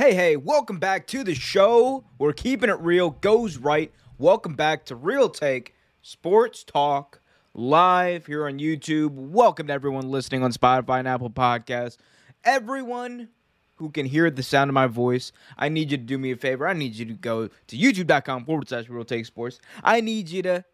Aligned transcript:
Hey, 0.00 0.14
hey, 0.14 0.36
welcome 0.36 0.78
back 0.78 1.06
to 1.08 1.22
the 1.22 1.34
show. 1.34 2.04
We're 2.16 2.32
keeping 2.32 2.70
it 2.70 2.80
real, 2.80 3.10
goes 3.10 3.58
right. 3.58 3.92
Welcome 4.16 4.54
back 4.54 4.86
to 4.86 4.96
Real 4.96 5.28
Take 5.28 5.74
Sports 6.00 6.64
Talk 6.64 7.20
live 7.52 8.24
here 8.24 8.46
on 8.46 8.58
YouTube. 8.58 9.10
Welcome 9.10 9.66
to 9.66 9.74
everyone 9.74 10.10
listening 10.10 10.42
on 10.42 10.52
Spotify 10.52 11.00
and 11.00 11.06
Apple 11.06 11.28
Podcasts. 11.28 11.98
Everyone 12.44 13.28
who 13.76 13.90
can 13.90 14.06
hear 14.06 14.30
the 14.30 14.42
sound 14.42 14.70
of 14.70 14.74
my 14.74 14.86
voice, 14.86 15.32
I 15.58 15.68
need 15.68 15.90
you 15.90 15.98
to 15.98 16.02
do 16.02 16.16
me 16.16 16.30
a 16.30 16.36
favor. 16.36 16.66
I 16.66 16.72
need 16.72 16.94
you 16.94 17.04
to 17.04 17.12
go 17.12 17.48
to 17.48 17.76
youtube.com 17.76 18.46
forward 18.46 18.70
slash 18.70 18.88
Real 18.88 19.04
Take 19.04 19.26
Sports. 19.26 19.60
I 19.84 20.00
need 20.00 20.30
you 20.30 20.40
to 20.44 20.64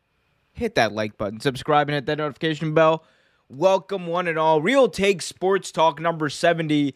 hit 0.53 0.77
that 0.77 0.93
like 0.93 1.19
button, 1.19 1.41
subscribe, 1.41 1.89
and 1.89 1.97
hit 1.97 2.07
that 2.07 2.19
notification 2.19 2.75
bell. 2.75 3.03
Welcome, 3.49 4.07
one 4.07 4.29
and 4.29 4.39
all. 4.39 4.63
Real 4.63 4.89
Take 4.89 5.21
Sports 5.21 5.73
Talk 5.73 5.99
number 5.99 6.29
70. 6.29 6.95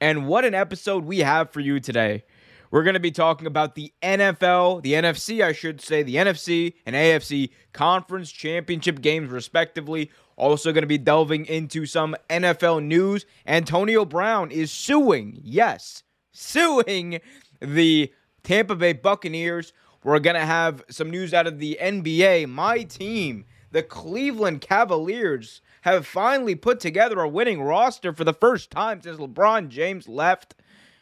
And 0.00 0.26
what 0.26 0.44
an 0.44 0.54
episode 0.54 1.04
we 1.04 1.20
have 1.20 1.50
for 1.50 1.60
you 1.60 1.80
today. 1.80 2.24
We're 2.70 2.82
going 2.82 2.94
to 2.94 3.00
be 3.00 3.12
talking 3.12 3.46
about 3.46 3.74
the 3.74 3.92
NFL, 4.02 4.82
the 4.82 4.94
NFC, 4.94 5.42
I 5.42 5.52
should 5.52 5.80
say, 5.80 6.02
the 6.02 6.16
NFC 6.16 6.74
and 6.84 6.94
AFC 6.96 7.50
conference 7.72 8.30
championship 8.30 9.00
games, 9.00 9.30
respectively. 9.30 10.10
Also, 10.36 10.72
going 10.72 10.82
to 10.82 10.88
be 10.88 10.98
delving 10.98 11.46
into 11.46 11.86
some 11.86 12.14
NFL 12.28 12.84
news. 12.84 13.24
Antonio 13.46 14.04
Brown 14.04 14.50
is 14.50 14.70
suing, 14.70 15.40
yes, 15.42 16.02
suing 16.32 17.20
the 17.60 18.12
Tampa 18.42 18.74
Bay 18.74 18.92
Buccaneers. 18.92 19.72
We're 20.04 20.18
going 20.18 20.36
to 20.36 20.44
have 20.44 20.84
some 20.90 21.08
news 21.10 21.32
out 21.32 21.46
of 21.46 21.58
the 21.58 21.78
NBA. 21.80 22.48
My 22.48 22.82
team, 22.82 23.46
the 23.70 23.82
Cleveland 23.82 24.60
Cavaliers, 24.60 25.62
have 25.92 26.06
finally 26.06 26.56
put 26.56 26.80
together 26.80 27.20
a 27.20 27.28
winning 27.28 27.62
roster 27.62 28.12
for 28.12 28.24
the 28.24 28.32
first 28.32 28.72
time 28.72 29.00
since 29.00 29.18
LeBron 29.18 29.68
James 29.68 30.08
left. 30.08 30.56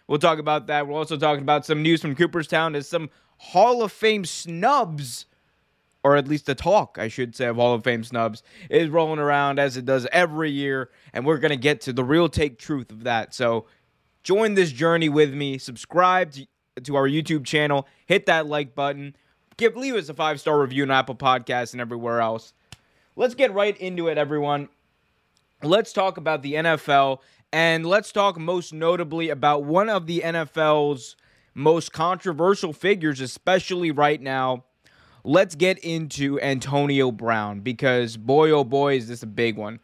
We'll 0.07 0.19
talk 0.19 0.39
about 0.39 0.67
that. 0.67 0.87
We're 0.87 0.99
also 0.99 1.17
talking 1.17 1.41
about 1.43 1.65
some 1.65 1.83
news 1.83 2.03
from 2.03 2.15
Cooperstown 2.15 2.75
as 2.75 2.87
some 2.87 3.09
Hall 3.39 3.83
of 3.83 3.93
Fame 3.93 4.27
snubs, 4.27 5.25
or 6.03 6.17
at 6.17 6.29
least 6.29 6.45
the 6.45 6.55
talk, 6.55 6.99
I 7.01 7.09
should 7.09 7.35
say, 7.35 7.47
of 7.47 7.57
Hall 7.57 7.73
of 7.73 7.83
Fame 7.83 8.05
snubs, 8.05 8.43
is 8.69 8.91
rolling 8.91 9.21
around 9.21 9.59
as 9.59 9.79
it 9.79 9.87
does 9.87 10.07
every 10.13 10.51
year. 10.51 10.91
And 11.15 11.25
we're 11.25 11.39
going 11.39 11.51
to 11.51 11.57
get 11.57 11.81
to 11.83 11.95
the 11.95 12.05
real 12.05 12.29
take 12.29 12.59
truth 12.59 12.91
of 12.91 13.05
that. 13.05 13.33
So 13.33 13.65
join 14.23 14.53
this 14.53 14.71
journey 14.71 15.09
with 15.09 15.33
me. 15.33 15.57
Subscribe 15.57 16.33
to, 16.33 16.47
to 16.83 16.97
our 16.97 17.09
YouTube 17.09 17.47
channel. 17.47 17.89
Hit 18.05 18.27
that 18.27 18.47
like 18.47 18.75
button. 18.75 19.17
Give 19.57 19.75
leave 19.77 19.95
us 19.95 20.11
a 20.11 20.15
five 20.15 20.41
star 20.41 20.61
review 20.61 20.83
on 20.83 20.91
Apple 20.91 21.15
Podcasts 21.15 21.73
and 21.73 21.81
everywhere 21.81 22.21
else. 22.21 22.53
Let's 23.17 23.35
get 23.35 23.55
right 23.55 23.77
into 23.79 24.09
it, 24.09 24.19
everyone. 24.19 24.69
Let's 25.65 25.93
talk 25.93 26.17
about 26.17 26.43
the 26.43 26.55
NFL 26.55 27.19
and 27.53 27.87
let's 27.87 28.13
talk 28.13 28.39
most 28.39 28.73
notably 28.73 29.31
about 29.31 29.65
one 29.65 29.89
of 29.89 30.07
the 30.07 30.21
NFL's 30.21 31.17
most 31.55 31.93
controversial 31.93 32.73
figures, 32.73 33.21
especially 33.21 33.91
right 33.91 34.21
now. 34.21 34.65
Let's 35.23 35.55
get 35.55 35.79
into 35.79 36.41
Antonio 36.41 37.11
Brown 37.11 37.61
because 37.61 38.17
boy, 38.17 38.51
oh 38.51 38.65
boy, 38.65 38.97
is 38.97 39.09
this 39.09 39.23
a 39.23 39.27
big 39.27 39.57
one. 39.57 39.81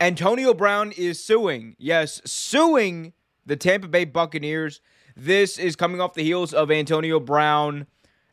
Antonio 0.00 0.54
Brown 0.54 0.92
is 0.92 1.22
suing, 1.22 1.76
yes, 1.78 2.22
suing 2.24 3.12
the 3.44 3.56
Tampa 3.56 3.88
Bay 3.88 4.06
Buccaneers. 4.06 4.80
This 5.14 5.58
is 5.58 5.76
coming 5.76 6.00
off 6.00 6.14
the 6.14 6.22
heels 6.22 6.54
of 6.54 6.70
Antonio 6.70 7.20
Brown 7.20 7.86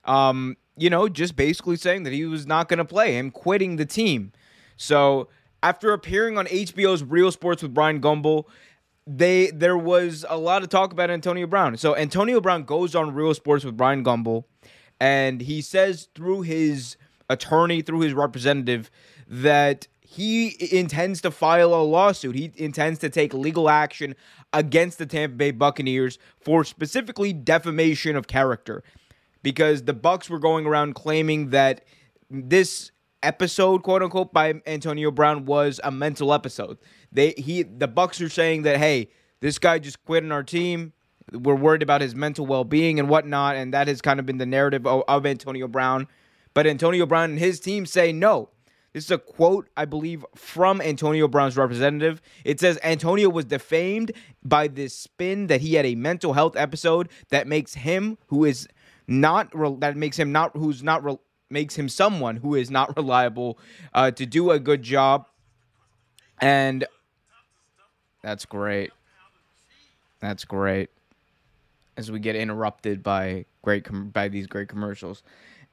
um, 0.08 0.56
you 0.78 0.90
know, 0.90 1.10
just 1.10 1.36
basically 1.36 1.76
saying 1.76 2.04
that 2.04 2.14
he 2.14 2.26
was 2.26 2.48
not 2.48 2.70
going 2.70 2.78
to 2.78 2.86
play, 2.86 3.14
him 3.18 3.30
quitting 3.30 3.76
the 3.76 3.86
team. 3.86 4.32
So 4.78 5.28
after 5.68 5.92
appearing 5.92 6.38
on 6.38 6.46
HBO's 6.46 7.04
Real 7.04 7.30
Sports 7.30 7.62
with 7.62 7.74
Brian 7.74 8.00
Gumbel, 8.00 8.46
they 9.06 9.52
there 9.52 9.78
was 9.78 10.26
a 10.30 10.38
lot 10.38 10.64
of 10.64 10.70
talk 10.70 10.94
about 10.94 11.10
Antonio 11.10 11.46
Brown. 11.46 11.76
So 11.76 11.94
Antonio 11.94 12.40
Brown 12.40 12.64
goes 12.64 12.96
on 12.96 13.14
Real 13.14 13.34
Sports 13.34 13.66
with 13.66 13.76
Brian 13.76 14.02
Gumbel, 14.02 14.46
and 15.02 15.42
he 15.42 15.60
says 15.60 16.08
through 16.16 16.44
his 16.44 16.96
attorney, 17.30 17.82
through 17.82 18.00
his 18.00 18.14
representative, 18.14 18.90
that 19.28 19.90
he 20.00 20.56
intends 20.72 21.20
to 21.22 21.32
file 21.32 21.74
a 21.74 21.84
lawsuit. 21.84 22.36
He 22.36 22.54
intends 22.56 23.00
to 23.00 23.10
take 23.10 23.34
legal 23.34 23.70
action 23.70 24.16
against 24.54 25.00
the 25.00 25.06
Tampa 25.06 25.36
Bay 25.36 25.52
Buccaneers 25.52 26.18
for 26.40 26.64
specifically 26.64 27.34
defamation 27.34 28.16
of 28.16 28.28
character 28.28 28.84
because 29.44 29.84
the 29.84 29.94
Bucks 29.94 30.30
were 30.30 30.40
going 30.40 30.66
around 30.66 30.96
claiming 30.96 31.50
that 31.50 31.84
this 32.30 32.92
episode, 33.24 33.84
quote 33.84 34.04
unquote, 34.04 34.34
by 34.34 34.56
Antonio 34.66 35.12
Brown 35.12 35.46
was 35.46 35.80
a 35.84 35.92
mental 35.92 36.34
episode. 36.34 36.78
They 37.12 37.34
he 37.38 37.64
the 37.64 37.88
Bucks 37.88 38.22
are 38.22 38.30
saying 38.30 38.64
that 38.64 38.78
hey, 38.78 39.10
this 39.40 39.60
guy 39.60 39.80
just 39.80 40.04
quit 40.06 40.24
on 40.24 40.32
our 40.32 40.44
team. 40.44 40.94
We're 41.32 41.56
worried 41.56 41.84
about 41.84 42.02
his 42.02 42.16
mental 42.16 42.46
well 42.46 42.64
being 42.64 43.00
and 43.00 43.10
whatnot, 43.10 43.56
and 43.56 43.74
that 43.74 43.88
has 43.88 44.02
kind 44.02 44.20
of 44.20 44.26
been 44.26 44.38
the 44.38 44.46
narrative 44.46 44.86
of, 44.88 45.04
of 45.08 45.26
Antonio 45.26 45.68
Brown. 45.68 46.08
But 46.54 46.68
Antonio 46.68 47.06
Brown 47.06 47.32
and 47.32 47.40
his 47.40 47.60
team 47.60 47.86
say 47.86 48.12
no. 48.12 48.50
This 48.94 49.06
is 49.06 49.12
a 49.12 49.18
quote, 49.20 49.70
I 49.78 49.86
believe, 49.86 50.26
from 50.34 50.82
Antonio 50.82 51.28
Brown's 51.28 51.56
representative. 51.56 52.20
It 52.44 52.60
says 52.60 52.80
Antonio 52.84 53.30
was 53.30 53.46
defamed 53.46 54.12
by 54.44 54.68
this 54.70 54.96
spin 54.96 55.48
that 55.48 55.62
he 55.62 55.76
had 55.76 55.86
a 55.86 55.94
mental 55.94 56.34
health 56.34 56.56
episode 56.56 57.10
that 57.30 57.46
makes 57.46 57.76
him, 57.76 58.18
who 58.28 58.44
is 58.46 58.68
not 59.08 59.54
re- 59.54 59.76
that 59.80 59.96
makes 59.96 60.18
him 60.18 60.32
not 60.32 60.56
who's 60.56 60.84
not 60.84 61.04
re- 61.04 61.18
makes 61.50 61.76
him 61.76 61.90
someone 61.90 62.38
who 62.38 62.56
is 62.56 62.70
not 62.70 62.96
reliable 62.98 63.58
uh, 63.94 64.12
to 64.12 64.26
do 64.26 64.52
a 64.52 64.60
good 64.60 64.84
job. 64.84 65.28
And 66.40 66.86
that's 68.24 68.46
great. 68.46 68.92
That's 70.20 70.46
great. 70.46 70.90
As 71.96 72.12
we 72.12 72.20
get 72.20 72.36
interrupted 72.36 73.02
by 73.02 73.46
great 73.64 73.84
com- 73.84 74.10
by 74.10 74.28
these 74.28 74.48
great 74.48 74.70
commercials. 74.70 75.24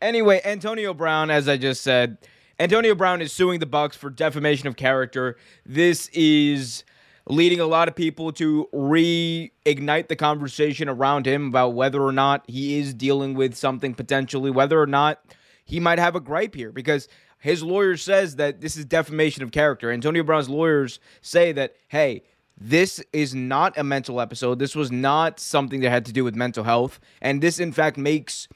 Anyway, 0.00 0.40
Antonio 0.44 0.94
Brown, 0.94 1.30
as 1.30 1.48
I 1.48 1.56
just 1.56 1.82
said, 1.82 2.18
Antonio 2.58 2.94
Brown 2.94 3.20
is 3.20 3.32
suing 3.32 3.60
the 3.60 3.66
Bucks 3.66 3.96
for 3.96 4.10
defamation 4.10 4.68
of 4.68 4.76
character. 4.76 5.36
This 5.66 6.08
is 6.12 6.84
leading 7.26 7.60
a 7.60 7.66
lot 7.66 7.88
of 7.88 7.96
people 7.96 8.32
to 8.32 8.68
reignite 8.72 10.08
the 10.08 10.16
conversation 10.16 10.88
around 10.88 11.26
him 11.26 11.48
about 11.48 11.74
whether 11.74 12.02
or 12.02 12.12
not 12.12 12.44
he 12.46 12.78
is 12.78 12.94
dealing 12.94 13.34
with 13.34 13.54
something 13.54 13.94
potentially, 13.94 14.50
whether 14.50 14.80
or 14.80 14.86
not 14.86 15.24
he 15.64 15.80
might 15.80 15.98
have 15.98 16.14
a 16.14 16.20
gripe 16.20 16.54
here 16.54 16.72
because 16.72 17.08
his 17.38 17.62
lawyer 17.62 17.96
says 17.96 18.36
that 18.36 18.60
this 18.60 18.76
is 18.76 18.84
defamation 18.84 19.42
of 19.42 19.50
character. 19.50 19.90
Antonio 19.90 20.22
Brown's 20.22 20.48
lawyers 20.48 21.00
say 21.20 21.52
that, 21.52 21.74
hey, 21.88 22.22
this 22.56 23.02
is 23.12 23.34
not 23.34 23.76
a 23.76 23.84
mental 23.84 24.20
episode. 24.20 24.58
This 24.58 24.76
was 24.76 24.92
not 24.92 25.40
something 25.40 25.80
that 25.80 25.90
had 25.90 26.06
to 26.06 26.12
do 26.12 26.24
with 26.24 26.34
mental 26.34 26.64
health. 26.64 27.00
And 27.20 27.42
this, 27.42 27.58
in 27.58 27.72
fact, 27.72 27.96
makes 27.96 28.48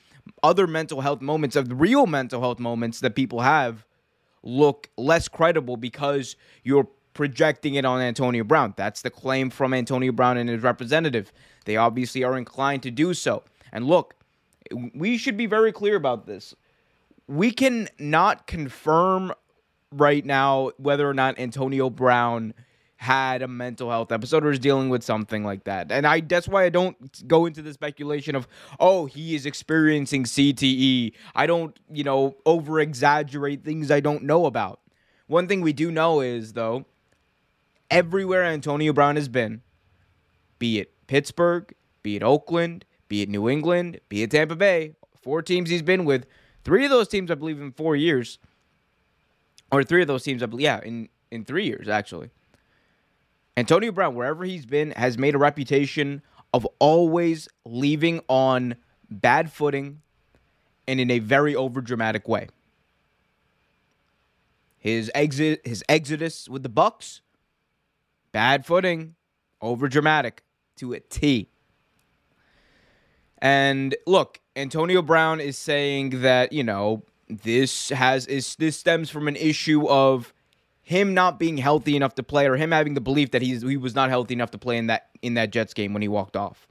other 0.43 0.67
mental 0.67 1.01
health 1.01 1.21
moments, 1.21 1.57
of 1.57 1.81
real 1.81 2.07
mental 2.07 2.41
health 2.41 2.59
moments 2.59 3.01
that 3.01 3.15
people 3.15 3.41
have, 3.41 3.85
look 4.43 4.89
less 4.97 5.29
credible 5.29 5.77
because 5.77 6.37
you're 6.63 6.89
projecting 7.13 7.75
it 7.75 7.85
on 7.85 8.01
Antonio 8.01 8.45
Brown. 8.45 8.73
That's 8.77 9.03
the 9.03 9.11
claim 9.11 9.51
from 9.51 9.75
Antonio 9.75 10.13
Brown 10.13 10.37
and 10.37 10.49
his 10.49 10.63
representative. 10.63 11.33
They 11.65 11.77
obviously 11.77 12.23
are 12.23 12.39
inclined 12.39 12.85
to 12.85 12.91
do 12.91 13.13
so. 13.15 13.43
And 13.73 13.87
look, 13.87 14.15
we 14.95 15.19
should 15.19 15.37
be 15.37 15.47
very 15.47 15.73
clear 15.73 15.97
about 15.97 16.27
this. 16.27 16.55
We 17.29 17.51
can 17.53 17.89
not 17.99 18.47
confirm 18.47 19.33
right 19.93 20.25
now 20.25 20.73
whether 20.79 21.09
or 21.09 21.15
not 21.15 21.39
Antonio 21.39 21.91
Brown 21.91 22.55
had 22.97 23.43
a 23.43 23.49
mental 23.49 23.91
health 23.91 24.11
episode 24.11 24.45
or 24.45 24.51
is 24.51 24.59
dealing 24.59 24.89
with 24.89 25.05
something 25.05 25.45
like 25.45 25.65
that. 25.65 25.93
And 25.93 26.05
I 26.05 26.21
that's 26.21 26.49
why 26.49 26.65
I 26.65 26.69
don't 26.69 27.29
go 27.29 27.47
into 27.47 27.63
the 27.63 27.73
speculation 27.73 28.35
of, 28.35 28.49
oh, 28.81 29.07
he 29.07 29.37
is 29.37 29.47
experiencing 29.47 30.25
CTE. 30.25 31.13
I 31.35 31.47
don't, 31.47 31.79
you 31.93 32.03
know, 32.03 32.35
over 32.45 32.81
exaggerate 32.81 33.65
things 33.65 33.93
I 33.93 34.01
don't 34.01 34.25
know 34.25 34.47
about. 34.47 34.81
One 35.29 35.47
thing 35.47 35.61
we 35.61 35.73
do 35.73 35.93
know 35.93 36.21
is 36.21 36.55
though, 36.55 36.87
everywhere 37.89 38.45
Antonio 38.45 38.93
Brown 38.93 39.15
has 39.15 39.29
been, 39.29 39.63
be 40.59 40.81
it 40.81 41.07
Pittsburgh, 41.07 41.73
be 42.03 42.17
it 42.17 42.25
Oakland, 42.25 42.85
be 43.07 43.23
it 43.23 43.29
New 43.29 43.49
England, 43.49 44.01
be 44.09 44.25
it 44.25 44.33
Tampa 44.33 44.57
Bay, 44.57 44.97
four 45.23 45.41
teams 45.41 45.71
he's 45.71 45.83
been 45.83 46.05
with, 46.05 46.27
three 46.69 46.85
of 46.85 46.91
those 46.91 47.09
teams 47.09 47.31
I 47.31 47.35
believe 47.35 47.63
in 47.63 47.73
four 47.73 47.97
years, 47.97 48.39
or 49.73 49.83
three 49.83 50.03
of 50.03 50.07
those 50.07 50.23
teams 50.23 50.43
I 50.43 50.47
believe, 50.47 50.65
yeah, 50.65 50.81
in 50.85 51.09
in 51.31 51.47
three 51.47 51.65
years 51.65 51.89
actually. 51.89 52.29
Antonio 53.57 53.91
Brown, 53.91 54.15
wherever 54.15 54.45
he's 54.45 54.67
been, 54.67 54.91
has 54.91 55.17
made 55.17 55.35
a 55.35 55.39
reputation 55.39 56.21
of 56.53 56.67
always 56.79 57.49
leaving 57.65 58.21
on 58.29 58.77
bad 59.11 59.51
footing 59.51 60.03
and 60.87 61.01
in 61.01 61.11
a 61.11 61.21
very 61.21 61.55
overdramatic 61.55 62.29
way. 62.29 62.49
His 64.77 65.11
exit, 65.15 65.63
his 65.67 65.83
exodus 65.89 66.51
with 66.51 66.63
the 66.63 66.69
Bucks, 66.69 67.23
Bad 68.31 68.67
footing, 68.67 69.15
over 69.63 69.89
dramatic 69.89 70.43
to 70.77 70.93
a 70.93 71.01
T. 71.01 71.49
And 73.39 73.97
look, 74.07 74.41
Antonio 74.59 75.03
Brown 75.03 75.41
is 75.41 75.57
saying 75.57 76.23
that, 76.23 76.53
you 76.53 76.65
know, 76.65 77.05
this 77.29 77.91
has 77.91 78.27
is 78.27 78.57
this 78.57 78.77
stems 78.77 79.11
from 79.11 79.29
an 79.29 79.37
issue 79.37 79.87
of 79.89 80.33
him 80.83 81.15
not 81.15 81.39
being 81.39 81.59
healthy 81.59 81.95
enough 81.97 82.15
to 82.17 82.23
play 82.23 82.47
or 82.47 82.57
him 82.57 82.73
having 82.73 82.95
the 82.95 83.01
belief 83.01 83.31
that 83.31 83.43
he's 83.43 83.63
he 83.63 83.77
was 83.77 83.95
not 83.95 84.09
healthy 84.09 84.35
enough 84.35 84.51
to 84.53 84.59
play 84.59 84.77
in 84.77 84.89
that 84.89 85.11
in 85.23 85.35
that 85.35 85.51
Jets 85.51 85.75
game 85.75 85.93
when 85.93 86.03
he 86.03 86.09
walked 86.09 86.37
off. 86.37 86.67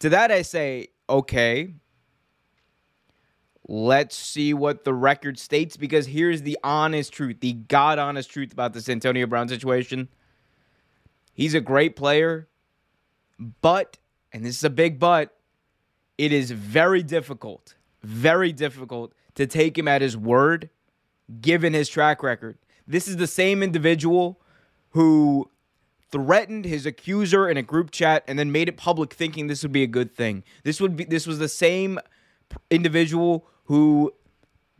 To 0.00 0.08
that 0.10 0.30
I 0.30 0.42
say, 0.42 0.88
okay, 1.08 1.74
let's 3.66 4.16
see 4.16 4.54
what 4.54 4.84
the 4.84 4.94
record 4.94 5.38
states 5.38 5.76
because 5.76 6.06
here's 6.06 6.42
the 6.42 6.58
honest 6.62 7.12
truth, 7.12 7.40
the 7.40 7.52
God 7.52 7.98
honest 7.98 8.30
truth 8.30 8.52
about 8.52 8.72
this 8.72 8.88
Antonio 8.88 9.26
Brown 9.26 9.48
situation. 9.48 10.08
He's 11.32 11.54
a 11.54 11.60
great 11.60 11.94
player, 11.94 12.48
but, 13.60 13.98
and 14.32 14.44
this 14.44 14.56
is 14.56 14.64
a 14.64 14.70
big 14.70 14.98
but, 14.98 15.37
it 16.18 16.32
is 16.32 16.50
very 16.50 17.02
difficult, 17.02 17.76
very 18.02 18.52
difficult 18.52 19.14
to 19.36 19.46
take 19.46 19.78
him 19.78 19.88
at 19.88 20.02
his 20.02 20.16
word 20.16 20.68
given 21.40 21.72
his 21.72 21.88
track 21.88 22.22
record. 22.22 22.58
This 22.86 23.06
is 23.06 23.16
the 23.16 23.26
same 23.26 23.62
individual 23.62 24.40
who 24.90 25.50
threatened 26.10 26.64
his 26.64 26.86
accuser 26.86 27.48
in 27.48 27.56
a 27.56 27.62
group 27.62 27.90
chat 27.90 28.24
and 28.26 28.38
then 28.38 28.50
made 28.50 28.68
it 28.68 28.76
public 28.76 29.12
thinking 29.12 29.46
this 29.46 29.62
would 29.62 29.72
be 29.72 29.82
a 29.82 29.88
good 29.88 30.14
thing. 30.14 30.42
This 30.64 30.80
would 30.80 30.96
be 30.96 31.04
this 31.04 31.26
was 31.26 31.38
the 31.38 31.48
same 31.48 31.98
individual 32.70 33.46
who 33.64 34.12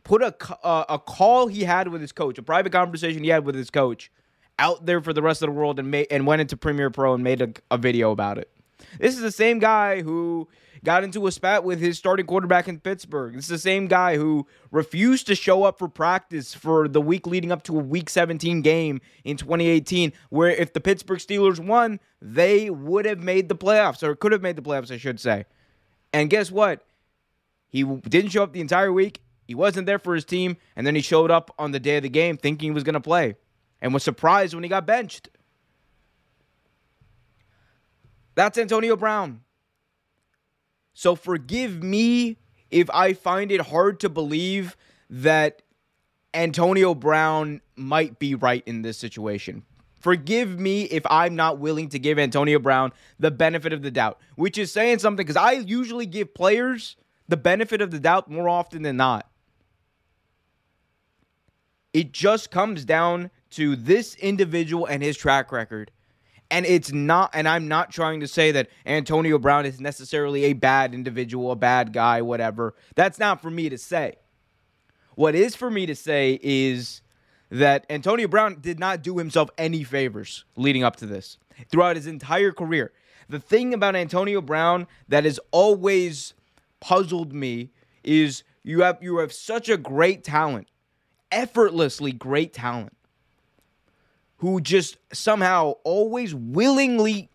put 0.03 0.23
a 0.23 0.35
uh, 0.65 0.85
a 0.89 0.99
call 0.99 1.47
he 1.47 1.63
had 1.63 1.87
with 1.89 2.01
his 2.01 2.11
coach, 2.11 2.37
a 2.37 2.43
private 2.43 2.71
conversation 2.71 3.23
he 3.23 3.29
had 3.29 3.45
with 3.45 3.55
his 3.55 3.69
coach 3.69 4.11
out 4.57 4.85
there 4.85 5.01
for 5.01 5.13
the 5.13 5.21
rest 5.21 5.41
of 5.41 5.47
the 5.47 5.53
world 5.53 5.79
and 5.79 5.91
made 5.91 6.07
and 6.09 6.25
went 6.25 6.41
into 6.41 6.57
Premiere 6.57 6.89
Pro 6.89 7.13
and 7.13 7.23
made 7.23 7.41
a, 7.41 7.49
a 7.71 7.77
video 7.77 8.11
about 8.11 8.39
it. 8.39 8.49
This 8.99 9.15
is 9.15 9.21
the 9.21 9.31
same 9.31 9.59
guy 9.59 10.01
who 10.01 10.47
got 10.83 11.03
into 11.03 11.27
a 11.27 11.31
spat 11.31 11.63
with 11.63 11.79
his 11.79 11.97
starting 11.97 12.25
quarterback 12.25 12.67
in 12.67 12.79
Pittsburgh. 12.79 13.35
Is 13.35 13.47
the 13.47 13.57
same 13.57 13.87
guy 13.87 14.15
who 14.17 14.47
refused 14.71 15.27
to 15.27 15.35
show 15.35 15.63
up 15.63 15.79
for 15.79 15.87
practice 15.87 16.53
for 16.53 16.87
the 16.87 17.01
week 17.01 17.27
leading 17.27 17.51
up 17.51 17.63
to 17.63 17.77
a 17.77 17.83
week 17.83 18.09
17 18.09 18.61
game 18.61 19.01
in 19.23 19.37
2018, 19.37 20.13
where 20.29 20.49
if 20.49 20.73
the 20.73 20.81
Pittsburgh 20.81 21.19
Steelers 21.19 21.59
won, 21.59 21.99
they 22.21 22.69
would 22.69 23.05
have 23.05 23.19
made 23.19 23.49
the 23.49 23.55
playoffs, 23.55 24.03
or 24.03 24.15
could 24.15 24.31
have 24.31 24.41
made 24.41 24.55
the 24.55 24.61
playoffs, 24.61 24.91
I 24.91 24.97
should 24.97 25.19
say. 25.19 25.45
And 26.13 26.29
guess 26.29 26.51
what? 26.51 26.85
He 27.69 27.83
didn't 27.83 28.31
show 28.31 28.43
up 28.43 28.53
the 28.53 28.61
entire 28.61 28.91
week. 28.91 29.21
He 29.45 29.55
wasn't 29.55 29.85
there 29.85 29.99
for 29.99 30.15
his 30.15 30.25
team, 30.25 30.57
and 30.75 30.85
then 30.85 30.95
he 30.95 31.01
showed 31.01 31.31
up 31.31 31.53
on 31.57 31.71
the 31.71 31.79
day 31.79 31.97
of 31.97 32.03
the 32.03 32.09
game 32.09 32.37
thinking 32.37 32.67
he 32.67 32.71
was 32.71 32.83
going 32.83 32.93
to 32.93 32.99
play 32.99 33.35
and 33.81 33.93
was 33.93 34.03
surprised 34.03 34.53
when 34.53 34.63
he 34.63 34.69
got 34.69 34.85
benched. 34.85 35.29
That's 38.35 38.57
Antonio 38.57 38.95
Brown. 38.95 39.41
So 40.93 41.15
forgive 41.15 41.83
me 41.83 42.37
if 42.71 42.89
I 42.89 43.13
find 43.13 43.51
it 43.51 43.61
hard 43.61 43.99
to 44.01 44.09
believe 44.09 44.75
that 45.09 45.61
Antonio 46.33 46.93
Brown 46.93 47.61
might 47.75 48.19
be 48.19 48.35
right 48.35 48.63
in 48.65 48.81
this 48.81 48.97
situation. 48.97 49.63
Forgive 49.99 50.59
me 50.59 50.83
if 50.83 51.05
I'm 51.09 51.35
not 51.35 51.59
willing 51.59 51.89
to 51.89 51.99
give 51.99 52.17
Antonio 52.17 52.59
Brown 52.59 52.93
the 53.19 53.31
benefit 53.31 53.73
of 53.73 53.81
the 53.81 53.91
doubt, 53.91 54.19
which 54.35 54.57
is 54.57 54.71
saying 54.71 54.99
something 54.99 55.25
because 55.25 55.35
I 55.35 55.53
usually 55.53 56.05
give 56.05 56.33
players 56.33 56.95
the 57.27 57.37
benefit 57.37 57.81
of 57.81 57.91
the 57.91 57.99
doubt 57.99 58.29
more 58.29 58.47
often 58.47 58.81
than 58.81 58.97
not. 58.97 59.29
It 61.93 62.11
just 62.11 62.51
comes 62.51 62.85
down 62.85 63.31
to 63.51 63.75
this 63.75 64.15
individual 64.15 64.85
and 64.85 65.03
his 65.03 65.17
track 65.17 65.51
record. 65.51 65.91
And 66.51 66.65
it's 66.65 66.91
not, 66.91 67.29
and 67.33 67.47
I'm 67.47 67.67
not 67.67 67.91
trying 67.91 68.21
to 68.21 68.27
say 68.27 68.51
that 68.51 68.69
Antonio 68.85 69.37
Brown 69.37 69.65
is 69.65 69.79
necessarily 69.79 70.45
a 70.45 70.53
bad 70.53 70.93
individual, 70.93 71.51
a 71.51 71.55
bad 71.55 71.93
guy, 71.93 72.21
whatever. 72.21 72.73
That's 72.95 73.19
not 73.19 73.41
for 73.41 73.51
me 73.51 73.69
to 73.69 73.77
say. 73.77 74.15
What 75.15 75.35
is 75.35 75.55
for 75.55 75.69
me 75.69 75.85
to 75.85 75.95
say 75.95 76.39
is 76.41 77.01
that 77.51 77.85
Antonio 77.89 78.27
Brown 78.27 78.59
did 78.61 78.79
not 78.79 79.03
do 79.03 79.17
himself 79.17 79.49
any 79.57 79.83
favors 79.83 80.45
leading 80.55 80.83
up 80.83 80.95
to 80.97 81.05
this 81.05 81.37
throughout 81.69 81.95
his 81.95 82.07
entire 82.07 82.51
career. 82.51 82.93
The 83.27 83.39
thing 83.39 83.73
about 83.73 83.95
Antonio 83.95 84.41
Brown 84.41 84.87
that 85.07 85.25
has 85.25 85.39
always 85.51 86.33
puzzled 86.79 87.33
me 87.33 87.71
is 88.03 88.43
you 88.63 88.81
have 88.81 88.97
you 89.01 89.17
have 89.17 89.33
such 89.33 89.69
a 89.69 89.77
great 89.77 90.23
talent, 90.23 90.67
effortlessly 91.31 92.11
great 92.11 92.53
talent 92.53 92.95
who 94.39 94.59
just 94.61 94.97
somehow 95.13 95.73
always 95.83 96.33
willingly 96.33 97.29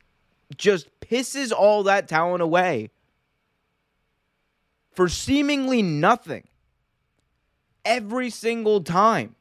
just 0.56 0.88
pisses 1.00 1.52
all 1.52 1.82
that 1.84 2.08
talent 2.08 2.42
away 2.42 2.90
for 4.92 5.08
seemingly 5.08 5.82
nothing 5.82 6.44
every 7.84 8.30
single 8.30 8.80
time. 8.82 9.34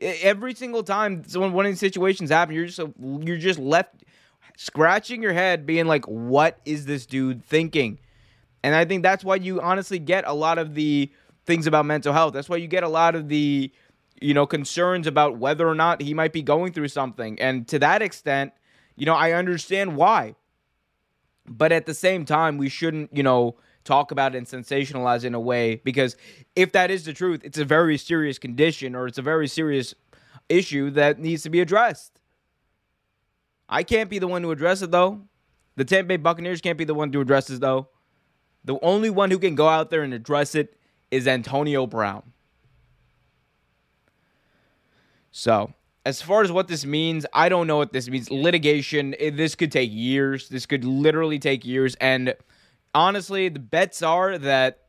Every 0.00 0.54
single 0.54 0.82
time 0.82 1.22
when 1.34 1.52
one 1.52 1.66
of 1.66 1.72
these 1.72 1.78
situations 1.78 2.30
happen 2.30 2.54
you're 2.54 2.66
just 2.66 2.80
you're 2.98 3.36
just 3.36 3.58
left 3.58 4.02
scratching 4.56 5.22
your 5.22 5.34
head 5.34 5.66
being 5.66 5.84
like 5.84 6.06
what 6.06 6.58
is 6.64 6.86
this 6.86 7.04
dude 7.04 7.44
thinking? 7.44 7.98
And 8.62 8.74
i 8.74 8.86
think 8.86 9.02
that's 9.02 9.22
why 9.24 9.36
you 9.36 9.60
honestly 9.60 9.98
get 9.98 10.26
a 10.26 10.32
lot 10.32 10.56
of 10.56 10.74
the 10.74 11.10
things 11.44 11.66
about 11.66 11.84
mental 11.84 12.14
health. 12.14 12.32
That's 12.32 12.48
why 12.48 12.56
you 12.56 12.66
get 12.66 12.82
a 12.82 12.88
lot 12.88 13.14
of 13.14 13.28
the 13.28 13.70
you 14.20 14.34
know, 14.34 14.46
concerns 14.46 15.06
about 15.06 15.38
whether 15.38 15.68
or 15.68 15.74
not 15.74 16.02
he 16.02 16.14
might 16.14 16.32
be 16.32 16.42
going 16.42 16.72
through 16.72 16.88
something. 16.88 17.40
And 17.40 17.66
to 17.68 17.78
that 17.78 18.02
extent, 18.02 18.52
you 18.96 19.06
know, 19.06 19.14
I 19.14 19.32
understand 19.32 19.96
why. 19.96 20.34
But 21.46 21.72
at 21.72 21.86
the 21.86 21.94
same 21.94 22.24
time, 22.24 22.58
we 22.58 22.68
shouldn't, 22.68 23.16
you 23.16 23.22
know, 23.22 23.56
talk 23.84 24.10
about 24.10 24.34
it 24.34 24.38
and 24.38 24.46
sensationalize 24.46 25.24
in 25.24 25.34
a 25.34 25.40
way 25.40 25.76
because 25.76 26.16
if 26.54 26.72
that 26.72 26.90
is 26.90 27.04
the 27.04 27.12
truth, 27.12 27.40
it's 27.44 27.58
a 27.58 27.64
very 27.64 27.96
serious 27.96 28.38
condition 28.38 28.94
or 28.94 29.06
it's 29.06 29.18
a 29.18 29.22
very 29.22 29.48
serious 29.48 29.94
issue 30.48 30.90
that 30.90 31.18
needs 31.18 31.42
to 31.44 31.50
be 31.50 31.60
addressed. 31.60 32.20
I 33.68 33.82
can't 33.82 34.10
be 34.10 34.18
the 34.18 34.28
one 34.28 34.42
to 34.42 34.50
address 34.50 34.82
it 34.82 34.90
though. 34.90 35.22
The 35.76 35.84
Tampa 35.84 36.08
Bay 36.08 36.16
Buccaneers 36.18 36.60
can't 36.60 36.76
be 36.76 36.84
the 36.84 36.94
one 36.94 37.10
to 37.12 37.20
address 37.20 37.48
it 37.48 37.60
though. 37.60 37.88
The 38.64 38.78
only 38.82 39.08
one 39.08 39.30
who 39.30 39.38
can 39.38 39.54
go 39.54 39.68
out 39.68 39.88
there 39.88 40.02
and 40.02 40.12
address 40.12 40.54
it 40.54 40.76
is 41.10 41.26
Antonio 41.26 41.86
Brown. 41.86 42.22
So, 45.30 45.72
as 46.04 46.22
far 46.22 46.42
as 46.42 46.50
what 46.50 46.68
this 46.68 46.84
means, 46.84 47.26
I 47.32 47.48
don't 47.48 47.66
know 47.66 47.76
what 47.76 47.92
this 47.92 48.08
means. 48.08 48.30
Litigation, 48.30 49.14
it, 49.18 49.36
this 49.36 49.54
could 49.54 49.70
take 49.70 49.90
years. 49.92 50.48
This 50.48 50.66
could 50.66 50.84
literally 50.84 51.38
take 51.38 51.64
years. 51.64 51.94
And 52.00 52.34
honestly, 52.94 53.48
the 53.48 53.60
bets 53.60 54.02
are 54.02 54.38
that 54.38 54.86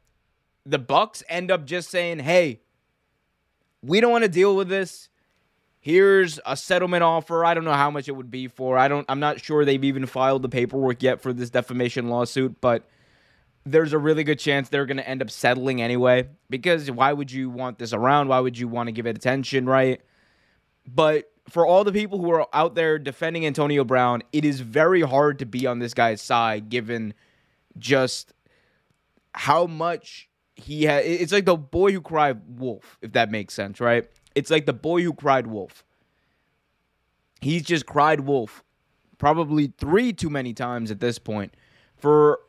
the 0.65 0.79
Bucks 0.79 1.23
end 1.29 1.51
up 1.51 1.65
just 1.65 1.89
saying, 1.89 2.19
"Hey, 2.19 2.61
we 3.81 3.99
don't 3.99 4.11
want 4.11 4.23
to 4.23 4.29
deal 4.29 4.55
with 4.55 4.69
this. 4.69 5.09
Here's 5.79 6.39
a 6.45 6.55
settlement 6.55 7.03
offer. 7.03 7.43
I 7.43 7.55
don't 7.55 7.63
know 7.63 7.73
how 7.73 7.89
much 7.89 8.07
it 8.07 8.11
would 8.11 8.29
be 8.29 8.47
for. 8.47 8.77
I 8.77 8.87
don't 8.87 9.05
I'm 9.09 9.19
not 9.19 9.43
sure 9.43 9.65
they've 9.65 9.83
even 9.83 10.05
filed 10.05 10.43
the 10.43 10.49
paperwork 10.49 11.01
yet 11.01 11.21
for 11.21 11.33
this 11.33 11.49
defamation 11.49 12.07
lawsuit, 12.07 12.61
but 12.61 12.87
there's 13.65 13.93
a 13.93 13.97
really 13.97 14.23
good 14.23 14.39
chance 14.39 14.69
they're 14.69 14.85
going 14.85 14.97
to 14.97 15.07
end 15.07 15.21
up 15.21 15.29
settling 15.29 15.81
anyway 15.81 16.27
because 16.49 16.89
why 16.89 17.13
would 17.13 17.31
you 17.31 17.49
want 17.49 17.79
this 17.79 17.93
around? 17.93 18.27
Why 18.27 18.39
would 18.39 18.57
you 18.57 18.67
want 18.67 18.87
to 18.87 18.91
give 18.91 19.07
it 19.07 19.15
attention, 19.15 19.65
right? 19.65 20.01
But 20.85 21.31
for 21.49 21.65
all 21.65 21.83
the 21.83 21.91
people 21.91 22.19
who 22.19 22.31
are 22.31 22.47
out 22.53 22.75
there 22.75 22.97
defending 22.97 23.45
Antonio 23.45 23.83
Brown, 23.83 24.23
it 24.31 24.45
is 24.45 24.61
very 24.61 25.01
hard 25.01 25.39
to 25.39 25.45
be 25.45 25.65
on 25.67 25.79
this 25.79 25.93
guy's 25.93 26.21
side 26.21 26.69
given 26.69 27.13
just 27.77 28.33
how 29.33 29.65
much 29.65 30.29
he 30.55 30.83
had. 30.83 31.05
It's 31.05 31.31
like 31.31 31.45
the 31.45 31.57
boy 31.57 31.91
who 31.91 32.01
cried 32.01 32.41
wolf, 32.59 32.97
if 33.01 33.13
that 33.13 33.31
makes 33.31 33.53
sense, 33.53 33.79
right? 33.79 34.07
It's 34.35 34.49
like 34.49 34.65
the 34.65 34.73
boy 34.73 35.03
who 35.03 35.13
cried 35.13 35.47
wolf. 35.47 35.83
He's 37.41 37.63
just 37.63 37.85
cried 37.85 38.21
wolf 38.21 38.63
probably 39.17 39.71
three 39.77 40.11
too 40.11 40.31
many 40.31 40.51
times 40.51 40.89
at 40.89 40.99
this 40.99 41.19
point 41.19 41.53
for 41.95 42.39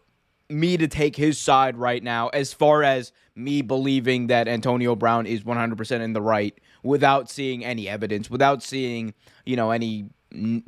me 0.48 0.76
to 0.78 0.88
take 0.88 1.16
his 1.16 1.38
side 1.38 1.76
right 1.76 2.02
now 2.02 2.28
as 2.28 2.54
far 2.54 2.82
as 2.82 3.12
me 3.34 3.60
believing 3.60 4.28
that 4.28 4.48
Antonio 4.48 4.96
Brown 4.96 5.26
is 5.26 5.42
100% 5.42 6.00
in 6.00 6.12
the 6.14 6.22
right 6.22 6.58
without 6.82 7.30
seeing 7.30 7.64
any 7.64 7.88
evidence, 7.88 8.30
without 8.30 8.62
seeing, 8.62 9.14
you 9.46 9.56
know, 9.56 9.70
any 9.70 10.06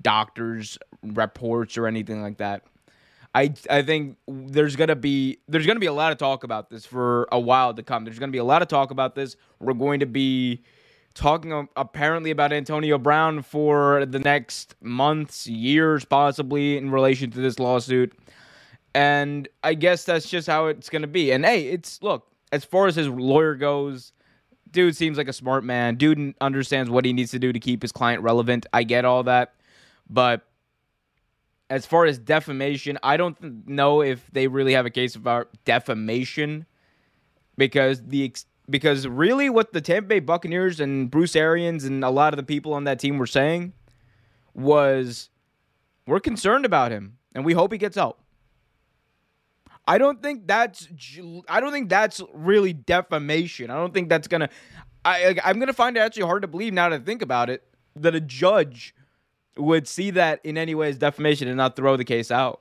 doctors 0.03 0.79
reports 1.03 1.77
or 1.79 1.87
anything 1.87 2.23
like 2.23 2.39
that. 2.39 2.65
I 3.35 3.55
I 3.69 3.83
think 3.83 4.17
there's 4.29 4.77
gonna 4.77 4.97
be 4.97 5.39
there's 5.49 5.67
gonna 5.67 5.81
be 5.81 5.87
a 5.87 5.93
lot 5.93 6.13
of 6.13 6.19
talk 6.19 6.45
about 6.45 6.71
this 6.71 6.87
for 6.87 7.29
a 7.33 7.41
while 7.41 7.75
to 7.75 7.83
come. 7.83 8.05
There's 8.05 8.19
gonna 8.19 8.33
be 8.33 8.39
a 8.39 8.45
lot 8.45 8.63
of 8.63 8.69
talk 8.69 8.91
about 8.91 9.15
this. 9.15 9.37
We're 9.59 9.75
going 9.75 10.01
to 10.01 10.07
be 10.07 10.63
talking 11.15 11.69
apparently 11.77 12.31
about 12.31 12.53
Antonio 12.53 12.99
Brown 12.99 13.43
for 13.43 14.07
the 14.07 14.19
next 14.19 14.75
months, 14.81 15.47
years, 15.47 16.05
possibly 16.05 16.77
in 16.77 16.91
relation 16.91 17.31
to 17.33 17.41
this 17.41 17.59
lawsuit. 17.59 18.13
And 18.95 19.49
I 19.65 19.75
guess 19.75 20.05
that's 20.05 20.29
just 20.29 20.47
how 20.47 20.67
it's 20.67 20.89
gonna 20.89 21.09
be. 21.09 21.33
And 21.33 21.45
hey, 21.45 21.69
it's 21.69 22.03
look 22.03 22.29
as 22.53 22.65
far 22.65 22.87
as 22.87 22.95
his 22.97 23.09
lawyer 23.09 23.57
goes 23.57 24.13
dude 24.75 24.95
seems 24.95 25.17
like 25.17 25.29
a 25.29 25.33
smart 25.33 25.65
man. 25.65 25.95
Dude 25.97 26.35
understands 26.43 26.91
what 26.91 27.07
he 27.07 27.15
needs 27.15 27.31
to 27.31 27.39
do 27.39 27.53
to 27.53 27.59
keep 27.59 27.81
his 27.81 27.93
client 27.93 28.23
relevant. 28.23 28.67
I 28.75 28.83
get 28.83 29.07
all 29.07 29.23
that. 29.23 29.55
But 30.11 30.47
as 31.71 31.87
far 31.87 32.05
as 32.05 32.19
defamation, 32.19 32.99
I 33.03 33.17
don't 33.17 33.67
know 33.67 34.03
if 34.03 34.29
they 34.33 34.49
really 34.49 34.75
have 34.75 34.85
a 34.85 34.91
case 34.91 35.17
about 35.17 35.49
defamation 35.65 36.67
because 37.57 38.03
the 38.03 38.35
because 38.69 39.07
really 39.07 39.49
what 39.49 39.73
the 39.73 39.81
Tampa 39.81 40.09
Bay 40.09 40.21
Buccaneers 40.21 40.81
and 40.81 41.11
Bruce 41.11 41.37
Arians 41.37 41.85
and 41.85 42.05
a 42.05 42.11
lot 42.11 42.33
of 42.33 42.37
the 42.37 42.43
people 42.43 42.75
on 42.75 42.85
that 42.85 42.99
team 42.99 43.19
were 43.19 43.27
saying 43.27 43.73
was 44.55 45.31
we're 46.07 46.21
concerned 46.21 46.65
about 46.65 46.93
him 46.93 47.19
and 47.35 47.45
we 47.45 47.53
hope 47.55 47.73
he 47.73 47.79
gets 47.79 47.97
out. 47.97 48.19
I 49.87 49.99
don't 49.99 50.23
think 50.23 50.47
that's 50.47 50.89
I 51.49 51.61
don't 51.61 51.73
think 51.73 51.89
that's 51.89 52.23
really 52.33 52.73
defamation. 52.73 53.71
I 53.71 53.75
don't 53.75 53.93
think 53.93 54.09
that's 54.09 54.29
gonna. 54.29 54.49
I 55.05 55.37
I'm 55.45 55.59
gonna 55.59 55.73
find 55.73 55.97
it 55.97 56.01
actually 56.01 56.25
hard 56.25 56.43
to 56.43 56.49
believe 56.49 56.73
now 56.73 56.91
I 56.91 56.99
think 56.99 57.23
about 57.23 57.51
it 57.51 57.63
that 57.97 58.15
a 58.15 58.21
judge 58.21 58.95
would 59.57 59.87
see 59.87 60.11
that 60.11 60.41
in 60.43 60.57
any 60.57 60.75
way 60.75 60.89
as 60.89 60.99
defamation 60.99 61.49
and 61.49 61.57
not 61.57 61.77
throw 61.77 61.97
the 61.97 62.05
case 62.05 62.31
out. 62.31 62.61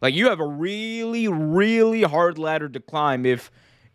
Like 0.00 0.14
you 0.14 0.28
have 0.28 0.40
a 0.40 0.46
really, 0.46 1.28
really 1.28 2.02
hard 2.02 2.38
ladder 2.38 2.68
to 2.68 2.80
climb 2.80 3.26
if 3.26 3.50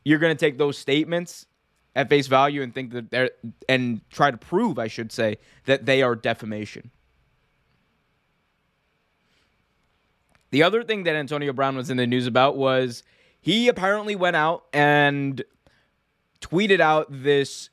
you're 0.05 0.19
gonna 0.19 0.35
take 0.35 0.57
those 0.57 0.77
statements 0.77 1.47
at 1.95 2.07
face 2.07 2.27
value 2.27 2.61
and 2.61 2.73
think 2.73 2.91
that 2.91 3.09
they're 3.09 3.31
and 3.67 4.01
try 4.11 4.29
to 4.29 4.37
prove, 4.37 4.77
I 4.77 4.87
should 4.87 5.11
say, 5.11 5.37
that 5.65 5.85
they 5.85 6.03
are 6.03 6.15
defamation. 6.15 6.91
The 10.51 10.63
other 10.63 10.83
thing 10.83 11.03
that 11.03 11.15
Antonio 11.15 11.53
Brown 11.53 11.75
was 11.75 11.89
in 11.89 11.97
the 11.97 12.07
news 12.07 12.27
about 12.27 12.57
was 12.57 13.03
he 13.39 13.67
apparently 13.67 14.15
went 14.15 14.35
out 14.35 14.65
and 14.73 15.43
tweeted 16.41 16.79
out 16.79 17.07
this 17.09 17.69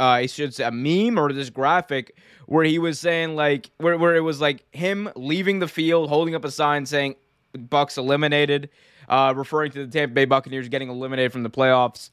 uh, 0.00 0.04
I 0.04 0.26
should 0.26 0.54
say 0.54 0.64
a 0.64 0.70
meme 0.70 1.18
or 1.18 1.32
this 1.32 1.50
graphic 1.50 2.16
where 2.46 2.64
he 2.64 2.78
was 2.78 2.98
saying 2.98 3.36
like 3.36 3.70
where, 3.78 3.96
where 3.96 4.16
it 4.16 4.20
was 4.20 4.40
like 4.40 4.64
him 4.74 5.10
leaving 5.14 5.58
the 5.58 5.68
field 5.68 6.08
holding 6.08 6.34
up 6.34 6.44
a 6.44 6.50
sign 6.50 6.86
saying 6.86 7.16
Bucks 7.56 7.96
eliminated, 7.96 8.70
uh, 9.08 9.32
referring 9.36 9.70
to 9.72 9.86
the 9.86 9.90
Tampa 9.90 10.14
Bay 10.14 10.24
Buccaneers 10.24 10.68
getting 10.68 10.90
eliminated 10.90 11.32
from 11.32 11.42
the 11.42 11.50
playoffs. 11.50 12.10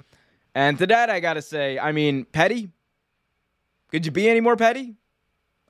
And 0.54 0.78
to 0.78 0.88
that 0.88 1.10
I 1.10 1.20
gotta 1.20 1.42
say, 1.42 1.80
I 1.80 1.92
mean, 1.92 2.26
petty. 2.26 2.70
Could 3.92 4.06
you 4.06 4.12
be 4.12 4.30
any 4.30 4.42
more 4.42 4.56
petty? 4.56 4.96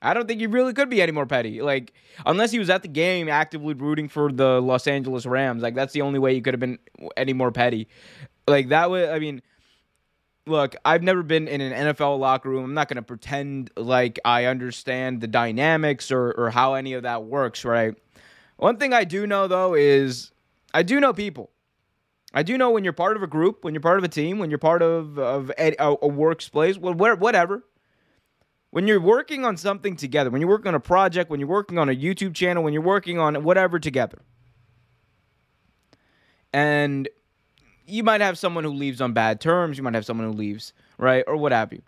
I 0.02 0.14
don't 0.14 0.28
think 0.28 0.40
he 0.40 0.48
really 0.48 0.74
could 0.74 0.90
be 0.90 1.02
any 1.02 1.12
more 1.12 1.26
petty. 1.26 1.62
Like, 1.62 1.94
unless 2.26 2.52
he 2.52 2.60
was 2.60 2.70
at 2.70 2.82
the 2.82 2.88
game 2.88 3.30
actively 3.30 3.74
rooting 3.74 4.08
for 4.08 4.32
the 4.32 4.62
Los 4.62 4.88
Angeles 4.88 5.26
Rams, 5.26 5.64
like 5.64 5.76
that's 5.76 5.94
the 5.94 6.02
only 6.02 6.20
way 6.20 6.34
he 6.34 6.42
could 6.42 6.54
have 6.54 6.60
been 6.60 6.80
any 7.18 7.34
more 7.34 7.52
petty. 7.52 7.88
Like 8.48 8.70
that 8.70 8.90
would, 8.90 9.10
I 9.10 9.20
mean, 9.20 9.42
look, 10.46 10.76
I've 10.86 11.04
never 11.04 11.24
been 11.24 11.48
in 11.48 11.62
an 11.62 11.88
NFL 11.88 12.20
locker 12.20 12.50
room. 12.50 12.66
I'm 12.66 12.74
not 12.74 12.88
going 12.88 12.98
to 12.98 13.02
pretend 13.02 13.72
like 13.76 14.20
I 14.26 14.46
understand 14.46 15.22
the 15.22 15.28
dynamics 15.28 16.12
or 16.12 16.32
or 16.32 16.52
how 16.52 16.76
any 16.76 16.94
of 16.94 17.04
that 17.04 17.24
works, 17.24 17.66
right? 17.66 17.96
One 18.58 18.78
thing 18.78 18.94
I 18.94 19.04
do 19.04 19.26
know 19.26 19.48
though 19.48 19.74
is 19.74 20.32
I 20.74 20.84
do 20.84 21.00
know 21.00 21.14
people. 21.14 21.52
I 22.34 22.44
do 22.44 22.58
know 22.58 22.70
when 22.70 22.84
you're 22.84 22.94
part 22.94 23.16
of 23.16 23.24
a 23.24 23.28
group, 23.28 23.64
when 23.64 23.74
you're 23.74 23.82
part 23.82 23.98
of 23.98 24.04
a 24.04 24.10
team, 24.10 24.40
when 24.40 24.50
you're 24.50 24.60
part 24.60 24.82
of 24.82 25.18
of 25.18 25.52
a, 25.58 25.74
a 25.80 26.08
workplace, 26.08 26.78
well, 26.78 26.94
whatever 26.94 27.64
when 28.76 28.88
you're 28.88 29.00
working 29.00 29.46
on 29.46 29.56
something 29.56 29.96
together, 29.96 30.30
when 30.30 30.42
you're 30.42 30.50
working 30.50 30.68
on 30.68 30.76
a 30.76 30.82
project, 30.82 31.30
when 31.30 31.40
you're 31.40 31.48
working 31.48 31.78
on 31.78 31.88
a 31.88 31.96
YouTube 31.96 32.36
channel, 32.36 32.62
when 32.62 32.74
you're 32.74 32.82
working 32.82 33.18
on 33.18 33.42
whatever 33.42 33.80
together, 33.80 34.20
and 36.52 37.08
you 37.86 38.04
might 38.04 38.20
have 38.20 38.38
someone 38.38 38.66
who 38.66 38.72
leaves 38.72 39.00
on 39.00 39.14
bad 39.14 39.40
terms, 39.40 39.78
you 39.78 39.84
might 39.84 39.94
have 39.94 40.06
someone 40.06 40.28
who 40.28 40.34
leaves, 40.34 40.74
right, 40.98 41.24
or 41.26 41.38
what 41.38 41.54
have 41.54 41.72
you. 41.72 41.82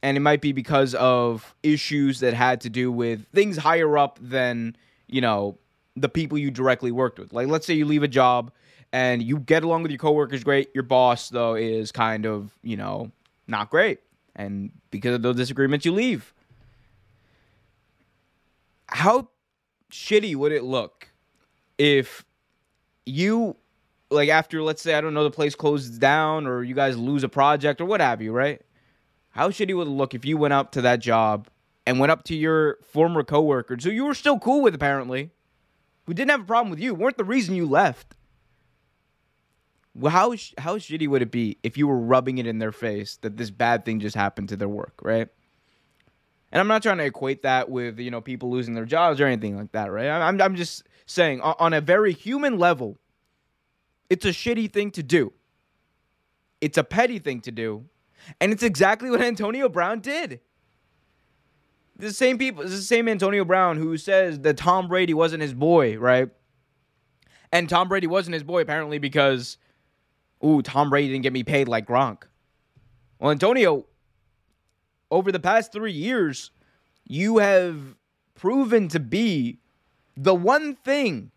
And 0.00 0.16
it 0.16 0.20
might 0.20 0.40
be 0.40 0.52
because 0.52 0.94
of 0.94 1.56
issues 1.64 2.20
that 2.20 2.34
had 2.34 2.60
to 2.60 2.70
do 2.70 2.92
with 2.92 3.26
things 3.34 3.56
higher 3.56 3.98
up 3.98 4.20
than, 4.22 4.76
you 5.08 5.20
know, 5.20 5.58
the 5.96 6.08
people 6.08 6.38
you 6.38 6.52
directly 6.52 6.92
worked 6.92 7.18
with. 7.18 7.32
Like, 7.32 7.48
let's 7.48 7.66
say 7.66 7.74
you 7.74 7.84
leave 7.84 8.04
a 8.04 8.08
job 8.08 8.52
and 8.92 9.20
you 9.20 9.40
get 9.40 9.64
along 9.64 9.82
with 9.82 9.90
your 9.90 9.98
coworkers 9.98 10.44
great. 10.44 10.70
Your 10.72 10.84
boss, 10.84 11.30
though, 11.30 11.56
is 11.56 11.90
kind 11.90 12.26
of, 12.26 12.56
you 12.62 12.76
know, 12.76 13.10
not 13.48 13.70
great 13.70 13.98
and 14.36 14.72
because 14.90 15.14
of 15.14 15.22
those 15.22 15.36
disagreements, 15.36 15.84
you 15.84 15.92
leave. 15.92 16.32
How 18.88 19.28
shitty 19.90 20.34
would 20.36 20.52
it 20.52 20.64
look 20.64 21.08
if 21.78 22.24
you, 23.06 23.56
like, 24.10 24.28
after, 24.28 24.62
let's 24.62 24.82
say, 24.82 24.94
I 24.94 25.00
don't 25.00 25.14
know, 25.14 25.24
the 25.24 25.30
place 25.30 25.54
closes 25.54 25.98
down 25.98 26.46
or 26.46 26.62
you 26.62 26.74
guys 26.74 26.96
lose 26.96 27.24
a 27.24 27.28
project 27.28 27.80
or 27.80 27.84
what 27.84 28.00
have 28.00 28.20
you, 28.22 28.32
right? 28.32 28.60
How 29.30 29.50
shitty 29.50 29.76
would 29.76 29.88
it 29.88 29.90
look 29.90 30.14
if 30.14 30.24
you 30.24 30.36
went 30.36 30.54
up 30.54 30.72
to 30.72 30.82
that 30.82 31.00
job 31.00 31.48
and 31.86 31.98
went 31.98 32.12
up 32.12 32.24
to 32.24 32.36
your 32.36 32.78
former 32.82 33.24
coworkers 33.24 33.84
who 33.84 33.90
you 33.90 34.04
were 34.04 34.14
still 34.14 34.38
cool 34.38 34.62
with, 34.62 34.74
apparently, 34.74 35.30
who 36.06 36.14
didn't 36.14 36.30
have 36.30 36.42
a 36.42 36.44
problem 36.44 36.70
with 36.70 36.80
you, 36.80 36.94
weren't 36.94 37.16
the 37.16 37.24
reason 37.24 37.54
you 37.54 37.66
left? 37.66 38.14
How 40.02 40.34
how 40.58 40.78
shitty 40.78 41.06
would 41.06 41.22
it 41.22 41.30
be 41.30 41.58
if 41.62 41.78
you 41.78 41.86
were 41.86 41.98
rubbing 41.98 42.38
it 42.38 42.46
in 42.46 42.58
their 42.58 42.72
face 42.72 43.16
that 43.18 43.36
this 43.36 43.50
bad 43.50 43.84
thing 43.84 44.00
just 44.00 44.16
happened 44.16 44.48
to 44.48 44.56
their 44.56 44.68
work, 44.68 44.94
right? 45.02 45.28
And 46.50 46.60
I'm 46.60 46.68
not 46.68 46.82
trying 46.82 46.98
to 46.98 47.04
equate 47.04 47.42
that 47.42 47.70
with 47.70 47.98
you 48.00 48.10
know 48.10 48.20
people 48.20 48.50
losing 48.50 48.74
their 48.74 48.84
jobs 48.84 49.20
or 49.20 49.26
anything 49.26 49.56
like 49.56 49.72
that, 49.72 49.92
right? 49.92 50.08
I'm 50.08 50.40
I'm 50.40 50.56
just 50.56 50.84
saying 51.06 51.40
on 51.40 51.72
a 51.72 51.80
very 51.80 52.12
human 52.12 52.58
level, 52.58 52.98
it's 54.10 54.24
a 54.24 54.30
shitty 54.30 54.72
thing 54.72 54.90
to 54.92 55.02
do. 55.02 55.32
It's 56.60 56.78
a 56.78 56.84
petty 56.84 57.18
thing 57.18 57.40
to 57.42 57.52
do, 57.52 57.84
and 58.40 58.52
it's 58.52 58.62
exactly 58.62 59.10
what 59.10 59.20
Antonio 59.22 59.68
Brown 59.68 60.00
did. 60.00 60.40
The 61.96 62.12
same 62.12 62.38
people, 62.38 62.64
the 62.64 62.76
same 62.78 63.08
Antonio 63.08 63.44
Brown 63.44 63.76
who 63.76 63.96
says 63.96 64.40
that 64.40 64.56
Tom 64.56 64.88
Brady 64.88 65.14
wasn't 65.14 65.42
his 65.42 65.54
boy, 65.54 65.96
right? 65.98 66.28
And 67.52 67.68
Tom 67.68 67.88
Brady 67.88 68.08
wasn't 68.08 68.34
his 68.34 68.42
boy 68.42 68.62
apparently 68.62 68.98
because 68.98 69.58
ooh, 70.44 70.62
Tom 70.62 70.90
Brady 70.90 71.08
didn't 71.08 71.22
get 71.22 71.32
me 71.32 71.42
paid 71.42 71.68
like 71.68 71.86
Gronk. 71.86 72.24
Well, 73.18 73.30
Antonio, 73.30 73.86
over 75.10 75.32
the 75.32 75.40
past 75.40 75.72
three 75.72 75.92
years, 75.92 76.50
you 77.06 77.38
have 77.38 77.78
proven 78.34 78.88
to 78.88 79.00
be 79.00 79.60
the 80.16 80.34
one 80.34 80.74
thing 80.74 81.30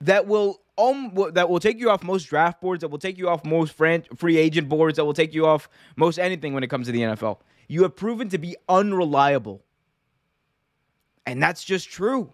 that 0.00 0.26
will 0.26 0.60
um, 0.78 1.12
that 1.32 1.50
will 1.50 1.58
take 1.58 1.78
you 1.78 1.90
off 1.90 2.04
most 2.04 2.24
draft 2.24 2.60
boards, 2.60 2.82
that 2.82 2.88
will 2.88 2.98
take 2.98 3.18
you 3.18 3.28
off 3.28 3.44
most 3.44 3.74
free 3.74 4.36
agent 4.36 4.68
boards, 4.68 4.96
that 4.96 5.04
will 5.04 5.14
take 5.14 5.34
you 5.34 5.44
off 5.44 5.68
most 5.96 6.18
anything 6.18 6.54
when 6.54 6.62
it 6.62 6.68
comes 6.68 6.86
to 6.86 6.92
the 6.92 7.00
NFL. 7.00 7.40
You 7.66 7.82
have 7.82 7.96
proven 7.96 8.28
to 8.30 8.38
be 8.38 8.56
unreliable. 8.68 9.64
And 11.26 11.42
that's 11.42 11.64
just 11.64 11.90
true. 11.90 12.32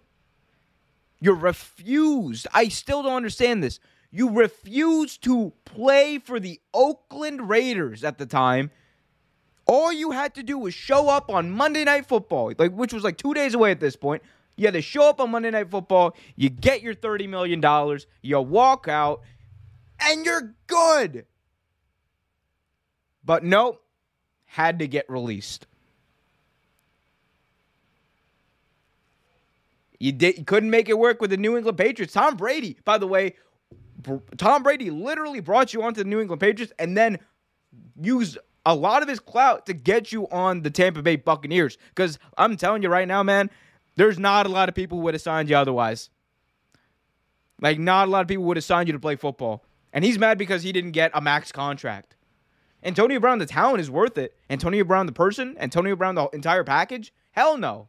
You're 1.19 1.35
refused. 1.35 2.47
I 2.53 2.67
still 2.67 3.03
don't 3.03 3.15
understand 3.15 3.63
this. 3.63 3.79
You 4.15 4.29
refused 4.29 5.23
to 5.25 5.51
play 5.65 6.19
for 6.19 6.39
the 6.39 6.61
Oakland 6.73 7.49
Raiders 7.49 8.01
at 8.05 8.17
the 8.17 8.25
time. 8.25 8.71
All 9.65 9.91
you 9.91 10.11
had 10.11 10.35
to 10.35 10.43
do 10.43 10.57
was 10.57 10.73
show 10.73 11.09
up 11.09 11.29
on 11.29 11.51
Monday 11.51 11.83
Night 11.83 12.05
Football, 12.05 12.53
like 12.57 12.71
which 12.71 12.93
was 12.93 13.03
like 13.03 13.17
two 13.17 13.33
days 13.33 13.55
away 13.55 13.71
at 13.71 13.81
this 13.81 13.97
point. 13.97 14.23
You 14.55 14.67
had 14.67 14.73
to 14.75 14.81
show 14.81 15.09
up 15.09 15.19
on 15.19 15.31
Monday 15.31 15.51
Night 15.51 15.69
Football. 15.69 16.15
You 16.37 16.49
get 16.49 16.81
your 16.81 16.95
$30 16.95 17.27
million. 17.27 17.99
You 18.21 18.39
walk 18.39 18.87
out, 18.87 19.21
and 19.99 20.25
you're 20.25 20.55
good. 20.67 21.25
But 23.25 23.43
nope, 23.43 23.83
had 24.45 24.79
to 24.79 24.87
get 24.87 25.09
released. 25.09 25.67
You 29.99 30.13
did 30.13 30.37
you 30.37 30.45
couldn't 30.45 30.69
make 30.69 30.87
it 30.87 30.97
work 30.97 31.19
with 31.19 31.31
the 31.31 31.37
New 31.37 31.57
England 31.57 31.77
Patriots. 31.77 32.13
Tom 32.13 32.37
Brady, 32.37 32.77
by 32.85 32.97
the 32.97 33.07
way, 33.07 33.33
Tom 34.37 34.63
Brady 34.63 34.89
literally 34.89 35.39
brought 35.39 35.73
you 35.73 35.83
onto 35.83 36.03
the 36.03 36.09
New 36.09 36.19
England 36.19 36.39
Patriots 36.39 36.73
and 36.79 36.95
then 36.95 37.19
used 38.01 38.37
a 38.65 38.73
lot 38.75 39.03
of 39.03 39.07
his 39.07 39.19
clout 39.19 39.65
to 39.67 39.73
get 39.73 40.11
you 40.11 40.27
on 40.29 40.61
the 40.61 40.69
Tampa 40.69 41.01
Bay 41.01 41.15
Buccaneers. 41.15 41.77
Because 41.89 42.17
I'm 42.37 42.57
telling 42.57 42.83
you 42.83 42.89
right 42.89 43.07
now, 43.07 43.23
man, 43.23 43.49
there's 43.95 44.19
not 44.19 44.45
a 44.45 44.49
lot 44.49 44.69
of 44.69 44.75
people 44.75 44.97
who 44.97 45.03
would 45.05 45.13
have 45.13 45.21
signed 45.21 45.49
you 45.49 45.55
otherwise. 45.55 46.09
Like, 47.61 47.79
not 47.79 48.07
a 48.07 48.11
lot 48.11 48.21
of 48.21 48.27
people 48.27 48.43
would 48.45 48.57
have 48.57 48.63
signed 48.63 48.87
you 48.87 48.93
to 48.93 48.99
play 48.99 49.15
football. 49.15 49.63
And 49.93 50.03
he's 50.03 50.19
mad 50.19 50.37
because 50.37 50.63
he 50.63 50.71
didn't 50.71 50.91
get 50.91 51.11
a 51.13 51.21
max 51.21 51.51
contract. 51.51 52.15
Antonio 52.83 53.19
Brown, 53.19 53.39
the 53.39 53.45
talent 53.45 53.79
is 53.79 53.89
worth 53.89 54.17
it. 54.17 54.35
Antonio 54.49 54.83
Brown, 54.83 55.05
the 55.05 55.11
person, 55.11 55.55
Antonio 55.59 55.95
Brown, 55.95 56.15
the 56.15 56.27
entire 56.33 56.63
package? 56.63 57.13
Hell 57.31 57.57
no. 57.57 57.87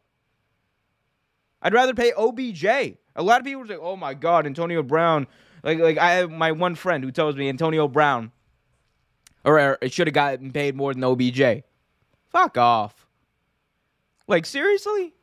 I'd 1.61 1.73
rather 1.73 1.93
pay 1.93 2.13
OBJ. 2.13 2.63
A 2.63 2.97
lot 3.17 3.39
of 3.39 3.45
people 3.45 3.61
would 3.61 3.69
say, 3.69 3.75
oh 3.75 3.95
my 3.95 4.13
God, 4.13 4.45
Antonio 4.45 4.81
Brown 4.81 5.27
like 5.63 5.79
like 5.79 5.97
I 5.97 6.13
have 6.13 6.31
my 6.31 6.51
one 6.51 6.75
friend 6.75 7.03
who 7.03 7.11
tells 7.11 7.35
me 7.35 7.49
Antonio 7.49 7.87
Brown, 7.87 8.31
or 9.43 9.77
it 9.81 9.93
should 9.93 10.07
have 10.07 10.13
gotten 10.13 10.51
paid 10.51 10.75
more 10.75 10.93
than 10.93 11.03
OBJ. 11.03 11.63
Fuck 12.29 12.57
off. 12.57 13.07
Like 14.27 14.45
seriously? 14.45 15.13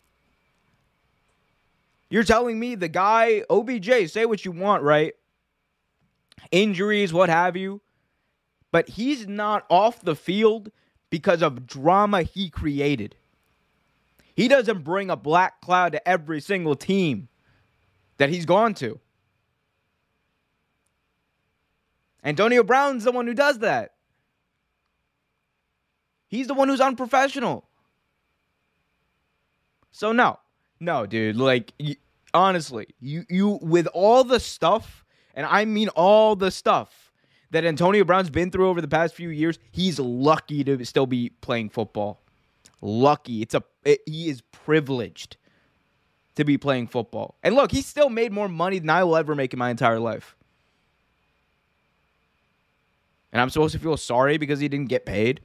You're 2.10 2.24
telling 2.24 2.60
me 2.60 2.74
the 2.74 2.88
guy 2.88 3.42
OBJ, 3.50 4.08
say 4.10 4.24
what 4.26 4.44
you 4.44 4.52
want, 4.52 4.82
right? 4.82 5.14
Injuries, 6.52 7.12
what 7.12 7.28
have 7.28 7.56
you. 7.56 7.80
But 8.70 8.88
he's 8.88 9.26
not 9.26 9.66
off 9.70 10.00
the 10.00 10.16
field 10.16 10.70
because 11.10 11.42
of 11.42 11.66
drama 11.66 12.22
he 12.22 12.50
created. 12.50 13.16
He 14.34 14.48
doesn't 14.48 14.82
bring 14.82 15.10
a 15.10 15.16
black 15.16 15.60
cloud 15.60 15.92
to 15.92 16.08
every 16.08 16.40
single 16.40 16.74
team 16.74 17.28
that 18.16 18.30
he's 18.30 18.46
gone 18.46 18.74
to. 18.74 19.00
Antonio 22.24 22.62
Brown's 22.62 23.04
the 23.04 23.12
one 23.12 23.26
who 23.26 23.34
does 23.34 23.58
that. 23.58 23.92
He's 26.26 26.46
the 26.46 26.54
one 26.54 26.68
who's 26.68 26.80
unprofessional. 26.80 27.68
So 29.90 30.10
no, 30.10 30.40
no, 30.80 31.06
dude. 31.06 31.36
Like 31.36 31.72
honestly, 32.32 32.88
you 32.98 33.24
you 33.28 33.58
with 33.62 33.86
all 33.88 34.24
the 34.24 34.40
stuff, 34.40 35.04
and 35.34 35.46
I 35.46 35.64
mean 35.66 35.88
all 35.90 36.34
the 36.34 36.50
stuff 36.50 37.12
that 37.50 37.64
Antonio 37.64 38.02
Brown's 38.04 38.30
been 38.30 38.50
through 38.50 38.68
over 38.68 38.80
the 38.80 38.88
past 38.88 39.14
few 39.14 39.28
years, 39.28 39.58
he's 39.70 40.00
lucky 40.00 40.64
to 40.64 40.84
still 40.84 41.06
be 41.06 41.30
playing 41.40 41.70
football. 41.70 42.20
Lucky. 42.80 43.42
It's 43.42 43.54
a 43.54 43.62
it, 43.84 44.00
he 44.06 44.28
is 44.28 44.40
privileged 44.50 45.36
to 46.34 46.44
be 46.44 46.58
playing 46.58 46.88
football. 46.88 47.36
And 47.42 47.54
look, 47.54 47.70
he 47.70 47.82
still 47.82 48.08
made 48.08 48.32
more 48.32 48.48
money 48.48 48.80
than 48.80 48.90
I 48.90 49.04
will 49.04 49.16
ever 49.16 49.34
make 49.36 49.52
in 49.52 49.58
my 49.58 49.70
entire 49.70 50.00
life. 50.00 50.34
And 53.34 53.40
I'm 53.42 53.50
supposed 53.50 53.72
to 53.72 53.80
feel 53.80 53.96
sorry 53.96 54.38
because 54.38 54.60
he 54.60 54.68
didn't 54.68 54.88
get 54.88 55.04
paid. 55.04 55.40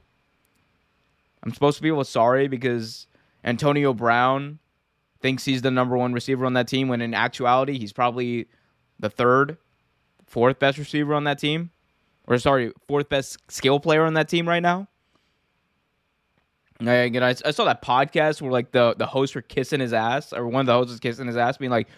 I'm 1.42 1.52
supposed 1.52 1.78
to 1.78 1.82
feel 1.82 2.02
sorry 2.04 2.46
because 2.46 3.08
Antonio 3.42 3.92
Brown 3.92 4.60
thinks 5.20 5.44
he's 5.44 5.62
the 5.62 5.72
number 5.72 5.96
one 5.96 6.12
receiver 6.12 6.46
on 6.46 6.54
that 6.54 6.68
team 6.68 6.86
when 6.86 7.00
in 7.00 7.14
actuality 7.14 7.78
he's 7.78 7.92
probably 7.92 8.46
the 9.00 9.10
third, 9.10 9.58
fourth 10.24 10.60
best 10.60 10.78
receiver 10.78 11.14
on 11.14 11.24
that 11.24 11.40
team. 11.40 11.70
Or 12.28 12.38
sorry, 12.38 12.72
fourth 12.86 13.08
best 13.08 13.38
skill 13.48 13.80
player 13.80 14.04
on 14.04 14.14
that 14.14 14.28
team 14.28 14.48
right 14.48 14.62
now. 14.62 14.86
I, 16.80 16.92
again, 16.92 17.24
I, 17.24 17.30
I 17.44 17.50
saw 17.50 17.64
that 17.64 17.82
podcast 17.82 18.40
where 18.40 18.52
like 18.52 18.70
the, 18.70 18.94
the 18.96 19.06
hosts 19.06 19.34
were 19.34 19.42
kissing 19.42 19.80
his 19.80 19.92
ass, 19.92 20.32
or 20.32 20.46
one 20.46 20.60
of 20.60 20.66
the 20.66 20.72
hosts 20.74 20.92
was 20.92 21.00
kissing 21.00 21.26
his 21.26 21.36
ass, 21.36 21.58
being 21.58 21.70
like, 21.70 21.88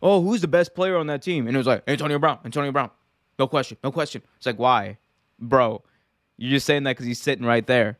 "Oh, 0.00 0.22
who's 0.22 0.40
the 0.40 0.48
best 0.48 0.74
player 0.74 0.96
on 0.96 1.08
that 1.08 1.20
team?" 1.22 1.46
And 1.46 1.54
it 1.56 1.58
was 1.58 1.66
like 1.66 1.82
Antonio 1.86 2.18
Brown, 2.18 2.38
Antonio 2.44 2.72
Brown, 2.72 2.90
no 3.38 3.46
question, 3.46 3.76
no 3.84 3.92
question. 3.92 4.22
It's 4.36 4.46
like 4.46 4.58
why, 4.58 4.96
bro? 5.40 5.82
You're 6.36 6.52
just 6.52 6.66
saying 6.66 6.84
that 6.84 6.92
because 6.92 7.06
he's 7.06 7.20
sitting 7.20 7.44
right 7.44 7.66
there. 7.66 7.98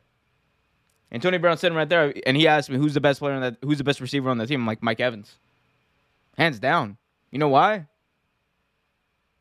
Antonio 1.11 1.39
Brown 1.39 1.57
sitting 1.57 1.77
right 1.77 1.89
there, 1.89 2.13
and 2.25 2.37
he 2.37 2.47
asked 2.47 2.69
me 2.69 2.77
who's 2.77 2.93
the 2.93 3.01
best 3.01 3.19
player 3.19 3.33
on 3.33 3.41
that, 3.41 3.57
who's 3.61 3.77
the 3.77 3.83
best 3.83 3.99
receiver 3.99 4.29
on 4.29 4.37
that 4.37 4.47
team. 4.47 4.61
I'm 4.61 4.67
like 4.67 4.81
Mike 4.81 4.99
Evans, 4.99 5.37
hands 6.37 6.59
down. 6.59 6.97
You 7.31 7.39
know 7.39 7.49
why? 7.49 7.87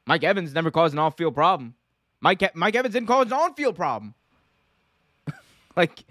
Mike 0.06 0.24
Evans 0.24 0.52
never 0.52 0.70
caused 0.70 0.94
an 0.94 0.98
off-field 0.98 1.34
problem. 1.34 1.74
Mike 2.20 2.54
Mike 2.56 2.74
Evans 2.74 2.94
didn't 2.94 3.06
cause 3.06 3.26
an 3.26 3.32
on-field 3.32 3.76
problem. 3.76 4.14
like, 5.76 6.04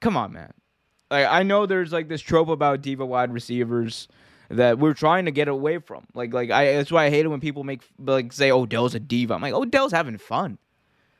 come 0.00 0.16
on, 0.16 0.32
man. 0.32 0.52
Like 1.10 1.26
I 1.26 1.42
know 1.42 1.66
there's 1.66 1.92
like 1.92 2.08
this 2.08 2.20
trope 2.20 2.48
about 2.48 2.82
diva 2.82 3.04
wide 3.04 3.32
receivers 3.32 4.08
that 4.50 4.78
we're 4.78 4.94
trying 4.94 5.26
to 5.26 5.30
get 5.30 5.48
away 5.48 5.78
from. 5.78 6.06
Like 6.14 6.32
like 6.32 6.50
I 6.50 6.74
that's 6.74 6.92
why 6.92 7.04
I 7.04 7.10
hate 7.10 7.24
it 7.24 7.28
when 7.28 7.40
people 7.40 7.64
make 7.64 7.82
like 7.98 8.32
say 8.32 8.50
oh, 8.50 8.62
Odell's 8.62 8.94
a 8.94 9.00
diva. 9.00 9.34
I'm 9.34 9.42
like 9.42 9.54
oh, 9.54 9.62
Odell's 9.62 9.92
having 9.92 10.18
fun. 10.18 10.58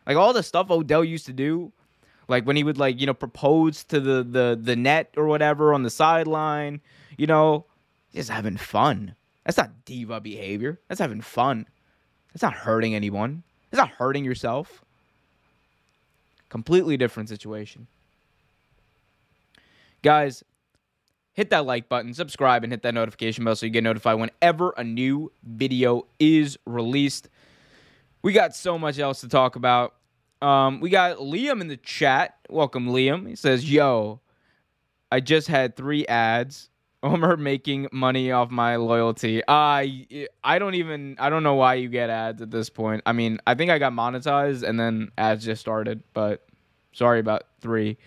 Like 0.09 0.17
all 0.17 0.33
the 0.33 0.43
stuff 0.43 0.71
Odell 0.71 1.05
used 1.05 1.27
to 1.27 1.33
do 1.33 1.71
like 2.29 2.45
when 2.45 2.57
he 2.57 2.65
would 2.65 2.79
like, 2.79 3.01
you 3.01 3.07
know, 3.07 3.15
propose 3.15 3.85
to 3.85 4.01
the 4.01 4.23
the 4.23 4.59
the 4.61 4.77
net 4.77 5.15
or 5.17 5.27
whatever 5.27 5.75
on 5.75 5.83
the 5.83 5.91
sideline, 5.91 6.81
you 7.17 7.27
know, 7.27 7.67
just 8.15 8.31
having 8.31 8.57
fun. 8.57 9.15
That's 9.45 9.57
not 9.57 9.85
diva 9.85 10.21
behavior. 10.21 10.79
That's 10.89 11.01
having 11.01 11.23
fun. 11.23 11.67
That's 12.33 12.43
not 12.43 12.55
hurting 12.55 12.95
anyone. 12.95 13.43
That's 13.71 13.79
not 13.79 13.91
hurting 13.91 14.25
yourself. 14.25 14.85
Completely 16.49 16.97
different 16.97 17.29
situation. 17.29 17.87
Guys, 20.03 20.45
hit 21.33 21.51
that 21.51 21.67
like 21.67 21.89
button, 21.89 22.15
subscribe, 22.15 22.63
and 22.63 22.73
hit 22.73 22.83
that 22.83 22.95
notification 22.95 23.45
bell 23.45 23.57
so 23.57 23.67
you 23.67 23.71
get 23.71 23.85
notified 23.85 24.19
whenever 24.19 24.71
a 24.77 24.85
new 24.85 25.33
video 25.43 26.07
is 26.19 26.59
released. 26.67 27.29
We 28.23 28.33
got 28.33 28.55
so 28.55 28.79
much 28.79 28.99
else 28.99 29.21
to 29.23 29.29
talk 29.29 29.57
about. 29.57 29.95
Um, 30.41 30.81
we 30.81 30.91
got 30.91 31.19
Liam 31.19 31.61
in 31.61 31.69
the 31.69 31.77
chat. 31.77 32.37
Welcome, 32.49 32.89
Liam. 32.89 33.29
He 33.29 33.35
says, 33.37 33.71
"Yo, 33.71 34.21
I 35.11 35.21
just 35.21 35.49
had 35.49 35.77
three 35.77 36.07
ads. 36.07 36.71
Homer 37.03 37.37
making 37.37 37.87
money 37.93 38.33
off 38.33 38.51
my 38.51 38.75
loyalty. 38.75 39.41
I 39.47 40.27
I 40.43 40.59
don't 40.59 40.75
even 40.75 41.15
I 41.21 41.31
don't 41.31 41.45
know 41.45 41.55
why 41.55 41.75
you 41.75 41.89
get 41.89 42.11
ads 42.11 42.43
at 42.43 42.51
this 42.51 42.71
point. 42.71 43.03
I 43.07 43.13
mean, 43.13 43.39
I 43.47 43.55
think 43.55 43.71
I 43.71 43.79
got 43.79 43.93
monetized 43.93 44.65
and 44.65 44.81
then 44.81 45.11
ads 45.17 45.45
just 45.45 45.61
started, 45.61 46.03
but 46.13 46.45
sorry 46.93 47.21
about 47.21 47.45
three. 47.61 47.99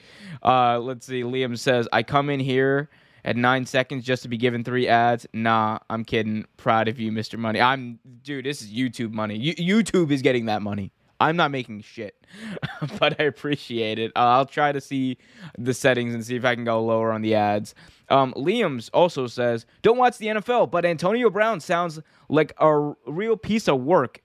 Uh, 0.43 0.79
let's 0.79 1.05
see. 1.05 1.23
Liam 1.23 1.57
says, 1.57 1.87
I 1.93 2.03
come 2.03 2.29
in 2.29 2.41
here 2.41 2.89
at 3.23 3.37
nine 3.37 3.65
seconds 3.65 4.03
just 4.03 4.23
to 4.23 4.29
be 4.29 4.35
given 4.35 4.63
three 4.63 4.89
ads. 4.89 5.25
Nah, 5.31 5.79
I'm 5.89 6.03
kidding. 6.03 6.45
Proud 6.57 6.89
of 6.89 6.99
you, 6.99 7.11
Mr. 7.11 7.39
Money. 7.39 7.61
I'm 7.61 7.99
dude. 8.23 8.45
This 8.45 8.61
is 8.61 8.71
YouTube 8.73 9.13
money. 9.13 9.55
YouTube 9.55 10.11
is 10.11 10.21
getting 10.21 10.45
that 10.47 10.61
money. 10.61 10.91
I'm 11.21 11.35
not 11.35 11.51
making 11.51 11.81
shit, 11.81 12.15
but 12.99 13.19
I 13.19 13.25
appreciate 13.25 13.99
it. 13.99 14.11
Uh, 14.15 14.19
I'll 14.19 14.45
try 14.45 14.71
to 14.71 14.81
see 14.81 15.17
the 15.57 15.73
settings 15.73 16.13
and 16.13 16.25
see 16.25 16.35
if 16.35 16.43
I 16.43 16.55
can 16.55 16.65
go 16.65 16.83
lower 16.83 17.11
on 17.11 17.21
the 17.21 17.35
ads. 17.35 17.75
Um, 18.09 18.33
Liam's 18.33 18.89
also 18.89 19.27
says, 19.27 19.65
"Don't 19.83 19.97
watch 19.97 20.17
the 20.17 20.27
NFL, 20.27 20.71
but 20.71 20.83
Antonio 20.83 21.29
Brown 21.29 21.59
sounds 21.59 21.99
like 22.27 22.53
a 22.57 22.93
real 23.05 23.37
piece 23.37 23.67
of 23.67 23.81
work. 23.81 24.21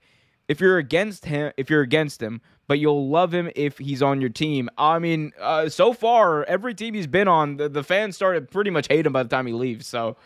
If 0.47 0.59
you're 0.59 0.77
against 0.77 1.25
him, 1.25 1.51
if 1.57 1.69
you're 1.69 1.81
against 1.81 2.21
him, 2.21 2.41
but 2.67 2.79
you'll 2.79 3.09
love 3.09 3.33
him 3.33 3.51
if 3.55 3.77
he's 3.77 4.01
on 4.01 4.19
your 4.19 4.29
team. 4.29 4.69
I 4.77 4.97
mean, 4.97 5.33
uh, 5.39 5.69
so 5.69 5.93
far, 5.93 6.45
every 6.45 6.73
team 6.73 6.93
he's 6.93 7.07
been 7.07 7.27
on, 7.27 7.57
the, 7.57 7.69
the 7.69 7.83
fans 7.83 8.15
started 8.15 8.49
pretty 8.49 8.71
much 8.71 8.87
hate 8.87 9.05
him 9.05 9.13
by 9.13 9.23
the 9.23 9.29
time 9.29 9.45
he 9.45 9.53
leaves. 9.53 9.87
So 9.87 10.17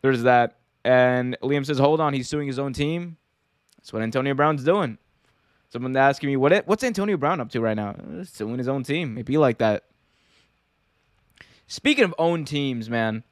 there's 0.00 0.22
that. 0.22 0.56
And 0.84 1.36
Liam 1.42 1.64
says, 1.64 1.78
hold 1.78 2.00
on, 2.00 2.12
he's 2.12 2.28
suing 2.28 2.46
his 2.46 2.58
own 2.58 2.72
team. 2.72 3.18
That's 3.78 3.92
what 3.92 4.02
Antonio 4.02 4.34
Brown's 4.34 4.64
doing. 4.64 4.98
Someone 5.72 5.96
asking 5.96 6.28
me 6.28 6.36
what 6.36 6.66
what's 6.66 6.84
Antonio 6.84 7.16
Brown 7.16 7.40
up 7.40 7.48
to 7.50 7.60
right 7.62 7.74
now? 7.76 7.90
Uh, 7.90 8.24
Suing 8.24 8.58
his 8.58 8.68
own 8.68 8.82
team. 8.82 9.16
It'd 9.16 9.24
be 9.24 9.38
like 9.38 9.56
that. 9.58 9.84
Speaking 11.66 12.04
of 12.04 12.14
own 12.18 12.44
teams, 12.44 12.90
man, 12.90 13.24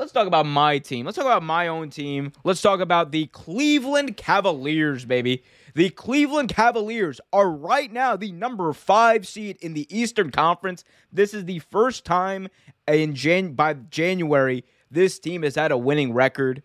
let's 0.00 0.10
talk 0.10 0.26
about 0.26 0.46
my 0.46 0.78
team. 0.78 1.06
Let's 1.06 1.14
talk 1.14 1.26
about 1.26 1.44
my 1.44 1.68
own 1.68 1.90
team. 1.90 2.32
Let's 2.42 2.60
talk 2.60 2.80
about 2.80 3.12
the 3.12 3.26
Cleveland 3.26 4.16
Cavaliers, 4.16 5.04
baby. 5.04 5.44
The 5.76 5.90
Cleveland 5.90 6.48
Cavaliers 6.48 7.20
are 7.32 7.48
right 7.48 7.92
now 7.92 8.16
the 8.16 8.32
number 8.32 8.72
five 8.72 9.28
seed 9.28 9.56
in 9.60 9.74
the 9.74 9.86
Eastern 9.96 10.32
Conference. 10.32 10.82
This 11.12 11.32
is 11.32 11.44
the 11.44 11.60
first 11.60 12.04
time 12.04 12.48
in 12.88 13.14
Jan- 13.14 13.52
by 13.52 13.74
January 13.74 14.64
this 14.90 15.20
team 15.20 15.44
has 15.44 15.54
had 15.54 15.70
a 15.70 15.78
winning 15.78 16.12
record 16.12 16.64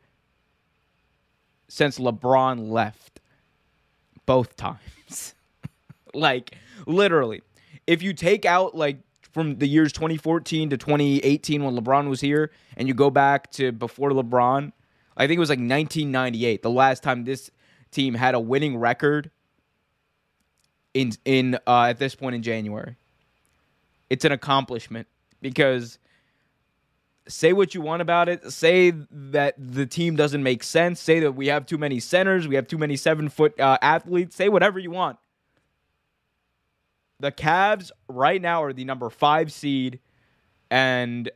since 1.67 1.99
LeBron 1.99 2.71
left. 2.71 3.14
Both 4.25 4.55
times. 4.55 5.35
like, 6.13 6.57
literally. 6.85 7.41
If 7.87 8.01
you 8.01 8.13
take 8.13 8.45
out, 8.45 8.75
like, 8.75 8.97
from 9.21 9.57
the 9.57 9.67
years 9.67 9.91
2014 9.91 10.69
to 10.69 10.77
2018 10.77 11.63
when 11.63 11.77
LeBron 11.77 12.09
was 12.09 12.21
here, 12.21 12.51
and 12.77 12.87
you 12.87 12.93
go 12.93 13.09
back 13.09 13.51
to 13.51 13.71
before 13.71 14.11
LeBron, 14.11 14.71
I 15.17 15.27
think 15.27 15.37
it 15.37 15.39
was 15.39 15.49
like 15.49 15.59
1998, 15.59 16.61
the 16.61 16.69
last 16.69 17.03
time 17.03 17.25
this 17.25 17.51
team 17.91 18.13
had 18.13 18.35
a 18.35 18.39
winning 18.39 18.77
record 18.77 19.31
in 20.93 21.11
in 21.25 21.55
uh, 21.67 21.83
at 21.89 21.99
this 21.99 22.15
point 22.15 22.35
in 22.35 22.41
January. 22.43 22.95
It's 24.09 24.25
an 24.25 24.31
accomplishment 24.31 25.07
because 25.41 25.99
say 27.27 27.53
what 27.53 27.73
you 27.73 27.81
want 27.81 28.01
about 28.01 28.29
it. 28.29 28.51
Say 28.51 28.91
that 29.11 29.55
the 29.57 29.85
team 29.85 30.15
doesn't 30.15 30.43
make 30.43 30.63
sense. 30.63 30.99
Say 30.99 31.19
that 31.21 31.33
we 31.33 31.47
have 31.47 31.65
too 31.65 31.77
many 31.77 31.99
centers. 31.99 32.47
We 32.47 32.55
have 32.55 32.67
too 32.67 32.77
many 32.77 32.95
seven 32.95 33.29
foot 33.29 33.59
uh, 33.59 33.77
athletes. 33.81 34.35
Say 34.35 34.49
whatever 34.49 34.79
you 34.79 34.91
want. 34.91 35.17
The 37.19 37.31
Cavs 37.31 37.91
right 38.07 38.41
now 38.41 38.63
are 38.63 38.73
the 38.73 38.85
number 38.85 39.09
five 39.09 39.51
seed 39.51 39.99
and 40.69 41.31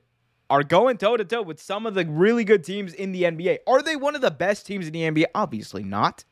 are 0.49 0.63
going 0.63 0.97
toe 0.97 1.15
to 1.15 1.23
toe 1.23 1.41
with 1.41 1.61
some 1.61 1.85
of 1.85 1.93
the 1.93 2.05
really 2.05 2.43
good 2.43 2.63
teams 2.63 2.93
in 2.93 3.11
the 3.11 3.23
NBA. 3.23 3.59
Are 3.67 3.81
they 3.81 3.95
one 3.95 4.15
of 4.15 4.21
the 4.21 4.31
best 4.31 4.65
teams 4.65 4.87
in 4.87 4.93
the 4.93 5.01
NBA? 5.01 5.25
Obviously 5.33 5.83
not. 5.83 6.25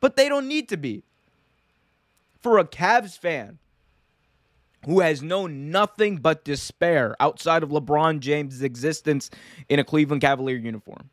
But 0.00 0.16
they 0.16 0.28
don't 0.28 0.48
need 0.48 0.68
to 0.70 0.76
be. 0.76 1.04
For 2.40 2.58
a 2.58 2.64
Cavs 2.64 3.18
fan 3.18 3.58
who 4.86 5.00
has 5.00 5.22
known 5.22 5.70
nothing 5.70 6.16
but 6.16 6.44
despair 6.44 7.14
outside 7.20 7.62
of 7.62 7.70
LeBron 7.70 8.20
James' 8.20 8.62
existence 8.62 9.30
in 9.68 9.78
a 9.78 9.84
Cleveland 9.84 10.22
Cavalier 10.22 10.56
uniform. 10.56 11.10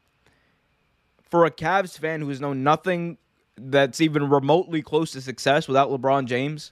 For 1.22 1.46
a 1.46 1.52
Cavs 1.52 1.98
fan 1.98 2.22
who 2.22 2.30
has 2.30 2.40
known 2.40 2.64
nothing 2.64 3.18
that's 3.58 4.00
even 4.00 4.30
remotely 4.30 4.82
close 4.82 5.12
to 5.12 5.22
success 5.22 5.68
without 5.68 5.90
LeBron 5.90 6.26
James, 6.26 6.72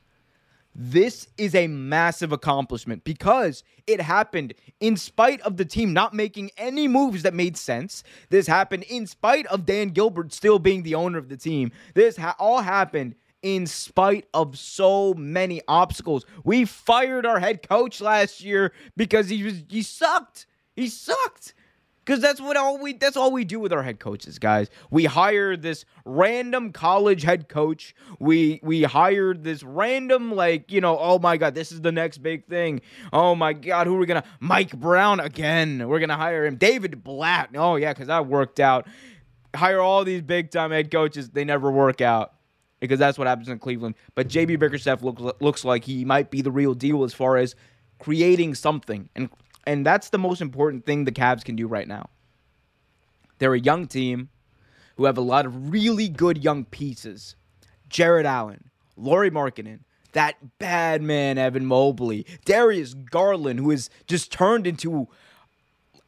this 0.78 1.28
is 1.38 1.56
a 1.56 1.68
massive 1.68 2.34
accomplishment 2.34 3.06
because 3.06 3.64
it 3.88 4.02
happened 4.02 4.54
in 4.82 4.98
spite 4.98 5.40
of 5.42 5.56
the 5.56 5.64
team 5.64 5.94
not 5.94 6.14
making 6.14 6.52
any 6.58 6.88
moves 6.88 7.24
that 7.24 7.34
made 7.34 7.56
sense. 7.56 8.04
This 8.30 8.46
happened 8.46 8.84
in 8.84 9.08
spite 9.08 9.46
of 9.48 9.66
Dan 9.66 9.90
Gilbert 9.90 10.34
still 10.34 10.60
being 10.60 10.84
the 10.84 10.96
owner 10.96 11.18
of 11.18 11.30
the 11.30 11.38
team. 11.38 11.72
This 11.94 12.18
ha- 12.18 12.36
all 12.40 12.62
happened 12.62 13.16
in 13.42 13.68
spite 13.68 14.28
of 14.34 14.58
so 14.58 15.14
many 15.14 15.62
obstacles. 15.68 16.26
We 16.44 16.66
fired 16.66 17.26
our 17.26 17.40
head 17.40 17.68
coach 17.68 18.02
last 18.02 18.44
year 18.44 18.74
because 18.98 19.30
he 19.30 19.44
was 19.44 19.64
he 19.70 19.82
sucked. 19.82 20.48
He 20.76 20.90
sucked. 20.90 21.54
Because 22.06 22.22
that's 22.22 22.40
what 22.40 22.56
all 22.56 22.78
we 22.78 22.94
that's 22.94 23.18
all 23.18 23.32
we 23.32 23.44
do 23.46 23.60
with 23.60 23.74
our 23.74 23.82
head 23.82 24.00
coaches, 24.00 24.38
guys. 24.38 24.70
We 24.92 25.06
hire 25.06 25.58
this 25.58 25.86
random 26.06 26.72
college 26.72 27.24
head 27.24 27.50
coach. 27.50 27.96
We 28.20 28.60
we 28.62 28.84
hired 28.84 29.44
this 29.44 29.64
random 29.64 30.32
like, 30.32 30.72
you 30.72 30.82
know, 30.82 31.00
oh 31.00 31.18
my 31.18 31.38
god, 31.38 31.56
this 31.56 31.72
is 31.72 31.82
the 31.82 31.92
next 31.92 32.20
big 32.20 32.46
thing. 32.46 32.82
Oh 33.12 33.34
my 33.34 33.54
god, 33.54 33.88
who 33.88 33.96
are 33.96 34.00
we 34.00 34.06
gonna 34.06 34.24
Mike 34.40 34.78
Brown 34.80 35.20
again. 35.20 35.88
We're 35.88 36.00
gonna 36.00 36.16
hire 36.16 36.46
him. 36.46 36.58
David 36.58 37.04
Blatt. 37.04 37.50
Oh 37.56 37.76
yeah, 37.76 37.94
because 37.94 38.08
that 38.08 38.28
worked 38.28 38.60
out. 38.60 38.86
Hire 39.56 39.80
all 39.80 40.04
these 40.04 40.22
big 40.22 40.52
time 40.52 40.70
head 40.70 40.92
coaches, 40.92 41.32
they 41.32 41.44
never 41.44 41.72
work 41.72 42.02
out. 42.02 42.35
Because 42.86 43.00
that's 43.00 43.18
what 43.18 43.28
happens 43.28 43.50
in 43.50 43.60
Cleveland. 43.60 43.96
But 44.14 44.28
JB 44.28 44.60
Bickerstaff 44.60 45.02
looks 45.04 45.22
looks 45.40 45.66
like 45.66 45.84
he 45.84 46.06
might 46.06 46.32
be 46.32 46.42
the 46.42 46.52
real 46.52 46.74
deal 46.74 47.04
as 47.04 47.14
far 47.14 47.38
as 47.38 47.56
creating 48.00 48.56
something 48.56 49.10
and 49.16 49.30
and 49.68 49.86
that's 49.86 50.10
the 50.10 50.18
most 50.18 50.42
important 50.42 50.86
thing 50.86 51.06
the 51.06 51.12
Cavs 51.12 51.44
can 51.44 51.56
do 51.56 51.68
right 51.68 51.88
now. 51.88 52.10
They're 53.40 53.54
a 53.54 53.60
young 53.60 53.88
team 53.88 54.30
who 54.96 55.06
have 55.06 55.18
a 55.18 55.22
lot 55.22 55.46
of 55.46 55.72
really 55.72 56.08
good 56.08 56.44
young 56.44 56.66
pieces. 56.66 57.36
Jarrett 57.90 58.26
Allen, 58.26 58.70
Lauri 58.96 59.30
Markkanen, 59.30 59.80
that 60.14 60.60
bad 60.60 61.02
man 61.02 61.38
Evan 61.38 61.66
Mobley, 61.66 62.26
Darius 62.46 62.94
Garland, 62.94 63.60
who 63.60 63.72
has 63.72 63.90
just 64.08 64.32
turned 64.32 64.66
into 64.66 65.08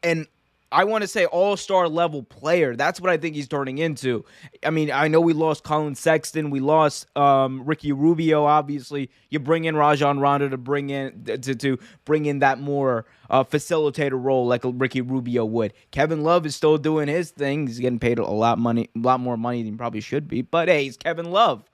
an 0.02 0.26
I 0.70 0.84
want 0.84 1.02
to 1.02 1.08
say 1.08 1.24
all 1.24 1.56
star 1.56 1.88
level 1.88 2.22
player. 2.22 2.76
That's 2.76 3.00
what 3.00 3.10
I 3.10 3.16
think 3.16 3.34
he's 3.34 3.48
turning 3.48 3.78
into. 3.78 4.24
I 4.62 4.70
mean, 4.70 4.90
I 4.90 5.08
know 5.08 5.20
we 5.20 5.32
lost 5.32 5.64
Collin 5.64 5.94
Sexton, 5.94 6.50
we 6.50 6.60
lost 6.60 7.06
um, 7.16 7.64
Ricky 7.64 7.92
Rubio. 7.92 8.44
Obviously, 8.44 9.10
you 9.30 9.38
bring 9.38 9.64
in 9.64 9.76
Rajon 9.76 10.20
Rondo 10.20 10.48
to 10.48 10.58
bring 10.58 10.90
in 10.90 11.24
to, 11.24 11.54
to 11.54 11.78
bring 12.04 12.26
in 12.26 12.40
that 12.40 12.60
more 12.60 13.06
uh, 13.30 13.44
facilitator 13.44 14.22
role 14.22 14.46
like 14.46 14.62
Ricky 14.64 15.00
Rubio 15.00 15.44
would. 15.44 15.72
Kevin 15.90 16.22
Love 16.22 16.44
is 16.44 16.54
still 16.54 16.78
doing 16.78 17.08
his 17.08 17.30
thing. 17.30 17.66
He's 17.66 17.78
getting 17.78 17.98
paid 17.98 18.18
a 18.18 18.26
lot 18.26 18.58
money, 18.58 18.90
a 18.94 18.98
lot 18.98 19.20
more 19.20 19.36
money 19.36 19.62
than 19.62 19.72
he 19.72 19.76
probably 19.76 20.00
should 20.00 20.28
be. 20.28 20.42
But 20.42 20.68
hey, 20.68 20.84
he's 20.84 20.96
Kevin 20.96 21.30
Love. 21.30 21.67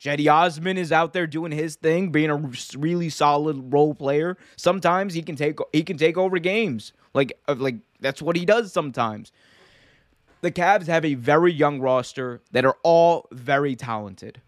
Cedi 0.00 0.32
Osman 0.32 0.78
is 0.78 0.92
out 0.92 1.12
there 1.12 1.26
doing 1.26 1.52
his 1.52 1.74
thing, 1.74 2.10
being 2.10 2.30
a 2.30 2.50
really 2.76 3.08
solid 3.08 3.72
role 3.72 3.94
player. 3.94 4.36
Sometimes 4.56 5.14
he 5.14 5.22
can 5.22 5.36
take 5.36 5.58
he 5.72 5.82
can 5.82 5.96
take 5.96 6.16
over 6.16 6.38
games. 6.38 6.92
Like 7.14 7.38
uh, 7.48 7.56
like 7.58 7.76
that's 8.00 8.22
what 8.22 8.36
he 8.36 8.44
does 8.44 8.72
sometimes. 8.72 9.32
The 10.40 10.52
Cavs 10.52 10.86
have 10.86 11.04
a 11.04 11.14
very 11.14 11.52
young 11.52 11.80
roster 11.80 12.40
that 12.52 12.64
are 12.64 12.76
all 12.84 13.26
very 13.32 13.74
talented. 13.74 14.40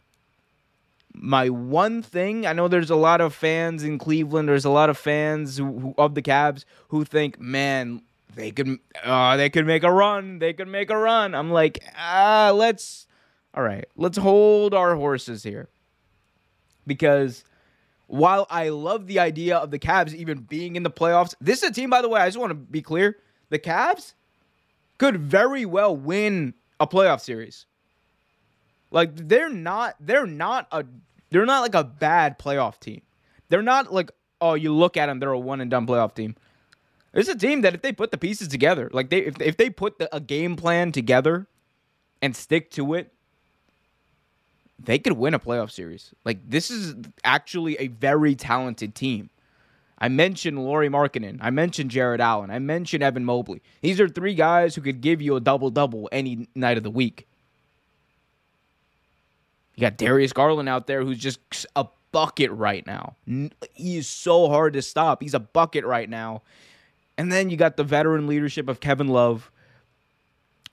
My 1.13 1.49
one 1.49 2.03
thing, 2.03 2.47
I 2.47 2.53
know 2.53 2.69
there's 2.69 2.91
a 2.91 2.97
lot 2.97 3.21
of 3.21 3.35
fans 3.35 3.83
in 3.83 3.99
Cleveland, 3.99 4.49
there's 4.49 4.65
a 4.65 4.71
lot 4.71 4.89
of 4.89 4.97
fans 4.97 5.57
who, 5.57 5.81
who, 5.81 5.95
of 5.99 6.15
the 6.15 6.23
Cavs 6.23 6.65
who 6.89 7.05
think, 7.05 7.41
"Man, 7.41 8.03
they 8.37 8.53
could 8.53 8.79
uh, 9.03 9.37
they 9.37 9.51
could 9.51 9.67
make 9.67 9.83
a 9.83 9.91
run. 9.91 10.39
They 10.39 10.53
could 10.53 10.69
make 10.69 10.91
a 10.91 10.97
run." 10.97 11.35
I'm 11.35 11.51
like, 11.51 11.83
"Ah, 11.99 12.53
let's 12.55 13.09
all 13.55 13.63
right, 13.63 13.87
let's 13.97 14.19
hold 14.19 14.75
our 14.75 14.97
horses 14.97 15.43
here." 15.43 15.69
Because 16.87 17.45
while 18.07 18.47
I 18.51 18.71
love 18.71 19.07
the 19.07 19.21
idea 19.21 19.57
of 19.57 19.71
the 19.71 19.79
Cavs 19.79 20.15
even 20.15 20.41
being 20.41 20.77
in 20.77 20.83
the 20.83 20.91
playoffs, 20.91 21.35
this 21.41 21.63
is 21.63 21.71
a 21.71 21.73
team 21.73 21.91
by 21.91 22.03
the 22.03 22.09
way, 22.09 22.21
I 22.21 22.27
just 22.27 22.39
want 22.39 22.51
to 22.51 22.55
be 22.55 22.83
clear, 22.83 23.17
the 23.51 23.59
Cavs 23.59 24.15
could 24.99 25.19
very 25.19 25.65
well 25.65 25.97
win 25.97 26.55
a 26.79 26.87
playoff 26.87 27.21
series. 27.21 27.67
Like 28.91 29.15
they're 29.15 29.49
not 29.49 29.95
they're 30.01 30.27
not 30.27 30.67
a 30.73 30.85
they're 31.31 31.47
not 31.47 31.61
like 31.61 31.75
a 31.75 31.85
bad 31.85 32.39
playoff 32.39 32.81
team. 32.81 33.03
They're 33.49 33.63
not 33.63 33.93
like 33.93 34.11
oh 34.41 34.55
you 34.55 34.75
look 34.75 34.97
at 34.97 35.07
them 35.07 35.21
they're 35.21 35.31
a 35.31 35.39
one 35.39 35.61
and 35.61 35.71
done 35.71 35.87
playoff 35.87 36.15
team. 36.15 36.35
It's 37.13 37.29
a 37.29 37.37
team 37.37 37.63
that 37.63 37.75
if 37.75 37.83
they 37.83 37.93
put 37.93 38.11
the 38.11 38.19
pieces 38.19 38.49
together, 38.49 38.91
like 38.93 39.11
they 39.11 39.21
if, 39.21 39.41
if 39.41 39.57
they 39.57 39.71
put 39.71 39.99
the, 39.99 40.15
a 40.15 40.21
game 40.21 40.57
plan 40.57 40.93
together 40.93 41.47
and 42.21 42.35
stick 42.35 42.71
to 42.73 42.95
it, 42.95 43.13
they 44.85 44.99
could 44.99 45.15
win 45.15 45.35
a 45.35 45.39
playoff 45.39 45.71
series. 45.71 46.15
Like 46.25 46.39
this 46.49 46.71
is 46.71 46.95
actually 47.25 47.77
a 47.77 47.89
very 47.89 48.35
talented 48.35 48.95
team. 48.95 49.31
I 49.99 50.09
mentioned 50.09 50.65
Lauri 50.65 50.89
Markkanen. 50.89 51.39
I 51.43 51.51
mentioned 51.51 51.91
Jarrett 51.91 52.21
Allen. 52.21 52.51
I 52.51 52.59
mentioned 52.59 53.03
Evan 53.03 53.25
Mobley. 53.25 53.61
These 53.83 54.01
are 54.01 54.09
three 54.09 54.35
guys 54.35 54.75
who 54.75 54.81
could 54.81 55.03
give 55.03 55.21
you 55.21 55.37
a 55.37 55.41
double 55.41 55.71
double 55.71 56.09
any 56.11 56.49
night 56.55 56.79
of 56.79 56.83
the 56.83 56.91
week. 56.91 57.27
You 59.75 59.83
got 59.83 59.99
Darius 59.99 60.33
Garland 60.33 60.69
out 60.69 60.87
there 60.87 61.03
who's 61.03 61.19
just 61.19 61.41
a 61.77 61.87
bucket 62.13 62.51
right 62.51 62.87
now. 62.87 63.15
He 63.75 63.99
is 63.99 64.09
so 64.09 64.49
hard 64.49 64.73
to 64.73 64.83
stop. 64.83 65.23
He's 65.23 65.35
a 65.35 65.41
bucket 65.41 65.85
right 65.85 66.09
now. 66.09 66.43
And 67.19 67.31
then 67.31 67.51
you 67.51 67.57
got 67.57 67.77
the 67.77 67.85
veteran 67.85 68.27
leadership 68.27 68.69
of 68.69 68.81
Kevin 68.81 69.09
Love. 69.09 69.51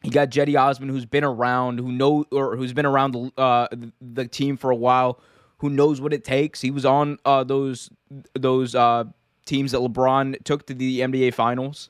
You 0.03 0.11
got 0.11 0.29
Cedi 0.29 0.59
Osman, 0.59 0.89
who's 0.89 1.05
been 1.05 1.23
around, 1.23 1.79
who 1.79 1.91
know 1.91 2.25
or 2.31 2.55
who's 2.55 2.73
been 2.73 2.85
around 2.85 3.11
the 3.11 3.31
uh, 3.37 3.67
the 3.99 4.27
team 4.27 4.55
for 4.57 4.69
a 4.69 4.75
while, 4.75 5.19
who 5.57 5.69
knows 5.69 5.99
what 5.99 6.13
it 6.13 6.23
takes. 6.23 6.61
He 6.61 6.71
was 6.71 6.85
on 6.85 7.17
uh, 7.25 7.43
those 7.43 7.89
those 8.33 8.75
uh, 8.75 9.05
teams 9.45 9.71
that 9.71 9.79
LeBron 9.79 10.43
took 10.43 10.67
to 10.67 10.73
the 10.73 11.01
NBA 11.01 11.33
Finals. 11.33 11.89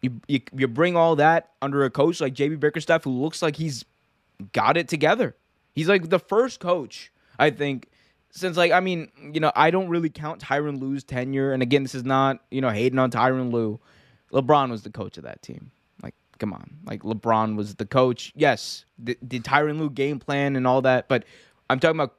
You, 0.00 0.20
you, 0.28 0.40
you 0.56 0.68
bring 0.68 0.96
all 0.96 1.16
that 1.16 1.50
under 1.60 1.84
a 1.84 1.90
coach 1.90 2.20
like 2.20 2.34
JB 2.34 2.60
Bickerstaff, 2.60 3.02
who 3.04 3.10
looks 3.10 3.42
like 3.42 3.56
he's 3.56 3.84
got 4.52 4.76
it 4.76 4.86
together. 4.88 5.34
He's 5.74 5.88
like 5.88 6.08
the 6.08 6.20
first 6.20 6.60
coach, 6.60 7.10
I 7.38 7.50
think, 7.50 7.88
since 8.30 8.56
like 8.56 8.72
I 8.72 8.80
mean, 8.80 9.10
you 9.32 9.40
know, 9.40 9.52
I 9.54 9.70
don't 9.70 9.88
really 9.88 10.10
count 10.10 10.40
Tyronn 10.40 10.80
Lue's 10.80 11.04
tenure. 11.04 11.52
And 11.52 11.62
again, 11.62 11.82
this 11.84 11.94
is 11.94 12.04
not 12.04 12.40
you 12.50 12.60
know 12.60 12.70
hating 12.70 12.98
on 12.98 13.10
Tyronn 13.10 13.52
Lue. 13.52 13.78
LeBron 14.32 14.70
was 14.70 14.82
the 14.82 14.90
coach 14.90 15.16
of 15.16 15.24
that 15.24 15.42
team. 15.42 15.70
Come 16.38 16.52
on, 16.52 16.78
like 16.84 17.02
LeBron 17.02 17.56
was 17.56 17.74
the 17.74 17.86
coach. 17.86 18.32
Yes, 18.36 18.84
did, 19.02 19.18
did 19.26 19.44
Tyronn 19.44 19.78
Lue 19.78 19.90
game 19.90 20.18
plan 20.18 20.54
and 20.54 20.66
all 20.66 20.82
that, 20.82 21.08
but 21.08 21.24
I'm 21.68 21.80
talking 21.80 21.96
about 21.96 22.14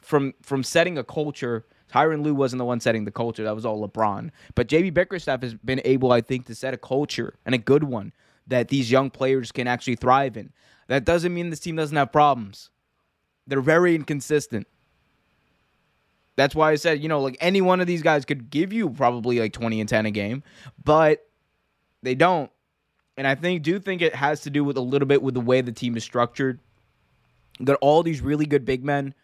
from 0.00 0.34
from 0.42 0.62
setting 0.62 0.96
a 0.98 1.04
culture. 1.04 1.66
Tyronn 1.92 2.24
Lue 2.24 2.34
wasn't 2.34 2.58
the 2.58 2.64
one 2.64 2.80
setting 2.80 3.04
the 3.04 3.12
culture. 3.12 3.44
That 3.44 3.54
was 3.54 3.64
all 3.64 3.86
LeBron. 3.86 4.30
But 4.54 4.68
JB 4.68 4.92
Bickerstaff 4.94 5.42
has 5.42 5.54
been 5.54 5.80
able, 5.84 6.10
I 6.10 6.20
think, 6.20 6.46
to 6.46 6.54
set 6.54 6.74
a 6.74 6.76
culture 6.76 7.34
and 7.46 7.54
a 7.54 7.58
good 7.58 7.84
one 7.84 8.12
that 8.46 8.68
these 8.68 8.90
young 8.90 9.10
players 9.10 9.52
can 9.52 9.66
actually 9.68 9.96
thrive 9.96 10.36
in. 10.36 10.52
That 10.88 11.04
doesn't 11.04 11.32
mean 11.32 11.50
this 11.50 11.60
team 11.60 11.76
doesn't 11.76 11.96
have 11.96 12.12
problems. 12.12 12.70
They're 13.46 13.60
very 13.60 13.94
inconsistent. 13.94 14.66
That's 16.36 16.54
why 16.54 16.70
I 16.70 16.76
said, 16.76 17.02
you 17.02 17.08
know, 17.08 17.20
like 17.20 17.36
any 17.40 17.60
one 17.60 17.80
of 17.80 17.86
these 17.86 18.02
guys 18.02 18.24
could 18.24 18.50
give 18.50 18.72
you 18.72 18.90
probably 18.90 19.40
like 19.40 19.52
20 19.52 19.80
and 19.80 19.88
10 19.88 20.06
a 20.06 20.10
game, 20.10 20.42
but 20.82 21.26
they 22.02 22.14
don't. 22.14 22.50
And 23.16 23.26
I 23.26 23.34
think 23.34 23.62
do 23.62 23.78
think 23.78 24.02
it 24.02 24.14
has 24.14 24.42
to 24.42 24.50
do 24.50 24.62
with 24.62 24.76
a 24.76 24.80
little 24.80 25.08
bit 25.08 25.22
with 25.22 25.34
the 25.34 25.40
way 25.40 25.60
the 25.60 25.72
team 25.72 25.96
is 25.96 26.04
structured. 26.04 26.58
got 27.62 27.78
all 27.80 28.02
these 28.02 28.20
really 28.20 28.46
good 28.46 28.64
big 28.64 28.84
men, 28.84 29.14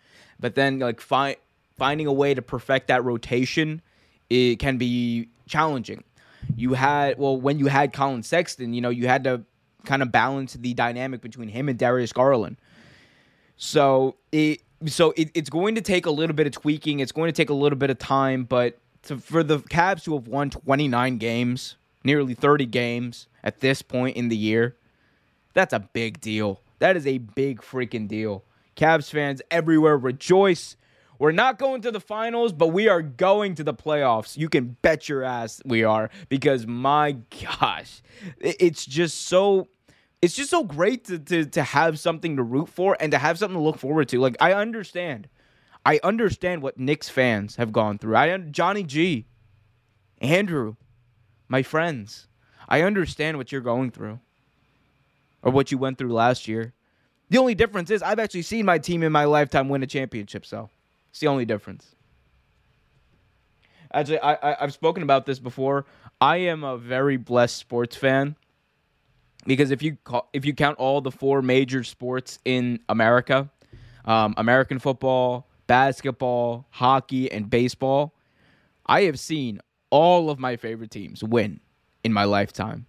but 0.41 0.55
then 0.55 0.79
like 0.79 1.01
find 1.01 1.37
finding 1.77 2.07
a 2.07 2.13
way 2.13 2.33
to 2.35 2.43
perfect 2.43 2.89
that 2.89 3.05
rotation 3.05 3.83
it 4.31 4.59
can 4.59 4.79
be 4.79 5.29
challenging. 5.47 6.05
You 6.57 6.73
had 6.75 7.19
well 7.19 7.39
when 7.39 7.59
you 7.59 7.67
had 7.67 7.93
Collin 7.93 8.23
Sexton, 8.23 8.73
you 8.73 8.81
know, 8.81 8.91
you 8.91 9.07
had 9.07 9.25
to 9.25 9.43
kind 9.85 10.03
of 10.03 10.11
balance 10.11 10.55
the 10.55 10.75
dynamic 10.75 11.21
between 11.21 11.49
him 11.49 11.69
and 11.69 11.79
Darius 11.79 12.13
Garland. 12.13 12.57
So 13.57 14.17
it 14.33 14.63
so 14.87 15.13
it, 15.17 15.31
it's 15.35 15.51
going 15.51 15.75
to 15.75 15.81
take 15.83 16.07
a 16.07 16.11
little 16.11 16.35
bit 16.35 16.47
of 16.47 16.53
tweaking. 16.53 17.01
It's 17.01 17.13
going 17.13 17.29
to 17.29 17.33
take 17.33 17.51
a 17.51 17.55
little 17.55 17.79
bit 17.79 17.91
of 17.91 17.99
time, 17.99 18.45
but 18.45 18.79
to, 19.05 19.19
for 19.19 19.43
the 19.43 19.59
Cavs 19.59 20.05
to 20.05 20.15
have 20.15 20.27
won 20.27 20.51
29 20.51 21.19
games, 21.19 21.77
nearly 22.03 22.35
30 22.35 22.67
games 22.67 23.29
at 23.43 23.61
this 23.61 23.83
point 23.83 24.17
in 24.17 24.29
the 24.29 24.37
year, 24.37 24.77
that's 25.55 25.73
a 25.73 25.81
big 25.81 26.21
deal. 26.21 26.61
That 26.79 26.97
is 26.97 27.07
a 27.07 27.19
big 27.19 27.61
freaking 27.61 28.09
deal. 28.09 28.45
Cavs 28.77 29.11
fans 29.11 29.43
everywhere 29.51 29.97
rejoice. 29.97 30.77
We're 31.19 31.33
not 31.33 31.59
going 31.59 31.83
to 31.83 31.93
the 31.93 32.01
finals, 32.01 32.53
but 32.53 32.69
we 32.69 32.89
are 32.89 33.03
going 33.03 33.55
to 33.57 33.65
the 33.65 33.75
playoffs. 33.75 34.37
You 34.37 34.49
can 34.49 34.77
bet 34.83 35.09
your 35.09 35.23
ass 35.23 35.63
we 35.65 35.85
are 35.85 36.11
because 36.29 36.67
my 36.67 37.13
gosh, 37.43 38.03
it's 38.41 38.85
just 38.85 39.29
so 39.29 39.69
it's 40.21 40.35
just 40.35 40.51
so 40.51 40.65
great 40.65 41.05
to, 41.05 41.19
to, 41.19 41.45
to 41.47 41.63
have 41.63 41.99
something 41.99 42.37
to 42.37 42.43
root 42.43 42.69
for 42.69 42.97
and 43.01 43.13
to 43.13 43.19
have 43.19 43.39
something 43.39 43.57
to 43.57 43.63
look 43.63 43.79
forward 43.79 44.09
to. 44.09 44.21
Like 44.21 44.37
I 44.41 44.53
understand. 44.53 45.29
I 45.85 45.99
understand 46.05 46.63
what 46.63 46.79
Knicks 46.79 47.09
fans 47.09 47.57
have 47.57 47.73
gone 47.73 47.99
through. 47.99 48.17
I 48.17 48.37
Johnny 48.39 48.85
G, 48.85 49.27
Andrew, 50.21 50.77
my 51.49 51.63
friends. 51.63 52.29
I 52.73 52.81
understand 52.85 53.37
what 53.37 53.53
you're 53.53 53.61
going 53.61 53.91
through 53.91 54.19
or 55.43 55.53
what 55.53 55.71
you 55.71 55.77
went 55.77 55.99
through 55.99 56.15
last 56.15 56.49
year. 56.49 56.73
The 57.29 57.37
only 57.37 57.55
difference 57.55 57.91
is 57.91 58.03
I've 58.03 58.19
actually 58.19 58.43
seen 58.43 58.65
my 58.65 58.79
team 58.79 59.03
in 59.03 59.13
my 59.13 59.27
lifetime 59.27 59.69
win 59.69 59.83
a 59.83 59.87
championship, 59.87 60.47
so 60.47 60.71
it's 61.11 61.21
the 61.21 61.27
only 61.27 61.45
difference. 61.45 61.95
Actually, 63.93 64.21
I, 64.21 64.53
I 64.53 64.57
have 64.61 64.73
spoken 64.73 65.03
about 65.03 65.27
this 65.27 65.39
before. 65.39 65.85
I 66.19 66.39
am 66.39 66.65
a 66.65 66.79
very 66.79 67.19
blessed 67.19 67.59
sports 67.59 67.95
fan 67.95 68.37
because 69.45 69.71
if 69.71 69.83
you 69.83 69.99
call, 70.03 70.31
if 70.33 70.47
you 70.47 70.55
count 70.55 70.79
all 70.79 71.03
the 71.03 71.11
four 71.11 71.43
major 71.43 71.85
sports 71.85 72.39
in 72.47 72.81
America, 72.89 73.51
um, 74.07 74.33
American 74.39 74.79
football, 74.79 75.47
basketball, 75.67 76.67
hockey, 76.71 77.31
and 77.31 77.51
baseball, 77.51 78.15
I 78.87 79.03
have 79.03 79.19
seen 79.19 79.61
all 79.91 80.31
of 80.31 80.39
my 80.39 80.57
favorite 80.57 80.91
teams 80.91 81.23
win 81.23 81.61
in 82.05 82.13
my 82.13 82.25
lifetime. 82.25 82.87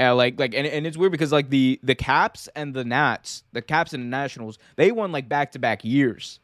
Uh, 0.00 0.14
like 0.14 0.38
like 0.38 0.54
and, 0.54 0.66
and 0.66 0.86
it's 0.86 0.96
weird 0.96 1.10
because 1.10 1.32
like 1.32 1.50
the 1.50 1.80
the 1.82 1.94
Caps 1.94 2.48
and 2.54 2.72
the 2.72 2.84
Nats, 2.84 3.42
the 3.52 3.62
Caps 3.62 3.92
and 3.92 4.04
the 4.04 4.08
Nationals, 4.08 4.58
they 4.76 4.92
won 4.92 5.10
like 5.10 5.28
back 5.28 5.52
to 5.52 5.58
back 5.58 5.84
years. 5.84 6.38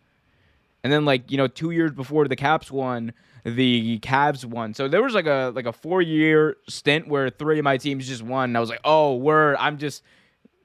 And 0.82 0.92
then 0.92 1.04
like, 1.04 1.30
you 1.30 1.38
know, 1.38 1.46
2 1.46 1.70
years 1.70 1.92
before 1.92 2.28
the 2.28 2.36
Caps 2.36 2.70
won, 2.70 3.14
the 3.44 3.98
Cavs 4.00 4.44
won. 4.44 4.74
So 4.74 4.86
there 4.86 5.02
was 5.02 5.14
like 5.14 5.26
a 5.26 5.52
like 5.54 5.66
a 5.66 5.72
4 5.72 6.02
year 6.02 6.56
stint 6.68 7.06
where 7.06 7.30
three 7.30 7.58
of 7.58 7.64
my 7.64 7.76
teams 7.76 8.08
just 8.08 8.22
won. 8.22 8.50
And 8.50 8.56
I 8.56 8.60
was 8.60 8.70
like, 8.70 8.80
"Oh, 8.84 9.14
word, 9.14 9.56
I'm 9.60 9.78
just 9.78 10.02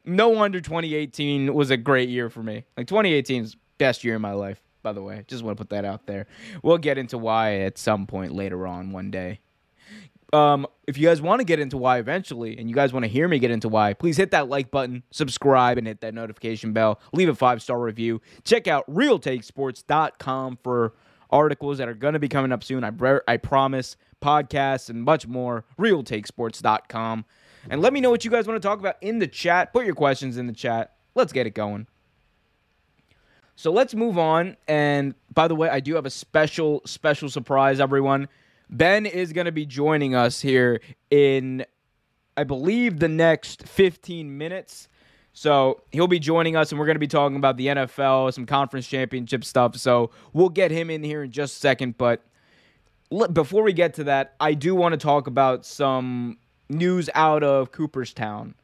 no 0.05 0.29
wonder 0.29 0.59
2018 0.59 1.53
was 1.53 1.69
a 1.69 1.77
great 1.77 2.09
year 2.09 2.29
for 2.29 2.41
me. 2.41 2.65
Like 2.75 2.87
2018's 2.87 3.55
best 3.77 4.03
year 4.03 4.15
in 4.15 4.21
my 4.21 4.33
life, 4.33 4.61
by 4.81 4.93
the 4.93 5.01
way. 5.01 5.23
Just 5.27 5.43
want 5.43 5.57
to 5.57 5.61
put 5.63 5.69
that 5.69 5.85
out 5.85 6.05
there. 6.05 6.27
We'll 6.63 6.77
get 6.77 6.97
into 6.97 7.17
why 7.17 7.59
at 7.59 7.77
some 7.77 8.07
point 8.07 8.33
later 8.33 8.65
on 8.67 8.91
one 8.91 9.11
day. 9.11 9.39
Um, 10.31 10.67
if 10.87 10.97
you 10.97 11.07
guys 11.07 11.21
want 11.21 11.39
to 11.39 11.43
get 11.43 11.59
into 11.59 11.77
why 11.77 11.97
eventually, 11.97 12.57
and 12.57 12.69
you 12.69 12.75
guys 12.75 12.93
want 12.93 13.03
to 13.03 13.09
hear 13.09 13.27
me 13.27 13.39
get 13.39 13.49
into 13.49 13.67
why, 13.67 13.93
please 13.93 14.15
hit 14.15 14.31
that 14.31 14.47
like 14.47 14.69
button, 14.69 15.01
subscribe, 15.09 15.77
and 15.77 15.87
hit 15.87 16.01
that 16.01 16.13
notification 16.13 16.71
bell. 16.71 16.99
Leave 17.13 17.29
a 17.29 17.35
five 17.35 17.61
star 17.61 17.79
review. 17.79 18.21
Check 18.43 18.67
out 18.67 18.87
realtakesports.com 18.91 20.59
for 20.63 20.93
articles 21.31 21.77
that 21.79 21.87
are 21.87 21.95
going 21.95 22.13
to 22.13 22.19
be 22.19 22.29
coming 22.29 22.51
up 22.51 22.63
soon. 22.63 22.83
I, 22.83 22.91
I 23.27 23.37
promise. 23.37 23.97
Podcasts 24.21 24.89
and 24.89 25.01
much 25.01 25.25
more. 25.25 25.65
Realtakesports.com. 25.79 27.25
And 27.69 27.81
let 27.81 27.93
me 27.93 28.01
know 28.01 28.09
what 28.09 28.25
you 28.25 28.31
guys 28.31 28.47
want 28.47 28.61
to 28.61 28.67
talk 28.67 28.79
about 28.79 28.95
in 29.01 29.19
the 29.19 29.27
chat. 29.27 29.73
Put 29.73 29.85
your 29.85 29.95
questions 29.95 30.37
in 30.37 30.47
the 30.47 30.53
chat. 30.53 30.95
Let's 31.15 31.33
get 31.33 31.47
it 31.47 31.51
going. 31.51 31.87
So 33.59 33.73
let's 33.73 33.93
move 33.93 34.17
on. 34.17 34.55
And 34.69 35.15
by 35.33 35.49
the 35.49 35.55
way, 35.55 35.67
I 35.67 35.81
do 35.81 35.95
have 35.95 36.05
a 36.05 36.09
special, 36.09 36.81
special 36.85 37.27
surprise, 37.29 37.81
everyone. 37.81 38.29
Ben 38.69 39.05
is 39.05 39.33
going 39.33 39.47
to 39.47 39.51
be 39.51 39.65
joining 39.65 40.15
us 40.15 40.39
here 40.39 40.79
in, 41.11 41.65
I 42.37 42.45
believe, 42.45 42.99
the 42.99 43.09
next 43.09 43.67
15 43.67 44.37
minutes. 44.37 44.87
So 45.33 45.81
he'll 45.91 46.07
be 46.07 46.19
joining 46.19 46.55
us, 46.55 46.71
and 46.71 46.79
we're 46.79 46.85
going 46.85 46.95
to 46.95 46.99
be 46.99 47.07
talking 47.07 47.35
about 47.35 47.57
the 47.57 47.67
NFL, 47.67 48.33
some 48.33 48.45
conference 48.45 48.87
championship 48.87 49.43
stuff. 49.43 49.75
So 49.75 50.11
we'll 50.31 50.47
get 50.47 50.71
him 50.71 50.89
in 50.89 51.03
here 51.03 51.23
in 51.23 51.31
just 51.31 51.57
a 51.57 51.59
second. 51.59 51.97
But 51.97 52.23
before 53.33 53.63
we 53.63 53.73
get 53.73 53.93
to 53.95 54.05
that, 54.05 54.35
I 54.39 54.53
do 54.53 54.73
want 54.73 54.93
to 54.93 54.97
talk 54.97 55.27
about 55.27 55.65
some 55.65 56.37
news 56.69 57.09
out 57.13 57.43
of 57.43 57.73
Cooperstown. 57.73 58.55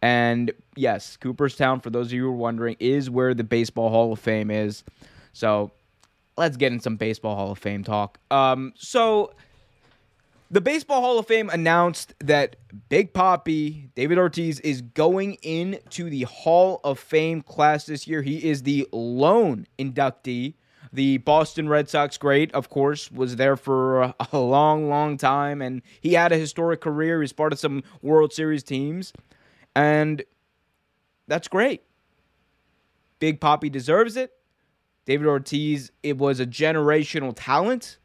And 0.00 0.52
yes, 0.76 1.16
Cooperstown, 1.16 1.80
for 1.80 1.90
those 1.90 2.06
of 2.06 2.12
you 2.12 2.22
who 2.22 2.28
are 2.28 2.32
wondering, 2.32 2.76
is 2.78 3.10
where 3.10 3.34
the 3.34 3.44
Baseball 3.44 3.90
Hall 3.90 4.12
of 4.12 4.18
Fame 4.18 4.50
is. 4.50 4.84
So 5.32 5.72
let's 6.36 6.56
get 6.56 6.72
in 6.72 6.80
some 6.80 6.96
Baseball 6.96 7.34
Hall 7.34 7.52
of 7.52 7.58
Fame 7.58 7.82
talk. 7.82 8.18
Um, 8.30 8.72
so 8.76 9.32
the 10.50 10.60
Baseball 10.60 11.00
Hall 11.00 11.18
of 11.18 11.26
Fame 11.26 11.50
announced 11.50 12.14
that 12.20 12.56
Big 12.88 13.12
Papi, 13.12 13.88
David 13.94 14.18
Ortiz, 14.18 14.60
is 14.60 14.82
going 14.82 15.34
into 15.42 16.08
the 16.08 16.22
Hall 16.22 16.80
of 16.84 16.98
Fame 16.98 17.42
class 17.42 17.86
this 17.86 18.06
year. 18.06 18.22
He 18.22 18.48
is 18.48 18.62
the 18.62 18.88
lone 18.92 19.66
inductee 19.78 20.54
the 20.92 21.18
Boston 21.18 21.68
Red 21.68 21.88
Sox 21.88 22.16
great, 22.16 22.52
of 22.52 22.70
course, 22.70 23.10
was 23.10 23.36
there 23.36 23.56
for 23.56 24.02
a 24.32 24.38
long, 24.38 24.88
long 24.88 25.16
time, 25.16 25.60
and 25.60 25.82
he 26.00 26.14
had 26.14 26.32
a 26.32 26.36
historic 26.36 26.80
career. 26.80 27.20
He's 27.20 27.32
part 27.32 27.52
of 27.52 27.58
some 27.58 27.82
World 28.02 28.32
Series 28.32 28.62
teams, 28.62 29.12
and 29.78 30.24
that's 31.28 31.46
great. 31.46 31.84
Big 33.20 33.40
Papi 33.40 33.70
deserves 33.70 34.16
it. 34.16 34.32
David 35.04 35.28
Ortiz, 35.28 35.92
it 36.02 36.18
was 36.18 36.40
a 36.40 36.46
generational 36.46 37.32
talent. 37.34 37.98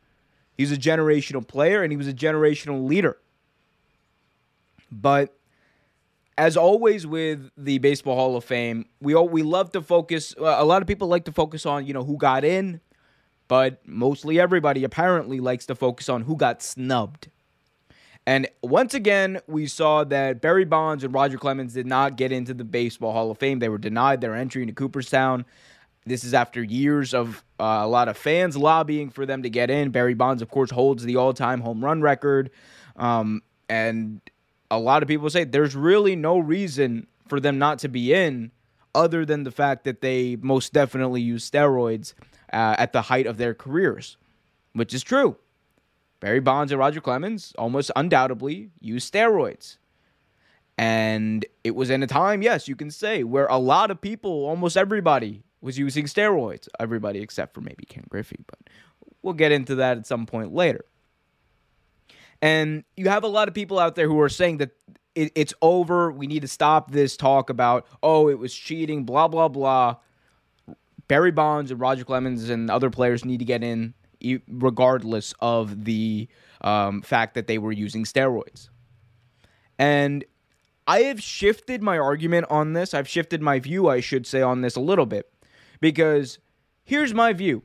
He's 0.55 0.71
a 0.71 0.77
generational 0.77 1.45
player, 1.45 1.81
and 1.81 1.91
he 1.91 1.97
was 1.97 2.07
a 2.07 2.13
generational 2.13 2.87
leader. 2.87 3.17
But 4.91 5.35
as 6.37 6.55
always 6.55 7.07
with 7.07 7.49
the 7.57 7.79
Baseball 7.79 8.15
Hall 8.15 8.35
of 8.37 8.43
Fame, 8.43 8.85
we 9.01 9.15
all, 9.15 9.27
we 9.27 9.41
love 9.41 9.71
to 9.71 9.81
focus. 9.81 10.35
Uh, 10.39 10.43
a 10.43 10.65
lot 10.65 10.83
of 10.83 10.87
people 10.87 11.07
like 11.07 11.25
to 11.25 11.31
focus 11.31 11.65
on 11.65 11.87
you 11.87 11.93
know 11.93 12.03
who 12.03 12.17
got 12.17 12.43
in, 12.45 12.81
but 13.47 13.81
mostly 13.87 14.39
everybody 14.39 14.83
apparently 14.83 15.39
likes 15.39 15.65
to 15.65 15.73
focus 15.73 16.07
on 16.07 16.21
who 16.21 16.35
got 16.35 16.61
snubbed. 16.61 17.29
And 18.25 18.47
once 18.61 18.93
again, 18.93 19.39
we 19.47 19.67
saw 19.67 20.05
that 20.05 20.39
Barry 20.39 20.65
Bonds 20.65 21.03
and 21.03 21.13
Roger 21.13 21.37
Clemens 21.37 21.73
did 21.73 21.85
not 21.85 22.15
get 22.15 22.31
into 22.31 22.53
the 22.53 22.63
Baseball 22.63 23.11
Hall 23.11 23.31
of 23.31 23.37
Fame. 23.37 23.59
They 23.59 23.69
were 23.69 23.77
denied 23.77 24.21
their 24.21 24.35
entry 24.35 24.61
into 24.61 24.73
Cooperstown. 24.73 25.45
This 26.05 26.23
is 26.23 26.33
after 26.33 26.63
years 26.63 27.13
of 27.13 27.43
uh, 27.59 27.79
a 27.81 27.87
lot 27.87 28.07
of 28.07 28.17
fans 28.17 28.55
lobbying 28.55 29.09
for 29.09 29.25
them 29.25 29.43
to 29.43 29.49
get 29.49 29.69
in. 29.69 29.91
Barry 29.91 30.13
Bonds, 30.13 30.41
of 30.41 30.49
course, 30.49 30.71
holds 30.71 31.03
the 31.03 31.17
all 31.17 31.33
time 31.33 31.61
home 31.61 31.83
run 31.83 32.01
record. 32.01 32.49
Um, 32.95 33.41
and 33.69 34.21
a 34.71 34.79
lot 34.79 35.03
of 35.03 35.07
people 35.07 35.29
say 35.29 35.43
there's 35.43 35.75
really 35.75 36.15
no 36.15 36.37
reason 36.39 37.07
for 37.27 37.39
them 37.39 37.57
not 37.57 37.79
to 37.79 37.89
be 37.89 38.13
in 38.13 38.51
other 38.95 39.25
than 39.25 39.43
the 39.43 39.51
fact 39.51 39.83
that 39.85 40.01
they 40.01 40.37
most 40.37 40.71
definitely 40.73 41.21
use 41.21 41.49
steroids 41.49 42.13
uh, 42.51 42.75
at 42.77 42.93
the 42.93 43.01
height 43.01 43.25
of 43.25 43.37
their 43.37 43.53
careers, 43.53 44.17
which 44.73 44.93
is 44.93 45.03
true. 45.03 45.35
Barry 46.23 46.39
Bonds 46.39 46.71
and 46.71 46.79
Roger 46.79 47.01
Clemens 47.01 47.51
almost 47.57 47.91
undoubtedly 47.97 48.69
used 48.79 49.11
steroids. 49.11 49.75
And 50.77 51.45
it 51.65 51.75
was 51.75 51.89
in 51.89 52.01
a 52.01 52.07
time, 52.07 52.41
yes, 52.41 52.65
you 52.65 52.77
can 52.77 52.91
say, 52.91 53.25
where 53.25 53.45
a 53.47 53.57
lot 53.57 53.91
of 53.91 53.99
people, 53.99 54.45
almost 54.45 54.77
everybody, 54.77 55.43
was 55.59 55.77
using 55.77 56.05
steroids. 56.05 56.69
Everybody 56.79 57.19
except 57.19 57.53
for 57.53 57.59
maybe 57.59 57.83
Ken 57.83 58.05
Griffey, 58.07 58.39
but 58.47 58.57
we'll 59.21 59.33
get 59.33 59.51
into 59.51 59.75
that 59.75 59.97
at 59.97 60.07
some 60.07 60.25
point 60.25 60.53
later. 60.53 60.85
And 62.41 62.85
you 62.95 63.09
have 63.09 63.25
a 63.25 63.27
lot 63.27 63.49
of 63.49 63.53
people 63.53 63.77
out 63.77 63.95
there 63.95 64.07
who 64.07 64.21
are 64.21 64.29
saying 64.29 64.59
that 64.59 64.71
it, 65.15 65.33
it's 65.35 65.53
over. 65.61 66.09
We 66.09 66.27
need 66.27 66.43
to 66.43 66.47
stop 66.47 66.89
this 66.89 67.17
talk 67.17 67.49
about, 67.49 67.85
oh, 68.01 68.29
it 68.29 68.39
was 68.39 68.55
cheating, 68.55 69.03
blah, 69.03 69.27
blah, 69.27 69.49
blah. 69.49 69.97
Barry 71.09 71.31
Bonds 71.31 71.69
and 71.69 71.81
Roger 71.81 72.05
Clemens 72.05 72.49
and 72.49 72.71
other 72.71 72.89
players 72.89 73.25
need 73.25 73.39
to 73.39 73.45
get 73.45 73.61
in 73.61 73.93
regardless 74.47 75.33
of 75.39 75.85
the 75.85 76.27
um, 76.61 77.01
fact 77.01 77.33
that 77.33 77.47
they 77.47 77.57
were 77.57 77.71
using 77.71 78.05
steroids. 78.05 78.69
And 79.77 80.23
I 80.87 81.01
have 81.01 81.21
shifted 81.21 81.81
my 81.81 81.97
argument 81.97 82.47
on 82.49 82.73
this. 82.73 82.93
I've 82.93 83.07
shifted 83.07 83.41
my 83.41 83.59
view, 83.59 83.89
I 83.89 83.99
should 83.99 84.27
say, 84.27 84.41
on 84.41 84.61
this 84.61 84.75
a 84.75 84.81
little 84.81 85.05
bit. 85.05 85.31
Because 85.79 86.39
here's 86.83 87.13
my 87.13 87.33
view. 87.33 87.63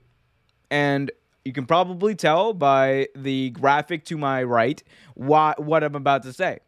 And 0.70 1.10
you 1.44 1.52
can 1.52 1.66
probably 1.66 2.14
tell 2.14 2.52
by 2.52 3.08
the 3.16 3.50
graphic 3.50 4.04
to 4.06 4.18
my 4.18 4.42
right 4.42 4.82
why, 5.14 5.54
what 5.56 5.82
I'm 5.82 5.94
about 5.94 6.22
to 6.24 6.32
say. 6.32 6.58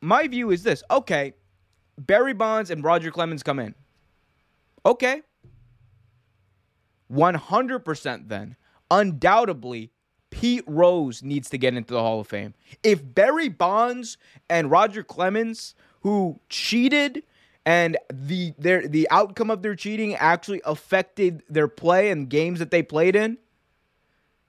My 0.00 0.26
view 0.28 0.50
is 0.50 0.62
this 0.62 0.82
okay, 0.90 1.34
Barry 1.98 2.34
Bonds 2.34 2.70
and 2.70 2.84
Roger 2.84 3.10
Clemens 3.10 3.42
come 3.42 3.58
in. 3.58 3.74
Okay. 4.84 5.22
100% 7.12 8.28
then. 8.28 8.56
Undoubtedly, 8.90 9.90
Pete 10.30 10.64
Rose 10.66 11.22
needs 11.22 11.48
to 11.50 11.58
get 11.58 11.74
into 11.74 11.94
the 11.94 12.00
Hall 12.00 12.20
of 12.20 12.26
Fame. 12.26 12.54
If 12.82 13.02
Barry 13.14 13.48
Bonds 13.48 14.16
and 14.50 14.70
Roger 14.70 15.02
Clemens, 15.02 15.74
who 16.00 16.40
cheated 16.48 17.22
and 17.64 17.96
the 18.12 18.52
their 18.58 18.86
the 18.86 19.08
outcome 19.10 19.50
of 19.50 19.62
their 19.62 19.74
cheating 19.74 20.14
actually 20.16 20.60
affected 20.66 21.42
their 21.48 21.68
play 21.68 22.10
and 22.10 22.28
games 22.28 22.58
that 22.58 22.70
they 22.70 22.82
played 22.82 23.16
in, 23.16 23.38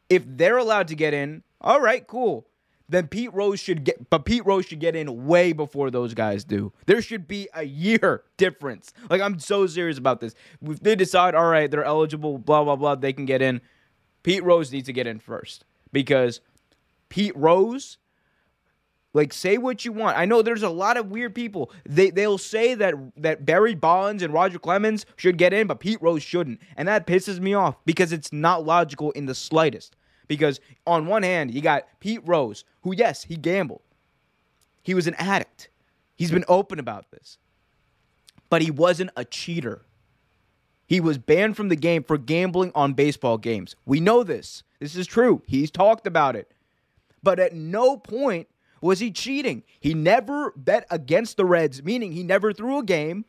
if 0.10 0.24
they're 0.26 0.58
allowed 0.58 0.88
to 0.90 0.96
get 0.96 1.14
in, 1.14 1.44
all 1.62 1.80
right, 1.80 2.06
cool. 2.08 2.48
Then 2.88 3.08
Pete 3.08 3.34
Rose 3.34 3.60
should 3.60 3.84
get 3.84 4.10
but 4.10 4.26
Pete 4.26 4.46
Rose 4.46 4.66
should 4.66 4.80
get 4.80 4.96
in 4.96 5.26
way 5.26 5.54
before 5.54 5.90
those 5.90 6.14
guys 6.14 6.44
do. 6.44 6.72
There 6.86 7.02
should 7.02 7.28
be 7.28 7.48
a 7.54 7.64
year 7.64 8.24
difference. 8.38 8.94
Like 9.10 9.22
I'm 9.22 9.40
so 9.40 9.66
serious 9.68 9.98
about 9.98 10.20
this. 10.20 10.36
If 10.62 10.82
they 10.82 10.96
decide, 10.96 11.36
all 11.36 11.50
right, 11.50 11.70
they're 11.70 11.84
eligible, 11.84 12.38
blah 12.38 12.64
blah 12.64 12.76
blah, 12.76 12.96
they 12.96 13.14
can 13.14 13.26
get 13.26 13.42
in. 13.42 13.62
Pete 14.24 14.44
Rose 14.44 14.72
needs 14.72 14.86
to 14.88 14.94
get 14.94 15.08
in 15.08 15.20
first 15.20 15.66
because 15.92 16.42
Pete 17.10 17.36
Rose 17.36 17.98
like 19.16 19.32
say 19.32 19.58
what 19.58 19.86
you 19.86 19.94
want. 19.94 20.18
I 20.18 20.26
know 20.26 20.42
there's 20.42 20.62
a 20.62 20.70
lot 20.70 20.98
of 20.98 21.10
weird 21.10 21.34
people. 21.34 21.72
They 21.86 22.10
they'll 22.12 22.38
say 22.38 22.76
that 22.76 22.94
that 23.18 23.46
Barry 23.46 23.74
Bonds 23.74 24.22
and 24.22 24.34
Roger 24.34 24.60
Clemens 24.60 25.06
should 25.16 25.38
get 25.38 25.54
in, 25.54 25.68
but 25.68 25.80
Pete 25.80 26.02
Rose 26.02 26.22
shouldn't. 26.22 26.60
And 26.76 26.88
that 26.88 27.08
pisses 27.08 27.40
me 27.40 27.54
off 27.54 27.78
because 27.86 28.12
it's 28.12 28.34
not 28.34 28.66
logical 28.66 29.12
in 29.12 29.26
the 29.26 29.34
slightest. 29.34 29.96
Because 30.28 30.60
on 30.86 31.08
one 31.08 31.24
hand, 31.24 31.54
you 31.54 31.62
got 31.62 31.84
Pete 32.00 32.22
Rose, 32.26 32.64
who 32.82 32.94
yes, 32.96 33.24
he 33.24 33.36
gambled. 33.36 33.82
He 34.82 34.94
was 34.94 35.08
an 35.08 35.16
addict. 35.16 35.70
He's 36.16 36.32
been 36.32 36.46
open 36.48 36.80
about 36.80 37.12
this. 37.12 37.38
But 38.50 38.62
he 38.62 38.72
wasn't 38.72 39.12
a 39.16 39.26
cheater. 39.26 39.82
He 40.88 41.00
was 41.00 41.18
banned 41.18 41.58
from 41.58 41.70
the 41.70 41.76
game 41.76 42.04
for 42.04 42.18
gambling 42.18 42.72
on 42.76 42.94
baseball 42.94 43.38
games. 43.38 43.76
We 43.86 44.00
know 44.00 44.24
this. 44.24 44.64
This 44.80 44.96
is 44.96 45.08
true. 45.08 45.42
He's 45.48 45.72
talked 45.72 46.06
about 46.06 46.36
it. 46.36 46.52
But 47.24 47.40
at 47.40 47.54
no 47.54 47.98
point 47.98 48.48
was 48.82 49.00
he 49.00 49.10
cheating? 49.10 49.64
He 49.80 49.96
never 49.96 50.54
bet 50.56 50.86
against 50.92 51.38
the 51.38 51.46
Reds, 51.46 51.84
meaning 51.84 52.12
he 52.12 52.22
never 52.22 52.54
threw 52.54 52.78
a 52.78 52.84
game 52.84 53.26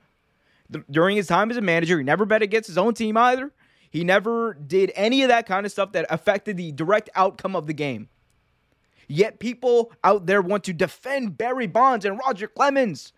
during 0.90 1.16
his 1.16 1.28
time 1.28 1.50
as 1.50 1.56
a 1.56 1.62
manager. 1.62 1.96
He 1.96 2.04
never 2.04 2.26
bet 2.26 2.42
against 2.42 2.66
his 2.66 2.76
own 2.76 2.92
team 2.92 3.16
either. 3.16 3.52
He 3.96 4.04
never 4.04 4.52
did 4.52 4.92
any 4.94 5.22
of 5.22 5.28
that 5.28 5.46
kind 5.46 5.64
of 5.64 5.72
stuff 5.72 5.92
that 5.92 6.04
affected 6.10 6.58
the 6.58 6.70
direct 6.70 7.08
outcome 7.14 7.56
of 7.56 7.66
the 7.66 7.72
game. 7.72 8.10
Yet 9.08 9.38
people 9.38 9.90
out 10.04 10.26
there 10.26 10.42
want 10.42 10.64
to 10.64 10.74
defend 10.74 11.38
Barry 11.38 11.66
Bonds 11.66 12.04
and 12.04 12.18
Roger 12.18 12.46
Clemens 12.46 13.14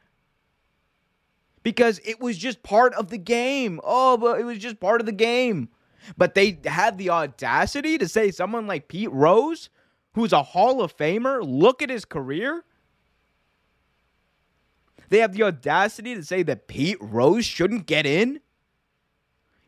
because 1.64 2.00
it 2.04 2.20
was 2.20 2.38
just 2.38 2.62
part 2.62 2.94
of 2.94 3.10
the 3.10 3.18
game. 3.18 3.80
Oh, 3.82 4.16
but 4.18 4.38
it 4.38 4.44
was 4.44 4.58
just 4.58 4.78
part 4.78 5.00
of 5.00 5.06
the 5.06 5.12
game. 5.12 5.68
But 6.16 6.36
they 6.36 6.60
had 6.64 6.96
the 6.96 7.10
audacity 7.10 7.98
to 7.98 8.06
say 8.06 8.30
someone 8.30 8.68
like 8.68 8.86
Pete 8.86 9.10
Rose, 9.10 9.70
who's 10.12 10.32
a 10.32 10.44
Hall 10.44 10.80
of 10.80 10.96
Famer, 10.96 11.40
look 11.42 11.82
at 11.82 11.90
his 11.90 12.04
career. 12.04 12.62
They 15.08 15.18
have 15.18 15.32
the 15.32 15.42
audacity 15.42 16.14
to 16.14 16.22
say 16.22 16.44
that 16.44 16.68
Pete 16.68 16.98
Rose 17.00 17.44
shouldn't 17.44 17.86
get 17.86 18.06
in, 18.06 18.38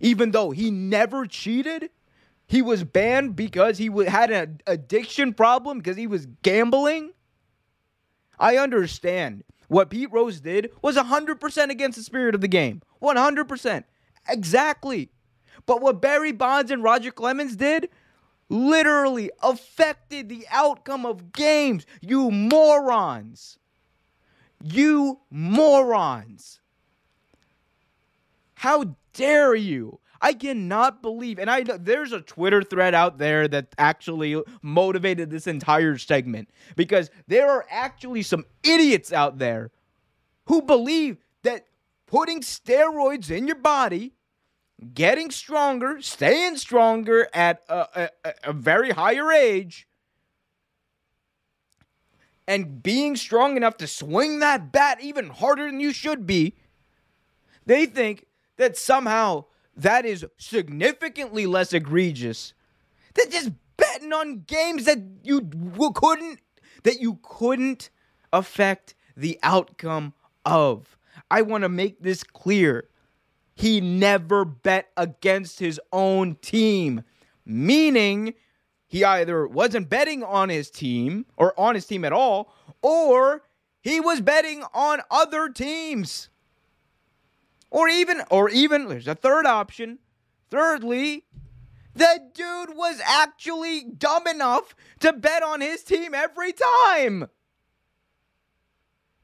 even 0.00 0.32
though 0.32 0.50
he 0.50 0.70
never 0.70 1.26
cheated. 1.26 1.90
He 2.46 2.62
was 2.62 2.82
banned 2.82 3.36
because 3.36 3.78
he 3.78 3.90
had 4.06 4.30
an 4.30 4.60
addiction 4.66 5.34
problem 5.34 5.78
because 5.78 5.96
he 5.96 6.08
was 6.08 6.26
gambling. 6.42 7.12
I 8.38 8.56
understand. 8.56 9.44
What 9.68 9.90
Pete 9.90 10.10
Rose 10.10 10.40
did 10.40 10.72
was 10.82 10.96
100% 10.96 11.70
against 11.70 11.96
the 11.96 12.02
spirit 12.02 12.34
of 12.34 12.40
the 12.40 12.48
game. 12.48 12.82
100%. 13.00 13.84
Exactly. 14.28 15.10
But 15.64 15.80
what 15.80 16.02
Barry 16.02 16.32
Bonds 16.32 16.72
and 16.72 16.82
Roger 16.82 17.12
Clemens 17.12 17.54
did 17.54 17.88
literally 18.48 19.30
affected 19.42 20.28
the 20.28 20.44
outcome 20.50 21.06
of 21.06 21.32
games. 21.32 21.86
You 22.00 22.32
morons. 22.32 23.58
You 24.60 25.20
morons. 25.30 26.58
How 28.54 28.96
dare 29.12 29.54
you? 29.54 30.00
I 30.22 30.34
cannot 30.34 31.00
believe, 31.00 31.38
and 31.38 31.50
I 31.50 31.62
there's 31.62 32.12
a 32.12 32.20
Twitter 32.20 32.62
thread 32.62 32.94
out 32.94 33.16
there 33.16 33.48
that 33.48 33.68
actually 33.78 34.40
motivated 34.60 35.30
this 35.30 35.46
entire 35.46 35.96
segment 35.96 36.50
because 36.76 37.10
there 37.26 37.48
are 37.48 37.64
actually 37.70 38.22
some 38.22 38.44
idiots 38.62 39.12
out 39.12 39.38
there 39.38 39.70
who 40.44 40.60
believe 40.60 41.16
that 41.42 41.64
putting 42.06 42.42
steroids 42.42 43.30
in 43.30 43.46
your 43.46 43.56
body, 43.56 44.12
getting 44.92 45.30
stronger, 45.30 46.02
staying 46.02 46.56
stronger 46.56 47.28
at 47.32 47.62
a, 47.70 48.10
a, 48.24 48.34
a 48.44 48.52
very 48.52 48.90
higher 48.90 49.32
age, 49.32 49.86
and 52.46 52.82
being 52.82 53.16
strong 53.16 53.56
enough 53.56 53.78
to 53.78 53.86
swing 53.86 54.40
that 54.40 54.70
bat 54.70 54.98
even 55.00 55.30
harder 55.30 55.66
than 55.66 55.80
you 55.80 55.92
should 55.92 56.26
be, 56.26 56.56
they 57.64 57.86
think 57.86 58.26
that 58.60 58.76
somehow 58.76 59.44
that 59.74 60.04
is 60.04 60.24
significantly 60.36 61.46
less 61.46 61.72
egregious 61.72 62.52
than 63.14 63.30
just 63.30 63.50
betting 63.76 64.12
on 64.12 64.44
games 64.46 64.84
that 64.84 64.98
you 65.22 65.40
couldn't 65.94 66.40
that 66.82 67.00
you 67.00 67.18
couldn't 67.22 67.90
affect 68.32 68.94
the 69.16 69.38
outcome 69.42 70.14
of. 70.44 70.96
I 71.30 71.42
want 71.42 71.62
to 71.62 71.68
make 71.68 72.02
this 72.02 72.22
clear. 72.22 72.88
He 73.54 73.80
never 73.80 74.44
bet 74.44 74.90
against 74.96 75.58
his 75.58 75.78
own 75.92 76.36
team, 76.36 77.02
meaning 77.44 78.34
he 78.86 79.04
either 79.04 79.46
wasn't 79.46 79.90
betting 79.90 80.22
on 80.22 80.48
his 80.48 80.70
team 80.70 81.26
or 81.36 81.58
on 81.60 81.74
his 81.74 81.86
team 81.86 82.04
at 82.04 82.12
all, 82.12 82.54
or 82.80 83.42
he 83.82 84.00
was 84.00 84.20
betting 84.20 84.64
on 84.74 85.00
other 85.10 85.48
teams. 85.48 86.29
Or 87.70 87.88
even, 87.88 88.22
or 88.30 88.48
even, 88.48 88.88
there's 88.88 89.08
a 89.08 89.14
third 89.14 89.46
option. 89.46 89.98
Thirdly, 90.50 91.24
the 91.94 92.20
dude 92.34 92.76
was 92.76 93.00
actually 93.04 93.84
dumb 93.84 94.26
enough 94.26 94.74
to 95.00 95.12
bet 95.12 95.42
on 95.42 95.60
his 95.60 95.84
team 95.84 96.14
every 96.14 96.52
time. 96.52 97.28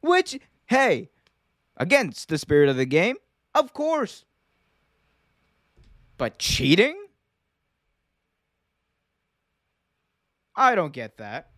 Which, 0.01 0.39
hey, 0.67 1.11
against 1.77 2.29
the 2.29 2.39
spirit 2.39 2.69
of 2.69 2.77
the 2.77 2.87
game, 2.87 3.17
of 3.55 3.73
course. 3.73 4.25
But 6.17 6.39
cheating? 6.39 6.97
I 10.55 10.75
don't 10.75 10.93
get 10.93 11.19
that. 11.19 11.51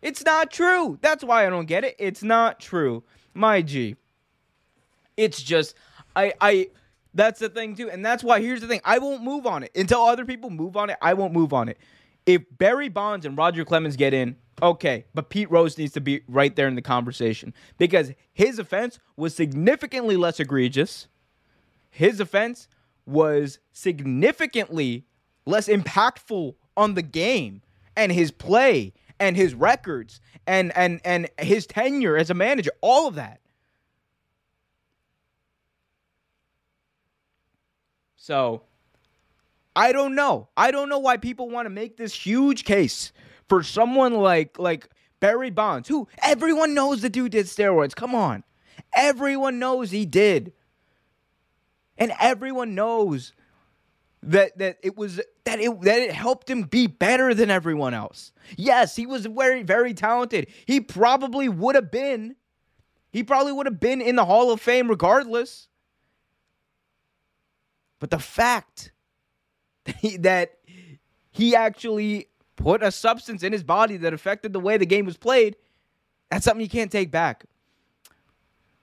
It's 0.00 0.24
not 0.24 0.50
true. 0.50 0.98
That's 1.00 1.22
why 1.22 1.46
I 1.46 1.50
don't 1.50 1.66
get 1.66 1.84
it. 1.84 1.96
It's 1.98 2.22
not 2.22 2.60
true. 2.60 3.04
My 3.34 3.62
G. 3.62 3.96
It's 5.16 5.42
just 5.42 5.74
I 6.14 6.32
I 6.40 6.68
that's 7.14 7.40
the 7.40 7.48
thing 7.48 7.74
too. 7.76 7.90
And 7.90 8.04
that's 8.04 8.24
why 8.24 8.40
here's 8.40 8.60
the 8.60 8.68
thing. 8.68 8.80
I 8.84 8.98
won't 8.98 9.22
move 9.22 9.46
on 9.46 9.62
it. 9.62 9.70
Until 9.76 10.02
other 10.02 10.24
people 10.24 10.50
move 10.50 10.76
on 10.76 10.90
it, 10.90 10.96
I 11.02 11.14
won't 11.14 11.32
move 11.32 11.52
on 11.52 11.68
it. 11.68 11.78
If 12.24 12.42
Barry 12.56 12.88
Bonds 12.88 13.26
and 13.26 13.36
Roger 13.36 13.64
Clemens 13.64 13.96
get 13.96 14.14
in, 14.14 14.36
okay, 14.62 15.04
but 15.12 15.28
Pete 15.28 15.50
Rose 15.50 15.76
needs 15.76 15.92
to 15.94 16.00
be 16.00 16.22
right 16.28 16.54
there 16.54 16.68
in 16.68 16.76
the 16.76 16.82
conversation 16.82 17.52
because 17.78 18.12
his 18.32 18.58
offense 18.58 18.98
was 19.16 19.34
significantly 19.34 20.16
less 20.16 20.38
egregious. 20.38 21.08
His 21.90 22.20
offense 22.20 22.68
was 23.04 23.58
significantly 23.72 25.04
less 25.44 25.68
impactful 25.68 26.54
on 26.76 26.94
the 26.94 27.02
game 27.02 27.62
and 27.96 28.12
his 28.12 28.30
play 28.30 28.92
and 29.20 29.36
his 29.36 29.54
records 29.54 30.20
and 30.46 30.76
and 30.76 31.00
and 31.04 31.28
his 31.38 31.66
tenure 31.66 32.16
as 32.16 32.30
a 32.30 32.34
manager, 32.34 32.70
all 32.80 33.08
of 33.08 33.16
that. 33.16 33.41
So 38.22 38.62
I 39.74 39.90
don't 39.90 40.14
know. 40.14 40.48
I 40.56 40.70
don't 40.70 40.88
know 40.88 41.00
why 41.00 41.16
people 41.16 41.50
want 41.50 41.66
to 41.66 41.70
make 41.70 41.96
this 41.96 42.14
huge 42.14 42.64
case 42.64 43.10
for 43.48 43.64
someone 43.64 44.14
like 44.14 44.60
like 44.60 44.88
Barry 45.18 45.50
Bonds, 45.50 45.88
who 45.88 46.06
everyone 46.22 46.72
knows 46.72 47.02
the 47.02 47.10
dude 47.10 47.32
did 47.32 47.46
steroids. 47.46 47.96
Come 47.96 48.14
on. 48.14 48.44
Everyone 48.94 49.58
knows 49.58 49.90
he 49.90 50.06
did. 50.06 50.52
And 51.98 52.12
everyone 52.20 52.76
knows 52.76 53.32
that 54.22 54.56
that 54.56 54.78
it 54.84 54.96
was 54.96 55.20
that 55.42 55.58
it 55.58 55.80
that 55.80 55.98
it 55.98 56.12
helped 56.12 56.48
him 56.48 56.62
be 56.62 56.86
better 56.86 57.34
than 57.34 57.50
everyone 57.50 57.92
else. 57.92 58.30
Yes, 58.56 58.94
he 58.94 59.04
was 59.04 59.26
very 59.26 59.64
very 59.64 59.94
talented. 59.94 60.46
He 60.66 60.80
probably 60.80 61.48
would 61.48 61.74
have 61.74 61.90
been 61.90 62.36
he 63.10 63.24
probably 63.24 63.52
would 63.52 63.66
have 63.66 63.80
been 63.80 64.00
in 64.00 64.14
the 64.14 64.24
Hall 64.24 64.52
of 64.52 64.60
Fame 64.60 64.86
regardless. 64.86 65.66
But 68.02 68.10
the 68.10 68.18
fact 68.18 68.90
that 69.84 69.94
he, 69.94 70.16
that 70.16 70.58
he 71.30 71.54
actually 71.54 72.26
put 72.56 72.82
a 72.82 72.90
substance 72.90 73.44
in 73.44 73.52
his 73.52 73.62
body 73.62 73.96
that 73.98 74.12
affected 74.12 74.52
the 74.52 74.58
way 74.58 74.76
the 74.76 74.86
game 74.86 75.06
was 75.06 75.16
played, 75.16 75.54
that's 76.28 76.44
something 76.44 76.64
you 76.64 76.68
can't 76.68 76.90
take 76.90 77.12
back. 77.12 77.44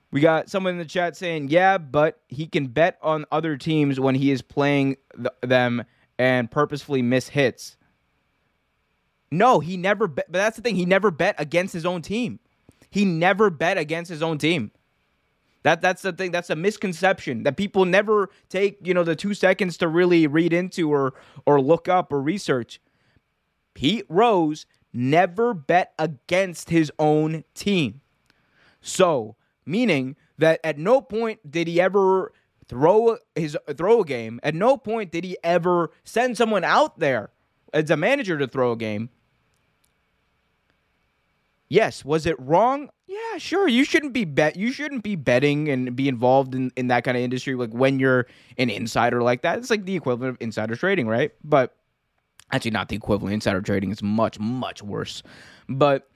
We 0.09 0.21
got 0.21 0.49
someone 0.49 0.75
in 0.75 0.79
the 0.79 0.85
chat 0.85 1.17
saying, 1.17 1.49
"Yeah, 1.49 1.77
but 1.77 2.21
he 2.29 2.47
can 2.47 2.67
bet 2.67 2.97
on 3.01 3.25
other 3.29 3.57
teams 3.57 3.99
when 3.99 4.15
he 4.15 4.31
is 4.31 4.41
playing 4.41 4.95
th- 5.17 5.27
them 5.41 5.83
and 6.17 6.49
purposefully 6.49 7.01
miss 7.01 7.27
hits." 7.27 7.75
No, 9.29 9.59
he 9.59 9.75
never 9.75 10.07
bet, 10.07 10.31
but 10.31 10.39
that's 10.39 10.55
the 10.55 10.61
thing, 10.61 10.77
he 10.77 10.85
never 10.85 11.11
bet 11.11 11.35
against 11.37 11.73
his 11.73 11.85
own 11.85 12.01
team. 12.01 12.39
He 12.89 13.03
never 13.03 13.49
bet 13.49 13.77
against 13.77 14.09
his 14.09 14.23
own 14.23 14.37
team. 14.37 14.71
That 15.63 15.81
that's 15.81 16.01
the 16.01 16.13
thing. 16.13 16.31
That's 16.31 16.49
a 16.49 16.55
misconception 16.55 17.43
that 17.43 17.57
people 17.57 17.85
never 17.85 18.29
take, 18.47 18.77
you 18.81 18.93
know, 18.93 19.03
the 19.03 19.15
2 19.15 19.33
seconds 19.33 19.77
to 19.77 19.87
really 19.87 20.25
read 20.27 20.53
into 20.53 20.91
or 20.91 21.13
or 21.45 21.61
look 21.61 21.87
up 21.87 22.13
or 22.13 22.21
research. 22.21 22.79
Pete 23.73 24.05
Rose 24.09 24.65
never 24.93 25.53
bet 25.53 25.93
against 25.99 26.69
his 26.69 26.91
own 26.97 27.43
team. 27.53 28.01
So, 28.81 29.35
meaning 29.65 30.15
that 30.37 30.59
at 30.63 30.77
no 30.77 31.01
point 31.01 31.51
did 31.51 31.67
he 31.67 31.81
ever 31.81 32.31
throw 32.67 33.17
his 33.35 33.57
throw 33.75 34.01
a 34.01 34.05
game. 34.05 34.39
At 34.43 34.55
no 34.55 34.77
point 34.77 35.11
did 35.11 35.23
he 35.25 35.37
ever 35.43 35.91
send 36.03 36.37
someone 36.37 36.63
out 36.63 36.99
there 36.99 37.31
as 37.73 37.89
a 37.89 37.97
manager 37.97 38.37
to 38.37 38.47
throw 38.47 38.71
a 38.71 38.77
game. 38.77 39.09
Yes, 41.69 42.03
was 42.03 42.25
it 42.25 42.35
wrong? 42.39 42.89
Yeah, 43.05 43.37
sure. 43.37 43.67
You 43.67 43.83
shouldn't 43.83 44.13
be 44.13 44.25
bet. 44.25 44.55
You 44.55 44.71
shouldn't 44.71 45.03
be 45.03 45.15
betting 45.15 45.69
and 45.69 45.95
be 45.95 46.07
involved 46.07 46.55
in, 46.55 46.71
in 46.75 46.87
that 46.87 47.03
kind 47.03 47.15
of 47.15 47.21
industry. 47.23 47.55
Like 47.55 47.71
when 47.71 47.99
you're 47.99 48.25
an 48.57 48.71
insider 48.71 49.21
like 49.21 49.43
that, 49.43 49.59
it's 49.59 49.69
like 49.69 49.85
the 49.85 49.95
equivalent 49.95 50.31
of 50.35 50.41
insider 50.41 50.75
trading, 50.75 51.07
right? 51.07 51.31
But 51.43 51.75
actually, 52.51 52.71
not 52.71 52.89
the 52.89 52.95
equivalent. 52.95 53.35
Insider 53.35 53.61
trading 53.61 53.91
is 53.91 54.01
much 54.01 54.39
much 54.39 54.81
worse. 54.81 55.21
But 55.67 56.09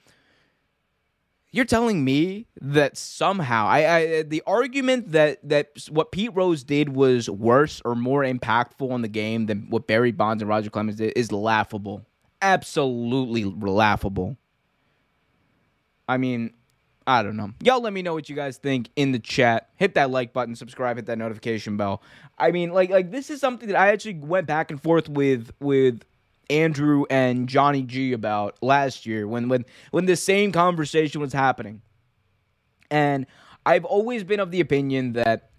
you're 1.51 1.65
telling 1.65 2.03
me 2.03 2.47
that 2.59 2.97
somehow 2.97 3.67
I, 3.67 3.95
I 3.95 4.23
the 4.23 4.41
argument 4.47 5.11
that 5.11 5.47
that 5.47 5.69
what 5.89 6.11
Pete 6.11 6.33
Rose 6.33 6.63
did 6.63 6.89
was 6.89 7.29
worse 7.29 7.79
or 7.85 7.93
more 7.93 8.23
impactful 8.23 8.89
on 8.91 9.03
the 9.03 9.07
game 9.07 9.45
than 9.45 9.67
what 9.69 9.85
Barry 9.85 10.11
Bonds 10.11 10.41
and 10.41 10.49
Roger 10.49 10.71
Clemens 10.71 10.97
did 10.97 11.13
is 11.15 11.31
laughable. 11.31 12.03
Absolutely 12.41 13.45
laughable. 13.45 14.35
I 16.07 16.17
mean, 16.17 16.53
I 17.05 17.23
don't 17.23 17.35
know. 17.35 17.51
Y'all 17.61 17.81
let 17.81 17.93
me 17.93 18.01
know 18.01 18.13
what 18.13 18.29
you 18.29 18.35
guys 18.35 18.57
think 18.57 18.89
in 18.95 19.11
the 19.11 19.19
chat. 19.19 19.69
Hit 19.75 19.95
that 19.95 20.09
like 20.09 20.33
button, 20.33 20.55
subscribe, 20.55 20.97
hit 20.97 21.05
that 21.07 21.17
notification 21.17 21.77
bell. 21.77 22.01
I 22.37 22.51
mean, 22.51 22.71
like 22.71 22.89
like 22.89 23.11
this 23.11 23.29
is 23.29 23.39
something 23.39 23.67
that 23.67 23.77
I 23.77 23.89
actually 23.89 24.15
went 24.15 24.47
back 24.47 24.71
and 24.71 24.81
forth 24.81 25.09
with 25.09 25.51
with 25.59 26.03
Andrew 26.49 27.05
and 27.09 27.47
Johnny 27.47 27.83
G 27.83 28.13
about 28.13 28.57
last 28.61 29.05
year 29.05 29.27
when 29.27 29.49
when 29.49 29.65
when 29.91 30.05
the 30.05 30.15
same 30.15 30.51
conversation 30.51 31.19
was 31.21 31.33
happening. 31.33 31.81
And 32.89 33.25
I've 33.65 33.85
always 33.85 34.23
been 34.23 34.39
of 34.39 34.51
the 34.51 34.61
opinion 34.61 35.13
that 35.13 35.49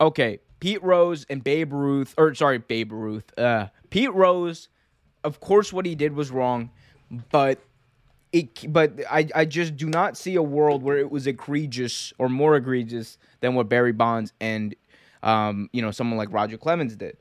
okay, 0.00 0.40
Pete 0.60 0.82
Rose 0.82 1.26
and 1.28 1.42
Babe 1.44 1.72
Ruth 1.72 2.14
or 2.16 2.34
sorry, 2.34 2.58
Babe 2.58 2.92
Ruth. 2.92 3.38
Uh 3.38 3.68
Pete 3.90 4.12
Rose, 4.12 4.68
of 5.24 5.40
course 5.40 5.72
what 5.72 5.84
he 5.86 5.94
did 5.94 6.14
was 6.14 6.30
wrong, 6.30 6.70
but 7.30 7.58
it 8.32 8.72
but 8.72 8.92
I 9.10 9.28
I 9.34 9.44
just 9.44 9.76
do 9.76 9.88
not 9.88 10.16
see 10.16 10.34
a 10.34 10.42
world 10.42 10.82
where 10.82 10.98
it 10.98 11.10
was 11.10 11.26
egregious 11.26 12.12
or 12.18 12.28
more 12.28 12.56
egregious 12.56 13.18
than 13.40 13.54
what 13.54 13.68
Barry 13.68 13.92
Bonds 13.92 14.32
and 14.40 14.74
um 15.22 15.68
you 15.72 15.82
know 15.82 15.90
someone 15.90 16.18
like 16.18 16.32
Roger 16.32 16.58
Clemens 16.58 16.96
did. 16.96 17.16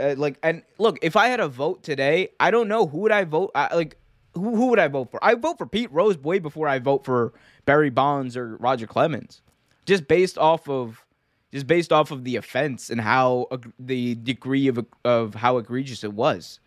Uh, 0.00 0.14
like 0.16 0.38
and 0.42 0.62
look, 0.78 0.98
if 1.02 1.16
I 1.16 1.28
had 1.28 1.40
a 1.40 1.48
vote 1.48 1.82
today, 1.82 2.28
I 2.38 2.50
don't 2.50 2.68
know 2.68 2.86
who 2.86 2.98
would 2.98 3.12
I 3.12 3.24
vote. 3.24 3.50
I, 3.54 3.74
like 3.74 3.96
who 4.34 4.54
who 4.54 4.66
would 4.68 4.78
I 4.78 4.88
vote 4.88 5.10
for? 5.10 5.22
I 5.24 5.34
vote 5.34 5.58
for 5.58 5.66
Pete 5.66 5.92
Rose 5.92 6.18
way 6.18 6.38
before 6.38 6.68
I 6.68 6.78
vote 6.78 7.04
for 7.04 7.32
Barry 7.64 7.90
Bonds 7.90 8.36
or 8.36 8.56
Roger 8.56 8.86
Clemens, 8.86 9.42
just 9.86 10.06
based 10.06 10.38
off 10.38 10.68
of 10.68 11.04
just 11.52 11.66
based 11.66 11.92
off 11.92 12.10
of 12.10 12.24
the 12.24 12.36
offense 12.36 12.90
and 12.90 13.00
how 13.00 13.46
uh, 13.50 13.58
the 13.78 14.14
degree 14.16 14.68
of 14.68 14.84
of 15.04 15.34
how 15.34 15.58
egregious 15.58 16.04
it 16.04 16.12
was. 16.12 16.60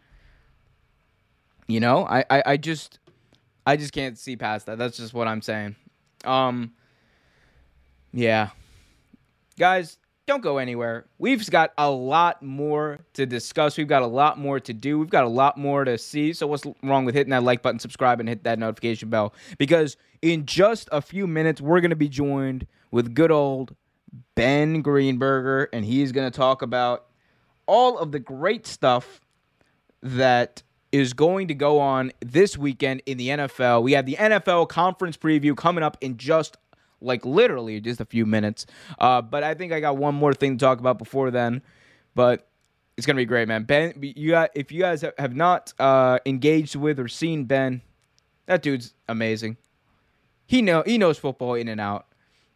You 1.67 1.79
know, 1.79 2.05
I, 2.05 2.25
I 2.29 2.43
I 2.45 2.57
just 2.57 2.99
I 3.65 3.77
just 3.77 3.93
can't 3.93 4.17
see 4.17 4.35
past 4.35 4.65
that. 4.65 4.77
That's 4.77 4.97
just 4.97 5.13
what 5.13 5.27
I'm 5.27 5.41
saying. 5.41 5.75
Um, 6.25 6.73
yeah, 8.13 8.49
guys, 9.57 9.97
don't 10.25 10.41
go 10.41 10.57
anywhere. 10.57 11.05
We've 11.17 11.47
got 11.49 11.73
a 11.77 11.89
lot 11.89 12.41
more 12.41 12.99
to 13.13 13.25
discuss. 13.25 13.77
We've 13.77 13.87
got 13.87 14.01
a 14.01 14.07
lot 14.07 14.37
more 14.37 14.59
to 14.59 14.73
do. 14.73 14.99
We've 14.99 15.09
got 15.09 15.23
a 15.23 15.29
lot 15.29 15.57
more 15.57 15.83
to 15.83 15.97
see. 15.97 16.33
So, 16.33 16.47
what's 16.47 16.63
wrong 16.83 17.05
with 17.05 17.15
hitting 17.15 17.31
that 17.31 17.43
like 17.43 17.61
button, 17.61 17.79
subscribe, 17.79 18.19
and 18.19 18.29
hit 18.29 18.43
that 18.43 18.59
notification 18.59 19.09
bell? 19.09 19.33
Because 19.57 19.97
in 20.21 20.45
just 20.45 20.89
a 20.91 21.01
few 21.01 21.27
minutes, 21.27 21.61
we're 21.61 21.81
going 21.81 21.89
to 21.89 21.95
be 21.95 22.09
joined 22.09 22.67
with 22.91 23.13
good 23.13 23.31
old 23.31 23.75
Ben 24.35 24.83
Greenberger, 24.83 25.67
and 25.73 25.85
he's 25.85 26.11
going 26.11 26.29
to 26.29 26.35
talk 26.35 26.61
about 26.61 27.07
all 27.65 27.97
of 27.97 28.11
the 28.11 28.19
great 28.19 28.67
stuff 28.67 29.21
that 30.01 30.63
is 30.91 31.13
going 31.13 31.47
to 31.47 31.53
go 31.53 31.79
on 31.79 32.11
this 32.19 32.57
weekend 32.57 33.01
in 33.05 33.17
the 33.17 33.29
NFL. 33.29 33.83
We 33.83 33.93
have 33.93 34.05
the 34.05 34.15
NFL 34.15 34.69
conference 34.69 35.17
preview 35.17 35.55
coming 35.55 35.83
up 35.83 35.97
in 36.01 36.17
just 36.17 36.57
like 37.01 37.25
literally 37.25 37.79
just 37.79 37.99
a 37.99 38.05
few 38.05 38.25
minutes. 38.25 38.65
Uh, 38.99 39.21
but 39.21 39.43
I 39.43 39.53
think 39.53 39.73
I 39.73 39.79
got 39.79 39.97
one 39.97 40.15
more 40.15 40.33
thing 40.33 40.57
to 40.57 40.65
talk 40.65 40.79
about 40.79 40.97
before 40.97 41.31
then. 41.31 41.61
But 42.13 42.47
it's 42.97 43.07
gonna 43.07 43.17
be 43.17 43.25
great, 43.25 43.47
man. 43.47 43.63
Ben, 43.63 43.93
you 44.01 44.31
got 44.31 44.51
if 44.53 44.71
you 44.71 44.81
guys 44.81 45.03
have 45.17 45.35
not 45.35 45.73
uh, 45.79 46.19
engaged 46.25 46.75
with 46.75 46.99
or 46.99 47.07
seen 47.07 47.45
Ben, 47.45 47.81
that 48.45 48.61
dude's 48.61 48.93
amazing. 49.07 49.57
He 50.45 50.61
know 50.61 50.83
he 50.85 50.97
knows 50.97 51.17
football 51.17 51.53
in 51.55 51.67
and 51.67 51.79
out. 51.79 52.05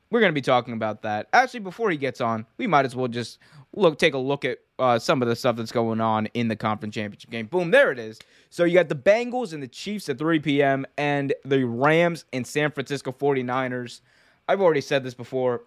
We're 0.10 0.22
gonna 0.22 0.34
be 0.34 0.42
talking 0.42 0.74
about 0.74 1.02
that. 1.02 1.28
Actually, 1.34 1.62
before 1.62 1.90
he 1.90 1.98
gets 1.98 2.22
on, 2.22 2.46
we 2.58 2.68
might 2.68 2.86
as 2.86 2.96
well 2.96 3.08
just 3.08 3.40
look 3.76 3.98
take 4.00 4.14
a 4.14 4.20
look 4.20 4.46
at 4.46 4.60
uh, 4.80 5.00
some 5.00 5.22
of 5.22 5.28
the 5.28 5.36
stuff 5.36 5.56
that's 5.56 5.72
going 5.72 6.00
on 6.02 6.28
in 6.28 6.48
the 6.48 6.56
conference 6.56 6.96
championship 6.96 7.30
game. 7.30 7.48
Boom, 7.48 7.72
there 7.72 7.92
it 7.92 8.00
is. 8.00 8.20
So 8.50 8.64
you 8.64 8.76
got 8.76 8.90
the 8.90 8.96
Bengals 8.96 9.54
and 9.54 9.62
the 9.64 9.68
Chiefs 9.68 10.08
at 10.10 10.18
3 10.18 10.40
p.m. 10.40 10.86
and 10.98 11.34
the 11.44 11.66
Rams 11.66 12.26
and 12.32 12.46
San 12.46 12.72
Francisco 12.72 13.12
49ers 13.12 14.02
I've 14.48 14.62
already 14.62 14.82
said 14.82 15.04
this 15.04 15.14
before. 15.14 15.64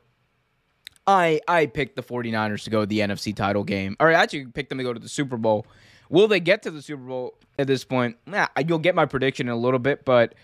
I 1.07 1.41
I 1.49 1.67
picked 1.67 1.97
the 1.97 2.03
49ers 2.03 2.65
to 2.65 2.71
go 2.71 2.81
to 2.81 2.87
the 2.87 3.01
NFC 3.01 3.35
title 3.35 3.65
game. 3.65 3.97
Or 3.99 4.09
I 4.11 4.15
actually 4.15 4.47
picked 4.47 4.69
them 4.69 4.79
to 4.79 4.85
go 4.85 4.93
to 4.93 5.01
the 5.01 5.09
Super 5.09 5.37
Bowl. 5.37 5.67
Will 6.11 6.29
they 6.29 6.41
get 6.41 6.63
to 6.63 6.71
the 6.71 6.83
Super 6.83 7.03
Bowl 7.03 7.35
at 7.59 7.67
this 7.67 7.85
point? 7.85 8.17
Nah, 8.27 8.49
you'll 8.67 8.79
get 8.79 8.95
my 8.95 9.07
prediction 9.07 9.49
in 9.49 9.53
a 9.53 9.57
little 9.57 9.79
bit, 9.79 10.05
but 10.05 10.35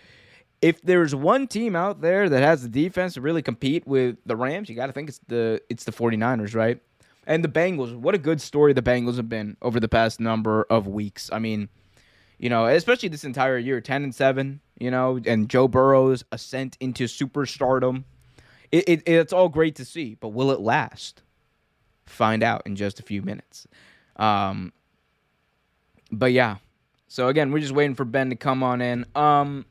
if 0.65 0.81
there's 0.81 1.13
one 1.13 1.47
team 1.47 1.75
out 1.75 2.01
there 2.01 2.29
that 2.29 2.41
has 2.41 2.63
the 2.63 2.69
defense 2.69 3.13
to 3.15 3.21
really 3.21 3.41
compete 3.41 3.85
with 3.85 4.17
the 4.25 4.35
Rams, 4.35 4.69
you 4.69 4.75
got 4.75 4.87
to 4.87 4.93
think 4.93 5.09
it's 5.09 5.19
the 5.27 5.61
it's 5.69 5.83
the 5.83 5.91
49ers, 5.91 6.55
right? 6.55 6.79
And 7.27 7.43
the 7.43 7.49
Bengals, 7.49 7.95
what 7.95 8.13
a 8.13 8.19
good 8.19 8.39
story 8.39 8.73
the 8.73 8.81
Bengals 8.81 9.17
have 9.17 9.29
been 9.29 9.57
over 9.61 9.79
the 9.79 9.87
past 9.87 10.19
number 10.19 10.63
of 10.69 10.87
weeks. 10.87 11.29
I 11.33 11.39
mean, 11.39 11.69
you 12.37 12.49
know, 12.49 12.65
especially 12.65 13.09
this 13.09 13.23
entire 13.23 13.57
year, 13.57 13.81
10 13.81 14.03
and 14.03 14.13
7, 14.13 14.59
you 14.79 14.91
know, 14.91 15.19
and 15.25 15.49
Joe 15.49 15.67
Burrow's 15.67 16.23
ascent 16.31 16.77
into 16.79 17.05
superstardom 17.05 18.03
it, 18.71 18.89
it, 18.89 19.03
it's 19.07 19.33
all 19.33 19.49
great 19.49 19.75
to 19.75 19.85
see, 19.85 20.15
but 20.15 20.29
will 20.29 20.51
it 20.51 20.59
last? 20.59 21.21
Find 22.05 22.43
out 22.43 22.63
in 22.65 22.75
just 22.75 22.99
a 22.99 23.03
few 23.03 23.21
minutes. 23.21 23.67
Um, 24.17 24.73
but 26.11 26.31
yeah. 26.31 26.57
So 27.07 27.27
again, 27.29 27.51
we're 27.51 27.59
just 27.59 27.73
waiting 27.73 27.95
for 27.95 28.05
Ben 28.05 28.29
to 28.29 28.35
come 28.35 28.63
on 28.63 28.81
in. 28.81 29.05
Um, 29.15 29.65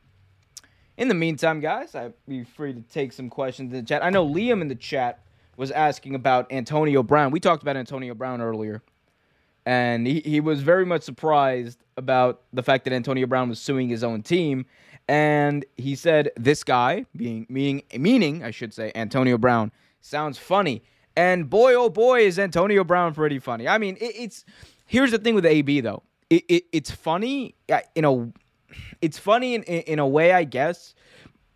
in 0.97 1.07
the 1.07 1.13
meantime, 1.13 1.59
guys, 1.59 1.95
I'd 1.95 2.13
be 2.27 2.43
free 2.43 2.73
to 2.73 2.81
take 2.81 3.13
some 3.13 3.29
questions 3.29 3.73
in 3.73 3.79
the 3.79 3.85
chat. 3.85 4.03
I 4.03 4.09
know 4.09 4.27
Liam 4.27 4.61
in 4.61 4.67
the 4.67 4.75
chat 4.75 5.19
was 5.57 5.71
asking 5.71 6.15
about 6.15 6.51
Antonio 6.51 7.03
Brown. 7.03 7.31
We 7.31 7.39
talked 7.39 7.63
about 7.63 7.77
Antonio 7.77 8.13
Brown 8.13 8.41
earlier. 8.41 8.81
And 9.65 10.05
he, 10.05 10.19
he 10.19 10.39
was 10.41 10.61
very 10.61 10.85
much 10.85 11.01
surprised 11.01 11.79
about 11.97 12.41
the 12.53 12.61
fact 12.61 12.83
that 12.83 12.93
Antonio 12.93 13.25
Brown 13.25 13.49
was 13.49 13.59
suing 13.59 13.89
his 13.89 14.03
own 14.03 14.21
team 14.21 14.65
and 15.07 15.65
he 15.77 15.95
said 15.95 16.31
this 16.35 16.63
guy 16.63 17.05
being 17.15 17.45
meaning 17.49 17.83
meaning 17.97 18.43
I 18.43 18.51
should 18.51 18.73
say 18.73 18.91
Antonio 18.95 19.37
Brown 19.37 19.71
sounds 20.01 20.37
funny. 20.37 20.83
And 21.15 21.49
boy 21.49 21.75
oh 21.75 21.89
boy 21.89 22.21
is 22.25 22.39
Antonio 22.39 22.83
Brown 22.83 23.13
pretty 23.13 23.39
funny. 23.39 23.67
I 23.67 23.77
mean, 23.77 23.97
it, 23.97 24.13
it's 24.15 24.45
here's 24.85 25.11
the 25.11 25.19
thing 25.19 25.35
with 25.35 25.45
AB 25.45 25.81
though. 25.81 26.03
It, 26.29 26.43
it 26.49 26.63
it's 26.71 26.91
funny 26.91 27.55
uh, 27.71 27.81
in 27.93 28.05
a 28.05 28.31
it's 29.01 29.17
funny 29.17 29.55
in, 29.55 29.63
in 29.63 29.99
a 29.99 30.07
way 30.07 30.31
I 30.31 30.43
guess, 30.43 30.93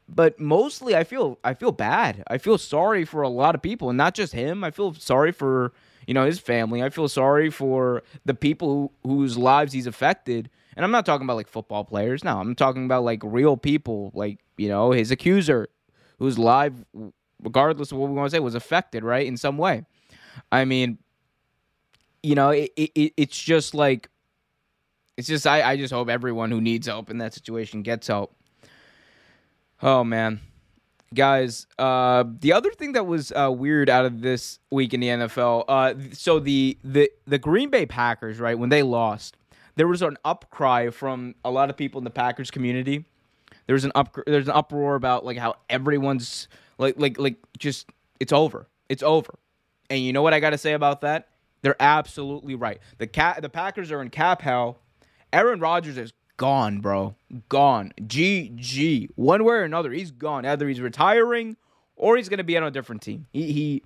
but 0.08 0.40
mostly 0.40 0.96
I 0.96 1.04
feel 1.04 1.40
I 1.44 1.54
feel 1.54 1.72
bad. 1.72 2.24
I 2.28 2.38
feel 2.38 2.58
sorry 2.58 3.06
for 3.06 3.22
a 3.22 3.30
lot 3.30 3.56
of 3.56 3.62
people 3.62 3.90
and 3.90 3.98
not 3.98 4.14
just 4.14 4.34
him. 4.34 4.64
I 4.64 4.72
feel 4.72 4.94
sorry 4.94 5.32
for 5.32 5.74
you 6.08 6.14
know 6.14 6.26
his 6.26 6.40
family. 6.40 6.84
I 6.84 6.90
feel 6.90 7.08
sorry 7.08 7.50
for 7.50 8.04
the 8.26 8.34
people 8.34 8.92
who, 9.04 9.10
whose 9.10 9.38
lives 9.38 9.74
he's 9.74 9.88
affected 9.88 10.50
and 10.80 10.86
I'm 10.86 10.92
not 10.92 11.06
talking 11.06 11.26
about 11.26 11.36
like 11.36 11.50
football 11.50 11.84
players. 11.84 12.24
No, 12.24 12.40
I'm 12.40 12.56
talking 12.56 12.86
about 12.86 13.04
like 13.04 13.20
real 13.22 13.58
people, 13.58 14.12
like, 14.14 14.40
you 14.56 14.70
know, 14.70 14.92
his 14.92 15.12
accuser 15.12 15.68
whose 16.20 16.40
life, 16.40 16.72
regardless 17.44 17.92
of 17.92 17.98
what 17.98 18.08
we 18.10 18.16
want 18.16 18.32
to 18.32 18.38
say, 18.38 18.40
was 18.40 18.56
affected, 18.56 19.04
right, 19.04 19.28
in 19.28 19.36
some 19.36 19.58
way. 19.58 19.84
I 20.54 20.64
mean, 20.64 20.98
you 22.24 22.34
know, 22.34 22.52
it, 22.52 22.72
it 22.78 23.14
it's 23.18 23.38
just 23.38 23.74
like, 23.74 24.10
it's 25.20 25.28
just, 25.28 25.46
I, 25.46 25.72
I 25.72 25.76
just 25.76 25.94
hope 25.94 26.08
everyone 26.08 26.50
who 26.50 26.62
needs 26.62 26.88
help 26.88 27.10
in 27.10 27.18
that 27.18 27.34
situation 27.34 27.82
gets 27.82 28.08
help. 28.08 28.34
Oh, 29.82 30.02
man. 30.06 30.40
Guys, 31.14 31.68
uh, 31.78 32.24
the 32.40 32.54
other 32.54 32.72
thing 32.72 32.94
that 32.94 33.06
was 33.06 33.34
uh, 33.34 33.52
weird 33.54 33.90
out 33.90 34.06
of 34.06 34.22
this 34.22 34.60
week 34.72 34.94
in 34.94 35.02
the 35.02 35.08
NFL, 35.08 35.66
uh, 35.68 35.94
so 36.14 36.40
the, 36.40 36.78
the 36.86 37.12
the 37.28 37.38
Green 37.38 37.70
Bay 37.70 37.86
Packers, 37.86 38.40
right, 38.40 38.58
when 38.58 38.70
they 38.70 38.82
lost, 38.82 39.36
there 39.76 39.88
was 39.88 40.02
an 40.02 40.18
upcry 40.24 40.94
from 40.94 41.36
a 41.44 41.52
lot 41.52 41.70
of 41.70 41.76
people 41.76 41.98
in 41.98 42.06
the 42.06 42.12
Packers 42.12 42.50
community. 42.50 43.04
There 43.66 43.74
was 43.74 43.84
an 43.84 43.92
up 43.96 44.18
there's 44.26 44.48
an 44.48 44.54
uproar 44.56 44.96
about 44.96 45.26
like 45.26 45.38
how 45.38 45.56
everyone's 45.70 46.48
like 46.78 46.96
like 46.98 47.20
like 47.20 47.36
just 47.58 47.90
it's 48.22 48.32
over. 48.32 48.68
It's 48.88 49.04
over. 49.04 49.38
And 49.90 50.00
you 50.00 50.14
know 50.14 50.22
what 50.22 50.34
I 50.34 50.40
got 50.40 50.52
to 50.52 50.58
say 50.58 50.74
about 50.74 51.02
that? 51.02 51.28
They're 51.62 51.82
absolutely 51.82 52.56
right. 52.56 52.80
The 53.00 53.08
cat 53.08 53.42
the 53.42 53.50
Packers 53.50 53.92
are 53.92 54.02
in 54.02 54.12
cap 54.12 54.42
hell. 54.42 54.80
Aaron 55.32 55.60
Rodgers 55.60 55.98
is 55.98 56.14
gone, 56.38 56.80
bro. 56.80 57.16
Gone. 57.50 57.94
GG. 58.02 59.10
One 59.16 59.44
way 59.44 59.56
or 59.56 59.64
another, 59.64 59.92
he's 59.92 60.12
gone. 60.12 60.46
Either 60.46 60.68
he's 60.68 60.82
retiring 60.82 61.58
or 61.96 62.18
he's 62.18 62.30
going 62.30 62.40
to 62.40 62.44
be 62.44 62.58
on 62.58 62.64
a 62.64 62.72
different 62.72 63.02
team. 63.02 63.28
He 63.32 63.52
he 63.52 63.84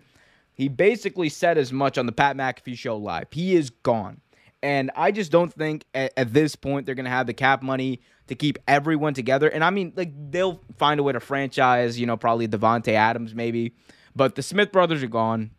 he 0.54 0.68
basically 0.68 1.30
said 1.30 1.58
as 1.58 1.74
much 1.74 1.98
on 1.98 2.06
the 2.06 2.12
Pat 2.12 2.38
McAfee 2.38 2.78
show 2.78 2.96
live. 2.98 3.28
He 3.32 3.56
is 3.56 3.70
gone. 3.70 4.22
And 4.62 4.92
I 4.96 5.12
just 5.12 5.32
don't 5.32 5.52
think 5.54 5.84
at, 5.94 6.14
at 6.16 6.34
this 6.34 6.56
point 6.56 6.86
they're 6.86 6.96
going 6.96 7.06
to 7.06 7.12
have 7.12 7.28
the 7.28 7.34
cap 7.34 7.62
money 7.62 8.00
to 8.28 8.36
keep 8.36 8.58
everyone 8.68 9.14
together. 9.14 9.50
And 9.50 9.62
I 9.64 9.72
mean, 9.72 9.92
like, 9.96 10.14
they'll 10.32 10.62
find 10.78 11.00
a 11.02 11.04
way 11.04 11.12
to 11.12 11.20
franchise, 11.20 12.00
you 12.00 12.06
know, 12.06 12.16
probably 12.16 12.48
Davante 12.48 12.94
Adams 12.94 13.36
maybe. 13.36 13.74
But 14.16 14.36
the 14.36 14.42
Smith 14.42 14.72
brothers 14.72 15.04
are 15.04 15.08
gone. 15.08 15.52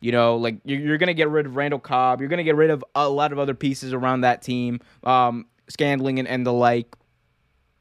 You 0.00 0.12
know, 0.12 0.36
like 0.36 0.60
you're, 0.64 0.80
you're 0.80 0.98
going 0.98 1.08
to 1.08 1.14
get 1.14 1.28
rid 1.28 1.46
of 1.46 1.56
Randall 1.56 1.80
Cobb. 1.80 2.20
You're 2.20 2.28
going 2.28 2.38
to 2.38 2.44
get 2.44 2.56
rid 2.56 2.70
of 2.70 2.84
a 2.94 3.08
lot 3.08 3.32
of 3.32 3.38
other 3.38 3.54
pieces 3.54 3.92
around 3.92 4.20
that 4.22 4.42
team, 4.42 4.80
um, 5.04 5.46
Scantling 5.68 6.18
and, 6.18 6.28
and 6.28 6.46
the 6.46 6.52
like. 6.52 6.94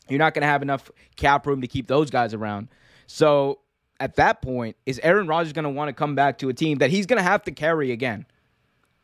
You're 0.09 0.19
not 0.19 0.33
going 0.33 0.41
to 0.41 0.47
have 0.47 0.61
enough 0.61 0.89
cap 1.15 1.45
room 1.45 1.61
to 1.61 1.67
keep 1.67 1.87
those 1.87 2.09
guys 2.09 2.33
around. 2.33 2.69
So 3.07 3.59
at 3.99 4.15
that 4.15 4.41
point, 4.41 4.77
is 4.85 4.99
Aaron 5.03 5.27
Rodgers 5.27 5.53
going 5.53 5.63
to 5.63 5.69
want 5.69 5.89
to 5.89 5.93
come 5.93 6.15
back 6.15 6.37
to 6.39 6.49
a 6.49 6.53
team 6.53 6.79
that 6.79 6.89
he's 6.89 7.05
going 7.05 7.17
to 7.17 7.23
have 7.23 7.43
to 7.43 7.51
carry 7.51 7.91
again? 7.91 8.25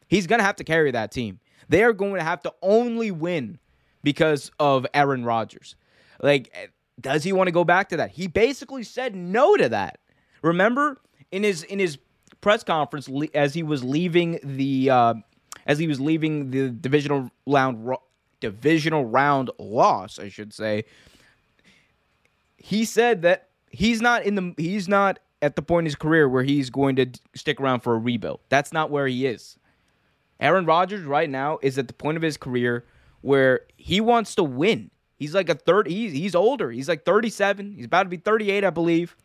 He's 0.08 0.28
going 0.28 0.40
to 0.40 0.46
have 0.46 0.56
to 0.58 0.64
carry 0.64 0.92
that 0.92 1.12
team. 1.12 1.40
They 1.70 1.84
are 1.84 1.94
going 1.94 2.16
to 2.16 2.24
have 2.24 2.42
to 2.44 2.54
only 2.62 3.12
win 3.12 3.60
because 4.04 4.52
of 4.60 4.86
Aaron 4.94 5.26
Rodgers. 5.26 5.76
Like, 6.22 6.74
does 7.00 7.24
he 7.24 7.34
want 7.34 7.48
to 7.48 7.52
go 7.52 7.64
back 7.64 7.90
to 7.90 7.98
that? 7.98 8.12
He 8.12 8.28
basically 8.28 8.84
said 8.84 9.16
no 9.16 9.56
to 9.56 9.70
that. 9.70 10.00
Remember 10.42 11.02
in 11.32 11.44
his 11.44 11.64
in 11.64 11.80
his 11.80 11.98
press 12.44 12.64
conference 12.64 13.10
as 13.34 13.54
he 13.56 13.64
was 13.64 13.84
leaving 13.84 14.38
the 14.44 14.90
uh, 14.90 15.14
as 15.66 15.80
he 15.80 15.88
was 15.88 16.00
leaving 16.00 16.52
the 16.52 16.70
divisional 16.70 17.32
round 17.48 17.98
divisional 18.40 19.06
round 19.06 19.50
loss, 19.58 20.20
I 20.20 20.28
should 20.28 20.54
say. 20.54 20.84
He 22.58 22.86
said 22.86 23.24
that 23.24 23.48
he's 23.72 24.02
not 24.02 24.24
in 24.24 24.36
the 24.36 24.54
he's 24.58 24.88
not 24.88 25.20
at 25.42 25.56
the 25.56 25.62
point 25.62 25.84
in 25.84 25.86
his 25.86 25.96
career 25.96 26.30
where 26.30 26.44
he's 26.44 26.70
going 26.70 26.98
to 26.98 27.08
stick 27.34 27.60
around 27.60 27.80
for 27.80 27.96
a 27.96 27.98
rebuild. 27.98 28.42
That's 28.50 28.72
not 28.72 28.92
where 28.92 29.08
he 29.08 29.26
is. 29.26 29.58
Aaron 30.40 30.66
Rodgers 30.66 31.04
right 31.04 31.30
now 31.30 31.60
is 31.62 31.78
at 31.78 31.88
the 31.88 31.94
point 31.94 32.18
of 32.18 32.24
his 32.24 32.38
career 32.38 32.86
where 33.22 33.62
he 33.78 34.02
wants 34.02 34.36
to 34.36 34.44
win. 34.44 34.92
He's 35.16 35.34
like 35.34 35.48
a 35.48 35.56
third. 35.56 35.88
He's 35.88 36.12
he's 36.12 36.36
older. 36.36 36.72
He's 36.72 36.90
like 36.90 37.06
37. 37.06 37.76
He's 37.78 37.86
about 37.86 38.04
to 38.04 38.10
be 38.10 38.18
38, 38.18 38.66
I 38.66 38.70
believe. 38.70 39.16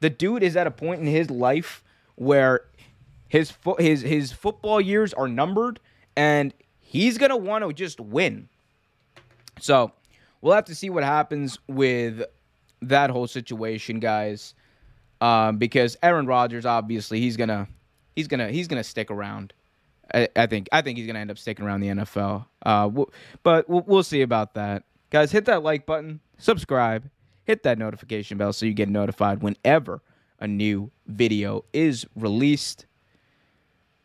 The 0.00 0.10
dude 0.10 0.42
is 0.42 0.56
at 0.56 0.66
a 0.66 0.72
point 0.72 1.00
in 1.00 1.06
his 1.06 1.30
life 1.30 1.84
where 2.16 2.62
his 3.28 3.50
fo- 3.50 3.76
his 3.76 4.02
his 4.02 4.32
football 4.32 4.80
years 4.80 5.14
are 5.14 5.28
numbered, 5.28 5.80
and 6.16 6.52
he's 6.80 7.18
gonna 7.18 7.36
want 7.36 7.64
to 7.64 7.72
just 7.72 8.00
win. 8.00 8.48
So 9.60 9.92
we'll 10.40 10.54
have 10.54 10.66
to 10.66 10.74
see 10.74 10.90
what 10.90 11.04
happens 11.04 11.58
with 11.66 12.22
that 12.82 13.10
whole 13.10 13.26
situation, 13.26 14.00
guys. 14.00 14.54
Um, 15.20 15.56
because 15.56 15.96
Aaron 16.02 16.26
Rodgers, 16.26 16.66
obviously, 16.66 17.20
he's 17.20 17.36
gonna 17.36 17.68
he's 18.16 18.28
gonna 18.28 18.48
he's 18.50 18.68
gonna 18.68 18.84
stick 18.84 19.10
around. 19.10 19.54
I, 20.12 20.28
I 20.36 20.46
think 20.46 20.68
I 20.72 20.82
think 20.82 20.98
he's 20.98 21.06
gonna 21.06 21.20
end 21.20 21.30
up 21.30 21.38
sticking 21.38 21.64
around 21.64 21.80
the 21.80 21.88
NFL. 21.88 22.44
Uh, 22.66 22.90
but 23.42 23.68
we'll 23.68 24.02
see 24.02 24.22
about 24.22 24.54
that, 24.54 24.82
guys. 25.10 25.32
Hit 25.32 25.46
that 25.46 25.62
like 25.62 25.86
button, 25.86 26.20
subscribe, 26.38 27.08
hit 27.44 27.62
that 27.62 27.78
notification 27.78 28.36
bell 28.36 28.52
so 28.52 28.66
you 28.66 28.74
get 28.74 28.88
notified 28.88 29.42
whenever 29.42 30.02
a 30.42 30.48
new 30.48 30.90
video 31.06 31.64
is 31.72 32.04
released. 32.16 32.84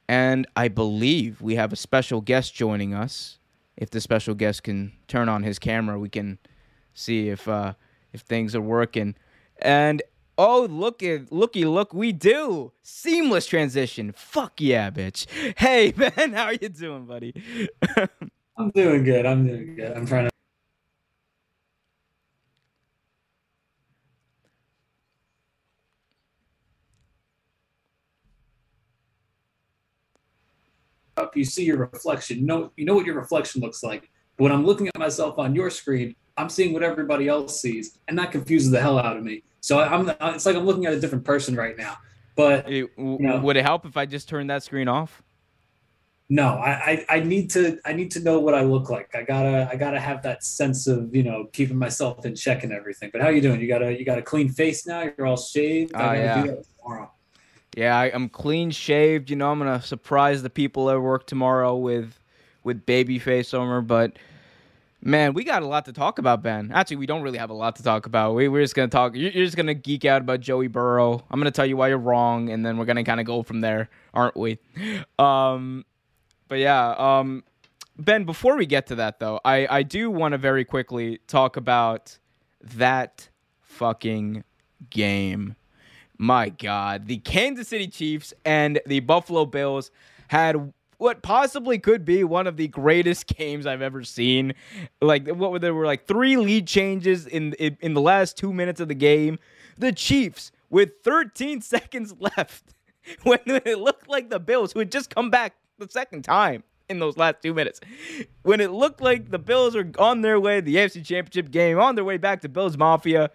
And 0.07 0.47
I 0.55 0.67
believe 0.69 1.41
we 1.41 1.55
have 1.55 1.73
a 1.73 1.75
special 1.75 2.21
guest 2.21 2.53
joining 2.53 2.93
us. 2.93 3.39
If 3.75 3.89
the 3.89 3.99
special 3.99 4.35
guest 4.35 4.63
can 4.63 4.93
turn 5.07 5.29
on 5.29 5.43
his 5.43 5.59
camera, 5.59 5.99
we 5.99 6.09
can 6.09 6.37
see 6.93 7.29
if 7.29 7.47
uh, 7.47 7.73
if 8.13 8.21
things 8.21 8.55
are 8.55 8.61
working. 8.61 9.15
And 9.59 10.01
oh, 10.37 10.67
look 10.69 11.03
at 11.03 11.31
looky 11.31 11.65
look, 11.65 11.93
we 11.93 12.11
do 12.11 12.71
seamless 12.83 13.47
transition. 13.47 14.13
Fuck 14.15 14.61
yeah, 14.61 14.89
bitch. 14.91 15.25
Hey 15.57 15.91
Ben, 15.97 16.33
how 16.33 16.45
are 16.45 16.53
you 16.53 16.69
doing, 16.69 17.05
buddy? 17.05 17.33
I'm 18.57 18.69
doing 18.71 19.03
good. 19.03 19.25
I'm 19.25 19.45
doing 19.45 19.75
good. 19.75 19.97
I'm 19.97 20.05
trying 20.05 20.25
to. 20.25 20.31
Up, 31.17 31.35
you 31.35 31.45
see 31.45 31.65
your 31.65 31.77
reflection. 31.77 32.39
You 32.39 32.45
know, 32.45 32.71
you 32.77 32.85
know 32.85 32.95
what 32.95 33.05
your 33.05 33.15
reflection 33.15 33.61
looks 33.61 33.83
like. 33.83 34.09
But 34.37 34.43
when 34.43 34.51
I'm 34.51 34.65
looking 34.65 34.87
at 34.87 34.97
myself 34.97 35.39
on 35.39 35.55
your 35.55 35.69
screen, 35.69 36.15
I'm 36.37 36.49
seeing 36.49 36.73
what 36.73 36.83
everybody 36.83 37.27
else 37.27 37.59
sees, 37.59 37.97
and 38.07 38.17
that 38.19 38.31
confuses 38.31 38.69
the 38.69 38.79
hell 38.79 38.99
out 38.99 39.17
of 39.17 39.23
me. 39.23 39.43
So 39.61 39.79
I'm, 39.79 40.09
it's 40.35 40.45
like 40.45 40.55
I'm 40.55 40.65
looking 40.65 40.85
at 40.85 40.93
a 40.93 40.99
different 40.99 41.25
person 41.25 41.55
right 41.55 41.75
now. 41.77 41.97
But 42.35 42.69
you 42.69 42.89
know, 42.97 43.39
would 43.39 43.57
it 43.57 43.65
help 43.65 43.85
if 43.85 43.97
I 43.97 44.05
just 44.05 44.29
turned 44.29 44.49
that 44.51 44.61
screen 44.61 44.87
off? 44.87 45.23
No, 46.29 46.49
I, 46.55 47.05
I, 47.09 47.17
I 47.17 47.19
need 47.21 47.49
to 47.51 47.79
I 47.85 47.93
need 47.93 48.11
to 48.11 48.19
know 48.19 48.39
what 48.39 48.53
I 48.53 48.61
look 48.61 48.89
like. 48.89 49.15
I 49.15 49.23
gotta 49.23 49.67
I 49.71 49.77
gotta 49.77 49.99
have 49.99 50.21
that 50.23 50.43
sense 50.43 50.85
of 50.85 51.15
you 51.15 51.23
know 51.23 51.45
keeping 51.53 51.77
myself 51.77 52.25
in 52.25 52.35
check 52.35 52.63
and 52.63 52.73
everything. 52.73 53.09
But 53.11 53.21
how 53.21 53.27
are 53.27 53.31
you 53.31 53.41
doing? 53.41 53.59
You 53.61 53.67
got 53.67 53.81
a 53.81 53.97
you 53.97 54.05
got 54.05 54.19
a 54.19 54.21
clean 54.21 54.49
face 54.49 54.85
now. 54.85 55.09
You're 55.17 55.25
all 55.25 55.37
shaved. 55.37 55.93
Oh, 55.95 56.11
yeah. 56.11 56.45
Yeah, 57.77 57.95
I, 57.95 58.07
am 58.07 58.27
clean 58.27 58.71
shaved. 58.71 59.29
You 59.29 59.35
know, 59.35 59.51
I'm 59.51 59.59
gonna 59.59 59.81
surprise 59.81 60.41
the 60.41 60.49
people 60.49 60.89
at 60.89 60.99
work 60.99 61.27
tomorrow 61.27 61.75
with 61.75 62.19
with 62.63 62.85
baby 62.85 63.19
face 63.19 63.53
over, 63.53 63.81
but 63.81 64.17
Man, 64.99 65.35
we 65.35 65.43
got 65.43 65.61
a 65.61 65.67
lot 65.67 65.85
to 65.85 65.93
talk 65.93 66.17
about, 66.17 66.41
Ben. 66.41 66.71
Actually, 66.73 66.97
we 66.97 67.05
don't 67.05 67.21
really 67.21 67.37
have 67.37 67.51
a 67.51 67.53
lot 67.53 67.75
to 67.75 67.83
talk 67.83 68.07
about. 68.07 68.33
We, 68.33 68.47
we're 68.47 68.63
just 68.63 68.73
to 68.89 68.95
talk. 68.95 69.15
You're, 69.15 69.31
just 69.31 69.55
going 69.55 69.67
to 69.67 69.75
geek 69.75 70.05
out 70.05 70.21
about 70.21 70.39
Joey 70.39 70.67
Burrow. 70.67 71.23
I'm 71.29 71.39
to 71.45 71.51
tell 71.51 71.67
you 71.67 71.77
why 71.77 71.89
you're 71.89 71.99
wrong, 71.99 72.49
and 72.49 72.65
then 72.65 72.77
we're 72.77 72.85
to 72.97 73.03
kind 73.03 73.19
of 73.19 73.25
go 73.25 73.43
from 73.43 73.61
there, 73.61 73.89
aren't 74.13 74.35
we? 74.35 74.57
Um, 75.19 75.85
but 76.47 76.57
yeah, 76.57 76.95
um, 76.97 77.43
Ben, 77.97 78.23
before 78.23 78.57
we 78.57 78.65
get 78.65 78.87
to 78.87 78.95
that, 78.95 79.19
though, 79.19 79.39
I, 79.45 79.67
I 79.69 79.83
do 79.83 80.09
want 80.09 80.31
to 80.31 80.39
very 80.39 80.65
quickly 80.65 81.19
talk 81.27 81.57
about 81.57 82.17
that 82.61 83.29
fucking 83.61 84.43
game. 84.89 85.55
My 86.17 86.49
God. 86.49 87.07
The 87.07 87.17
Kansas 87.17 87.67
City 87.67 87.87
Chiefs 87.87 88.33
and 88.43 88.79
the 88.85 89.01
Buffalo 89.01 89.45
Bills 89.45 89.91
had 90.29 90.73
what 90.97 91.21
possibly 91.21 91.77
could 91.77 92.05
be 92.05 92.23
one 92.23 92.47
of 92.47 92.57
the 92.57 92.67
greatest 92.67 93.27
games 93.37 93.65
I've 93.65 93.81
ever 93.81 94.03
seen. 94.03 94.53
Like 95.01 95.27
what 95.27 95.51
were 95.51 95.59
there 95.59 95.73
were 95.73 95.85
like 95.85 96.07
three 96.07 96.37
lead 96.37 96.67
changes 96.67 97.27
in 97.27 97.53
in, 97.53 97.77
in 97.81 97.93
the 97.93 98.01
last 98.01 98.37
2 98.37 98.51
minutes 98.51 98.79
of 98.81 98.87
the 98.87 98.95
game. 98.95 99.39
The 99.77 99.91
Chiefs 99.91 100.51
with 100.69 100.89
13 101.03 101.61
seconds 101.61 102.13
left 102.19 102.73
when 103.23 103.39
it 103.45 103.79
looked 103.79 104.09
like 104.09 104.29
the 104.29 104.39
Bills 104.39 104.73
who 104.73 104.79
had 104.79 104.91
just 104.91 105.13
come 105.13 105.29
back 105.29 105.55
the 105.77 105.87
second 105.89 106.23
time 106.23 106.63
in 106.89 106.99
those 106.99 107.17
last 107.17 107.43
2 107.43 107.53
minutes. 107.53 107.79
When 108.41 108.59
it 108.59 108.71
looked 108.71 109.01
like 109.01 109.29
the 109.29 109.39
Bills 109.39 109.75
are 109.75 109.89
on 109.99 110.21
their 110.21 110.39
way 110.39 110.61
the 110.61 110.77
AFC 110.77 111.05
Championship 111.05 111.51
game, 111.51 111.79
on 111.79 111.95
their 111.95 112.05
way 112.05 112.17
back 112.17 112.41
to 112.41 112.49
Bills 112.49 112.75
Mafia, 112.77 113.29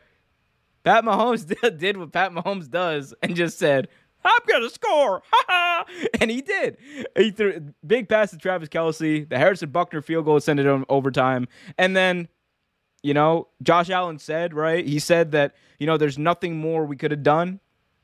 Pat 0.84 1.04
Mahomes 1.04 1.46
did 1.78 1.96
what 1.96 2.12
Pat 2.12 2.32
Mahomes 2.32 2.70
does 2.70 3.14
and 3.22 3.36
just 3.36 3.58
said, 3.58 3.88
I'm 4.24 4.40
gonna 4.46 4.70
score, 4.70 5.22
and 6.20 6.30
he 6.30 6.42
did. 6.42 6.76
He 7.16 7.32
threw 7.32 7.72
big 7.84 8.08
pass 8.08 8.30
to 8.30 8.38
Travis 8.38 8.68
Kelce. 8.68 9.28
The 9.28 9.36
Harrison 9.36 9.70
Butker 9.70 10.02
field 10.02 10.26
goal 10.26 10.38
sent 10.40 10.60
it 10.60 10.66
on 10.66 10.84
overtime, 10.88 11.48
and 11.76 11.96
then, 11.96 12.28
you 13.02 13.14
know, 13.14 13.48
Josh 13.62 13.90
Allen 13.90 14.20
said 14.20 14.54
right. 14.54 14.86
He 14.86 15.00
said 15.00 15.32
that 15.32 15.56
you 15.80 15.88
know 15.88 15.96
there's 15.96 16.18
nothing 16.18 16.56
more 16.56 16.84
we 16.84 16.96
could 16.96 17.10
have 17.10 17.24
done. 17.24 17.58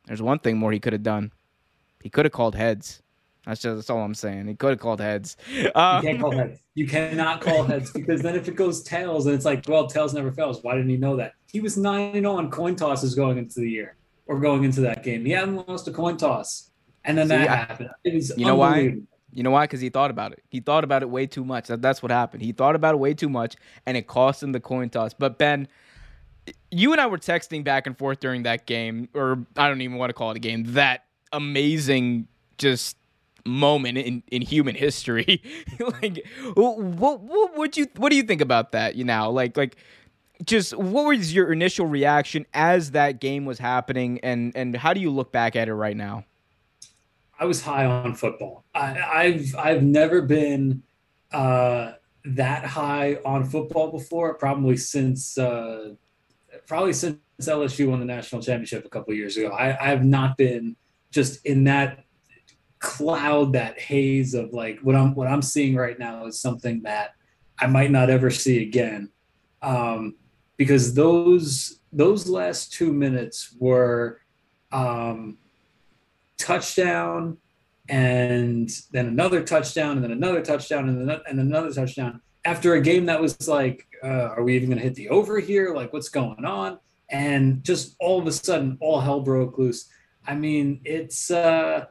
There's 0.07 0.23
one 0.23 0.41
thing 0.41 0.59
more 0.59 0.73
he 0.73 0.81
could 0.81 0.93
have 0.93 1.05
done. 1.05 1.33
He 2.03 2.11
could 2.11 2.25
have 2.25 2.33
called 2.33 2.55
heads. 2.57 3.03
That's 3.49 3.63
just 3.63 3.77
that's 3.77 3.91
all 3.91 4.03
I'm 4.03 4.15
saying. 4.15 4.47
He 4.47 4.55
could 4.55 4.71
have 4.71 4.79
called 4.79 5.01
heads. 5.01 5.39
Um, 5.75 6.05
you 6.05 6.11
can't 6.11 6.21
call 6.21 6.33
heads. 6.33 6.61
You 6.75 6.87
cannot 6.87 7.41
call 7.41 7.65
heads 7.65 7.91
because 7.91 8.21
then 8.21 8.37
if 8.37 8.47
it 8.47 8.57
goes 8.57 8.83
tails 8.83 9.25
and 9.25 9.35
it's 9.35 9.47
like, 9.47 9.65
well, 9.67 9.87
tails 9.87 10.13
never 10.13 10.31
fails. 10.31 10.63
Why 10.63 10.75
didn't 10.75 10.91
he 10.91 10.99
know 10.99 11.17
that? 11.17 11.33
He 11.51 11.61
was 11.61 11.79
nine 11.79 12.15
and 12.15 12.25
zero 12.25 12.33
oh 12.33 12.37
on 12.37 12.51
coin 12.51 12.77
tosses 12.77 13.15
going 13.15 13.39
into 13.39 13.61
the 13.61 13.71
year 13.71 13.97
or 14.27 14.39
going 14.39 14.65
into 14.65 14.83
that 14.83 15.03
game. 15.03 15.25
He 15.25 15.33
hadn't 15.33 15.67
lost 15.67 15.89
a 15.89 15.93
coin 15.93 16.19
toss, 16.19 16.71
and 17.05 17.17
then 17.17 17.29
See, 17.29 17.37
that 17.37 17.49
I, 17.49 17.57
happened. 17.57 17.91
It 18.05 18.15
was 18.15 18.37
you 18.37 18.45
know 18.45 18.57
why? 18.57 18.99
You 19.33 19.43
know 19.43 19.51
why? 19.51 19.65
Because 19.65 19.81
he 19.81 19.89
thought 19.89 20.11
about 20.11 20.33
it. 20.33 20.43
He 20.51 20.61
thought 20.61 20.85
about 20.85 21.03
it 21.03 21.09
way 21.09 21.27
too 21.27 21.45
much. 21.45 21.69
That, 21.69 21.81
that's 21.81 22.03
what 22.03 22.13
happened. 22.13 22.43
He 22.43 22.53
thought 22.53 22.75
about 22.75 22.95
it 22.95 22.99
way 22.99 23.15
too 23.15 23.31
much, 23.31 23.57
and 23.87 23.97
it 23.97 24.07
cost 24.07 24.43
him 24.43 24.53
the 24.53 24.61
coin 24.61 24.91
toss. 24.91 25.15
But 25.15 25.39
Ben, 25.39 25.69
you 26.71 26.93
and 26.93 27.01
I 27.01 27.07
were 27.07 27.19
texting 27.19 27.65
back 27.65 27.87
and 27.87 27.97
forth 27.97 28.21
during 28.21 28.43
that 28.43 28.67
game, 28.67 29.09
or 29.15 29.47
I 29.57 29.69
don't 29.69 29.81
even 29.81 29.97
want 29.97 30.11
to 30.11 30.15
call 30.15 30.33
it 30.33 30.37
a 30.37 30.41
game. 30.41 30.65
That 30.75 31.05
amazing, 31.33 32.29
just 32.59 32.99
moment 33.45 33.99
in, 33.99 34.23
in 34.31 34.43
human 34.43 34.75
history. 34.75 35.43
like, 36.03 36.27
what, 36.55 36.79
what 36.79 37.57
would 37.57 37.77
you 37.77 37.87
what 37.97 38.11
do 38.11 38.17
you 38.17 38.23
think 38.23 38.41
about 38.41 38.73
that? 38.73 38.95
You 38.95 39.05
know, 39.05 39.31
like 39.31 39.57
like 39.57 39.77
just 40.45 40.77
what 40.77 41.07
was 41.07 41.35
your 41.35 41.53
initial 41.53 41.87
reaction 41.87 42.47
as 42.55 42.93
that 42.93 43.21
game 43.21 43.45
was 43.45 43.59
happening, 43.59 44.21
and 44.23 44.53
and 44.55 44.77
how 44.77 44.93
do 44.93 45.01
you 45.01 45.11
look 45.11 45.33
back 45.33 45.57
at 45.57 45.69
it 45.69 45.75
right 45.75 45.97
now? 45.97 46.25
I 47.41 47.45
was 47.45 47.63
high 47.63 47.85
on 47.85 48.15
football. 48.15 48.65
I, 48.75 49.31
have 49.31 49.55
I've 49.57 49.83
never 49.83 50.23
been 50.23 50.83
uh, 51.33 51.93
that 52.25 52.65
high 52.65 53.19
on 53.25 53.45
football 53.45 53.93
before. 53.93 54.35
Probably 54.35 54.77
since 54.77 55.39
uh, 55.39 55.95
probably 56.67 56.93
since 56.93 57.19
LSU 57.41 57.89
won 57.89 58.01
the 58.01 58.07
national 58.07 58.43
championship 58.43 58.85
a 58.85 58.89
couple 58.89 59.15
years 59.15 59.37
ago. 59.37 59.51
I, 59.51 59.69
I 59.81 59.89
have 59.89 60.05
not 60.05 60.37
been 60.37 60.77
just 61.11 61.45
in 61.47 61.65
that 61.65 62.05
cloud, 62.79 63.53
that 63.53 63.79
haze 63.79 64.35
of 64.35 64.53
like 64.53 64.79
what 64.81 64.95
I'm 64.95 65.15
what 65.15 65.29
I'm 65.29 65.43
seeing 65.43 65.75
right 65.75 65.99
now 65.99 66.27
is 66.27 66.41
something 66.41 66.83
that 66.83 67.15
I 67.59 67.67
might 67.67 67.91
not 67.91 68.11
ever 68.11 68.31
see 68.31 68.63
again. 68.63 69.11
Um, 69.63 70.15
because 70.57 70.95
those 70.95 71.81
those 71.93 72.29
last 72.29 72.73
two 72.73 72.93
minutes 72.93 73.55
were 73.59 74.21
um, 74.73 75.39
touchdown 76.37 77.39
and 77.89 78.71
then 78.93 79.07
another 79.07 79.43
touchdown 79.43 79.93
and 79.93 80.05
then 80.05 80.13
another 80.13 80.43
touchdown 80.43 80.89
and 80.89 81.09
then 81.09 81.21
and 81.29 81.41
another 81.41 81.73
touchdown. 81.73 82.21
After 82.45 82.75
a 82.75 82.81
game 82.81 83.07
that 83.07 83.21
was 83.21 83.49
like 83.49 83.87
uh, 84.05 84.35
are 84.37 84.43
we 84.43 84.55
even 84.55 84.69
going 84.69 84.79
to 84.79 84.85
hit 84.85 84.95
the 84.95 85.09
over 85.09 85.41
here? 85.41 85.75
Like 85.75 85.93
what's 85.93 86.09
going 86.09 86.45
on? 86.45 86.79
And 87.11 87.65
just 87.65 87.97
all 87.99 88.21
of 88.21 88.27
a 88.27 88.33
sudden 88.33 88.77
all 88.81 89.01
hell 89.01 89.21
broke 89.21 89.59
loose. 89.59 89.89
I 90.27 90.35
mean 90.35 90.81
it's 90.85 91.31
uh 91.31 91.87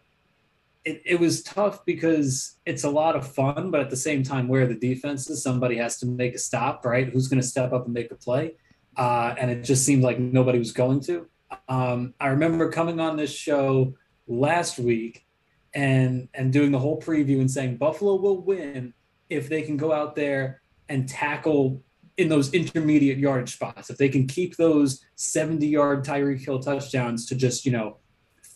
it, 0.88 1.02
it 1.04 1.20
was 1.20 1.44
tough 1.44 1.84
because 1.86 2.56
it's 2.66 2.86
a 2.86 2.90
lot 2.90 3.18
of 3.18 3.30
fun, 3.30 3.72
but 3.72 3.82
at 3.82 3.90
the 3.90 3.98
same 3.98 4.24
time, 4.24 4.48
where 4.48 4.66
the 4.66 4.76
defense 4.76 5.30
is, 5.30 5.44
somebody 5.44 5.76
has 5.76 5.98
to 6.00 6.06
make 6.06 6.34
a 6.34 6.40
stop, 6.40 6.86
right? 6.86 7.10
Who's 7.10 7.28
going 7.28 7.42
to 7.42 7.48
step 7.48 7.74
up 7.74 7.86
and 7.86 7.94
make 7.94 8.10
a 8.10 8.16
play? 8.16 8.56
Uh, 8.96 9.36
and 9.38 9.52
it 9.52 9.66
just 9.66 9.86
seemed 9.86 10.02
like 10.02 10.18
nobody 10.18 10.58
was 10.58 10.72
going 10.72 11.02
to. 11.02 11.28
Um, 11.68 12.14
I 12.22 12.28
remember 12.28 12.72
coming 12.72 13.02
on 13.02 13.18
this 13.18 13.34
show 13.34 13.96
last 14.28 14.80
week 14.80 15.26
and 15.74 16.30
and 16.34 16.54
doing 16.54 16.72
the 16.72 16.80
whole 16.80 17.02
preview 17.02 17.42
and 17.42 17.52
saying 17.52 17.78
Buffalo 17.78 18.16
will 18.16 18.42
win 18.42 18.94
if 19.30 19.50
they 19.50 19.62
can 19.62 19.76
go 19.76 19.92
out 19.92 20.16
there 20.16 20.62
and 20.88 21.08
tackle 21.08 21.84
in 22.16 22.30
those 22.30 22.54
intermediate 22.54 23.18
yardage 23.18 23.54
spots, 23.54 23.90
if 23.90 23.98
they 23.98 24.10
can 24.10 24.26
keep 24.26 24.56
those 24.56 25.04
70 25.16 25.68
yard 25.68 26.06
Tyreek 26.06 26.44
Hill 26.44 26.60
touchdowns 26.60 27.26
to 27.28 27.36
just, 27.36 27.66
you 27.66 27.74
know, 27.74 27.98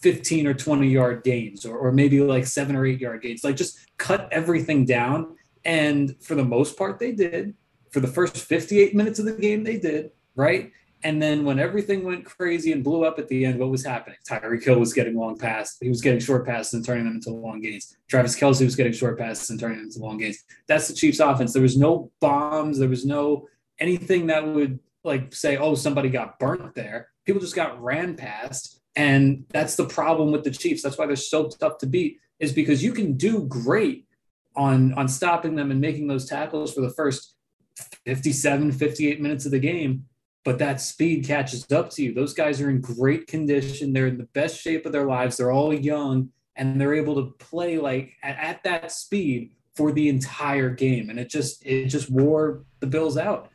15 0.01 0.47
or 0.47 0.53
20 0.53 0.87
yard 0.87 1.23
gains 1.23 1.65
or, 1.65 1.77
or 1.77 1.91
maybe 1.91 2.19
like 2.21 2.45
seven 2.45 2.75
or 2.75 2.85
eight 2.85 2.99
yard 2.99 3.21
gains, 3.21 3.43
like 3.43 3.55
just 3.55 3.79
cut 3.97 4.27
everything 4.31 4.85
down. 4.85 5.35
And 5.63 6.15
for 6.23 6.35
the 6.35 6.43
most 6.43 6.77
part, 6.77 6.99
they 6.99 7.11
did. 7.11 7.55
For 7.91 7.99
the 7.99 8.07
first 8.07 8.37
58 8.37 8.95
minutes 8.95 9.19
of 9.19 9.25
the 9.25 9.33
game, 9.33 9.63
they 9.63 9.77
did, 9.77 10.11
right? 10.35 10.71
And 11.03 11.21
then 11.21 11.43
when 11.43 11.59
everything 11.59 12.03
went 12.03 12.25
crazy 12.25 12.71
and 12.71 12.83
blew 12.83 13.03
up 13.03 13.17
at 13.17 13.27
the 13.27 13.45
end, 13.45 13.59
what 13.59 13.69
was 13.69 13.83
happening? 13.83 14.17
Tyreek 14.27 14.63
Hill 14.63 14.79
was 14.79 14.93
getting 14.93 15.15
long 15.15 15.37
passes. 15.37 15.77
He 15.81 15.89
was 15.89 16.01
getting 16.01 16.19
short 16.19 16.45
passes 16.45 16.73
and 16.73 16.85
turning 16.85 17.05
them 17.05 17.15
into 17.15 17.31
long 17.31 17.59
gains. 17.59 17.97
Travis 18.07 18.35
Kelce 18.35 18.63
was 18.63 18.75
getting 18.75 18.93
short 18.93 19.17
passes 19.17 19.49
and 19.49 19.59
turning 19.59 19.77
them 19.77 19.87
into 19.87 19.99
long 19.99 20.17
gains. 20.17 20.43
That's 20.67 20.87
the 20.87 20.93
Chiefs 20.93 21.19
offense. 21.19 21.53
There 21.53 21.61
was 21.61 21.77
no 21.77 22.11
bombs. 22.19 22.77
There 22.77 22.89
was 22.89 23.05
no 23.05 23.47
anything 23.79 24.27
that 24.27 24.45
would 24.45 24.79
like 25.03 25.33
say, 25.33 25.57
oh, 25.57 25.75
somebody 25.75 26.09
got 26.09 26.37
burnt 26.39 26.75
there. 26.75 27.09
People 27.25 27.41
just 27.41 27.55
got 27.55 27.81
ran 27.81 28.15
past. 28.15 28.80
And 28.95 29.45
that's 29.49 29.75
the 29.75 29.85
problem 29.85 30.31
with 30.31 30.43
the 30.43 30.51
Chiefs. 30.51 30.83
That's 30.83 30.97
why 30.97 31.05
they're 31.05 31.15
so 31.15 31.47
tough 31.47 31.77
to 31.79 31.87
beat, 31.87 32.17
is 32.39 32.51
because 32.51 32.83
you 32.83 32.91
can 32.91 33.13
do 33.13 33.43
great 33.43 34.05
on 34.55 34.93
on 34.95 35.07
stopping 35.07 35.55
them 35.55 35.71
and 35.71 35.79
making 35.79 36.07
those 36.07 36.25
tackles 36.25 36.73
for 36.73 36.81
the 36.81 36.89
first 36.89 37.35
57, 38.05 38.73
58 38.73 39.21
minutes 39.21 39.45
of 39.45 39.51
the 39.51 39.59
game 39.59 40.05
but 40.43 40.57
that 40.59 40.81
speed 40.81 41.25
catches 41.25 41.71
up 41.71 41.89
to 41.91 42.03
you. 42.03 42.13
Those 42.13 42.33
guys 42.33 42.61
are 42.61 42.69
in 42.69 42.81
great 42.81 43.27
condition. 43.27 43.93
They're 43.93 44.07
in 44.07 44.17
the 44.17 44.27
best 44.33 44.59
shape 44.59 44.85
of 44.85 44.91
their 44.91 45.05
lives. 45.05 45.37
They're 45.37 45.51
all 45.51 45.73
young 45.73 46.29
and 46.55 46.81
they're 46.81 46.95
able 46.95 47.15
to 47.15 47.31
play 47.37 47.77
like 47.77 48.13
at, 48.23 48.37
at, 48.37 48.63
that 48.63 48.91
speed 48.91 49.53
for 49.75 49.91
the 49.91 50.09
entire 50.09 50.69
game. 50.69 51.09
And 51.09 51.19
it 51.19 51.29
just 51.29 51.65
it 51.65 51.87
just 51.87 52.09
wore 52.09 52.63
the 52.79 52.87
Bills 52.87 53.17
out. 53.17 53.49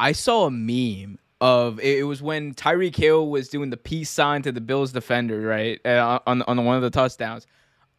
I 0.00 0.12
saw 0.12 0.46
a 0.46 0.50
meme 0.50 1.18
of 1.40 1.78
it 1.80 2.06
was 2.06 2.22
when 2.22 2.54
Tyreek 2.54 2.96
Hill 2.96 3.28
was 3.28 3.48
doing 3.48 3.70
the 3.70 3.76
peace 3.76 4.10
sign 4.10 4.42
to 4.42 4.52
the 4.52 4.60
Bills 4.60 4.92
defender, 4.92 5.40
right? 5.40 5.84
Uh, 5.84 6.18
on 6.26 6.42
on 6.42 6.64
one 6.64 6.76
of 6.76 6.82
the 6.82 6.90
touchdowns. 6.90 7.46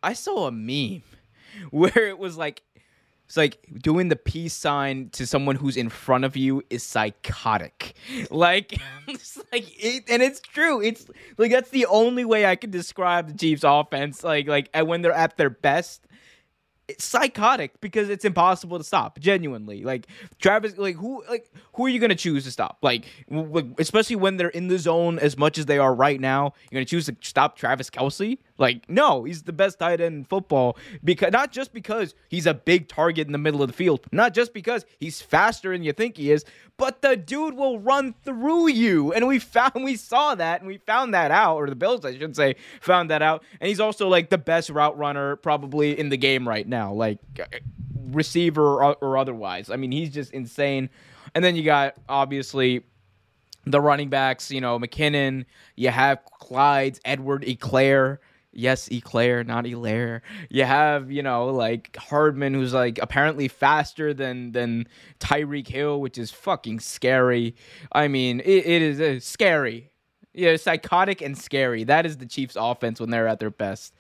I 0.04 0.14
saw 0.14 0.48
a 0.48 0.52
meme 0.52 1.04
where 1.72 2.08
it 2.08 2.18
was 2.18 2.38
like 2.38 2.64
it's 3.28 3.36
like 3.36 3.60
doing 3.82 4.08
the 4.08 4.16
peace 4.16 4.54
sign 4.54 5.10
to 5.10 5.28
someone 5.28 5.58
who's 5.58 5.76
in 5.76 5.90
front 5.90 6.24
of 6.24 6.38
you 6.38 6.64
is 6.70 6.84
psychotic. 6.84 7.96
Like, 8.32 8.80
it's 9.08 9.38
like 9.52 9.66
it, 9.84 10.06
and 10.10 10.22
it's 10.22 10.40
true. 10.40 10.82
It's 10.82 11.08
like 11.38 11.52
that's 11.52 11.70
the 11.70 11.86
only 11.88 12.24
way 12.26 12.46
I 12.46 12.56
can 12.56 12.72
describe 12.72 13.28
the 13.28 13.38
Chiefs' 13.38 13.64
offense. 13.66 14.24
Like, 14.24 14.48
like 14.48 14.70
when 14.74 15.02
they're 15.02 15.12
at 15.12 15.38
their 15.38 15.50
best, 15.50 16.07
it's 16.88 17.04
psychotic 17.04 17.80
because 17.82 18.10
it's 18.10 18.24
impossible 18.26 18.78
to 18.78 18.84
stop. 18.84 19.20
Genuinely, 19.20 19.84
like 19.84 20.08
Travis, 20.40 20.78
like 20.78 20.96
who, 20.96 21.24
like 21.30 21.52
who 21.74 21.86
are 21.86 21.90
you 21.90 22.00
gonna 22.00 22.16
choose 22.16 22.46
to 22.46 22.52
stop? 22.52 22.78
Like, 22.82 23.06
w- 23.30 23.76
especially 23.78 24.16
when 24.16 24.38
they're 24.38 24.50
in 24.50 24.68
the 24.68 24.80
zone 24.80 25.20
as 25.20 25.38
much 25.38 25.58
as 25.58 25.66
they 25.66 25.78
are 25.78 25.94
right 25.94 26.20
now, 26.20 26.54
you're 26.72 26.80
gonna 26.80 26.86
choose 26.86 27.06
to 27.08 27.16
stop 27.22 27.58
Travis 27.58 27.90
Kelce? 27.90 28.38
Like, 28.58 28.90
no, 28.90 29.24
he's 29.24 29.44
the 29.44 29.54
best 29.54 29.80
tight 29.80 30.02
end 30.02 30.16
in 30.16 30.24
football 30.26 30.78
because 31.04 31.32
not 31.32 31.52
just 31.52 31.74
because 31.74 32.16
he's 32.30 32.46
a 32.46 32.54
big 32.54 32.88
target 32.88 33.28
in 33.28 33.32
the 33.32 33.38
middle 33.38 33.62
of 33.62 33.68
the 33.68 33.74
field, 33.74 34.06
not 34.12 34.34
just 34.34 34.54
because 34.54 34.86
he's 35.00 35.22
faster 35.22 35.72
than 35.72 35.84
you 35.84 35.94
think 35.94 36.18
he 36.18 36.32
is, 36.32 36.44
but 36.78 37.02
the 37.02 37.16
dude 37.16 37.56
will 37.56 37.80
run 37.80 38.16
through 38.24 38.70
you. 38.70 39.14
And 39.14 39.28
we 39.28 39.40
found 39.40 39.84
we 39.84 39.96
saw 39.96 40.36
that 40.36 40.62
and 40.62 40.68
we 40.68 40.78
found 40.78 41.14
that 41.14 41.32
out, 41.32 41.58
or 41.58 41.70
the 41.70 41.76
Bills, 41.76 42.04
I 42.06 42.18
should 42.18 42.36
say, 42.36 42.56
found 42.82 43.10
that 43.12 43.22
out. 43.22 43.44
And 43.62 43.68
he's 43.68 43.80
also 43.80 44.08
like 44.08 44.30
the 44.30 44.38
best 44.38 44.70
route 44.70 44.98
runner 44.98 45.36
probably 45.36 45.98
in 45.98 46.10
the 46.10 46.18
game 46.18 46.48
right 46.48 46.68
now, 46.68 46.94
like 46.94 47.20
receiver 48.10 48.84
or, 48.84 48.96
or 48.96 49.18
otherwise. 49.18 49.70
I 49.70 49.76
mean, 49.76 49.92
he's 49.92 50.10
just 50.10 50.32
insane. 50.32 50.90
And 51.36 51.44
then 51.44 51.56
you 51.56 51.64
got 51.64 51.96
obviously 52.10 52.84
the 53.66 53.82
running 53.82 54.10
backs, 54.10 54.50
you 54.50 54.62
know, 54.62 54.80
McKinnon, 54.80 55.46
you 55.76 55.90
have 55.90 56.24
Clyde's, 56.40 57.00
Edward 57.06 57.44
Eclair 57.44 58.20
yes, 58.58 58.92
Eclair, 58.92 59.44
not 59.44 59.64
Elaire. 59.66 60.22
You 60.50 60.66
have, 60.66 61.12
you 61.12 61.24
know, 61.24 61.46
like 61.46 61.96
Hardman, 61.96 62.54
who's 62.54 62.74
like 62.74 63.00
apparently 63.02 63.48
faster 63.48 64.14
than 64.14 64.52
than 64.52 64.88
Tyreek 65.20 65.68
Hill, 65.68 66.02
which 66.02 66.18
is 66.18 66.32
fucking 66.32 66.82
scary. 66.82 67.56
I 67.92 68.08
mean, 68.10 68.42
it, 68.42 68.66
it 68.66 68.82
is 68.82 69.00
uh, 69.00 69.20
scary. 69.20 69.92
Yeah, 70.34 70.56
psychotic 70.58 71.22
and 71.22 71.38
scary. 71.38 71.84
That 71.84 72.06
is 72.06 72.18
the 72.18 72.26
Chiefs' 72.26 72.58
offense 72.60 73.00
when 73.00 73.10
they're 73.10 73.28
at 73.28 73.40
their 73.40 73.50
best 73.50 73.96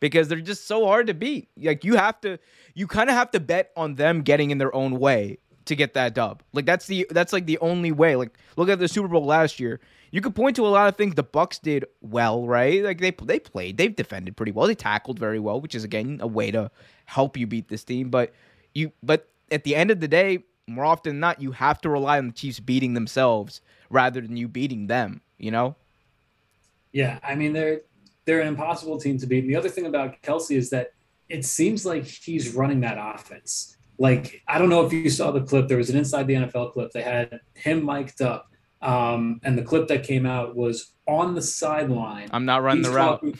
because 0.00 0.28
they're 0.28 0.40
just 0.40 0.66
so 0.66 0.86
hard 0.86 1.06
to 1.08 1.14
beat. 1.14 1.48
Like 1.56 1.84
you 1.84 1.96
have 1.96 2.20
to, 2.22 2.38
you 2.74 2.86
kind 2.86 3.10
of 3.10 3.16
have 3.16 3.30
to 3.32 3.40
bet 3.40 3.72
on 3.76 3.96
them 3.96 4.22
getting 4.22 4.50
in 4.50 4.58
their 4.58 4.74
own 4.74 4.98
way 4.98 5.38
to 5.66 5.76
get 5.76 5.94
that 5.94 6.14
dub. 6.14 6.42
Like 6.52 6.66
that's 6.66 6.86
the 6.86 7.06
that's 7.10 7.32
like 7.32 7.46
the 7.46 7.58
only 7.58 7.92
way. 7.92 8.16
Like 8.16 8.38
look 8.56 8.68
at 8.68 8.78
the 8.78 8.88
Super 8.88 9.08
Bowl 9.08 9.24
last 9.24 9.60
year 9.60 9.80
you 10.12 10.20
could 10.20 10.34
point 10.34 10.56
to 10.56 10.66
a 10.66 10.68
lot 10.68 10.88
of 10.88 10.96
things 10.96 11.14
the 11.14 11.22
Bucks 11.22 11.58
did 11.58 11.86
well, 12.02 12.46
right? 12.46 12.84
Like 12.84 13.00
they 13.00 13.10
they 13.10 13.40
played, 13.40 13.78
they've 13.78 13.96
defended 13.96 14.36
pretty 14.36 14.52
well, 14.52 14.66
they 14.66 14.74
tackled 14.74 15.18
very 15.18 15.40
well, 15.40 15.60
which 15.60 15.74
is 15.74 15.84
again 15.84 16.18
a 16.20 16.26
way 16.26 16.50
to 16.50 16.70
help 17.06 17.36
you 17.36 17.46
beat 17.46 17.68
this 17.68 17.82
team. 17.82 18.10
But 18.10 18.32
you, 18.74 18.92
but 19.02 19.28
at 19.50 19.64
the 19.64 19.74
end 19.74 19.90
of 19.90 20.00
the 20.00 20.08
day, 20.08 20.44
more 20.68 20.84
often 20.84 21.14
than 21.14 21.20
not, 21.20 21.40
you 21.40 21.52
have 21.52 21.80
to 21.80 21.88
rely 21.88 22.18
on 22.18 22.28
the 22.28 22.32
Chiefs 22.32 22.60
beating 22.60 22.92
themselves 22.92 23.62
rather 23.88 24.20
than 24.20 24.36
you 24.36 24.48
beating 24.48 24.86
them. 24.86 25.22
You 25.38 25.50
know? 25.50 25.76
Yeah, 26.92 27.18
I 27.22 27.34
mean 27.34 27.54
they're 27.54 27.80
they're 28.26 28.40
an 28.40 28.48
impossible 28.48 29.00
team 29.00 29.18
to 29.18 29.26
beat. 29.26 29.44
And 29.44 29.50
the 29.50 29.56
other 29.56 29.70
thing 29.70 29.86
about 29.86 30.22
Kelce 30.22 30.56
is 30.56 30.68
that 30.70 30.92
it 31.30 31.46
seems 31.46 31.86
like 31.86 32.04
he's 32.04 32.54
running 32.54 32.80
that 32.80 32.98
offense. 33.00 33.78
Like 33.96 34.42
I 34.46 34.58
don't 34.58 34.68
know 34.68 34.84
if 34.84 34.92
you 34.92 35.08
saw 35.08 35.30
the 35.30 35.40
clip. 35.40 35.68
There 35.68 35.78
was 35.78 35.88
an 35.88 35.96
inside 35.96 36.26
the 36.26 36.34
NFL 36.34 36.74
clip. 36.74 36.92
They 36.92 37.00
had 37.00 37.40
him 37.54 37.86
mic'd 37.86 38.20
up 38.20 38.51
um, 38.82 39.40
and 39.44 39.56
the 39.56 39.62
clip 39.62 39.88
that 39.88 40.02
came 40.02 40.26
out 40.26 40.56
was 40.56 40.92
on 41.06 41.34
the 41.34 41.42
sideline. 41.42 42.28
I'm 42.32 42.44
not 42.44 42.62
running 42.62 42.82
he's 42.82 42.90
the 42.90 42.96
route. 42.96 43.20
Talking, 43.20 43.38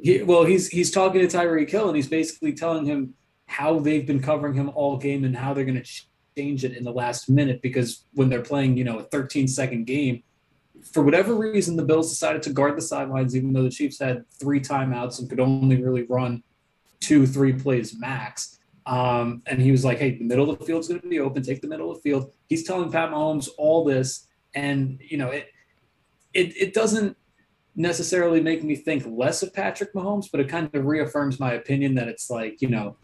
he, 0.00 0.22
well, 0.22 0.44
he's 0.44 0.68
he's 0.68 0.90
talking 0.90 1.26
to 1.26 1.36
Tyreek 1.36 1.70
Hill, 1.70 1.88
and 1.88 1.96
he's 1.96 2.08
basically 2.08 2.52
telling 2.54 2.86
him 2.86 3.14
how 3.46 3.78
they've 3.78 4.06
been 4.06 4.20
covering 4.20 4.54
him 4.54 4.70
all 4.74 4.96
game 4.96 5.24
and 5.24 5.36
how 5.36 5.54
they're 5.54 5.64
going 5.64 5.82
to 5.82 6.02
change 6.36 6.64
it 6.64 6.76
in 6.76 6.84
the 6.84 6.92
last 6.92 7.28
minute 7.28 7.60
because 7.62 8.04
when 8.12 8.28
they're 8.28 8.42
playing, 8.42 8.76
you 8.76 8.84
know, 8.84 8.98
a 8.98 9.04
13 9.04 9.48
second 9.48 9.86
game, 9.86 10.22
for 10.92 11.02
whatever 11.02 11.34
reason, 11.34 11.74
the 11.74 11.84
Bills 11.84 12.10
decided 12.10 12.42
to 12.42 12.50
guard 12.50 12.76
the 12.76 12.82
sidelines, 12.82 13.34
even 13.34 13.52
though 13.52 13.62
the 13.62 13.70
Chiefs 13.70 13.98
had 13.98 14.24
three 14.30 14.60
timeouts 14.60 15.18
and 15.18 15.28
could 15.28 15.40
only 15.40 15.82
really 15.82 16.02
run 16.02 16.42
two, 17.00 17.26
three 17.26 17.52
plays 17.52 17.98
max. 17.98 18.58
Um, 18.86 19.42
and 19.46 19.60
he 19.60 19.70
was 19.70 19.84
like, 19.84 19.98
"Hey, 19.98 20.16
the 20.16 20.24
middle 20.24 20.48
of 20.48 20.58
the 20.58 20.64
field's 20.64 20.88
going 20.88 21.00
to 21.00 21.08
be 21.08 21.20
open. 21.20 21.42
Take 21.42 21.60
the 21.60 21.68
middle 21.68 21.90
of 21.90 21.98
the 21.98 22.02
field." 22.02 22.32
He's 22.48 22.64
telling 22.64 22.90
Pat 22.90 23.10
Mahomes 23.10 23.48
all 23.58 23.84
this 23.84 24.27
and 24.54 25.00
you 25.00 25.16
know 25.16 25.30
it 25.30 25.48
it 26.34 26.56
it 26.56 26.74
doesn't 26.74 27.16
necessarily 27.74 28.40
make 28.40 28.64
me 28.64 28.74
think 28.74 29.04
less 29.06 29.42
of 29.42 29.54
Patrick 29.54 29.94
Mahomes, 29.94 30.26
but 30.30 30.40
it 30.40 30.48
kind 30.48 30.68
of 30.74 30.84
reaffirms 30.84 31.38
my 31.38 31.52
opinion 31.52 31.94
that 31.94 32.08
it's 32.08 32.30
like 32.30 32.60
you 32.60 32.68
know 32.68 32.96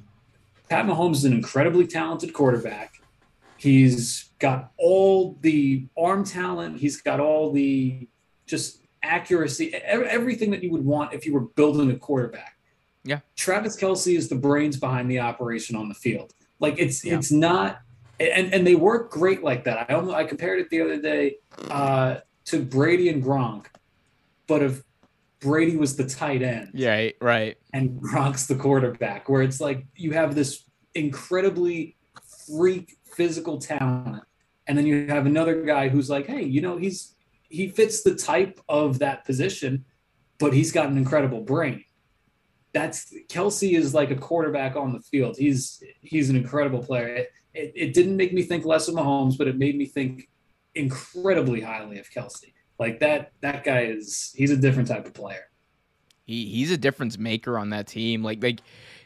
Pat 0.68 0.86
Mahomes 0.86 1.16
is 1.16 1.24
an 1.24 1.32
incredibly 1.32 1.86
talented 1.86 2.32
quarterback. 2.32 3.01
He's 3.57 4.30
got 4.38 4.72
all 4.76 5.38
the 5.40 5.86
arm 5.97 6.24
talent. 6.24 6.78
He's 6.78 7.01
got 7.01 7.20
all 7.20 7.53
the 7.53 8.09
just 8.47 8.84
accuracy, 9.03 9.74
everything 9.74 10.51
that 10.51 10.62
you 10.62 10.70
would 10.70 10.84
want 10.84 11.14
if 11.14 11.24
you 11.24 11.32
were 11.32 11.40
building 11.40 11.90
a 11.90 11.97
quarterback. 11.97 12.57
Yeah. 13.05 13.20
Travis 13.36 13.76
Kelce 13.76 14.16
is 14.16 14.28
the 14.28 14.34
brains 14.34 14.76
behind 14.78 15.11
the 15.11 15.20
operation 15.20 15.76
on 15.76 15.88
the 15.88 15.95
field. 15.95 16.32
Like 16.59 16.78
it's 16.78 17.05
yeah. 17.05 17.16
it's 17.16 17.30
not 17.30 17.80
and 18.21 18.55
and 18.55 18.67
they 18.67 18.75
work 18.75 19.11
great 19.11 19.43
like 19.43 19.65
that. 19.65 19.91
I 19.91 19.95
almost 19.95 20.15
I 20.15 20.25
compared 20.25 20.61
it 20.61 20.71
the 20.71 20.81
other 20.83 21.01
day 21.01 21.37
uh, 21.71 22.17
to 22.47 22.62
Brady 22.62 23.09
and 23.09 23.23
Gronk, 23.23 23.67
but 24.47 24.62
if 24.62 24.83
Brady 25.41 25.77
was 25.77 25.97
the 25.97 26.07
tight 26.07 26.43
end, 26.43 26.71
yeah, 26.75 27.11
right, 27.21 27.57
and 27.73 28.01
Gronk's 28.01 28.47
the 28.47 28.55
quarterback, 28.55 29.29
where 29.29 29.43
it's 29.43 29.61
like 29.61 29.87
you 29.97 30.12
have 30.12 30.35
this 30.35 30.65
incredibly 30.95 31.97
freak 32.47 32.97
physical 33.05 33.59
talent, 33.59 34.23
and 34.67 34.79
then 34.79 34.87
you 34.87 35.07
have 35.09 35.27
another 35.27 35.62
guy 35.62 35.89
who's 35.89 36.09
like, 36.09 36.27
hey, 36.27 36.43
you 36.43 36.61
know, 36.61 36.77
he's 36.77 37.15
he 37.49 37.69
fits 37.69 38.03
the 38.03 38.15
type 38.15 38.61
of 38.69 38.99
that 39.01 39.25
position, 39.25 39.85
but 40.39 40.53
he's 40.53 40.73
got 40.73 40.89
an 40.89 40.99
incredible 40.99 41.41
brain. 41.41 41.85
That's 42.73 43.15
Kelce 43.29 43.77
is 43.77 43.95
like 43.95 44.11
a 44.11 44.17
quarterback 44.17 44.75
on 44.77 44.93
the 44.93 45.01
field. 45.01 45.37
He's 45.37 45.83
he's 46.01 46.31
an 46.31 46.37
incredible 46.37 46.83
player 46.83 47.27
it, 47.55 47.73
it 47.75 47.95
didn't 47.95 48.17
make 48.17 48.33
me 48.33 48.43
think 48.43 48.65
less 48.65 48.89
of 48.89 48.95
Mahomes, 48.95 49.39
but 49.39 49.49
it 49.49 49.57
made 49.57 49.77
me 49.77 49.87
think 49.87 50.29
incredibly 50.75 51.61
highly 51.61 51.99
of 51.99 52.11
Kelce. 52.11 52.53
Like 52.79 53.01
that, 53.01 53.33
that 53.41 53.65
guy 53.65 53.85
is 53.85 54.33
he's 54.37 54.51
a 54.51 54.57
different 54.57 54.89
type 54.89 55.07
of 55.07 55.15
player. 55.15 55.49
He 56.25 56.47
he's 56.47 56.71
a 56.71 56.77
difference 56.77 57.19
maker 57.19 57.59
on 57.59 57.71
that 57.71 57.87
team. 57.87 58.23
Like 58.25 58.43
like 58.43 58.61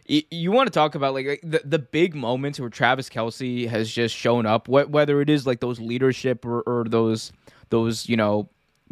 you 0.08 0.50
want 0.50 0.66
to 0.66 0.70
talk 0.70 0.94
about 0.94 1.12
like, 1.12 1.26
like, 1.26 1.40
the, 1.42 1.60
the 1.64 1.78
big 1.78 2.14
moments 2.14 2.58
where 2.58 2.70
Travis 2.70 3.10
Kelce 3.10 3.68
has 3.68 3.90
just 3.90 4.14
shown 4.14 4.46
up, 4.46 4.66
wh- 4.66 4.90
whether 4.90 5.20
it 5.20 5.28
is 5.28 5.46
like 5.46 5.60
those 5.60 5.78
leadership 5.78 6.46
or, 6.46 6.62
or 6.62 6.84
those 6.84 7.30
those 7.68 8.08
you 8.08 8.16
know 8.16 8.48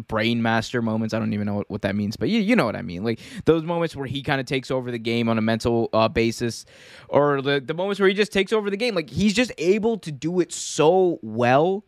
brain 0.09 0.43
master 0.43 0.83
moments. 0.83 1.15
I 1.15 1.19
don't 1.19 1.33
even 1.33 1.47
know 1.47 1.55
what, 1.55 1.71
what 1.71 1.83
that 1.83 1.97
means, 1.97 2.17
but 2.17 2.29
you, 2.29 2.41
you 2.41 2.57
know 2.57 2.65
what 2.65 2.77
I 2.77 2.83
mean. 2.83 3.05
Like 3.05 3.21
those 3.45 3.63
moments 3.63 3.97
where 3.97 4.07
he 4.07 4.23
kind 4.23 4.41
of 4.41 4.47
takes 4.47 4.71
over 4.71 4.91
the 4.91 4.99
game 4.99 5.29
on 5.29 5.39
a 5.39 5.43
mental 5.43 5.89
uh, 5.93 6.09
basis, 6.09 6.65
or 7.09 7.43
the, 7.43 7.61
the 7.61 7.75
moments 7.75 8.01
where 8.01 8.09
he 8.09 8.15
just 8.15 8.33
takes 8.33 8.53
over 8.53 8.71
the 8.71 8.77
game. 8.77 8.95
Like 8.95 9.11
he's 9.11 9.35
just 9.35 9.53
able 9.59 9.99
to 9.99 10.13
do 10.13 10.41
it 10.41 10.53
so 10.53 11.19
well. 11.23 11.85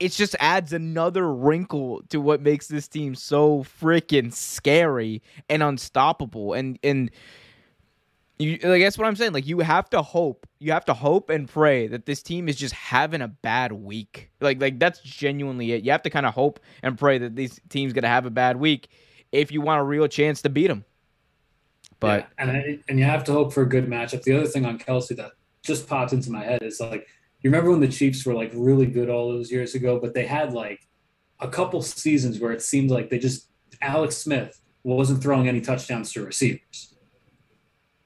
It 0.00 0.12
just 0.12 0.36
adds 0.38 0.72
another 0.72 1.32
wrinkle 1.32 2.02
to 2.10 2.20
what 2.20 2.40
makes 2.40 2.68
this 2.68 2.86
team 2.86 3.16
so 3.16 3.64
freaking 3.64 4.32
scary 4.32 5.22
and 5.48 5.62
unstoppable. 5.62 6.52
And 6.52 6.78
and 6.82 7.10
you 8.38 8.58
like 8.62 8.82
that's 8.82 8.96
what 8.96 9.06
I'm 9.06 9.16
saying. 9.16 9.32
Like 9.32 9.46
you 9.46 9.58
have 9.60 9.90
to 9.90 10.00
hope, 10.00 10.46
you 10.60 10.72
have 10.72 10.84
to 10.84 10.94
hope 10.94 11.28
and 11.30 11.48
pray 11.48 11.88
that 11.88 12.06
this 12.06 12.22
team 12.22 12.48
is 12.48 12.56
just 12.56 12.74
having 12.74 13.20
a 13.20 13.28
bad 13.28 13.72
week. 13.72 14.30
Like 14.40 14.60
like 14.60 14.78
that's 14.78 15.00
genuinely 15.00 15.72
it. 15.72 15.82
You 15.82 15.90
have 15.90 16.02
to 16.02 16.10
kind 16.10 16.24
of 16.24 16.34
hope 16.34 16.60
and 16.82 16.96
pray 16.96 17.18
that 17.18 17.34
these 17.34 17.58
team's 17.68 17.92
gonna 17.92 18.08
have 18.08 18.26
a 18.26 18.30
bad 18.30 18.56
week 18.56 18.88
if 19.32 19.50
you 19.50 19.60
want 19.60 19.80
a 19.80 19.84
real 19.84 20.06
chance 20.06 20.42
to 20.42 20.48
beat 20.48 20.68
them. 20.68 20.84
But 21.98 22.28
yeah, 22.38 22.50
and 22.50 22.82
and 22.88 22.98
you 22.98 23.04
have 23.04 23.24
to 23.24 23.32
hope 23.32 23.52
for 23.52 23.62
a 23.62 23.68
good 23.68 23.88
matchup. 23.88 24.22
The 24.22 24.36
other 24.36 24.46
thing 24.46 24.64
on 24.64 24.78
Kelce 24.78 25.16
that 25.16 25.32
just 25.62 25.88
popped 25.88 26.12
into 26.12 26.30
my 26.30 26.44
head 26.44 26.62
is 26.62 26.78
like 26.80 27.08
you 27.40 27.50
remember 27.50 27.70
when 27.72 27.80
the 27.80 27.88
Chiefs 27.88 28.24
were 28.24 28.34
like 28.34 28.52
really 28.54 28.86
good 28.86 29.10
all 29.10 29.32
those 29.32 29.50
years 29.50 29.74
ago, 29.74 29.98
but 29.98 30.14
they 30.14 30.26
had 30.26 30.52
like 30.52 30.86
a 31.40 31.48
couple 31.48 31.82
seasons 31.82 32.38
where 32.38 32.52
it 32.52 32.62
seemed 32.62 32.90
like 32.90 33.10
they 33.10 33.18
just 33.18 33.48
Alex 33.82 34.16
Smith 34.16 34.60
wasn't 34.84 35.20
throwing 35.20 35.48
any 35.48 35.60
touchdowns 35.60 36.12
to 36.12 36.24
receivers 36.24 36.87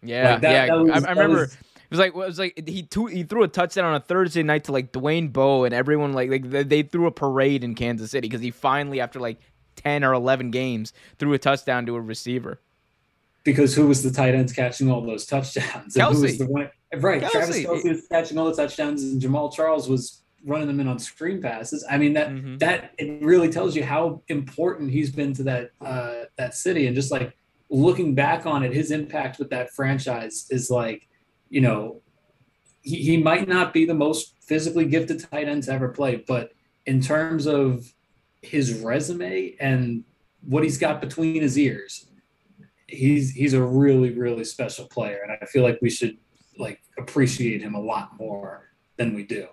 yeah, 0.02 0.32
like 0.32 0.40
that, 0.42 0.52
yeah. 0.52 0.66
That 0.66 0.82
was, 0.82 1.04
I, 1.04 1.08
I 1.08 1.10
remember. 1.12 1.40
Was, 1.40 1.52
it 1.54 1.58
was 1.90 1.98
like 1.98 2.08
it 2.08 2.16
was 2.16 2.38
like 2.38 2.68
he 2.68 2.88
threw, 2.90 3.06
he 3.06 3.22
threw 3.22 3.42
a 3.42 3.48
touchdown 3.48 3.84
on 3.84 3.94
a 3.94 4.00
Thursday 4.00 4.42
night 4.42 4.64
to 4.64 4.72
like 4.72 4.92
Dwayne 4.92 5.32
Bowe 5.32 5.64
and 5.64 5.74
everyone 5.74 6.14
like 6.14 6.30
like 6.30 6.48
they, 6.48 6.62
they 6.62 6.82
threw 6.82 7.06
a 7.06 7.10
parade 7.10 7.62
in 7.62 7.74
Kansas 7.74 8.10
City 8.10 8.28
because 8.28 8.40
he 8.40 8.50
finally 8.50 9.00
after 9.00 9.20
like 9.20 9.38
ten 9.76 10.02
or 10.02 10.14
eleven 10.14 10.50
games 10.50 10.92
threw 11.18 11.34
a 11.34 11.38
touchdown 11.38 11.84
to 11.86 11.96
a 11.96 12.00
receiver. 12.00 12.60
Because 13.44 13.74
who 13.74 13.88
was 13.88 14.02
the 14.02 14.10
tight 14.10 14.34
ends 14.34 14.52
catching 14.52 14.90
all 14.90 15.02
those 15.02 15.26
touchdowns? 15.26 15.94
Kelce. 15.94 16.14
who 16.14 16.22
was 16.22 16.38
the 16.38 16.46
one? 16.46 16.70
Right, 16.94 17.22
Kelce. 17.22 17.30
Travis 17.30 17.58
Kelce 17.58 17.88
was 17.88 18.06
catching 18.06 18.38
all 18.38 18.46
the 18.46 18.56
touchdowns, 18.56 19.02
and 19.02 19.20
Jamaal 19.20 19.52
Charles 19.52 19.88
was 19.88 20.22
running 20.44 20.66
them 20.66 20.80
in 20.80 20.88
on 20.88 20.98
screen 20.98 21.40
passes. 21.42 21.84
I 21.90 21.98
mean 21.98 22.14
that 22.14 22.30
mm-hmm. 22.30 22.58
that 22.58 22.92
it 22.98 23.22
really 23.22 23.50
tells 23.50 23.76
you 23.76 23.84
how 23.84 24.22
important 24.28 24.90
he's 24.90 25.10
been 25.10 25.34
to 25.34 25.42
that 25.44 25.70
uh, 25.80 26.24
that 26.36 26.54
city, 26.54 26.86
and 26.86 26.96
just 26.96 27.10
like 27.10 27.36
looking 27.72 28.14
back 28.14 28.44
on 28.44 28.62
it, 28.62 28.72
his 28.72 28.90
impact 28.90 29.38
with 29.38 29.48
that 29.50 29.70
franchise 29.70 30.46
is 30.50 30.70
like, 30.70 31.08
you 31.48 31.62
know, 31.62 32.02
he, 32.82 32.96
he 32.96 33.16
might 33.16 33.48
not 33.48 33.72
be 33.72 33.86
the 33.86 33.94
most 33.94 34.34
physically 34.42 34.84
gifted 34.84 35.26
tight 35.30 35.48
end 35.48 35.62
to 35.64 35.72
ever 35.72 35.88
play, 35.88 36.22
but 36.28 36.52
in 36.84 37.00
terms 37.00 37.46
of 37.46 37.90
his 38.42 38.80
resume 38.80 39.56
and 39.58 40.04
what 40.42 40.62
he's 40.62 40.76
got 40.76 41.00
between 41.00 41.40
his 41.40 41.58
ears, 41.58 42.06
he's 42.88 43.30
he's 43.30 43.54
a 43.54 43.62
really 43.62 44.10
really 44.10 44.44
special 44.44 44.86
player, 44.86 45.20
and 45.22 45.32
I 45.40 45.46
feel 45.46 45.62
like 45.62 45.78
we 45.80 45.88
should 45.88 46.18
like 46.58 46.82
appreciate 46.98 47.62
him 47.62 47.74
a 47.74 47.80
lot 47.80 48.18
more 48.18 48.68
than 48.96 49.14
we 49.14 49.22
do. 49.22 49.46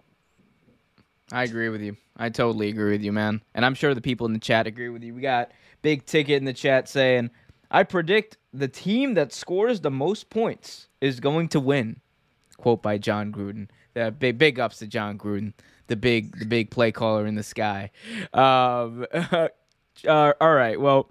I 1.32 1.43
agree 1.43 1.70
with 1.70 1.82
you. 1.82 1.95
I 2.17 2.30
totally 2.30 2.70
agree 2.70 2.91
with 2.91 3.01
you, 3.01 3.13
man. 3.13 3.41
And 3.53 3.63
I'm 3.63 3.76
sure 3.76 3.93
the 3.93 4.01
people 4.01 4.26
in 4.26 4.34
the 4.34 4.39
chat 4.39 4.67
agree 4.67 4.89
with 4.89 5.03
you. 5.03 5.13
We 5.13 5.22
got 5.22 5.51
big 5.82 6.05
ticket 6.05 6.38
in 6.38 6.43
the 6.43 6.53
chat 6.53 6.89
saying 6.89 7.30
I 7.72 7.84
predict 7.84 8.38
the 8.53 8.67
team 8.67 9.13
that 9.13 9.32
scores 9.32 9.82
the 9.82 9.91
most 9.91 10.30
points 10.30 10.88
is 11.01 11.20
going 11.20 11.49
to 11.49 11.59
win. 11.59 12.01
Quote 12.57 12.82
by 12.82 12.97
Jon 12.97 13.32
Gruden. 13.32 13.70
Uh, 13.95 14.11
big 14.11 14.38
big 14.38 14.59
ups 14.59 14.78
to 14.80 14.88
Jon 14.88 15.17
Gruden, 15.17 15.53
the 15.88 15.95
big 15.95 16.38
the 16.39 16.45
big 16.45 16.70
play 16.70 16.91
caller 16.91 17.26
in 17.26 17.36
the 17.36 17.43
sky. 17.43 17.91
Um, 18.34 19.05
uh, 19.13 19.47
all 20.07 20.53
right, 20.53 20.80
well, 20.80 21.09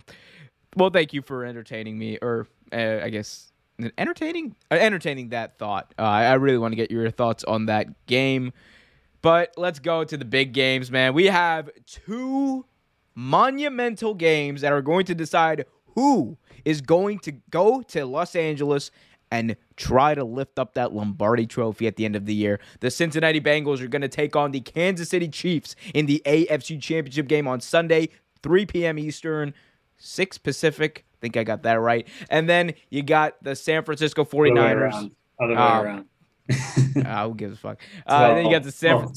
well, 0.76 0.90
thank 0.90 1.12
you 1.12 1.20
for 1.22 1.44
entertaining 1.44 1.98
me, 1.98 2.18
or 2.22 2.46
uh, 2.72 3.00
I 3.02 3.10
guess 3.10 3.52
entertaining 3.98 4.54
uh, 4.70 4.76
entertaining 4.76 5.30
that 5.30 5.58
thought. 5.58 5.92
Uh, 5.98 6.02
I 6.02 6.34
really 6.34 6.58
want 6.58 6.72
to 6.72 6.76
get 6.76 6.90
your 6.90 7.10
thoughts 7.10 7.44
on 7.44 7.66
that 7.66 8.06
game. 8.06 8.52
But 9.20 9.54
let's 9.56 9.80
go 9.80 10.04
to 10.04 10.16
the 10.16 10.24
big 10.24 10.52
games, 10.52 10.90
man. 10.90 11.12
We 11.12 11.26
have 11.26 11.70
two 11.86 12.64
monumental 13.16 14.14
games 14.14 14.60
that 14.60 14.72
are 14.72 14.82
going 14.82 15.06
to 15.06 15.14
decide 15.14 15.66
who 15.94 16.36
is 16.64 16.80
going 16.80 17.18
to 17.20 17.32
go 17.50 17.82
to 17.82 18.04
Los 18.04 18.34
Angeles 18.36 18.90
and 19.30 19.56
try 19.76 20.14
to 20.14 20.24
lift 20.24 20.58
up 20.58 20.74
that 20.74 20.92
Lombardi 20.92 21.46
trophy 21.46 21.86
at 21.86 21.96
the 21.96 22.04
end 22.04 22.16
of 22.16 22.26
the 22.26 22.34
year. 22.34 22.60
The 22.80 22.90
Cincinnati 22.90 23.40
Bengals 23.40 23.80
are 23.80 23.88
going 23.88 24.02
to 24.02 24.08
take 24.08 24.36
on 24.36 24.52
the 24.52 24.60
Kansas 24.60 25.10
City 25.10 25.28
Chiefs 25.28 25.76
in 25.94 26.06
the 26.06 26.22
AFC 26.24 26.80
Championship 26.80 27.28
game 27.28 27.46
on 27.46 27.60
Sunday, 27.60 28.08
3 28.42 28.66
p.m. 28.66 28.98
Eastern, 28.98 29.52
6 29.98 30.38
Pacific. 30.38 31.04
I 31.12 31.20
think 31.20 31.36
I 31.36 31.44
got 31.44 31.62
that 31.64 31.74
right. 31.74 32.06
And 32.30 32.48
then 32.48 32.74
you 32.90 33.02
got 33.02 33.42
the 33.42 33.54
San 33.54 33.84
Francisco 33.84 34.24
49ers. 34.24 35.10
Other 35.40 35.54
way 35.54 35.56
around. 35.56 36.04
uh, 37.04 37.24
who 37.28 37.34
gives 37.34 37.54
a 37.54 37.60
fuck? 37.60 37.80
Uh, 38.06 38.34
then 38.34 38.46
you 38.46 38.50
got 38.50 38.62
the 38.62 38.72
San 38.72 39.08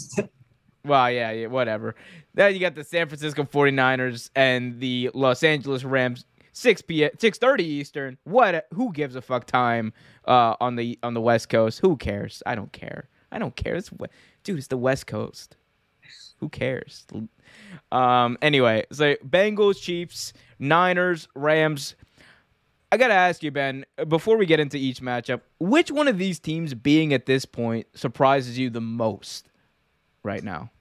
Well, 0.83 1.11
yeah, 1.11 1.31
yeah, 1.31 1.47
whatever. 1.47 1.95
Then 2.33 2.53
you 2.53 2.59
got 2.59 2.75
the 2.75 2.83
San 2.83 3.07
Francisco 3.07 3.43
49ers 3.43 4.31
and 4.35 4.79
the 4.79 5.11
Los 5.13 5.43
Angeles 5.43 5.83
Rams 5.83 6.25
6 6.53 6.81
p.m. 6.83 7.11
6:30 7.17 7.59
Eastern. 7.61 8.17
What? 8.23 8.67
Who 8.73 8.91
gives 8.91 9.15
a 9.15 9.21
fuck 9.21 9.45
time 9.45 9.93
uh, 10.27 10.55
on 10.59 10.75
the 10.75 10.99
on 11.03 11.13
the 11.13 11.21
West 11.21 11.49
Coast? 11.49 11.79
Who 11.79 11.97
cares? 11.97 12.43
I 12.45 12.55
don't 12.55 12.71
care. 12.71 13.09
I 13.31 13.39
don't 13.39 13.55
care. 13.55 13.75
It's, 13.75 13.89
dude, 14.43 14.57
it's 14.57 14.67
the 14.67 14.77
West 14.77 15.07
Coast. 15.07 15.55
Who 16.39 16.49
cares? 16.49 17.05
Um. 17.91 18.37
Anyway, 18.41 18.85
so 18.91 19.15
Bengals, 19.17 19.81
Chiefs, 19.81 20.33
Niners, 20.59 21.27
Rams. 21.35 21.95
I 22.91 22.97
gotta 22.97 23.13
ask 23.13 23.41
you, 23.41 23.51
Ben, 23.51 23.85
before 24.09 24.35
we 24.35 24.45
get 24.45 24.59
into 24.59 24.77
each 24.77 25.01
matchup, 25.01 25.41
which 25.59 25.91
one 25.91 26.09
of 26.09 26.17
these 26.17 26.39
teams, 26.39 26.73
being 26.73 27.13
at 27.13 27.25
this 27.25 27.45
point, 27.45 27.87
surprises 27.93 28.57
you 28.57 28.69
the 28.69 28.81
most 28.81 29.47
right 30.23 30.43
now? 30.43 30.71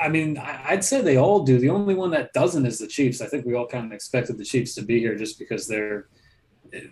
I 0.00 0.08
mean, 0.08 0.38
I'd 0.38 0.84
say 0.84 1.00
they 1.00 1.16
all 1.16 1.44
do. 1.44 1.58
The 1.58 1.70
only 1.70 1.94
one 1.94 2.10
that 2.10 2.32
doesn't 2.32 2.66
is 2.66 2.78
the 2.78 2.86
Chiefs. 2.86 3.20
I 3.20 3.26
think 3.26 3.44
we 3.44 3.54
all 3.54 3.66
kind 3.66 3.86
of 3.86 3.92
expected 3.92 4.38
the 4.38 4.44
Chiefs 4.44 4.74
to 4.76 4.82
be 4.82 4.98
here 4.98 5.14
just 5.16 5.38
because 5.38 5.66
they're 5.66 6.08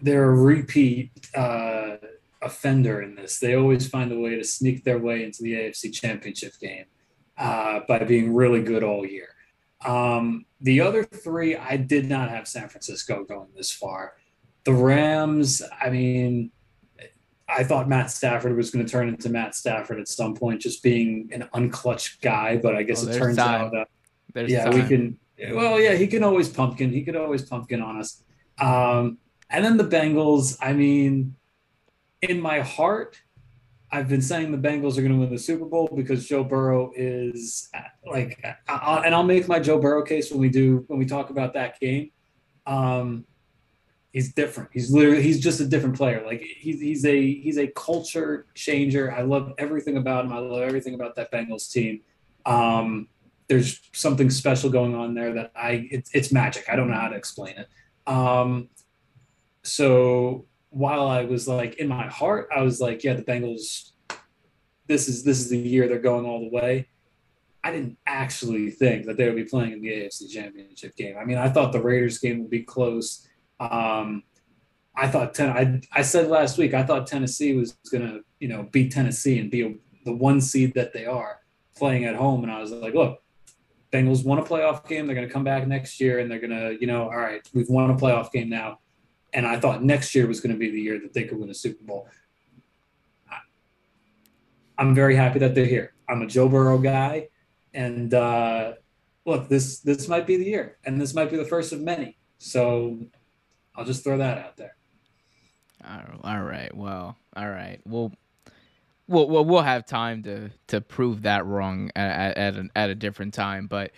they're 0.03 0.31
a 0.31 0.35
repeat 0.35 1.13
uh, 1.35 1.97
offender 2.43 3.03
in 3.03 3.15
this. 3.15 3.39
They 3.39 3.55
always 3.55 3.89
find 3.89 4.11
a 4.13 4.19
way 4.19 4.37
to 4.37 4.45
sneak 4.45 4.85
their 4.85 4.99
way 4.99 5.25
into 5.25 5.43
the 5.43 5.55
AFC 5.55 5.93
Championship 5.93 6.55
game 6.61 6.87
uh, 7.37 7.81
by 7.87 8.01
being 8.01 8.35
really 8.35 8.63
good 8.63 8.83
all 8.83 9.07
year. 9.07 9.29
Um, 9.85 10.47
the 10.61 10.81
other 10.81 11.05
three, 11.05 11.57
I 11.57 11.77
did 11.77 12.09
not 12.09 12.31
have 12.31 12.49
San 12.49 12.69
Francisco 12.69 13.25
going 13.25 13.49
this 13.57 13.71
far. 13.71 14.15
The 14.65 14.73
Rams, 14.73 15.63
I 15.81 15.91
mean, 15.91 16.51
I 17.49 17.65
thought 17.65 17.89
Matt 17.89 18.11
Stafford 18.11 18.57
was 18.57 18.71
going 18.71 18.85
to 18.85 18.91
turn 18.91 19.09
into 19.09 19.31
Matt 19.31 19.55
Stafford 19.55 19.99
at 19.99 20.09
some 20.09 20.35
point, 20.35 20.61
just 20.61 20.83
being 20.83 21.31
an 21.33 21.49
unclutched 21.55 22.21
guy. 22.21 22.59
But 22.59 22.77
I 22.77 22.83
guess 22.83 23.07
oh, 23.07 23.11
it 23.11 23.19
turns 23.19 23.37
time. 23.37 23.63
out 23.63 23.73
that 23.73 23.89
there's 24.35 24.51
yeah, 24.51 24.65
time. 24.65 24.75
we 24.75 24.87
can. 24.87 25.19
Well, 25.55 25.81
yeah, 25.81 25.95
he 25.95 26.07
can 26.07 26.25
always 26.25 26.49
pumpkin. 26.49 26.93
He 26.93 27.05
could 27.05 27.17
always 27.17 27.43
pumpkin 27.43 27.81
on 27.81 27.99
us. 27.99 28.23
Um, 28.61 29.19
and 29.51 29.65
then 29.65 29.77
the 29.77 29.85
Bengals. 29.85 30.59
I 30.61 30.73
mean, 30.73 31.37
in 32.23 32.41
my 32.41 32.61
heart, 32.61 33.19
I've 33.91 34.09
been 34.09 34.21
saying 34.21 34.53
the 34.53 34.59
Bengals 34.59 34.99
are 34.99 35.03
going 35.03 35.13
to 35.13 35.19
win 35.19 35.31
the 35.31 35.39
Super 35.39 35.65
Bowl 35.65 35.89
because 35.95 36.27
Joe 36.27 36.45
Burrow 36.45 36.93
is 36.95 37.71
like, 38.05 38.45
I, 38.69 39.03
and 39.05 39.15
I'll 39.15 39.23
make 39.23 39.49
my 39.49 39.59
Joe 39.59 39.79
Burrow 39.79 40.03
case 40.03 40.31
when 40.31 40.41
we 40.41 40.51
do 40.51 40.85
when 40.89 40.99
we 40.99 41.07
talk 41.07 41.31
about 41.31 41.55
that 41.55 41.81
game. 41.81 42.11
Um, 42.67 43.25
he's 44.19 44.33
different. 44.35 44.69
He's 44.73 44.91
literally 44.91 45.23
he's 45.23 45.39
just 45.39 45.61
a 45.61 45.65
different 45.65 45.97
player. 45.97 46.25
Like 46.27 46.41
he's 46.41 46.81
he's 46.81 47.05
a 47.05 47.35
he's 47.35 47.57
a 47.57 47.69
culture 47.69 48.47
changer. 48.55 49.13
I 49.13 49.23
love 49.23 49.53
everything 49.59 49.97
about 49.97 50.25
him. 50.25 50.33
I 50.33 50.39
love 50.39 50.63
everything 50.63 50.95
about 50.95 51.15
that 51.15 51.31
Bengals 51.31 51.71
team. 51.71 52.01
Um, 52.45 53.07
there's 53.47 53.81
something 53.93 54.29
special 54.29 54.71
going 54.71 54.97
on 54.97 55.15
there 55.15 55.33
that 55.35 55.53
I 55.55 55.89
it's, 55.93 56.11
it's 56.13 56.33
magic. 56.33 56.65
I 56.69 56.75
don't 56.75 56.91
know 56.91 56.97
how 56.97 57.07
to 57.07 57.15
explain 57.15 57.59
it. 57.59 57.69
Um, 58.13 58.71
so 59.63 60.47
while 60.71 61.07
I 61.07 61.25
was 61.25 61.47
like 61.47 61.77
in 61.77 61.87
my 61.87 62.09
heart, 62.09 62.49
I 62.55 62.63
was 62.63 62.81
like, 62.81 63.05
yeah, 63.05 63.15
the 63.15 63.23
Bengals. 63.23 63.93
This 64.89 65.07
is 65.07 65.23
this 65.23 65.39
is 65.39 65.49
the 65.49 65.59
year 65.59 65.87
they're 65.87 66.01
going 66.01 66.27
all 66.27 66.41
the 66.41 66.51
way. 66.51 66.89
I 67.63 67.71
didn't 67.71 67.99
actually 68.05 68.73
think 68.73 69.07
that 69.07 69.17
they 69.17 69.27
would 69.27 69.37
be 69.37 69.45
playing 69.45 69.75
in 69.75 69.81
the 69.81 69.91
AFC 69.91 70.29
Championship 70.29 70.97
game. 70.97 71.17
I 71.17 71.25
mean, 71.25 71.39
I 71.39 71.49
thought 71.51 71.71
the 71.71 71.81
Raiders 71.81 72.19
game 72.19 72.41
would 72.41 72.51
be 72.51 72.65
close. 72.65 73.28
Um, 73.61 74.23
I 74.95 75.09
thought 75.09 75.35
ten. 75.35 75.51
I 75.51 75.81
I 75.93 76.03
said 76.03 76.29
last 76.29 76.59
week 76.59 76.75
I 76.75 76.83
thought 76.83 77.07
Tennessee 77.07 77.55
was 77.55 77.73
going 77.91 78.07
to 78.07 78.21
you 78.41 78.49
know 78.49 78.65
beat 78.73 78.93
Tennessee 78.93 79.39
and 79.39 79.51
be 79.51 79.63
a, 79.63 79.75
the 80.05 80.13
one 80.13 80.41
seed 80.41 80.75
that 80.75 80.93
they 80.93 81.07
are 81.07 81.41
playing 81.77 82.05
at 82.05 82.17
home, 82.17 82.43
and 82.43 82.53
I 82.53 82.61
was 82.61 82.73
like, 82.73 82.95
look, 82.95 83.23
Bengals 83.93 84.25
won 84.25 84.39
a 84.39 84.43
playoff 84.43 84.87
game. 84.89 85.07
They're 85.07 85.15
going 85.15 85.29
to 85.29 85.33
come 85.33 85.45
back 85.45 85.67
next 85.67 86.01
year, 86.01 86.19
and 86.19 86.31
they're 86.31 86.41
going 86.41 86.51
to 86.51 86.77
you 86.81 86.87
know 86.87 87.05
all 87.05 87.19
right, 87.19 87.47
we've 87.55 87.69
won 87.69 87.91
a 87.91 87.95
playoff 87.95 88.33
game 88.33 88.49
now, 88.49 88.81
and 89.33 89.47
I 89.47 89.61
thought 89.61 89.83
next 89.83 90.15
year 90.15 90.27
was 90.27 90.41
going 90.41 90.53
to 90.53 90.59
be 90.59 90.71
the 90.71 90.81
year 90.81 90.99
that 91.01 91.13
they 91.15 91.25
could 91.25 91.39
win 91.39 91.51
a 91.51 91.55
Super 91.55 91.85
Bowl. 91.85 92.09
I'm 94.79 94.95
very 94.95 95.17
happy 95.17 95.41
that 95.41 95.57
they're 95.57 95.67
here. 95.67 95.93
I'm 96.09 96.23
a 96.23 96.27
Joe 96.27 96.49
Burrow 96.49 96.79
guy, 96.79 97.29
and 97.75 98.15
uh, 98.15 98.75
look, 99.27 99.49
this 99.49 99.81
this 99.81 100.09
might 100.09 100.27
be 100.27 100.37
the 100.37 100.45
year, 100.45 100.79
and 100.85 101.01
this 101.01 101.15
might 101.15 101.31
be 101.31 101.37
the 101.37 101.45
first 101.45 101.73
of 101.73 101.81
many. 101.81 102.17
So 102.39 102.99
I'll 103.79 103.85
just 103.85 104.03
throw 104.03 104.19
that 104.19 104.39
out 104.39 104.57
there. 104.57 104.75
All 106.25 106.43
right. 106.43 106.75
Well, 106.77 107.17
all 107.37 107.49
right. 107.49 107.81
Well, 107.87 108.13
we'll 109.07 109.45
we'll, 109.45 109.63
have 109.63 109.87
time 109.87 110.25
to 110.25 110.51
to 110.67 110.81
prove 110.81 111.23
that 111.23 111.47
wrong 111.47 111.93
at 111.95 112.37
at, 112.37 112.39
at, 112.39 112.57
a, 112.57 112.69
at 112.75 112.91
a 112.91 112.97
different 112.97 113.35
time. 113.35 113.69
But 113.69 113.93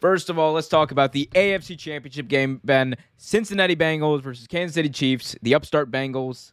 first 0.00 0.30
of 0.30 0.38
all, 0.38 0.54
let's 0.54 0.68
talk 0.68 0.92
about 0.92 1.12
the 1.12 1.28
AFC 1.34 1.78
Championship 1.78 2.28
game. 2.28 2.62
Ben, 2.64 2.96
Cincinnati 3.18 3.76
Bengals 3.76 4.22
versus 4.22 4.46
Kansas 4.46 4.74
City 4.74 4.88
Chiefs. 4.88 5.36
The 5.42 5.54
upstart 5.54 5.90
Bengals 5.90 6.52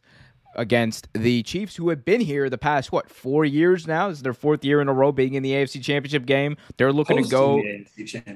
against 0.56 1.08
the 1.12 1.42
Chiefs, 1.42 1.76
who 1.76 1.88
have 1.90 2.04
been 2.04 2.20
here 2.20 2.50
the 2.50 2.58
past 2.58 2.92
what 2.92 3.10
four 3.10 3.44
years 3.44 3.86
now. 3.86 4.08
This 4.08 4.18
is 4.18 4.22
their 4.22 4.34
fourth 4.34 4.64
year 4.64 4.80
in 4.80 4.88
a 4.88 4.92
row 4.92 5.12
being 5.12 5.34
in 5.34 5.42
the 5.42 5.52
AFC 5.52 5.82
Championship 5.82 6.26
game. 6.26 6.56
They're 6.76 6.92
looking 6.92 7.18
hosting 7.18 7.64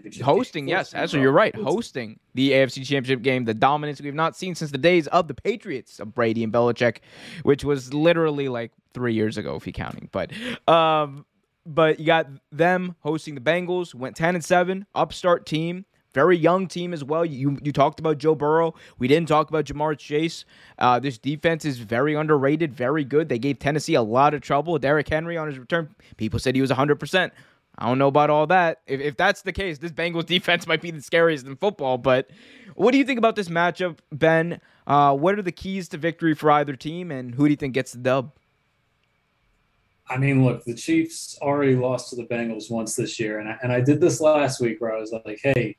to 0.08 0.18
go 0.18 0.24
hosting. 0.24 0.68
Yes, 0.68 0.94
actually, 0.94 1.22
you're 1.22 1.32
right. 1.32 1.54
Hosting 1.54 2.20
the 2.34 2.52
AFC 2.52 2.86
Championship 2.86 3.22
game, 3.22 3.44
the 3.44 3.54
dominance 3.54 4.00
we've 4.00 4.14
not 4.14 4.36
seen 4.36 4.54
since 4.54 4.70
the 4.70 4.78
days 4.78 5.06
of 5.08 5.28
the 5.28 5.34
Patriots 5.34 5.98
of 6.00 6.14
Brady 6.14 6.44
and 6.44 6.52
Belichick, 6.52 6.98
which 7.42 7.64
was 7.64 7.92
literally 7.92 8.48
like 8.48 8.72
three 8.94 9.14
years 9.14 9.36
ago, 9.36 9.56
if 9.56 9.66
you're 9.66 9.72
counting. 9.72 10.08
But 10.12 10.32
um, 10.68 11.24
but 11.66 11.98
you 11.98 12.06
got 12.06 12.26
them 12.52 12.96
hosting 13.00 13.34
the 13.34 13.40
Bengals. 13.40 13.94
Went 13.94 14.16
ten 14.16 14.34
and 14.34 14.44
seven, 14.44 14.86
upstart 14.94 15.46
team 15.46 15.84
very 16.12 16.36
young 16.36 16.66
team 16.66 16.92
as 16.92 17.04
well. 17.04 17.24
You 17.24 17.58
you 17.62 17.72
talked 17.72 18.00
about 18.00 18.18
Joe 18.18 18.34
Burrow. 18.34 18.74
We 18.98 19.08
didn't 19.08 19.28
talk 19.28 19.48
about 19.48 19.64
Ja'Marr 19.66 19.98
Chase. 19.98 20.44
Uh, 20.78 20.98
this 20.98 21.18
defense 21.18 21.64
is 21.64 21.78
very 21.78 22.14
underrated, 22.14 22.74
very 22.74 23.04
good. 23.04 23.28
They 23.28 23.38
gave 23.38 23.58
Tennessee 23.58 23.94
a 23.94 24.02
lot 24.02 24.34
of 24.34 24.40
trouble. 24.40 24.78
Derrick 24.78 25.08
Henry 25.08 25.36
on 25.36 25.46
his 25.46 25.58
return, 25.58 25.94
people 26.16 26.38
said 26.38 26.54
he 26.54 26.60
was 26.60 26.70
100%. 26.70 27.30
I 27.78 27.86
don't 27.86 27.98
know 27.98 28.08
about 28.08 28.30
all 28.30 28.46
that. 28.48 28.80
If, 28.86 29.00
if 29.00 29.16
that's 29.16 29.42
the 29.42 29.52
case, 29.52 29.78
this 29.78 29.92
Bengals 29.92 30.26
defense 30.26 30.66
might 30.66 30.82
be 30.82 30.90
the 30.90 31.00
scariest 31.00 31.46
in 31.46 31.56
football. 31.56 31.98
But 31.98 32.28
what 32.74 32.92
do 32.92 32.98
you 32.98 33.04
think 33.04 33.18
about 33.18 33.36
this 33.36 33.48
matchup, 33.48 33.98
Ben? 34.12 34.60
Uh, 34.86 35.14
what 35.14 35.38
are 35.38 35.42
the 35.42 35.52
keys 35.52 35.88
to 35.90 35.98
victory 35.98 36.34
for 36.34 36.50
either 36.50 36.74
team, 36.74 37.10
and 37.10 37.34
who 37.34 37.44
do 37.44 37.50
you 37.50 37.56
think 37.56 37.74
gets 37.74 37.92
the 37.92 37.98
dub? 37.98 38.32
I 40.08 40.16
mean, 40.16 40.44
look, 40.44 40.64
the 40.64 40.74
Chiefs 40.74 41.38
already 41.40 41.76
lost 41.76 42.10
to 42.10 42.16
the 42.16 42.24
Bengals 42.24 42.68
once 42.68 42.96
this 42.96 43.20
year, 43.20 43.38
and 43.38 43.48
I, 43.48 43.58
and 43.62 43.72
I 43.72 43.80
did 43.80 44.00
this 44.00 44.20
last 44.20 44.60
week 44.60 44.80
where 44.80 44.92
I 44.92 44.98
was 44.98 45.12
like, 45.12 45.38
"Hey, 45.40 45.76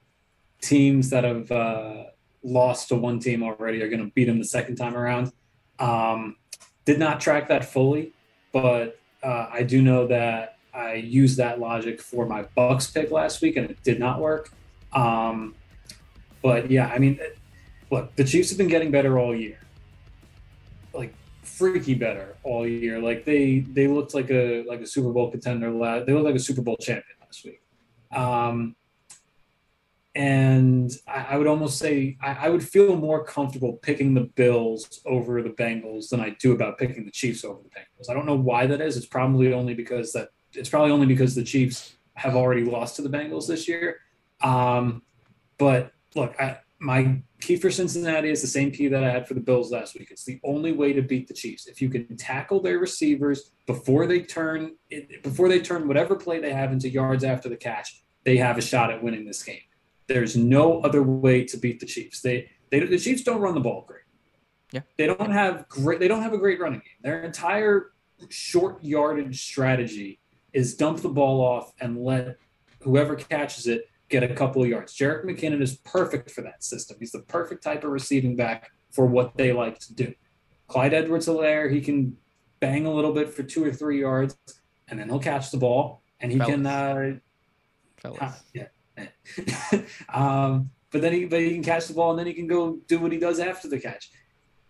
teams 0.62 1.10
that 1.10 1.24
have 1.24 1.52
uh, 1.52 2.04
lost 2.44 2.90
to 2.90 2.96
one 2.96 3.20
team 3.20 3.44
already 3.44 3.82
are 3.82 3.90
going 3.90 4.04
to 4.04 4.12
beat 4.14 4.26
them 4.26 4.40
the 4.40 4.46
second 4.46 4.76
time 4.76 4.96
around. 4.96 5.32
Um, 5.80 6.38
did 6.86 7.00
not 7.00 7.20
track 7.20 7.48
that 7.50 7.66
fully, 7.66 8.14
but 8.52 9.00
uh, 9.24 9.48
I 9.52 9.64
do 9.64 9.82
know 9.82 10.08
that 10.08 10.58
I 10.74 10.94
used 10.96 11.38
that 11.38 11.60
logic 11.60 12.02
for 12.02 12.26
my 12.26 12.44
Bucks 12.56 12.90
pick 12.90 13.12
last 13.12 13.42
week, 13.42 13.58
and 13.58 13.70
it 13.70 13.84
did 13.84 14.00
not 14.00 14.20
work. 14.20 14.52
Um, 14.94 15.56
but 16.42 16.72
yeah, 16.72 16.88
I 16.88 16.98
mean, 16.98 17.20
look, 17.92 18.16
the 18.16 18.24
Chiefs 18.24 18.50
have 18.50 18.58
been 18.58 18.68
getting 18.68 18.92
better 18.92 19.20
all 19.20 19.36
year, 19.36 19.60
like 20.94 21.14
freaky 21.44 21.94
better 21.94 22.36
all 22.44 22.68
year. 22.68 23.00
Like 23.00 23.26
they 23.26 23.60
they 23.60 23.88
looked 23.88 24.14
like 24.14 24.32
a 24.32 24.64
like 24.64 24.82
a 24.82 24.88
Super 24.88 25.12
Bowl 25.12 25.30
contender. 25.30 25.72
They 26.06 26.14
looked 26.14 26.26
like 26.26 26.36
a 26.36 26.40
Super 26.40 26.62
Bowl 26.62 26.78
champion 26.78 27.18
last 27.22 27.46
week. 27.46 27.62
Um, 28.12 28.76
and 30.14 30.92
I, 31.08 31.28
I, 31.30 31.38
would 31.38 31.48
almost 31.48 31.78
say 31.78 32.18
I, 32.22 32.48
I, 32.48 32.50
would 32.50 32.64
feel 32.64 32.98
more 32.98 33.24
comfortable 33.24 33.74
picking 33.82 34.14
the 34.14 34.30
Bills 34.36 35.02
over 35.06 35.42
the 35.42 35.52
Bengals 35.52 36.10
than 36.10 36.20
I 36.20 36.32
do 36.32 36.52
about 36.52 36.78
picking 36.78 37.06
the 37.06 37.12
Chiefs 37.12 37.46
over 37.46 37.62
the 37.64 37.70
Bengals. 37.70 38.10
I 38.10 38.14
don't 38.14 38.26
know 38.26 38.36
why 38.36 38.66
that 38.68 38.82
is. 38.82 38.98
It's 38.98 39.06
probably 39.06 39.54
only 39.54 39.74
because 39.74 40.12
that 40.14 40.30
it's 40.54 40.70
probably 40.70 40.92
only 40.92 41.06
because 41.06 41.34
the 41.34 41.44
Chiefs 41.44 41.94
have 42.16 42.36
already 42.36 42.66
lost 42.66 42.98
to 42.98 43.02
the 43.02 43.10
Bengals 43.10 43.48
this 43.48 43.70
year. 43.70 44.00
Um, 44.42 45.02
but 45.58 45.94
look, 46.14 46.36
I, 46.40 46.58
my 46.80 47.22
key 47.40 47.56
for 47.56 47.72
Cincinnati 47.72 48.30
is 48.30 48.42
the 48.42 48.48
same 48.48 48.72
key 48.72 48.90
that 48.90 49.04
I 49.04 49.10
had 49.10 49.28
for 49.28 49.34
the 49.34 49.40
Bills 49.40 49.72
last 49.72 49.98
week. 49.98 50.10
It's 50.12 50.26
the 50.26 50.42
only 50.44 50.74
way 50.74 50.92
to 50.92 51.02
beat 51.02 51.30
the 51.30 51.34
Chiefs. 51.34 51.68
If 51.68 51.82
you 51.82 51.90
can 51.90 52.18
tackle 52.18 52.60
their 52.60 52.80
receivers 52.80 53.52
before 53.66 54.08
they 54.08 54.22
turn 54.24 54.76
before 55.24 55.48
they 55.48 55.62
turn 55.62 55.88
whatever 55.88 56.16
play 56.16 56.42
they 56.42 56.52
have 56.52 56.74
into 56.74 56.90
yards 56.90 57.24
after 57.24 57.48
the 57.48 57.56
catch, 57.56 58.02
they 58.26 58.36
have 58.38 58.58
a 58.58 58.62
shot 58.62 58.92
at 58.92 59.02
winning 59.02 59.26
this 59.26 59.42
game. 59.42 59.62
There's 60.14 60.36
no 60.36 60.82
other 60.82 61.04
way 61.04 61.46
to 61.46 61.58
beat 61.58 61.80
the 61.80 61.86
Chiefs. 61.86 62.22
They, 62.22 62.50
they 62.70 62.82
the 62.82 62.98
Chiefs 62.98 63.24
don't 63.24 63.42
run 63.42 63.54
the 63.54 63.62
ball 63.62 63.86
great. 63.88 64.02
Yeah. 64.72 64.82
They 64.98 65.08
don't 65.08 65.32
have 65.32 65.68
great 65.68 66.00
they 66.00 66.08
don't 66.08 66.22
have 66.22 66.34
a 66.34 66.38
great 66.38 66.60
running 66.60 66.80
game. 66.80 67.00
Their 67.02 67.24
entire 67.24 67.92
short 68.30 68.84
yardage 68.84 69.44
strategy 69.44 70.20
is 70.54 70.76
dump 70.76 71.02
the 71.02 71.10
ball 71.10 71.42
off 71.42 71.74
and 71.80 71.98
let 72.04 72.38
whoever 72.82 73.16
catches 73.16 73.68
it 73.68 73.90
get 74.10 74.24
a 74.24 74.34
couple 74.34 74.62
of 74.62 74.68
yards. 74.68 74.96
Jerick 74.96 75.24
McKinnon 75.24 75.62
is 75.62 75.78
perfect 75.78 76.30
for 76.32 76.42
that 76.42 76.64
system. 76.64 76.98
He's 77.00 77.12
the 77.12 77.22
perfect 77.22 77.64
type 77.64 77.84
of 77.84 77.92
receiving 77.92 78.36
back 78.36 78.72
for 78.92 79.06
what 79.06 79.38
they 79.38 79.54
like 79.54 79.80
to 79.80 79.94
do. 79.94 80.14
Clyde 80.68 80.94
Edwards 80.94 81.28
Helaire, 81.28 81.72
he 81.72 81.82
can 81.82 82.18
bang 82.60 82.86
a 82.86 82.94
little 82.94 83.14
bit 83.14 83.30
for 83.30 83.44
two 83.44 83.64
or 83.64 83.72
three 83.72 84.02
yards, 84.02 84.38
and 84.88 85.00
then 85.00 85.08
he'll 85.10 85.20
catch 85.20 85.52
the 85.52 85.58
ball 85.58 86.02
and 86.20 86.32
he 86.32 86.38
Fellas. 86.38 86.54
can 86.54 86.66
uh, 86.66 87.14
Fellas. 87.98 88.44
yeah, 88.54 88.68
um, 90.14 90.70
but 90.92 91.02
then 91.02 91.14
he 91.14 91.26
but 91.26 91.40
he 91.40 91.52
can 91.52 91.64
catch 91.64 91.88
the 91.88 91.94
ball 91.94 92.12
and 92.12 92.20
then 92.20 92.28
he 92.28 92.34
can 92.34 92.48
go 92.48 92.78
do 92.88 93.00
what 93.00 93.12
he 93.12 93.18
does 93.18 93.40
after 93.40 93.68
the 93.68 93.80
catch. 93.80 94.12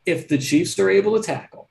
If 0.06 0.28
the 0.28 0.38
Chiefs 0.38 0.78
are 0.80 0.90
able 0.90 1.18
to 1.18 1.24
tackle 1.24 1.70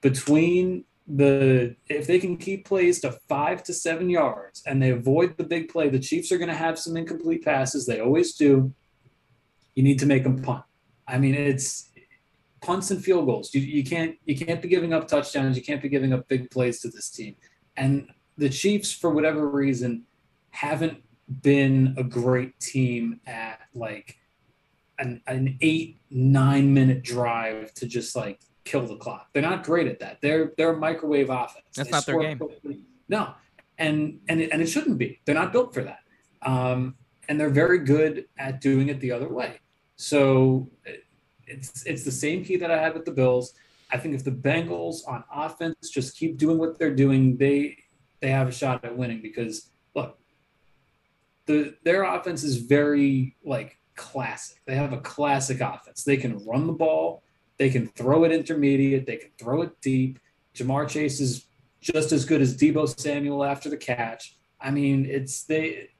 between 0.00 0.84
the 1.06 1.76
if 1.88 2.06
they 2.06 2.18
can 2.18 2.36
keep 2.36 2.66
plays 2.66 3.00
to 3.00 3.12
five 3.28 3.62
to 3.64 3.74
seven 3.74 4.08
yards 4.08 4.62
and 4.66 4.82
they 4.82 4.90
avoid 4.90 5.36
the 5.36 5.44
big 5.44 5.68
play, 5.68 5.88
the 5.88 5.98
Chiefs 5.98 6.32
are 6.32 6.38
going 6.38 6.50
to 6.50 6.56
have 6.56 6.78
some 6.78 6.96
incomplete 6.96 7.44
passes. 7.44 7.86
They 7.86 8.00
always 8.00 8.34
do. 8.34 8.72
You 9.74 9.82
need 9.82 9.98
to 9.98 10.06
make 10.06 10.22
them 10.22 10.40
punt. 10.40 10.64
I 11.06 11.18
mean, 11.18 11.34
it's 11.34 11.90
punts 12.62 12.90
and 12.90 13.04
field 13.04 13.26
goals. 13.26 13.52
You, 13.54 13.60
you 13.60 13.84
can't 13.84 14.16
you 14.24 14.36
can't 14.36 14.62
be 14.62 14.68
giving 14.68 14.92
up 14.92 15.06
touchdowns. 15.06 15.56
You 15.56 15.62
can't 15.62 15.82
be 15.82 15.88
giving 15.88 16.12
up 16.12 16.26
big 16.28 16.50
plays 16.50 16.80
to 16.80 16.88
this 16.88 17.10
team. 17.10 17.36
And 17.76 18.08
the 18.38 18.48
Chiefs, 18.48 18.92
for 18.92 19.10
whatever 19.10 19.48
reason, 19.48 20.04
haven't 20.50 21.02
been 21.42 21.94
a 21.96 22.04
great 22.04 22.58
team 22.60 23.20
at 23.26 23.60
like 23.74 24.18
an, 24.98 25.22
an 25.26 25.58
eight 25.60 25.98
nine 26.10 26.72
minute 26.72 27.02
drive 27.02 27.72
to 27.74 27.86
just 27.86 28.14
like 28.14 28.40
kill 28.64 28.86
the 28.86 28.96
clock. 28.96 29.28
They're 29.32 29.42
not 29.42 29.64
great 29.64 29.86
at 29.86 30.00
that. 30.00 30.20
They're 30.20 30.52
they're 30.56 30.72
a 30.72 30.76
microwave 30.76 31.30
offense. 31.30 31.64
That's 31.74 31.88
they 31.88 31.92
not 31.92 32.06
their 32.06 32.20
game. 32.20 32.38
Quickly. 32.38 32.80
No, 33.08 33.34
and 33.78 34.20
and 34.28 34.40
it, 34.40 34.50
and 34.52 34.62
it 34.62 34.66
shouldn't 34.66 34.98
be. 34.98 35.20
They're 35.24 35.34
not 35.34 35.52
built 35.52 35.74
for 35.74 35.82
that. 35.82 36.00
Um, 36.42 36.96
and 37.28 37.40
they're 37.40 37.50
very 37.50 37.78
good 37.78 38.26
at 38.38 38.60
doing 38.60 38.88
it 38.88 39.00
the 39.00 39.12
other 39.12 39.28
way. 39.28 39.60
So 39.96 40.68
it's 41.46 41.84
it's 41.84 42.04
the 42.04 42.12
same 42.12 42.44
key 42.44 42.56
that 42.56 42.70
I 42.70 42.80
had 42.80 42.94
with 42.94 43.04
the 43.04 43.12
Bills. 43.12 43.54
I 43.90 43.98
think 43.98 44.14
if 44.14 44.24
the 44.24 44.30
Bengals 44.30 45.06
on 45.06 45.24
offense 45.32 45.90
just 45.90 46.16
keep 46.16 46.36
doing 46.36 46.58
what 46.58 46.78
they're 46.78 46.94
doing, 46.94 47.36
they 47.36 47.76
they 48.20 48.30
have 48.30 48.48
a 48.48 48.52
shot 48.52 48.84
at 48.84 48.96
winning 48.96 49.20
because 49.22 49.70
the 51.46 51.74
their 51.84 52.04
offense 52.04 52.42
is 52.42 52.56
very 52.56 53.36
like 53.44 53.78
classic. 53.96 54.60
They 54.66 54.76
have 54.76 54.92
a 54.92 55.00
classic 55.00 55.60
offense. 55.60 56.04
They 56.04 56.16
can 56.16 56.44
run 56.44 56.66
the 56.66 56.72
ball, 56.72 57.22
they 57.58 57.70
can 57.70 57.88
throw 57.88 58.24
it 58.24 58.32
intermediate, 58.32 59.06
they 59.06 59.16
can 59.16 59.30
throw 59.38 59.62
it 59.62 59.80
deep. 59.80 60.18
Ja'Marr 60.54 60.88
Chase 60.88 61.20
is 61.20 61.46
just 61.80 62.12
as 62.12 62.24
good 62.24 62.40
as 62.40 62.56
Deebo 62.56 62.98
Samuel 62.98 63.44
after 63.44 63.68
the 63.68 63.76
catch. 63.76 64.36
I 64.60 64.70
mean, 64.70 65.06
it's 65.06 65.44
they 65.44 65.90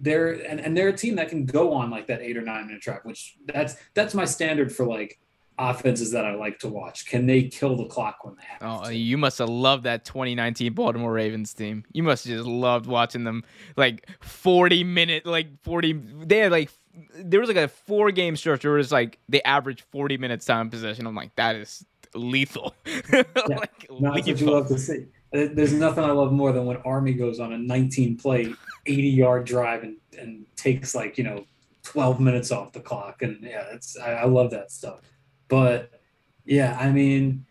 they're 0.00 0.32
and, 0.32 0.60
and 0.60 0.76
they're 0.76 0.88
a 0.88 0.96
team 0.96 1.16
that 1.16 1.28
can 1.28 1.44
go 1.44 1.72
on 1.72 1.90
like 1.90 2.06
that 2.06 2.22
eight 2.22 2.36
or 2.36 2.42
nine 2.42 2.66
minute 2.66 2.82
drive, 2.82 3.00
which 3.04 3.36
that's 3.46 3.76
that's 3.94 4.14
my 4.14 4.24
standard 4.24 4.74
for 4.74 4.86
like 4.86 5.18
offenses 5.58 6.12
that 6.12 6.24
I 6.24 6.34
like 6.34 6.58
to 6.60 6.68
watch. 6.68 7.06
Can 7.06 7.26
they 7.26 7.44
kill 7.44 7.76
the 7.76 7.86
clock 7.86 8.24
when 8.24 8.36
they 8.36 8.42
have? 8.48 8.86
Oh, 8.86 8.88
you 8.88 9.18
must 9.18 9.38
have 9.38 9.48
loved 9.48 9.84
that 9.84 10.04
2019 10.04 10.72
Baltimore 10.72 11.12
Ravens 11.12 11.52
team. 11.52 11.84
You 11.92 12.02
must 12.02 12.26
have 12.26 12.36
just 12.36 12.48
loved 12.48 12.86
watching 12.86 13.24
them 13.24 13.44
like 13.76 14.08
40 14.20 14.84
minute, 14.84 15.26
like 15.26 15.48
40. 15.62 15.92
They 16.24 16.38
had 16.38 16.52
like 16.52 16.70
there 17.14 17.40
was 17.40 17.48
like 17.48 17.56
a 17.56 17.68
four 17.68 18.10
game 18.10 18.36
stretch 18.36 18.64
where 18.64 18.74
it 18.74 18.78
was 18.78 18.92
like 18.92 19.18
they 19.28 19.42
averaged 19.42 19.82
40 19.92 20.16
minutes 20.18 20.46
time 20.46 20.70
possession. 20.70 21.06
I'm 21.06 21.14
like 21.14 21.34
that 21.36 21.56
is 21.56 21.84
lethal. 22.14 22.74
yeah, 22.86 23.22
like, 23.46 23.86
no, 23.90 24.14
that's 24.14 24.26
what 24.26 24.40
you 24.40 24.50
love 24.50 24.68
to 24.68 24.78
see. 24.78 25.06
There's 25.30 25.74
nothing 25.74 26.04
I 26.04 26.10
love 26.10 26.32
more 26.32 26.52
than 26.52 26.64
when 26.64 26.78
Army 26.78 27.12
goes 27.12 27.38
on 27.38 27.52
a 27.52 27.58
19 27.58 28.16
play, 28.16 28.54
80 28.86 29.08
yard 29.08 29.44
drive 29.44 29.82
and, 29.82 29.96
and 30.18 30.46
takes 30.56 30.94
like 30.94 31.18
you 31.18 31.24
know 31.24 31.44
12 31.82 32.20
minutes 32.20 32.50
off 32.50 32.72
the 32.72 32.80
clock. 32.80 33.22
And 33.22 33.38
yeah, 33.42 33.64
it's 33.72 33.98
I, 33.98 34.12
I 34.12 34.24
love 34.24 34.50
that 34.52 34.70
stuff. 34.70 35.00
But 35.48 36.00
yeah, 36.44 36.76
I 36.78 36.90
mean, 36.90 37.46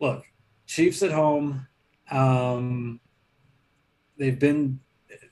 look, 0.00 0.24
Chiefs 0.66 1.02
at 1.02 1.12
home. 1.12 1.66
Um, 2.10 3.00
they've 4.18 4.38
been 4.38 4.80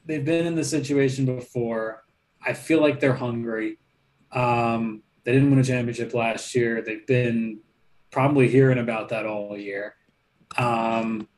they've 0.05 0.25
been 0.25 0.47
in 0.47 0.55
the 0.55 0.65
situation 0.65 1.27
before. 1.27 2.05
I 2.45 2.53
feel 2.53 2.81
like 2.81 3.01
they're 3.01 3.15
hungry. 3.15 3.79
Um, 4.33 5.03
they 5.25 5.33
didn't 5.33 5.51
win 5.51 5.59
a 5.59 5.65
championship 5.65 6.15
last 6.15 6.55
year. 6.55 6.83
They've 6.83 7.07
been 7.07 7.61
probably 8.11 8.49
hearing 8.49 8.79
about 8.79 9.11
that 9.11 9.27
all 9.27 9.57
year. 9.57 9.95
Um, 10.57 11.29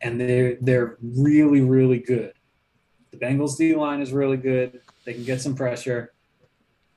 and 0.00 0.20
they're 0.20 0.56
they're 0.60 0.98
really 1.00 1.60
really 1.60 1.98
good. 1.98 2.32
The 3.10 3.18
Bengals 3.18 3.56
D 3.56 3.74
line 3.74 4.00
is 4.02 4.12
really 4.12 4.36
good. 4.36 4.80
They 5.04 5.14
can 5.14 5.24
get 5.24 5.40
some 5.40 5.54
pressure. 5.54 6.12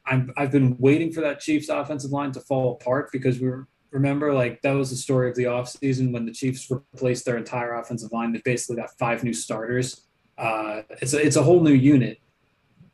I'm, 0.10 0.34
I've 0.36 0.51
been 0.51 0.76
waiting 0.80 1.12
for 1.12 1.22
that 1.22 1.39
Chiefs 1.39 1.70
offensive 1.70 2.12
line 2.12 2.32
to 2.32 2.41
fall 2.41 2.74
apart 2.74 3.12
because 3.12 3.39
we 3.39 3.51
remember 3.91 4.34
like 4.34 4.62
that 4.64 4.72
was 4.72 4.89
the 4.89 4.95
story 4.95 5.30
of 5.30 5.36
the 5.36 5.43
offseason 5.43 6.12
when 6.12 6.26
the 6.26 6.32
Chiefs 6.32 6.70
replaced 6.70 7.26
their 7.26 7.38
entire 7.38 7.76
offensive 7.76 8.12
line. 8.12 8.34
They 8.34 8.41
basically 8.43 8.78
got 8.78 8.89
five 8.97 9.24
new 9.24 9.34
starters. 9.34 10.07
Uh, 10.38 10.82
it's 11.01 11.14
a, 11.14 11.24
it's 11.24 11.36
a 11.36 11.43
whole 11.43 11.62
new 11.62 11.74
unit, 11.74 12.20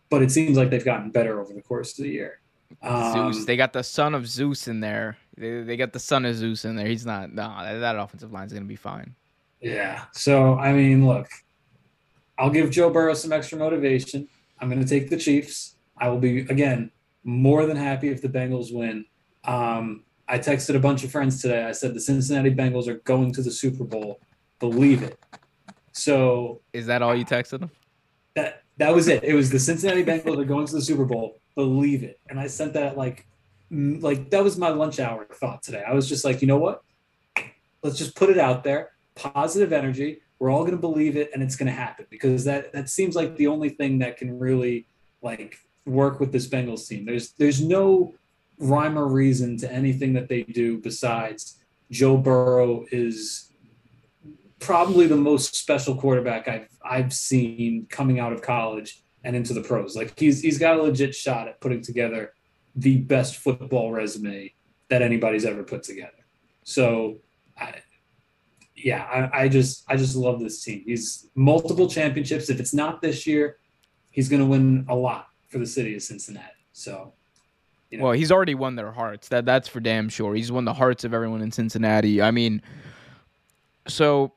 but 0.10 0.22
it 0.22 0.32
seems 0.32 0.58
like 0.58 0.70
they've 0.70 0.84
gotten 0.84 1.10
better 1.10 1.40
over 1.40 1.54
the 1.54 1.62
course 1.62 1.98
of 1.98 2.04
the 2.04 2.12
year. 2.12 2.42
Um, 2.82 3.32
Zeus, 3.32 3.46
they 3.46 3.56
got 3.56 3.72
the 3.72 3.84
son 3.84 4.14
of 4.14 4.28
Zeus 4.28 4.68
in 4.68 4.80
there. 4.82 5.18
They, 5.38 5.62
they 5.62 5.78
got 5.78 5.94
the 5.94 6.00
son 6.00 6.26
of 6.26 6.36
Zeus 6.36 6.66
in 6.66 6.76
there. 6.76 6.88
He's 6.88 7.06
not. 7.06 7.32
No, 7.32 7.56
that, 7.62 7.80
that 7.80 7.98
offensive 7.98 8.34
line 8.34 8.48
is 8.48 8.54
gonna 8.54 8.66
be 8.66 8.76
fine. 8.76 9.16
Yeah. 9.62 10.04
So 10.12 10.58
I 10.58 10.74
mean, 10.74 11.08
look, 11.08 11.28
I'll 12.38 12.50
give 12.50 12.72
Joe 12.72 12.90
Burrow 12.90 13.14
some 13.14 13.32
extra 13.32 13.58
motivation. 13.58 14.28
I'm 14.60 14.70
gonna 14.70 14.86
take 14.86 15.10
the 15.10 15.18
Chiefs. 15.18 15.76
I 15.98 16.10
will 16.10 16.20
be 16.20 16.40
again 16.40 16.92
more 17.26 17.66
than 17.66 17.76
happy 17.76 18.10
if 18.10 18.22
the 18.22 18.30
Bengals 18.30 18.74
win. 18.74 19.04
Um, 19.44 20.04
I 20.28 20.40
texted 20.40 20.76
a 20.76 20.80
bunch 20.80 21.04
of 21.04 21.12
friends 21.12 21.42
today. 21.42 21.66
I 21.66 21.72
said 21.72 21.94
the 21.94 22.00
Cincinnati 22.00 22.54
Bengals 22.54 22.88
are 22.88 23.00
going 23.00 23.34
to 23.34 23.42
the 23.42 23.52
Super 23.52 23.84
Bowl. 23.84 24.22
Believe 24.60 25.04
it. 25.04 25.20
So 25.92 26.62
is 26.72 26.86
that 26.86 27.02
all 27.02 27.16
you 27.16 27.26
texted 27.26 27.60
them? 27.60 27.72
That 28.36 28.64
that 28.78 28.94
was 28.94 29.08
it. 29.08 29.24
It 29.24 29.34
was 29.34 29.50
the 29.50 29.60
Cincinnati 29.60 30.04
Bengals 30.04 30.40
are 30.40 30.46
going 30.46 30.66
to 30.68 30.74
the 30.74 30.82
Super 30.82 31.06
Bowl. 31.06 31.40
Believe 31.56 32.04
it. 32.04 32.20
And 32.30 32.40
I 32.40 32.48
sent 32.48 32.74
that 32.74 32.98
like 32.98 33.28
like 33.72 34.30
that 34.32 34.44
was 34.44 34.58
my 34.58 34.70
lunch 34.70 35.00
hour 35.00 35.26
thought 35.26 35.64
today. 35.64 35.84
I 35.86 35.94
was 35.94 36.08
just 36.08 36.26
like, 36.26 36.42
you 36.42 36.48
know 36.48 36.58
what? 36.58 36.84
Let's 37.84 37.98
just 37.98 38.16
put 38.16 38.30
it 38.30 38.38
out 38.38 38.64
there. 38.64 38.92
Positive 39.16 39.72
energy. 39.74 40.22
We're 40.40 40.52
all 40.52 40.62
going 40.62 40.72
to 40.72 40.78
believe 40.78 41.16
it, 41.16 41.32
and 41.34 41.42
it's 41.42 41.56
going 41.56 41.68
to 41.68 41.74
happen 41.74 42.08
because 42.10 42.44
that 42.44 42.74
that 42.74 42.90
seems 42.90 43.16
like 43.16 43.38
the 43.38 43.48
only 43.48 43.70
thing 43.70 44.00
that 44.00 44.18
can 44.18 44.38
really 44.38 44.88
like 45.22 45.58
work 45.86 46.20
with 46.20 46.32
this 46.32 46.48
Bengals 46.48 46.88
team. 46.88 47.06
There's 47.06 47.32
there's 47.34 47.62
no 47.62 48.14
rhyme 48.58 48.98
or 48.98 49.08
reason 49.08 49.58
to 49.58 49.72
anything 49.72 50.14
that 50.14 50.30
they 50.30 50.44
do 50.44 50.78
besides 50.80 51.58
Joe 51.92 52.18
Burrow 52.18 52.86
is 52.92 53.52
probably 54.60 55.08
the 55.08 55.16
most 55.16 55.56
special 55.56 55.96
quarterback 55.96 56.48
I've 56.48 56.70
I've 56.84 57.14
seen 57.14 57.88
coming 57.90 58.20
out 58.20 58.34
of 58.34 58.42
college 58.42 59.02
and 59.24 59.36
into 59.36 59.54
the 59.54 59.62
pros. 59.62 59.96
Like 59.96 60.18
he's 60.18 60.42
he's 60.42 60.58
got 60.58 60.78
a 60.78 60.82
legit 60.82 61.14
shot 61.14 61.48
at 61.48 61.60
putting 61.62 61.82
together 61.82 62.34
the 62.76 62.98
best 62.98 63.38
football 63.38 63.92
resume 63.92 64.54
that 64.90 65.02
anybody's 65.02 65.46
ever 65.46 65.64
put 65.64 65.84
together. 65.84 66.12
So, 66.64 67.18
I, 67.58 67.76
yeah, 68.76 69.04
I, 69.04 69.44
I 69.44 69.48
just 69.48 69.84
I 69.88 69.96
just 69.96 70.16
love 70.16 70.40
this 70.40 70.64
team. 70.64 70.84
He's 70.86 71.30
multiple 71.36 71.88
championships. 71.88 72.50
If 72.50 72.60
it's 72.60 72.74
not 72.74 73.02
this 73.02 73.26
year, 73.26 73.58
he's 74.12 74.30
going 74.30 74.42
to 74.42 74.46
win 74.46 74.86
a 74.90 74.96
lot 74.96 75.28
for 75.56 75.60
the 75.60 75.66
city 75.66 75.96
of 75.96 76.02
Cincinnati. 76.02 76.52
So, 76.74 77.14
you 77.90 77.98
know. 77.98 78.04
well, 78.04 78.12
he's 78.12 78.30
already 78.30 78.56
won 78.56 78.76
their 78.76 78.92
hearts. 78.92 79.30
That 79.30 79.46
that's 79.46 79.70
for 79.70 79.80
damn 79.80 80.10
sure. 80.10 80.36
He's 80.36 80.52
won 80.52 80.66
the 80.66 80.74
hearts 80.74 81.06
of 81.06 81.14
everyone 81.14 81.42
in 81.42 81.50
Cincinnati. 81.50 82.22
I 82.22 82.32
mean, 82.32 82.62
so 83.88 84.34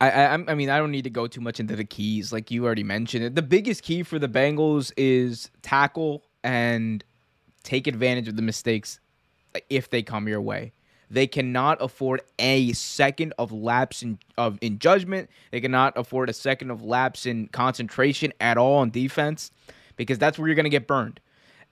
I, 0.00 0.10
I, 0.10 0.32
I 0.32 0.54
mean 0.56 0.70
I 0.70 0.78
don't 0.78 0.90
need 0.90 1.04
to 1.04 1.10
go 1.10 1.28
too 1.28 1.40
much 1.40 1.60
into 1.60 1.76
the 1.76 1.84
keys 1.84 2.32
like 2.32 2.50
you 2.50 2.64
already 2.64 2.82
mentioned 2.82 3.22
it. 3.22 3.36
The 3.36 3.42
biggest 3.42 3.84
key 3.84 4.02
for 4.02 4.18
the 4.18 4.26
Bengals 4.26 4.92
is 4.96 5.52
tackle 5.62 6.24
and 6.42 7.04
take 7.62 7.86
advantage 7.86 8.26
of 8.26 8.34
the 8.34 8.42
mistakes 8.42 8.98
if 9.70 9.88
they 9.88 10.02
come 10.02 10.26
your 10.26 10.40
way. 10.40 10.72
They 11.12 11.28
cannot 11.28 11.80
afford 11.80 12.22
a 12.40 12.72
second 12.72 13.34
of 13.38 13.52
lapse 13.52 14.02
in 14.02 14.18
of 14.36 14.58
in 14.60 14.80
judgment. 14.80 15.30
They 15.52 15.60
cannot 15.60 15.96
afford 15.96 16.28
a 16.28 16.32
second 16.32 16.72
of 16.72 16.82
lapse 16.82 17.24
in 17.24 17.46
concentration 17.46 18.32
at 18.40 18.58
all 18.58 18.78
on 18.78 18.90
defense 18.90 19.52
because 19.96 20.18
that's 20.18 20.38
where 20.38 20.48
you're 20.48 20.54
going 20.54 20.64
to 20.64 20.70
get 20.70 20.86
burned. 20.86 21.20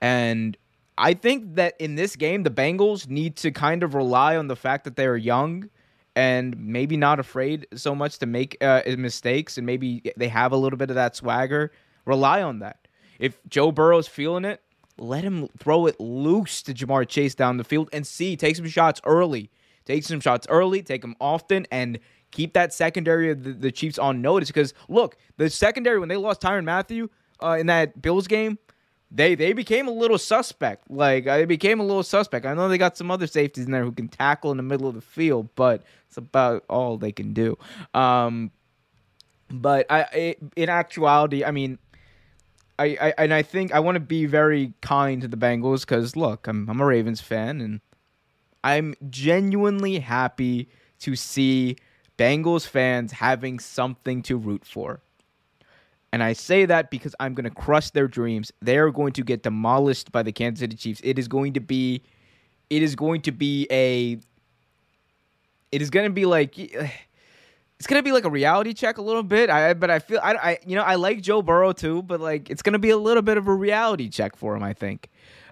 And 0.01 0.57
I 0.97 1.13
think 1.13 1.55
that 1.55 1.75
in 1.79 1.95
this 1.95 2.15
game 2.15 2.43
the 2.43 2.49
Bengals 2.49 3.07
need 3.07 3.35
to 3.37 3.51
kind 3.51 3.83
of 3.83 3.93
rely 3.93 4.35
on 4.37 4.47
the 4.47 4.55
fact 4.55 4.83
that 4.83 4.95
they're 4.95 5.17
young 5.17 5.69
and 6.15 6.57
maybe 6.57 6.97
not 6.97 7.19
afraid 7.19 7.67
so 7.73 7.95
much 7.95 8.19
to 8.19 8.25
make 8.25 8.57
uh, 8.61 8.81
mistakes 8.97 9.57
and 9.57 9.65
maybe 9.65 10.01
they 10.17 10.27
have 10.27 10.51
a 10.51 10.57
little 10.57 10.77
bit 10.77 10.89
of 10.89 10.95
that 10.95 11.15
swagger. 11.15 11.71
Rely 12.05 12.41
on 12.41 12.59
that. 12.59 12.87
If 13.19 13.39
Joe 13.47 13.71
Burrow's 13.71 14.07
feeling 14.07 14.45
it, 14.45 14.61
let 14.97 15.23
him 15.23 15.47
throw 15.57 15.85
it 15.85 15.99
loose 15.99 16.61
to 16.63 16.73
Ja'Marr 16.73 17.07
Chase 17.07 17.35
down 17.35 17.57
the 17.57 17.63
field 17.63 17.89
and 17.93 18.05
see. 18.05 18.35
Take 18.35 18.55
some 18.55 18.67
shots 18.67 18.99
early. 19.05 19.49
Take 19.85 20.03
some 20.03 20.19
shots 20.19 20.45
early. 20.49 20.83
Take 20.83 21.01
them 21.01 21.15
often 21.19 21.65
and 21.71 21.99
keep 22.31 22.53
that 22.53 22.73
secondary 22.73 23.31
of 23.31 23.43
the, 23.43 23.53
the 23.53 23.71
Chiefs 23.71 23.97
on 23.97 24.21
notice. 24.21 24.49
Because 24.49 24.73
look, 24.89 25.17
the 25.37 25.49
secondary 25.49 25.99
when 25.99 26.09
they 26.09 26.17
lost 26.17 26.41
Tyrann 26.41 26.65
Mathieu 26.65 27.09
uh, 27.41 27.57
in 27.59 27.67
that 27.67 28.01
Bills 28.01 28.27
game, 28.27 28.57
they 29.11 29.35
they 29.35 29.53
became 29.53 29.87
a 29.87 29.91
little 29.91 30.17
suspect. 30.17 30.89
Like 30.89 31.25
they 31.25 31.45
became 31.45 31.79
a 31.79 31.83
little 31.83 32.03
suspect. 32.03 32.45
I 32.45 32.53
know 32.53 32.69
they 32.69 32.77
got 32.77 32.97
some 32.97 33.11
other 33.11 33.27
safeties 33.27 33.65
in 33.65 33.71
there 33.71 33.83
who 33.83 33.91
can 33.91 34.07
tackle 34.07 34.51
in 34.51 34.57
the 34.57 34.63
middle 34.63 34.87
of 34.87 34.95
the 34.95 35.01
field, 35.01 35.49
but 35.55 35.83
it's 36.07 36.17
about 36.17 36.63
all 36.69 36.97
they 36.97 37.11
can 37.11 37.33
do. 37.33 37.57
Um, 37.93 38.51
but 39.49 39.85
I, 39.89 40.35
in 40.55 40.69
actuality, 40.69 41.43
I 41.43 41.51
mean, 41.51 41.77
I, 42.79 42.97
I 43.01 43.13
and 43.17 43.33
I 43.33 43.41
think 43.41 43.73
I 43.73 43.79
want 43.79 43.95
to 43.95 43.99
be 43.99 44.25
very 44.25 44.73
kind 44.81 45.21
to 45.21 45.27
the 45.27 45.37
Bengals 45.37 45.81
because 45.81 46.15
look, 46.15 46.47
I'm 46.47 46.69
I'm 46.69 46.79
a 46.79 46.85
Ravens 46.85 47.21
fan 47.21 47.59
and 47.61 47.81
I'm 48.63 48.95
genuinely 49.09 49.99
happy 49.99 50.69
to 50.99 51.15
see 51.15 51.77
Bengals 52.17 52.67
fans 52.67 53.11
having 53.11 53.59
something 53.59 54.21
to 54.23 54.37
root 54.37 54.65
for. 54.65 55.01
And 56.13 56.21
I 56.21 56.33
say 56.33 56.65
that 56.65 56.91
because 56.91 57.15
I'm 57.19 57.33
going 57.33 57.45
to 57.45 57.55
crush 57.55 57.91
their 57.91 58.07
dreams. 58.07 58.51
They 58.61 58.77
are 58.77 58.91
going 58.91 59.13
to 59.13 59.23
get 59.23 59.43
demolished 59.43 60.11
by 60.11 60.23
the 60.23 60.31
Kansas 60.31 60.59
City 60.59 60.75
Chiefs. 60.75 61.01
It 61.03 61.17
is 61.17 61.27
going 61.27 61.53
to 61.53 61.61
be 61.61 62.03
it 62.69 62.81
is 62.81 62.95
going 62.95 63.21
to 63.21 63.31
be 63.31 63.67
a 63.71 64.19
it 65.71 65.81
is 65.81 65.89
going 65.89 66.05
to 66.05 66.13
be 66.13 66.25
like 66.25 66.57
it's 67.81 67.87
gonna 67.87 68.03
be 68.03 68.11
like 68.11 68.25
a 68.25 68.29
reality 68.29 68.73
check 68.73 68.99
a 68.99 69.01
little 69.01 69.23
bit. 69.23 69.49
I 69.49 69.73
but 69.73 69.89
I 69.89 69.97
feel 69.97 70.19
I, 70.21 70.33
I 70.35 70.59
you 70.67 70.75
know 70.75 70.83
I 70.83 70.95
like 70.95 71.21
Joe 71.21 71.41
Burrow 71.41 71.73
too, 71.73 72.03
but 72.03 72.19
like 72.19 72.51
it's 72.51 72.61
gonna 72.61 72.77
be 72.77 72.91
a 72.91 72.97
little 72.97 73.23
bit 73.23 73.37
of 73.37 73.47
a 73.47 73.53
reality 73.55 74.07
check 74.07 74.35
for 74.35 74.55
him. 74.55 74.61
I 74.61 74.73
think. 74.73 75.09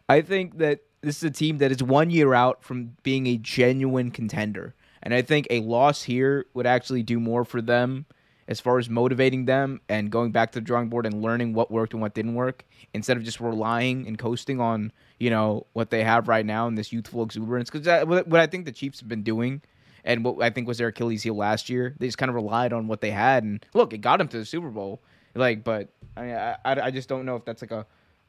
I 0.07 0.21
think 0.21 0.59
that 0.59 0.81
this 1.01 1.17
is 1.17 1.23
a 1.23 1.31
team 1.31 1.57
that 1.57 1.71
is 1.71 1.81
one 1.81 2.11
year 2.11 2.35
out 2.35 2.63
from 2.63 2.95
being 3.01 3.25
a 3.25 3.37
genuine 3.37 4.11
contender, 4.11 4.75
and 5.01 5.11
I 5.11 5.23
think 5.23 5.47
a 5.49 5.61
loss 5.61 6.03
here 6.03 6.45
would 6.53 6.67
actually 6.67 7.01
do 7.01 7.19
more 7.19 7.43
for 7.43 7.63
them 7.63 8.05
as 8.49 8.59
far 8.59 8.79
as 8.79 8.89
motivating 8.89 9.45
them 9.45 9.79
and 9.87 10.11
going 10.11 10.31
back 10.31 10.51
to 10.51 10.59
the 10.59 10.65
drawing 10.65 10.89
board 10.89 11.05
and 11.05 11.21
learning 11.21 11.53
what 11.53 11.71
worked 11.71 11.93
and 11.93 12.01
what 12.01 12.13
didn't 12.13 12.33
work 12.33 12.65
instead 12.93 13.15
of 13.15 13.23
just 13.23 13.39
relying 13.39 14.05
and 14.07 14.17
coasting 14.17 14.59
on 14.59 14.91
you 15.19 15.29
know 15.29 15.65
what 15.73 15.91
they 15.91 16.03
have 16.03 16.27
right 16.27 16.45
now 16.45 16.67
in 16.67 16.75
this 16.75 16.91
youthful 16.91 17.23
exuberance. 17.23 17.69
Because 17.69 18.05
what 18.07 18.39
I 18.39 18.47
think 18.47 18.65
the 18.65 18.71
Chiefs 18.71 18.99
have 18.99 19.07
been 19.07 19.23
doing 19.23 19.61
and 20.03 20.23
what 20.23 20.41
I 20.41 20.49
think 20.49 20.67
was 20.67 20.77
their 20.77 20.87
Achilles 20.87 21.23
heel 21.23 21.35
last 21.35 21.69
year. 21.69 21.95
They 21.99 22.07
just 22.07 22.17
kind 22.17 22.29
of 22.29 22.35
relied 22.35 22.73
on 22.73 22.87
what 22.87 23.01
they 23.01 23.11
had, 23.11 23.43
and 23.43 23.63
look, 23.73 23.93
it 23.93 23.99
got 23.99 24.17
them 24.17 24.27
to 24.29 24.39
the 24.39 24.45
Super 24.45 24.69
Bowl. 24.69 25.01
Like, 25.35 25.63
but 25.63 25.89
I 26.17 26.21
mean, 26.21 26.35
I, 26.35 26.57
I 26.65 26.91
just 26.91 27.07
don't 27.07 27.25
know 27.25 27.35
if 27.35 27.45
that's 27.45 27.61
like 27.61 27.71
a 27.71 27.85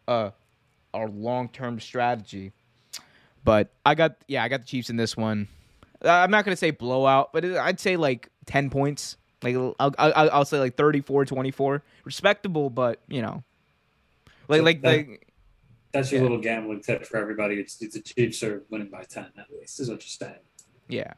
a, 0.07 0.33
a 0.93 1.07
long 1.07 1.49
term 1.49 1.81
strategy. 1.81 2.53
But 3.43 3.71
I 3.87 3.95
got 3.95 4.17
yeah, 4.29 4.45
I 4.45 4.49
got 4.49 4.61
the 4.61 4.67
Chiefs 4.67 4.91
in 4.91 4.97
this 4.97 5.17
one. 5.17 5.49
I'm 6.03 6.31
not 6.31 6.45
gonna 6.45 6.57
say 6.57 6.73
blowout, 6.73 7.33
but 7.33 7.45
I'd 7.45 7.81
say 7.81 7.97
like 7.97 8.29
ten 8.47 8.69
points. 8.69 9.17
Like 9.43 9.57
I'll, 9.57 9.75
I'll, 9.79 10.31
I'll 10.31 10.45
say 10.45 10.59
like 10.59 10.77
34, 10.77 11.25
24. 11.25 11.83
respectable, 12.05 12.71
but 12.71 13.01
you 13.09 13.23
know, 13.23 13.43
like 14.49 14.59
so 14.59 14.65
like 14.65 14.83
that, 14.83 14.97
like. 14.97 15.27
That's 15.93 16.13
your 16.13 16.21
yeah. 16.21 16.23
little 16.23 16.41
gambling 16.41 16.83
tip 16.83 17.05
for 17.05 17.17
everybody. 17.17 17.57
It's, 17.57 17.83
it's 17.83 17.95
the 17.95 18.01
Chiefs 18.01 18.45
are 18.45 18.63
winning 18.71 18.91
by 18.91 19.03
ten 19.03 19.27
at 19.37 19.51
least. 19.51 19.81
Is 19.81 19.89
what 19.89 19.97
you're 19.97 20.29
saying. 20.29 20.39
Yeah, 20.89 21.15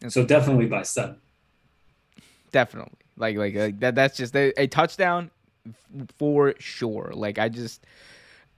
And 0.00 0.12
so 0.12 0.24
definitely 0.24 0.66
by 0.66 0.82
seven. 0.82 1.16
Definitely, 2.50 2.98
like 3.16 3.36
like, 3.36 3.54
like 3.54 3.80
that. 3.80 3.94
That's 3.94 4.16
just 4.16 4.34
a, 4.34 4.52
a 4.60 4.66
touchdown 4.66 5.30
for 6.18 6.54
sure. 6.58 7.12
Like 7.14 7.38
I 7.38 7.48
just 7.48 7.84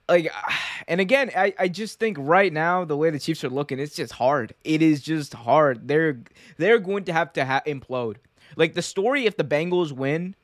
like 0.08 0.30
and 0.88 1.00
again 1.00 1.30
I, 1.36 1.54
I 1.58 1.68
just 1.68 1.98
think 1.98 2.16
right 2.20 2.52
now 2.52 2.84
the 2.84 2.96
way 2.96 3.10
the 3.10 3.18
chiefs 3.18 3.44
are 3.44 3.50
looking 3.50 3.78
it's 3.78 3.96
just 3.96 4.12
hard 4.12 4.54
it 4.64 4.82
is 4.82 5.02
just 5.02 5.34
hard 5.34 5.88
they're 5.88 6.20
they're 6.56 6.78
going 6.78 7.04
to 7.04 7.12
have 7.12 7.32
to 7.34 7.44
ha- 7.44 7.62
implode 7.66 8.16
like 8.56 8.74
the 8.74 8.82
story 8.82 9.26
if 9.26 9.36
the 9.36 9.44
bengals 9.44 9.92
win 9.92 10.34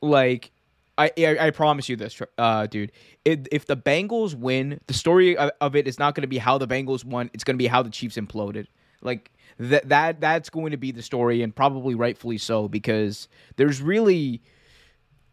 like 0.00 0.52
I, 0.98 1.12
I, 1.18 1.36
I 1.40 1.50
promise 1.50 1.88
you 1.88 1.96
this, 1.96 2.20
uh, 2.38 2.66
dude. 2.66 2.90
If, 3.24 3.40
if 3.52 3.66
the 3.66 3.76
Bengals 3.76 4.34
win, 4.34 4.80
the 4.86 4.94
story 4.94 5.36
of, 5.36 5.50
of 5.60 5.76
it 5.76 5.86
is 5.86 5.98
not 5.98 6.14
going 6.14 6.22
to 6.22 6.28
be 6.28 6.38
how 6.38 6.58
the 6.58 6.66
Bengals 6.66 7.04
won. 7.04 7.30
It's 7.34 7.44
going 7.44 7.56
to 7.56 7.58
be 7.58 7.66
how 7.66 7.82
the 7.82 7.90
Chiefs 7.90 8.16
imploded. 8.16 8.66
Like 9.02 9.30
that 9.58 9.88
that 9.90 10.20
that's 10.20 10.48
going 10.48 10.70
to 10.70 10.76
be 10.78 10.92
the 10.92 11.02
story, 11.02 11.42
and 11.42 11.54
probably 11.54 11.94
rightfully 11.94 12.38
so, 12.38 12.66
because 12.66 13.28
there's 13.56 13.82
really 13.82 14.40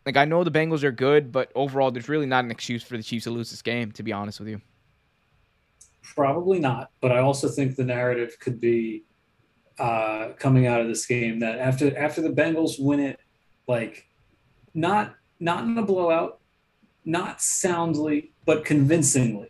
like 0.06 0.18
I 0.18 0.26
know 0.26 0.44
the 0.44 0.52
Bengals 0.52 0.84
are 0.84 0.92
good, 0.92 1.32
but 1.32 1.52
overall, 1.56 1.92
there's 1.92 2.10
really 2.10 2.26
not 2.26 2.44
an 2.44 2.52
excuse 2.52 2.84
for 2.84 2.98
the 2.98 3.04
Chiefs 3.04 3.24
to 3.26 3.32
lose 3.32 3.50
this 3.50 3.62
game. 3.62 3.92
To 3.94 4.04
be 4.04 4.12
honest 4.12 4.40
with 4.40 4.50
you, 4.50 4.62
probably 6.02 6.60
not. 6.60 6.92
But 7.02 7.12
I 7.12 7.20
also 7.20 7.48
think 7.48 7.76
the 7.76 7.86
narrative 7.86 8.38
could 8.40 8.60
be 8.60 9.04
uh, 9.80 10.30
coming 10.38 10.68
out 10.68 10.82
of 10.82 10.88
this 10.88 11.06
game 11.06 11.40
that 11.40 11.60
after 11.60 11.96
after 11.98 12.22
the 12.22 12.30
Bengals 12.30 12.80
win 12.80 13.00
it, 13.00 13.20
like 13.68 14.08
not 14.74 15.16
not 15.40 15.64
in 15.64 15.78
a 15.78 15.84
blowout, 15.84 16.40
not 17.06 17.42
soundly, 17.42 18.32
but 18.46 18.66
convincingly 18.66 19.50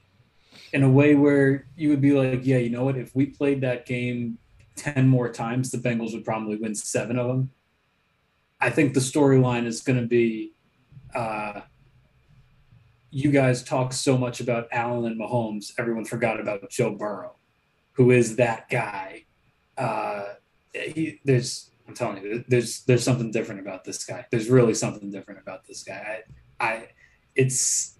in 0.74 0.84
a 0.84 0.89
way 0.89 1.16
where 1.16 1.68
you 1.76 1.89
would 1.89 2.01
be 2.01 2.12
like, 2.12 2.41
yeah, 2.43 2.58
you 2.58 2.70
know 2.70 2.84
what? 2.84 2.97
If 2.97 3.16
we 3.16 3.28
played 3.28 3.62
that 3.62 3.86
game 3.86 4.39
10 4.76 5.08
more 5.08 5.30
times, 5.30 5.70
the 5.70 5.78
Bengals 5.78 6.14
would 6.14 6.26
probably 6.26 6.56
win 6.56 6.74
seven 6.74 7.20
of 7.20 7.28
them. 7.28 7.51
I 8.64 8.70
think 8.70 8.93
the 8.93 9.01
storyline 9.01 9.66
is 9.66 9.82
going 9.82 9.99
to 9.99 10.07
be 10.07 10.53
uh, 11.14 11.59
you 13.11 13.30
guys 13.30 13.61
talk 13.61 13.91
so 13.91 14.18
much 14.18 14.39
about 14.39 14.70
Allen 14.72 15.11
and 15.11 15.20
Mahomes, 15.20 15.74
everyone 15.78 16.05
forgot 16.05 16.39
about 16.39 16.68
Joe 16.70 16.95
Burrow, 16.95 17.36
who 17.91 18.11
is 18.11 18.38
that 18.38 18.70
guy. 18.70 19.26
Uh, 19.78 20.24
he, 20.74 21.20
there's, 21.26 21.72
I'm 21.89 21.93
telling 21.93 22.24
you, 22.24 22.45
there's 22.47 22.86
there's 22.86 23.03
something 23.03 23.32
different 23.32 23.59
about 23.59 23.84
this 23.84 24.05
guy. 24.05 24.26
There's 24.32 24.49
really 24.49 24.74
something 24.74 25.11
different 25.11 25.41
about 25.41 25.68
this 25.68 25.84
guy. 25.84 26.24
I, 26.61 26.66
I 26.66 26.88
it's 27.36 27.99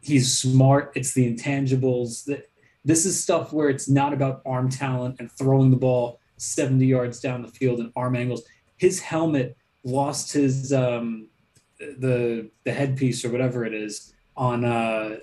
he's 0.00 0.36
smart. 0.36 0.90
It's 0.96 1.14
the 1.14 1.32
intangibles 1.32 2.24
that 2.24 2.50
this 2.84 3.06
is 3.06 3.22
stuff 3.22 3.52
where 3.52 3.68
it's 3.68 3.88
not 3.88 4.12
about 4.12 4.42
arm 4.44 4.70
talent 4.70 5.20
and 5.20 5.30
throwing 5.30 5.70
the 5.70 5.76
ball 5.76 6.18
70 6.38 6.84
yards 6.84 7.20
down 7.20 7.42
the 7.42 7.48
field 7.48 7.78
and 7.78 7.92
arm 7.94 8.16
angles. 8.16 8.42
His 8.76 9.00
helmet 9.00 9.56
lost 9.84 10.32
his 10.32 10.72
um, 10.72 11.28
the 11.78 12.50
the 12.64 12.72
headpiece 12.72 13.24
or 13.24 13.30
whatever 13.30 13.64
it 13.64 13.74
is 13.74 14.12
on 14.36 14.64
uh, 14.64 15.16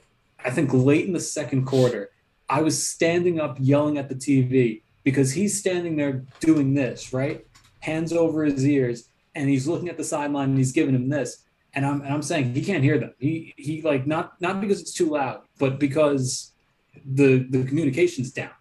I 0.43 0.49
think 0.49 0.74
late 0.74 1.05
in 1.05 1.14
the 1.14 1.20
second 1.20 1.66
quarter. 1.66 2.12
I 2.49 2.62
was 2.62 2.88
standing 2.88 3.41
up 3.41 3.58
yelling 3.60 3.97
at 3.97 4.08
the 4.08 4.16
TV 4.16 4.82
because 5.03 5.34
he's 5.34 5.60
standing 5.60 5.97
there 5.97 6.24
doing 6.39 6.74
this, 6.74 7.14
right? 7.14 7.45
Hands 7.82 8.12
over 8.14 8.45
his 8.45 8.66
ears, 8.66 9.10
and 9.36 9.49
he's 9.49 9.68
looking 9.68 9.89
at 9.89 9.97
the 9.97 10.03
sideline 10.03 10.49
and 10.49 10.58
he's 10.58 10.72
giving 10.72 10.95
him 10.95 11.10
this. 11.10 11.43
And 11.74 11.86
I'm 11.86 12.01
and 12.01 12.14
I'm 12.14 12.22
saying 12.22 12.53
he 12.53 12.64
can't 12.64 12.84
hear 12.84 12.97
them. 12.97 13.14
He 13.20 13.53
he 13.58 13.82
like 13.82 14.08
not 14.08 14.39
not 14.41 14.62
because 14.62 14.82
it's 14.82 14.93
too 14.93 15.10
loud, 15.10 15.41
but 15.60 15.80
because 15.80 16.53
the 17.05 17.45
the 17.49 17.64
communication's 17.66 18.32
down. 18.32 18.51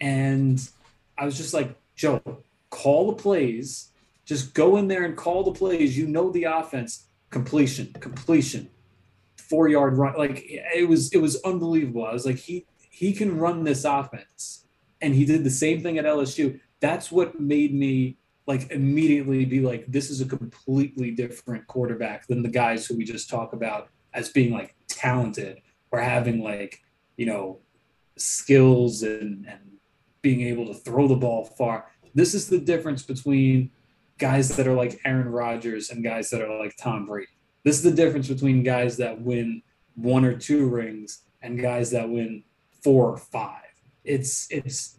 And 0.00 0.60
I 1.16 1.24
was 1.24 1.36
just 1.36 1.54
like, 1.54 1.76
Joe, 1.94 2.20
call 2.70 3.12
the 3.12 3.22
plays. 3.22 3.90
Just 4.24 4.54
go 4.54 4.76
in 4.76 4.88
there 4.88 5.04
and 5.04 5.16
call 5.16 5.44
the 5.44 5.52
plays. 5.52 5.96
You 5.96 6.06
know 6.06 6.30
the 6.30 6.44
offense. 6.44 7.06
Completion, 7.30 7.92
completion, 7.94 8.70
four 9.36 9.68
yard 9.68 9.98
run. 9.98 10.14
Like 10.16 10.44
it 10.46 10.88
was 10.88 11.12
it 11.12 11.18
was 11.18 11.42
unbelievable. 11.42 12.06
I 12.06 12.12
was 12.12 12.24
like, 12.24 12.36
he 12.36 12.66
he 12.78 13.12
can 13.12 13.38
run 13.38 13.64
this 13.64 13.84
offense. 13.84 14.66
And 15.00 15.14
he 15.14 15.24
did 15.24 15.44
the 15.44 15.50
same 15.50 15.82
thing 15.82 15.98
at 15.98 16.04
LSU. 16.04 16.60
That's 16.80 17.10
what 17.10 17.40
made 17.40 17.74
me 17.74 18.16
like 18.46 18.70
immediately 18.70 19.44
be 19.44 19.60
like, 19.60 19.86
this 19.88 20.10
is 20.10 20.20
a 20.20 20.26
completely 20.26 21.10
different 21.10 21.66
quarterback 21.66 22.26
than 22.26 22.42
the 22.42 22.48
guys 22.48 22.86
who 22.86 22.96
we 22.96 23.04
just 23.04 23.28
talk 23.28 23.52
about 23.52 23.88
as 24.12 24.28
being 24.28 24.52
like 24.52 24.74
talented 24.86 25.60
or 25.90 26.00
having 26.00 26.42
like, 26.42 26.82
you 27.16 27.26
know, 27.26 27.58
skills 28.16 29.02
and, 29.02 29.46
and 29.48 29.60
being 30.22 30.42
able 30.42 30.66
to 30.66 30.74
throw 30.74 31.08
the 31.08 31.16
ball 31.16 31.44
far. 31.44 31.86
This 32.14 32.34
is 32.34 32.48
the 32.48 32.58
difference 32.58 33.02
between 33.02 33.70
guys 34.24 34.56
that 34.56 34.66
are 34.66 34.72
like 34.72 34.98
Aaron 35.04 35.28
Rodgers 35.28 35.90
and 35.90 36.02
guys 36.02 36.30
that 36.30 36.40
are 36.40 36.58
like 36.58 36.74
Tom 36.78 37.04
Brady. 37.04 37.28
This 37.62 37.76
is 37.76 37.82
the 37.82 37.90
difference 37.90 38.26
between 38.26 38.62
guys 38.62 38.96
that 38.96 39.20
win 39.20 39.60
one 39.96 40.24
or 40.24 40.34
two 40.34 40.66
rings 40.66 41.24
and 41.42 41.60
guys 41.60 41.90
that 41.90 42.08
win 42.08 42.42
four 42.82 43.10
or 43.10 43.16
five. 43.18 43.68
It's 44.02 44.46
it's 44.50 44.98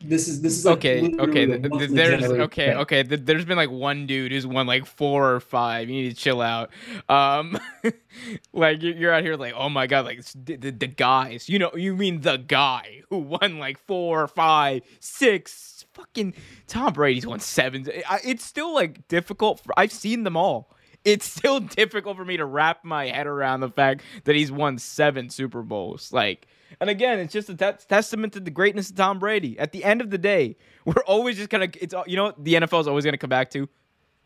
this 0.00 0.28
is 0.28 0.42
this 0.42 0.56
is 0.56 0.64
like 0.64 0.76
okay 0.76 1.14
okay 1.18 1.46
there's 1.46 2.24
okay 2.24 2.66
thing. 2.66 2.76
okay 2.78 3.02
there's 3.02 3.44
been 3.44 3.56
like 3.56 3.70
one 3.70 4.06
dude 4.06 4.32
who's 4.32 4.46
won 4.46 4.66
like 4.66 4.86
four 4.86 5.34
or 5.34 5.40
five. 5.40 5.88
You 5.88 6.02
need 6.02 6.10
to 6.10 6.16
chill 6.16 6.40
out. 6.40 6.70
Um 7.08 7.58
like 8.52 8.82
you're 8.82 9.12
out 9.12 9.22
here 9.22 9.36
like 9.36 9.54
oh 9.56 9.68
my 9.68 9.86
god 9.86 10.04
like 10.04 10.24
the, 10.34 10.56
the, 10.56 10.70
the 10.70 10.86
guys. 10.86 11.48
You 11.48 11.58
know 11.58 11.70
you 11.74 11.96
mean 11.96 12.20
the 12.20 12.36
guy 12.36 13.02
who 13.10 13.18
won 13.18 13.58
like 13.58 13.78
four 13.78 14.26
five 14.28 14.82
six 15.00 15.84
fucking 15.94 16.34
tom 16.66 16.92
brady's 16.92 17.26
won 17.26 17.40
seven 17.40 17.86
it's 18.22 18.44
still 18.44 18.74
like 18.74 19.08
difficult 19.08 19.60
for, 19.60 19.72
i've 19.78 19.92
seen 19.92 20.24
them 20.24 20.36
all 20.36 20.75
it's 21.06 21.24
still 21.24 21.60
difficult 21.76 22.18
for 22.18 22.24
me 22.24 22.36
to 22.36 22.44
wrap 22.44 22.84
my 22.84 23.06
head 23.06 23.26
around 23.26 23.60
the 23.60 23.70
fact 23.70 24.02
that 24.24 24.34
he's 24.34 24.52
won 24.52 24.76
seven 24.76 25.30
Super 25.30 25.62
Bowls. 25.62 26.12
Like, 26.12 26.48
and 26.80 26.90
again, 26.90 27.20
it's 27.20 27.32
just 27.32 27.48
a 27.48 27.54
t- 27.54 27.84
testament 27.88 28.34
to 28.34 28.40
the 28.40 28.50
greatness 28.50 28.90
of 28.90 28.96
Tom 28.96 29.18
Brady. 29.18 29.58
At 29.58 29.72
the 29.72 29.84
end 29.84 30.02
of 30.02 30.10
the 30.10 30.18
day, 30.18 30.56
we're 30.84 31.04
always 31.06 31.36
just 31.36 31.48
gonna. 31.48 31.68
It's 31.80 31.94
you 32.06 32.16
know 32.16 32.34
the 32.36 32.54
NFL 32.54 32.80
is 32.80 32.88
always 32.88 33.06
gonna 33.06 33.16
come 33.16 33.30
back 33.30 33.50
to 33.52 33.68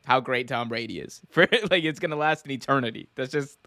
how 0.06 0.18
great 0.18 0.48
Tom 0.48 0.68
Brady 0.68 0.98
is. 0.98 1.20
For 1.30 1.46
like, 1.70 1.84
it's 1.84 2.00
gonna 2.00 2.16
last 2.16 2.46
an 2.46 2.50
eternity. 2.50 3.08
That's 3.14 3.30
just. 3.30 3.58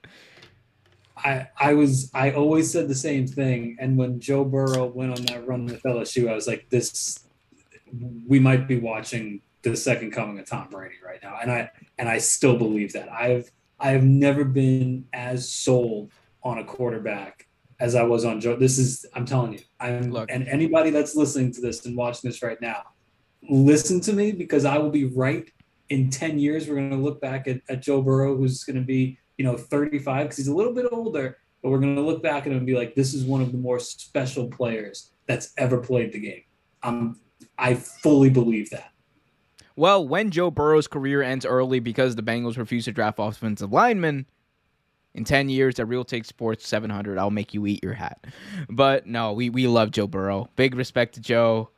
I 1.16 1.48
I 1.60 1.76
was 1.76 2.10
I 2.16 2.32
always 2.32 2.72
said 2.72 2.88
the 2.88 2.96
same 2.96 3.28
thing, 3.28 3.78
and 3.80 3.96
when 3.96 4.20
Joe 4.20 4.44
Burrow 4.44 4.88
went 4.88 5.12
on 5.18 5.26
that 5.28 5.48
run 5.48 5.66
with 5.66 5.84
LSU, 5.84 6.30
I 6.30 6.34
was 6.34 6.48
like, 6.48 6.68
this. 6.70 7.20
We 8.28 8.40
might 8.40 8.68
be 8.68 8.80
watching 8.80 9.42
the 9.64 9.76
second 9.76 10.12
coming 10.12 10.38
of 10.40 10.46
Tom 10.46 10.68
Brady 10.70 10.96
right 11.04 11.20
now, 11.24 11.40
and 11.42 11.52
I 11.52 11.72
and 11.98 12.08
I 12.08 12.20
still 12.20 12.58
believe 12.58 12.94
that. 12.94 13.12
I've 13.12 13.52
I 13.80 13.92
have 13.92 14.04
never 14.04 14.44
been 14.44 15.06
as 15.14 15.50
sold 15.50 16.12
on 16.44 16.60
a 16.60 16.64
quarterback 16.64 17.48
as 17.80 17.96
I 17.96 18.04
was 18.04 18.26
on 18.26 18.40
Joe. 18.40 18.56
This 18.56 18.78
is 18.78 19.06
I'm 19.14 19.26
telling 19.26 19.54
you. 19.54 19.60
I'm 19.80 20.12
Look. 20.12 20.30
and 20.32 20.48
anybody 20.48 20.90
that's 20.90 21.16
listening 21.16 21.52
to 21.54 21.62
this 21.62 21.86
and 21.86 21.98
watching 21.98 22.30
this 22.30 22.42
right 22.42 22.62
now, 22.62 22.84
listen 23.50 24.00
to 24.02 24.14
me 24.14 24.32
because 24.32 24.66
I 24.66 24.78
will 24.78 24.90
be 24.90 25.06
right 25.06 25.50
in 25.90 26.10
10 26.10 26.40
years. 26.40 26.68
We're 26.68 26.76
going 26.76 26.92
to 26.92 26.96
look 26.96 27.22
back 27.22 27.48
at, 27.48 27.62
at 27.70 27.82
Joe 27.82 28.02
Burrow, 28.02 28.36
who's 28.38 28.64
going 28.64 28.78
to 28.78 28.86
be, 28.86 29.18
you 29.38 29.46
know, 29.46 29.58
35 29.58 30.26
because 30.26 30.38
he's 30.38 30.48
a 30.48 30.56
little 30.56 30.74
bit 30.74 30.88
older, 30.92 31.38
but 31.62 31.70
we're 31.70 31.80
going 31.80 31.96
to 31.96 32.02
look 32.02 32.24
back 32.24 32.46
at 32.46 32.52
him 32.52 32.60
and 32.60 32.66
be 32.66 32.76
like, 32.76 32.96
this 32.96 33.14
is 33.14 33.26
one 33.26 33.42
of 33.42 33.52
the 33.52 33.58
more 33.58 33.80
special 33.80 34.50
players 34.50 35.12
that's 35.28 35.54
ever 35.58 35.78
played 35.78 36.12
the 36.12 36.20
game. 36.20 36.44
I'm, 36.82 37.20
I 37.58 37.76
fully 37.76 38.30
believe 38.30 38.70
that. 38.70 38.93
Well, 39.76 40.08
when 40.08 40.32
Joe 40.32 40.52
Burrow's 40.52 40.88
career 40.88 41.22
ends 41.22 41.46
early 41.46 41.80
because 41.80 42.16
the 42.16 42.22
Bengals 42.24 42.58
refuse 42.58 42.86
to 42.86 42.92
draft 42.92 43.18
offensive 43.20 43.72
linemen, 43.72 44.28
in 45.16 45.24
10 45.24 45.50
years 45.50 45.80
at 45.80 45.88
Real 45.88 46.04
Take 46.04 46.26
Sports 46.26 46.68
700, 46.68 47.18
I'll 47.18 47.30
make 47.30 47.54
you 47.54 47.66
eat 47.68 47.84
your 47.84 47.94
hat. 47.94 48.26
But 48.70 49.06
no, 49.06 49.34
we, 49.34 49.50
we 49.50 49.68
love 49.68 49.92
Joe 49.92 50.08
Burrow. 50.08 50.50
Big 50.56 50.76
respect 50.76 51.16
to 51.16 51.22
Joe. 51.22 51.70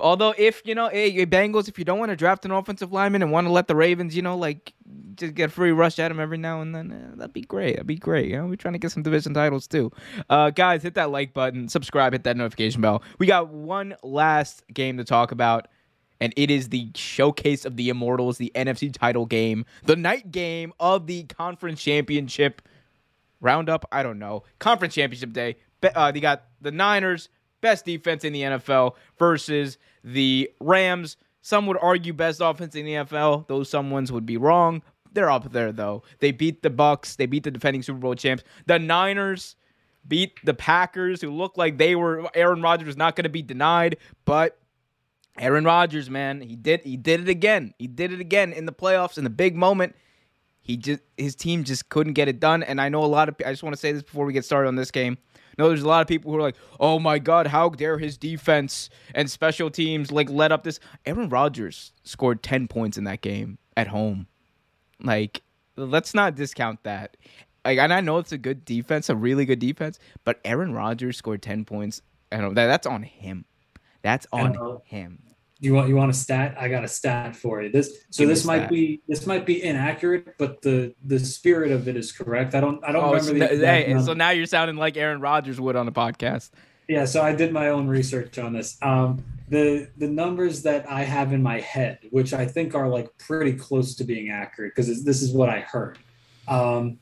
Although, 0.00 0.34
if, 0.36 0.60
you 0.64 0.74
know, 0.74 0.88
hey, 0.88 1.24
Bengals, 1.24 1.68
if 1.68 1.78
you 1.78 1.84
don't 1.84 1.98
want 1.98 2.10
to 2.10 2.16
draft 2.16 2.44
an 2.44 2.50
offensive 2.50 2.92
lineman 2.92 3.22
and 3.22 3.30
want 3.30 3.46
to 3.46 3.52
let 3.52 3.68
the 3.68 3.76
Ravens, 3.76 4.14
you 4.14 4.22
know, 4.22 4.36
like, 4.36 4.74
just 5.14 5.34
get 5.34 5.52
free 5.52 5.70
rush 5.70 5.98
at 5.98 6.10
him 6.10 6.18
every 6.18 6.36
now 6.36 6.60
and 6.60 6.74
then, 6.74 6.90
eh, 6.92 7.14
that'd 7.16 7.32
be 7.32 7.42
great. 7.42 7.76
That'd 7.76 7.86
be 7.86 7.96
great. 7.96 8.28
You 8.28 8.38
know, 8.38 8.46
we're 8.46 8.56
trying 8.56 8.74
to 8.74 8.78
get 8.78 8.90
some 8.90 9.04
division 9.04 9.32
titles 9.32 9.68
too. 9.68 9.92
Uh, 10.28 10.50
guys, 10.50 10.82
hit 10.82 10.94
that 10.94 11.10
like 11.10 11.32
button, 11.32 11.68
subscribe, 11.68 12.12
hit 12.12 12.24
that 12.24 12.36
notification 12.36 12.80
bell. 12.80 13.02
We 13.18 13.26
got 13.26 13.48
one 13.48 13.94
last 14.02 14.64
game 14.74 14.96
to 14.98 15.04
talk 15.04 15.30
about 15.30 15.68
and 16.20 16.32
it 16.36 16.50
is 16.50 16.68
the 16.68 16.90
showcase 16.94 17.64
of 17.64 17.76
the 17.76 17.88
Immortals, 17.88 18.38
the 18.38 18.52
NFC 18.54 18.92
title 18.92 19.26
game, 19.26 19.64
the 19.84 19.96
night 19.96 20.30
game 20.30 20.72
of 20.80 21.06
the 21.06 21.24
conference 21.24 21.82
championship 21.82 22.62
roundup. 23.40 23.86
I 23.92 24.02
don't 24.02 24.18
know. 24.18 24.44
Conference 24.58 24.94
championship 24.94 25.32
day. 25.32 25.56
Uh, 25.82 26.10
they 26.10 26.20
got 26.20 26.44
the 26.60 26.70
Niners, 26.70 27.28
best 27.60 27.84
defense 27.84 28.24
in 28.24 28.32
the 28.32 28.42
NFL, 28.42 28.94
versus 29.18 29.76
the 30.02 30.50
Rams. 30.60 31.16
Some 31.42 31.66
would 31.66 31.76
argue 31.80 32.14
best 32.14 32.40
offense 32.42 32.74
in 32.74 32.86
the 32.86 32.92
NFL. 32.92 33.46
Those 33.48 33.68
someone's 33.68 34.10
would 34.10 34.24
be 34.24 34.38
wrong. 34.38 34.82
They're 35.12 35.30
up 35.30 35.52
there 35.52 35.72
though. 35.72 36.02
They 36.18 36.32
beat 36.32 36.62
the 36.62 36.70
Bucks. 36.70 37.16
They 37.16 37.26
beat 37.26 37.44
the 37.44 37.50
defending 37.50 37.82
Super 37.82 37.98
Bowl 37.98 38.14
champs. 38.14 38.42
The 38.66 38.78
Niners 38.78 39.56
beat 40.06 40.32
the 40.44 40.54
Packers, 40.54 41.20
who 41.20 41.30
looked 41.30 41.56
like 41.56 41.78
they 41.78 41.94
were 41.94 42.28
Aaron 42.34 42.62
Rodgers 42.62 42.86
was 42.86 42.96
not 42.96 43.14
going 43.14 43.24
to 43.24 43.30
be 43.30 43.42
denied, 43.42 43.98
but 44.24 44.58
Aaron 45.38 45.64
Rodgers, 45.64 46.08
man, 46.08 46.40
he 46.40 46.56
did 46.56 46.82
he 46.82 46.96
did 46.96 47.20
it 47.20 47.28
again. 47.28 47.74
He 47.78 47.86
did 47.86 48.12
it 48.12 48.20
again 48.20 48.52
in 48.52 48.66
the 48.66 48.72
playoffs 48.72 49.18
in 49.18 49.24
the 49.24 49.30
big 49.30 49.56
moment. 49.56 49.96
He 50.60 50.76
just 50.76 51.00
his 51.16 51.34
team 51.34 51.64
just 51.64 51.88
couldn't 51.88 52.12
get 52.12 52.28
it 52.28 52.40
done. 52.40 52.62
And 52.62 52.80
I 52.80 52.88
know 52.88 53.04
a 53.04 53.06
lot 53.06 53.28
of 53.28 53.36
I 53.44 53.50
just 53.50 53.62
want 53.62 53.74
to 53.74 53.80
say 53.80 53.92
this 53.92 54.02
before 54.02 54.24
we 54.26 54.32
get 54.32 54.44
started 54.44 54.68
on 54.68 54.76
this 54.76 54.90
game. 54.90 55.18
No, 55.58 55.68
there's 55.68 55.82
a 55.82 55.88
lot 55.88 56.02
of 56.02 56.08
people 56.08 56.32
who 56.32 56.38
are 56.38 56.42
like, 56.42 56.56
"Oh 56.80 56.98
my 56.98 57.18
God, 57.18 57.46
how 57.46 57.68
dare 57.68 57.98
his 57.98 58.16
defense 58.16 58.90
and 59.14 59.30
special 59.30 59.70
teams 59.70 60.10
like 60.10 60.30
let 60.30 60.52
up 60.52 60.64
this?" 60.64 60.80
Aaron 61.06 61.28
Rodgers 61.28 61.92
scored 62.02 62.42
ten 62.42 62.68
points 62.68 62.96
in 62.96 63.04
that 63.04 63.20
game 63.20 63.58
at 63.76 63.88
home. 63.88 64.26
Like, 65.00 65.42
let's 65.76 66.14
not 66.14 66.34
discount 66.34 66.82
that. 66.84 67.16
Like, 67.64 67.78
and 67.78 67.92
I 67.92 68.00
know 68.00 68.18
it's 68.18 68.32
a 68.32 68.38
good 68.38 68.64
defense, 68.64 69.08
a 69.08 69.16
really 69.16 69.44
good 69.44 69.58
defense, 69.58 69.98
but 70.24 70.40
Aaron 70.44 70.72
Rodgers 70.72 71.16
scored 71.16 71.42
ten 71.42 71.64
points. 71.64 72.02
I 72.32 72.38
know 72.38 72.52
that 72.52 72.66
that's 72.66 72.86
on 72.86 73.02
him. 73.02 73.44
That's 74.04 74.26
on 74.32 74.56
uh, 74.56 74.78
him. 74.84 75.18
You 75.60 75.72
want 75.72 75.88
you 75.88 75.96
want 75.96 76.10
a 76.10 76.14
stat? 76.14 76.54
I 76.60 76.68
got 76.68 76.84
a 76.84 76.88
stat 76.88 77.34
for 77.34 77.62
you. 77.62 77.70
This 77.70 78.04
so 78.10 78.26
this 78.26 78.44
might 78.44 78.68
be 78.68 79.00
this 79.08 79.26
might 79.26 79.46
be 79.46 79.64
inaccurate, 79.64 80.36
but 80.36 80.60
the 80.60 80.94
the 81.06 81.18
spirit 81.18 81.72
of 81.72 81.88
it 81.88 81.96
is 81.96 82.12
correct. 82.12 82.54
I 82.54 82.60
don't 82.60 82.84
I 82.84 82.92
don't 82.92 83.02
oh, 83.02 83.14
remember. 83.14 83.48
So, 83.48 83.56
hey, 83.56 83.98
so 84.04 84.12
now 84.12 84.28
you're 84.28 84.44
sounding 84.44 84.76
like 84.76 84.98
Aaron 84.98 85.22
Rodgers 85.22 85.58
would 85.58 85.74
on 85.74 85.88
a 85.88 85.92
podcast. 85.92 86.50
Yeah, 86.86 87.06
so 87.06 87.22
I 87.22 87.34
did 87.34 87.50
my 87.50 87.68
own 87.70 87.88
research 87.88 88.38
on 88.38 88.52
this. 88.52 88.76
Um, 88.82 89.24
the 89.48 89.88
the 89.96 90.08
numbers 90.08 90.62
that 90.64 90.90
I 90.90 91.02
have 91.02 91.32
in 91.32 91.42
my 91.42 91.60
head, 91.60 92.00
which 92.10 92.34
I 92.34 92.44
think 92.44 92.74
are 92.74 92.88
like 92.88 93.16
pretty 93.16 93.54
close 93.54 93.94
to 93.96 94.04
being 94.04 94.28
accurate, 94.28 94.74
because 94.76 95.02
this 95.02 95.22
is 95.22 95.32
what 95.32 95.48
I 95.48 95.60
heard. 95.60 95.98
Um, 96.46 96.98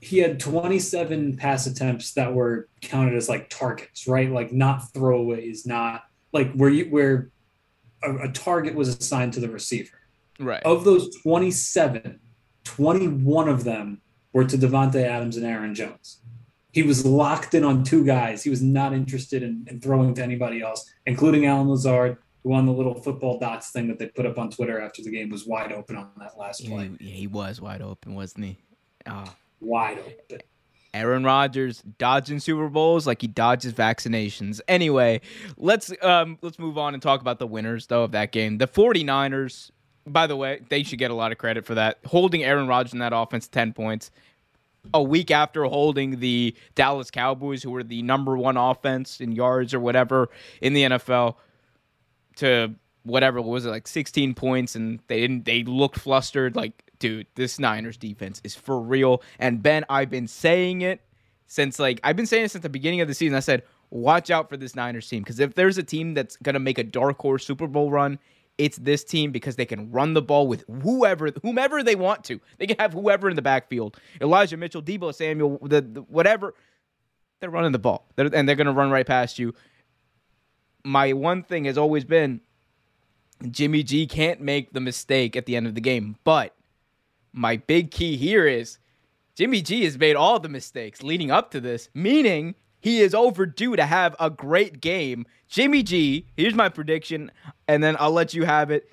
he 0.00 0.18
had 0.18 0.38
27 0.38 1.38
pass 1.38 1.66
attempts 1.66 2.12
that 2.14 2.34
were 2.34 2.68
counted 2.82 3.14
as 3.14 3.30
like 3.30 3.48
targets, 3.48 4.06
right? 4.06 4.30
Like 4.30 4.52
not 4.52 4.92
throwaways, 4.92 5.66
not 5.66 6.02
like 6.32 6.52
where 6.52 6.70
you 6.70 6.86
where 6.86 7.30
a, 8.02 8.28
a 8.28 8.28
target 8.32 8.74
was 8.74 8.88
assigned 8.88 9.32
to 9.34 9.40
the 9.40 9.48
receiver. 9.48 9.98
Right. 10.38 10.62
Of 10.64 10.84
those 10.84 11.14
27, 11.22 12.18
21 12.64 13.48
of 13.48 13.64
them 13.64 14.00
were 14.32 14.44
to 14.44 14.56
Davante 14.56 15.04
Adams 15.04 15.36
and 15.36 15.46
Aaron 15.46 15.74
Jones. 15.74 16.18
He 16.72 16.82
was 16.82 17.04
locked 17.04 17.54
in 17.54 17.64
on 17.64 17.84
two 17.84 18.04
guys. 18.04 18.42
He 18.42 18.50
was 18.50 18.62
not 18.62 18.94
interested 18.94 19.42
in, 19.42 19.66
in 19.68 19.80
throwing 19.80 20.14
to 20.14 20.22
anybody 20.22 20.62
else, 20.62 20.90
including 21.06 21.44
Allen 21.44 21.68
Lazard, 21.68 22.16
who 22.42 22.54
on 22.54 22.64
the 22.64 22.72
little 22.72 22.94
football 22.94 23.38
dots 23.38 23.70
thing 23.70 23.88
that 23.88 23.98
they 23.98 24.06
put 24.06 24.24
up 24.24 24.38
on 24.38 24.50
Twitter 24.50 24.80
after 24.80 25.02
the 25.02 25.10
game 25.10 25.28
was 25.28 25.46
wide 25.46 25.70
open 25.70 25.96
on 25.96 26.10
that 26.18 26.38
last 26.38 26.64
play. 26.66 26.90
He, 26.98 27.10
he 27.10 27.26
was 27.26 27.60
wide 27.60 27.82
open, 27.82 28.14
wasn't 28.14 28.46
he? 28.46 28.58
Oh. 29.06 29.32
Wide 29.60 29.98
open. 29.98 30.40
Aaron 30.94 31.24
Rodgers 31.24 31.82
dodging 31.98 32.38
Super 32.38 32.68
Bowls 32.68 33.06
like 33.06 33.22
he 33.22 33.26
dodges 33.26 33.72
vaccinations. 33.72 34.60
Anyway, 34.68 35.20
let's 35.56 35.92
um 36.02 36.38
let's 36.42 36.58
move 36.58 36.76
on 36.76 36.94
and 36.94 37.02
talk 37.02 37.20
about 37.20 37.38
the 37.38 37.46
winners 37.46 37.86
though 37.86 38.04
of 38.04 38.12
that 38.12 38.32
game. 38.32 38.58
The 38.58 38.66
49ers, 38.66 39.70
by 40.06 40.26
the 40.26 40.36
way, 40.36 40.60
they 40.68 40.82
should 40.82 40.98
get 40.98 41.10
a 41.10 41.14
lot 41.14 41.32
of 41.32 41.38
credit 41.38 41.64
for 41.64 41.74
that. 41.74 41.98
Holding 42.06 42.44
Aaron 42.44 42.66
Rodgers 42.66 42.92
in 42.92 42.98
that 42.98 43.12
offense 43.14 43.48
10 43.48 43.72
points. 43.72 44.10
A 44.92 45.02
week 45.02 45.30
after 45.30 45.62
holding 45.64 46.18
the 46.18 46.56
Dallas 46.74 47.10
Cowboys, 47.10 47.62
who 47.62 47.70
were 47.70 47.84
the 47.84 48.02
number 48.02 48.36
one 48.36 48.56
offense 48.56 49.20
in 49.20 49.30
yards 49.30 49.72
or 49.72 49.78
whatever 49.78 50.28
in 50.60 50.72
the 50.72 50.82
NFL, 50.82 51.36
to 52.36 52.74
whatever 53.04 53.40
was 53.40 53.64
it 53.64 53.70
like 53.70 53.86
16 53.86 54.34
points, 54.34 54.74
and 54.74 54.98
they 55.06 55.20
didn't. 55.20 55.44
They 55.44 55.62
looked 55.62 56.00
flustered. 56.00 56.56
Like 56.56 56.90
dude, 57.02 57.26
this 57.34 57.58
Niners 57.58 57.96
defense 57.96 58.40
is 58.44 58.54
for 58.54 58.80
real. 58.80 59.22
And 59.40 59.60
Ben, 59.60 59.84
I've 59.90 60.08
been 60.08 60.28
saying 60.28 60.82
it 60.82 61.00
since 61.48 61.80
like 61.80 62.00
I've 62.04 62.14
been 62.14 62.26
saying 62.26 62.44
it 62.44 62.52
since 62.52 62.62
the 62.62 62.68
beginning 62.68 63.00
of 63.00 63.08
the 63.08 63.14
season. 63.14 63.36
I 63.36 63.40
said, 63.40 63.64
watch 63.90 64.30
out 64.30 64.48
for 64.48 64.56
this 64.56 64.76
Niners 64.76 65.08
team 65.08 65.22
because 65.22 65.40
if 65.40 65.54
there's 65.54 65.78
a 65.78 65.82
team 65.82 66.14
that's 66.14 66.36
gonna 66.36 66.60
make 66.60 66.78
a 66.78 66.84
dark 66.84 67.20
horse 67.20 67.44
Super 67.44 67.66
Bowl 67.66 67.90
run, 67.90 68.20
it's 68.56 68.78
this 68.78 69.02
team 69.02 69.32
because 69.32 69.56
they 69.56 69.66
can 69.66 69.90
run 69.90 70.14
the 70.14 70.22
ball 70.22 70.46
with 70.46 70.64
whoever, 70.82 71.30
whomever 71.42 71.82
they 71.82 71.96
want 71.96 72.22
to. 72.24 72.40
They 72.58 72.68
can 72.68 72.76
have 72.78 72.92
whoever 72.92 73.28
in 73.28 73.34
the 73.34 73.42
backfield. 73.42 73.98
Elijah 74.20 74.56
Mitchell, 74.56 74.82
Deebo 74.82 75.12
Samuel, 75.12 75.58
the, 75.60 75.80
the 75.80 76.02
whatever. 76.02 76.54
They're 77.40 77.50
running 77.50 77.72
the 77.72 77.80
ball, 77.80 78.06
they're, 78.14 78.30
and 78.32 78.48
they're 78.48 78.54
gonna 78.54 78.72
run 78.72 78.92
right 78.92 79.06
past 79.06 79.40
you. 79.40 79.54
My 80.84 81.12
one 81.14 81.42
thing 81.42 81.64
has 81.64 81.76
always 81.76 82.04
been 82.04 82.42
Jimmy 83.50 83.82
G 83.82 84.06
can't 84.06 84.40
make 84.40 84.72
the 84.72 84.80
mistake 84.80 85.34
at 85.34 85.46
the 85.46 85.56
end 85.56 85.66
of 85.66 85.74
the 85.74 85.80
game, 85.80 86.16
but 86.22 86.54
my 87.32 87.56
big 87.56 87.90
key 87.90 88.16
here 88.16 88.46
is 88.46 88.78
Jimmy 89.34 89.62
G 89.62 89.84
has 89.84 89.98
made 89.98 90.16
all 90.16 90.38
the 90.38 90.48
mistakes 90.48 91.02
leading 91.02 91.30
up 91.30 91.50
to 91.52 91.60
this, 91.60 91.88
meaning 91.94 92.54
he 92.80 93.00
is 93.00 93.14
overdue 93.14 93.76
to 93.76 93.86
have 93.86 94.14
a 94.20 94.28
great 94.28 94.80
game. 94.80 95.24
Jimmy 95.48 95.82
G, 95.82 96.26
here's 96.36 96.54
my 96.54 96.68
prediction, 96.68 97.30
and 97.66 97.82
then 97.82 97.96
I'll 97.98 98.12
let 98.12 98.34
you 98.34 98.44
have 98.44 98.70
it. 98.70 98.90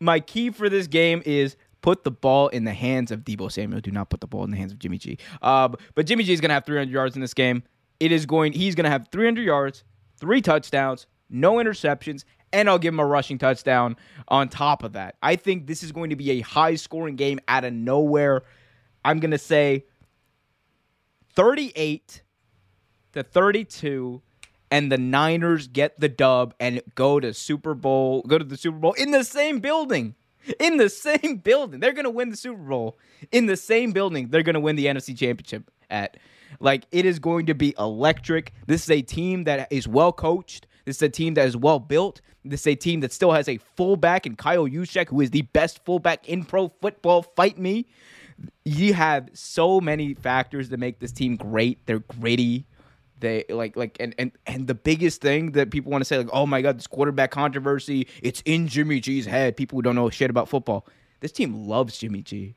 My 0.00 0.20
key 0.20 0.50
for 0.50 0.68
this 0.68 0.86
game 0.86 1.22
is 1.24 1.56
put 1.80 2.04
the 2.04 2.10
ball 2.10 2.48
in 2.48 2.64
the 2.64 2.72
hands 2.72 3.10
of 3.10 3.20
Deebo 3.20 3.50
Samuel. 3.50 3.80
Do 3.80 3.90
not 3.90 4.10
put 4.10 4.20
the 4.20 4.26
ball 4.26 4.44
in 4.44 4.50
the 4.50 4.56
hands 4.56 4.72
of 4.72 4.78
Jimmy 4.78 4.98
G. 4.98 5.18
Uh, 5.40 5.68
but 5.94 6.06
Jimmy 6.06 6.24
G 6.24 6.32
is 6.32 6.40
going 6.40 6.48
to 6.50 6.54
have 6.54 6.66
300 6.66 6.90
yards 6.90 7.14
in 7.14 7.20
this 7.20 7.34
game. 7.34 7.62
It 8.00 8.10
is 8.10 8.26
going. 8.26 8.52
He's 8.52 8.74
going 8.74 8.84
to 8.84 8.90
have 8.90 9.08
300 9.12 9.42
yards, 9.42 9.84
three 10.18 10.42
touchdowns, 10.42 11.06
no 11.30 11.54
interceptions, 11.54 12.24
and 12.54 12.70
I'll 12.70 12.78
give 12.78 12.94
him 12.94 13.00
a 13.00 13.06
rushing 13.06 13.36
touchdown 13.36 13.96
on 14.28 14.48
top 14.48 14.84
of 14.84 14.92
that. 14.92 15.16
I 15.20 15.36
think 15.36 15.66
this 15.66 15.82
is 15.82 15.92
going 15.92 16.10
to 16.10 16.16
be 16.16 16.30
a 16.30 16.40
high 16.40 16.76
scoring 16.76 17.16
game 17.16 17.40
out 17.48 17.64
of 17.64 17.74
nowhere. 17.74 18.44
I'm 19.04 19.18
going 19.18 19.32
to 19.32 19.38
say 19.38 19.84
38 21.34 22.22
to 23.12 23.22
32 23.22 24.22
and 24.70 24.90
the 24.90 24.98
Niners 24.98 25.66
get 25.66 25.98
the 26.00 26.08
dub 26.08 26.54
and 26.58 26.80
go 26.94 27.20
to 27.20 27.34
Super 27.34 27.74
Bowl, 27.74 28.22
go 28.22 28.38
to 28.38 28.44
the 28.44 28.56
Super 28.56 28.78
Bowl 28.78 28.92
in 28.92 29.10
the 29.10 29.24
same 29.24 29.58
building. 29.58 30.14
In 30.60 30.76
the 30.76 30.88
same 30.88 31.36
building. 31.44 31.80
They're 31.80 31.92
going 31.92 32.04
to 32.04 32.10
win 32.10 32.30
the 32.30 32.36
Super 32.36 32.62
Bowl 32.62 32.98
in 33.32 33.46
the 33.46 33.56
same 33.56 33.92
building. 33.92 34.28
They're 34.28 34.42
going 34.42 34.54
to 34.54 34.60
win 34.60 34.76
the 34.76 34.86
NFC 34.86 35.16
Championship 35.18 35.70
at. 35.90 36.16
Like 36.60 36.86
it 36.92 37.04
is 37.04 37.18
going 37.18 37.46
to 37.46 37.54
be 37.54 37.74
electric. 37.78 38.52
This 38.66 38.84
is 38.84 38.90
a 38.90 39.02
team 39.02 39.44
that 39.44 39.72
is 39.72 39.88
well 39.88 40.12
coached. 40.12 40.66
This 40.84 40.96
is 40.96 41.02
a 41.02 41.08
team 41.08 41.34
that 41.34 41.46
is 41.46 41.56
well 41.56 41.78
built. 41.78 42.20
This 42.44 42.60
is 42.60 42.66
a 42.66 42.74
team 42.74 43.00
that 43.00 43.12
still 43.12 43.32
has 43.32 43.48
a 43.48 43.58
fullback 43.76 44.26
in 44.26 44.36
Kyle 44.36 44.66
Juszczyk, 44.66 45.08
who 45.08 45.20
is 45.20 45.30
the 45.30 45.42
best 45.42 45.84
fullback 45.84 46.28
in 46.28 46.44
pro 46.44 46.68
football. 46.80 47.22
Fight 47.22 47.58
me. 47.58 47.86
You 48.64 48.92
have 48.94 49.30
so 49.32 49.80
many 49.80 50.14
factors 50.14 50.68
that 50.68 50.78
make 50.78 50.98
this 50.98 51.12
team 51.12 51.36
great. 51.36 51.86
They're 51.86 52.00
gritty. 52.00 52.66
They 53.20 53.44
like 53.48 53.76
like 53.76 53.96
and 54.00 54.14
and 54.18 54.32
and 54.46 54.66
the 54.66 54.74
biggest 54.74 55.22
thing 55.22 55.52
that 55.52 55.70
people 55.70 55.90
want 55.90 56.02
to 56.02 56.04
say 56.04 56.18
like, 56.18 56.28
oh 56.32 56.46
my 56.46 56.60
god, 56.60 56.78
this 56.78 56.86
quarterback 56.86 57.30
controversy. 57.30 58.06
It's 58.22 58.42
in 58.44 58.68
Jimmy 58.68 59.00
G's 59.00 59.24
head. 59.24 59.56
People 59.56 59.78
who 59.78 59.82
don't 59.82 59.94
know 59.94 60.10
shit 60.10 60.30
about 60.30 60.48
football. 60.48 60.86
This 61.20 61.32
team 61.32 61.66
loves 61.66 61.96
Jimmy 61.96 62.22
G. 62.22 62.56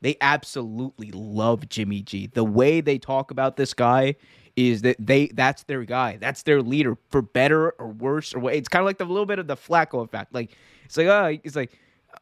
They 0.00 0.16
absolutely 0.20 1.12
love 1.12 1.68
Jimmy 1.68 2.02
G. 2.02 2.26
The 2.26 2.44
way 2.44 2.80
they 2.80 2.98
talk 2.98 3.30
about 3.30 3.56
this 3.56 3.72
guy 3.72 4.16
is 4.56 4.82
that 4.82 4.96
they 4.98 5.28
that's 5.28 5.64
their 5.64 5.84
guy. 5.84 6.16
That's 6.16 6.42
their 6.42 6.62
leader 6.62 6.96
for 7.10 7.22
better 7.22 7.70
or 7.70 7.88
worse 7.88 8.34
or 8.34 8.40
what. 8.40 8.54
It's 8.54 8.68
kind 8.68 8.82
of 8.82 8.86
like 8.86 8.98
the 8.98 9.04
little 9.04 9.26
bit 9.26 9.38
of 9.38 9.46
the 9.46 9.56
Flacco 9.56 10.04
effect. 10.04 10.32
Like 10.32 10.50
it's 10.84 10.96
like 10.96 11.06
oh, 11.06 11.38
it's 11.42 11.56
like 11.56 11.72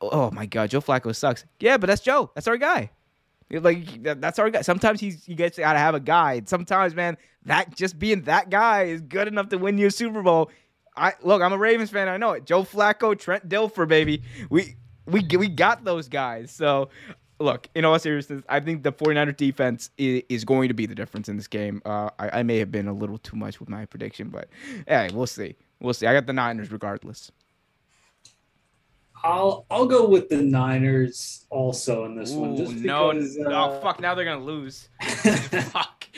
oh 0.00 0.30
my 0.30 0.46
god, 0.46 0.70
Joe 0.70 0.80
Flacco 0.80 1.14
sucks. 1.14 1.44
Yeah, 1.60 1.76
but 1.76 1.86
that's 1.86 2.02
Joe. 2.02 2.30
That's 2.34 2.48
our 2.48 2.56
guy. 2.56 2.90
Like 3.50 4.02
that's 4.02 4.38
our 4.38 4.48
guy. 4.48 4.62
Sometimes 4.62 5.00
he's 5.00 5.28
you 5.28 5.34
guys 5.34 5.56
gotta 5.56 5.78
have 5.78 5.94
a 5.94 6.00
guy. 6.00 6.42
Sometimes, 6.46 6.94
man, 6.94 7.18
that 7.44 7.74
just 7.76 7.98
being 7.98 8.22
that 8.22 8.48
guy 8.48 8.84
is 8.84 9.02
good 9.02 9.28
enough 9.28 9.50
to 9.50 9.58
win 9.58 9.76
you 9.76 9.88
a 9.88 9.90
Super 9.90 10.22
Bowl. 10.22 10.50
I 10.96 11.12
look, 11.22 11.42
I'm 11.42 11.52
a 11.52 11.58
Ravens 11.58 11.90
fan. 11.90 12.08
I 12.08 12.16
know 12.16 12.32
it. 12.32 12.46
Joe 12.46 12.64
Flacco, 12.64 13.18
Trent 13.18 13.48
Dilfer, 13.48 13.86
baby. 13.86 14.22
We 14.48 14.76
we 15.06 15.26
we 15.36 15.48
got 15.48 15.84
those 15.84 16.08
guys. 16.08 16.50
So 16.50 16.88
look, 17.38 17.68
in 17.74 17.84
all 17.84 17.98
seriousness, 17.98 18.42
I 18.48 18.60
think 18.60 18.82
the 18.82 18.92
49er 18.92 19.36
defense 19.36 19.90
is, 19.98 20.22
is 20.28 20.44
going 20.44 20.68
to 20.68 20.74
be 20.74 20.86
the 20.86 20.94
difference 20.94 21.28
in 21.28 21.36
this 21.36 21.48
game. 21.48 21.82
Uh, 21.84 22.10
I, 22.18 22.40
I, 22.40 22.42
may 22.42 22.58
have 22.58 22.70
been 22.70 22.88
a 22.88 22.92
little 22.92 23.18
too 23.18 23.36
much 23.36 23.60
with 23.60 23.68
my 23.68 23.84
prediction, 23.86 24.28
but 24.28 24.48
hey, 24.86 25.10
we'll 25.12 25.26
see. 25.26 25.54
We'll 25.80 25.94
see. 25.94 26.06
I 26.06 26.12
got 26.12 26.26
the 26.26 26.32
Niners 26.32 26.70
regardless. 26.70 27.32
I'll 29.24 29.66
I'll 29.70 29.86
go 29.86 30.08
with 30.08 30.28
the 30.28 30.36
Niners 30.36 31.46
also 31.48 32.04
in 32.06 32.16
this 32.16 32.32
Ooh, 32.32 32.40
one. 32.40 32.56
Just 32.56 32.82
because, 32.82 33.36
no, 33.36 33.50
uh, 33.50 33.76
oh 33.76 33.80
fuck! 33.80 34.00
Now 34.00 34.14
they're 34.14 34.24
gonna 34.24 34.44
lose. 34.44 34.88
fuck. 35.00 36.08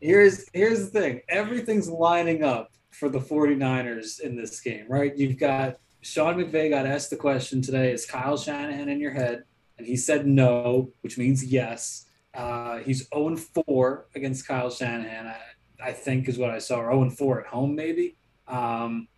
here's 0.00 0.44
here's 0.52 0.90
the 0.90 1.00
thing. 1.00 1.20
Everything's 1.28 1.88
lining 1.88 2.42
up 2.42 2.72
for 2.90 3.08
the 3.08 3.20
49ers 3.20 4.20
in 4.20 4.36
this 4.36 4.60
game, 4.60 4.86
right? 4.88 5.16
You've 5.16 5.38
got 5.38 5.76
Sean 6.00 6.34
McVay 6.34 6.70
got 6.70 6.84
asked 6.84 7.10
the 7.10 7.16
question 7.16 7.62
today: 7.62 7.92
Is 7.92 8.06
Kyle 8.06 8.36
Shanahan 8.36 8.88
in 8.88 8.98
your 8.98 9.12
head? 9.12 9.44
And 9.78 9.86
he 9.86 9.96
said 9.96 10.26
no, 10.26 10.92
which 11.00 11.18
means 11.18 11.44
yes. 11.44 12.06
Uh, 12.32 12.78
he's 12.78 13.08
0 13.14 13.36
4 13.36 14.06
against 14.14 14.46
Kyle 14.46 14.70
Shanahan, 14.70 15.26
I, 15.26 15.88
I, 15.90 15.92
think 15.92 16.28
is 16.28 16.36
what 16.36 16.50
I 16.50 16.58
saw, 16.58 16.80
or 16.80 16.92
0 16.92 17.10
4 17.10 17.40
at 17.42 17.46
home, 17.46 17.74
maybe. 17.74 18.16
Um, 18.48 19.08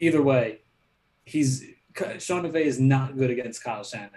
either 0.00 0.22
way, 0.22 0.60
he's 1.24 1.64
Sean 2.18 2.42
McVay 2.42 2.64
is 2.64 2.80
not 2.80 3.16
good 3.16 3.30
against 3.30 3.62
Kyle 3.62 3.84
Shanahan. 3.84 4.10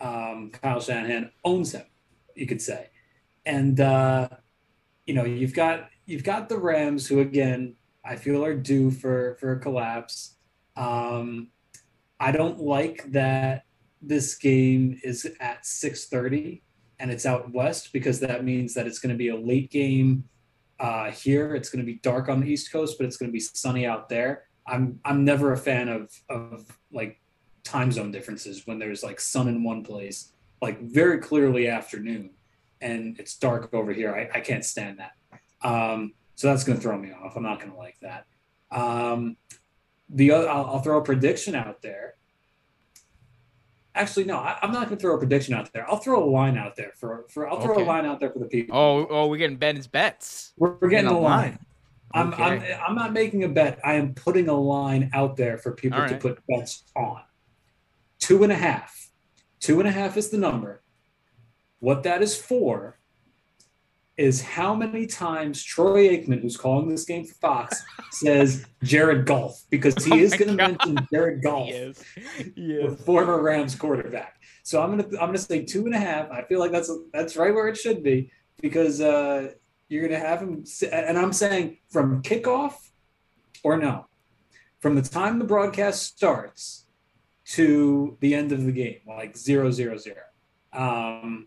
Um, 0.00 0.50
Kyle 0.50 0.80
Shanahan 0.80 1.30
owns 1.44 1.72
him, 1.72 1.86
you 2.34 2.46
could 2.46 2.60
say, 2.60 2.90
and 3.46 3.80
uh, 3.80 4.28
you 5.06 5.14
know 5.14 5.24
you've 5.24 5.54
got 5.54 5.88
you've 6.04 6.24
got 6.24 6.48
the 6.48 6.58
Rams, 6.58 7.06
who 7.06 7.20
again 7.20 7.76
I 8.04 8.16
feel 8.16 8.44
are 8.44 8.54
due 8.54 8.90
for 8.90 9.36
for 9.40 9.52
a 9.52 9.60
collapse. 9.60 10.34
Um, 10.76 11.48
I 12.20 12.32
don't 12.32 12.60
like 12.60 13.10
that 13.12 13.65
this 14.06 14.36
game 14.36 14.98
is 15.02 15.26
at 15.40 15.64
6:30 15.64 16.62
and 16.98 17.10
it's 17.10 17.26
out 17.26 17.52
west 17.52 17.92
because 17.92 18.20
that 18.20 18.44
means 18.44 18.74
that 18.74 18.86
it's 18.86 18.98
going 18.98 19.12
to 19.12 19.18
be 19.18 19.28
a 19.28 19.36
late 19.36 19.70
game 19.70 20.24
uh, 20.80 21.10
here. 21.10 21.54
It's 21.54 21.68
going 21.68 21.84
to 21.84 21.92
be 21.92 21.98
dark 22.00 22.28
on 22.28 22.40
the 22.40 22.50
East 22.50 22.72
Coast, 22.72 22.96
but 22.98 23.06
it's 23.06 23.16
going 23.16 23.28
to 23.28 23.32
be 23.32 23.40
sunny 23.40 23.86
out 23.86 24.08
there. 24.08 24.44
I'm 24.66 25.00
I'm 25.04 25.24
never 25.24 25.52
a 25.52 25.56
fan 25.56 25.88
of 25.88 26.10
of 26.28 26.66
like 26.92 27.20
time 27.64 27.92
zone 27.92 28.10
differences 28.10 28.66
when 28.66 28.78
there's 28.78 29.02
like 29.02 29.20
sun 29.20 29.48
in 29.48 29.62
one 29.62 29.82
place, 29.82 30.32
like 30.62 30.80
very 30.80 31.18
clearly 31.18 31.68
afternoon, 31.68 32.30
and 32.80 33.18
it's 33.18 33.36
dark 33.36 33.72
over 33.74 33.92
here. 33.92 34.14
I, 34.14 34.38
I 34.38 34.40
can't 34.40 34.64
stand 34.64 34.98
that. 34.98 35.12
Um, 35.62 36.14
so 36.34 36.48
that's 36.48 36.64
going 36.64 36.78
to 36.78 36.82
throw 36.82 36.98
me 36.98 37.12
off. 37.12 37.36
I'm 37.36 37.42
not 37.42 37.60
going 37.60 37.72
to 37.72 37.78
like 37.78 37.98
that. 38.02 38.26
Um, 38.70 39.36
the 40.08 40.30
other, 40.32 40.48
I'll, 40.48 40.66
I'll 40.66 40.78
throw 40.80 40.98
a 40.98 41.02
prediction 41.02 41.54
out 41.54 41.82
there 41.82 42.15
Actually, 43.96 44.24
no, 44.24 44.36
I, 44.36 44.58
am 44.62 44.72
not 44.72 44.86
going 44.86 44.98
to 44.98 45.02
throw 45.02 45.14
a 45.14 45.18
prediction 45.18 45.54
out 45.54 45.72
there. 45.72 45.88
I'll 45.90 45.96
throw 45.96 46.22
a 46.22 46.28
line 46.28 46.56
out 46.56 46.76
there 46.76 46.92
for 46.94 47.24
for. 47.28 47.48
I'll 47.48 47.60
throw 47.60 47.74
okay. 47.74 47.82
a 47.82 47.86
line 47.86 48.04
out 48.04 48.20
there 48.20 48.30
for 48.30 48.38
the 48.38 48.46
people. 48.46 48.76
Oh, 48.76 49.06
oh, 49.08 49.26
we're 49.26 49.38
getting 49.38 49.56
Ben's 49.56 49.86
bets. 49.86 50.52
We're, 50.56 50.74
we're 50.80 50.88
getting 50.88 51.10
a 51.10 51.18
line. 51.18 51.58
line. 52.12 52.32
Okay. 52.32 52.42
I'm, 52.42 52.60
I'm 52.60 52.80
I'm 52.88 52.94
not 52.94 53.12
making 53.12 53.44
a 53.44 53.48
bet. 53.48 53.80
I 53.84 53.94
am 53.94 54.14
putting 54.14 54.48
a 54.48 54.54
line 54.54 55.10
out 55.12 55.36
there 55.36 55.58
for 55.58 55.72
people 55.72 55.98
right. 55.98 56.08
to 56.08 56.16
put 56.16 56.40
bets 56.46 56.84
on. 56.94 57.22
Two 58.18 58.42
and 58.42 58.52
a 58.52 58.56
half. 58.56 59.10
Two 59.60 59.80
and 59.80 59.88
a 59.88 59.92
half 59.92 60.16
is 60.16 60.30
the 60.30 60.38
number. 60.38 60.82
What 61.80 62.02
that 62.04 62.22
is 62.22 62.36
for 62.36 62.98
is 64.16 64.40
how 64.40 64.74
many 64.74 65.06
times 65.06 65.62
Troy 65.62 66.08
Aikman, 66.08 66.40
who's 66.40 66.56
calling 66.56 66.88
this 66.88 67.04
game 67.04 67.24
for 67.24 67.34
Fox, 67.34 67.82
says 68.10 68.64
Jared 68.82 69.26
Goff 69.26 69.62
because 69.70 70.02
he 70.04 70.12
oh 70.12 70.16
is 70.16 70.34
going 70.34 70.48
to 70.48 70.54
mention 70.54 70.98
Jared 71.12 71.42
Goff, 71.42 71.68
yes. 71.68 72.02
Yes. 72.56 72.90
the 72.90 72.96
former 73.04 73.42
Rams 73.42 73.74
quarterback. 73.74 74.40
So 74.62 74.82
I'm 74.82 74.90
gonna 74.90 75.04
I'm 75.20 75.28
gonna 75.28 75.38
say 75.38 75.64
two 75.64 75.86
and 75.86 75.94
a 75.94 75.98
half. 75.98 76.28
I 76.32 76.42
feel 76.42 76.58
like 76.58 76.72
that's 76.72 76.90
that's 77.12 77.36
right 77.36 77.54
where 77.54 77.68
it 77.68 77.76
should 77.76 78.02
be 78.02 78.32
because 78.60 79.00
uh, 79.00 79.52
you're 79.88 80.02
gonna 80.02 80.18
have 80.18 80.40
him. 80.40 80.64
And 80.90 81.16
I'm 81.16 81.32
saying 81.32 81.78
from 81.88 82.20
kickoff 82.22 82.74
or 83.62 83.76
no, 83.76 84.06
from 84.80 84.96
the 84.96 85.02
time 85.02 85.38
the 85.38 85.44
broadcast 85.44 86.02
starts 86.02 86.86
to 87.50 88.16
the 88.20 88.34
end 88.34 88.50
of 88.50 88.64
the 88.64 88.72
game, 88.72 88.98
like 89.06 89.36
zero 89.36 89.70
zero 89.70 89.96
zero, 89.98 90.22
um, 90.72 91.46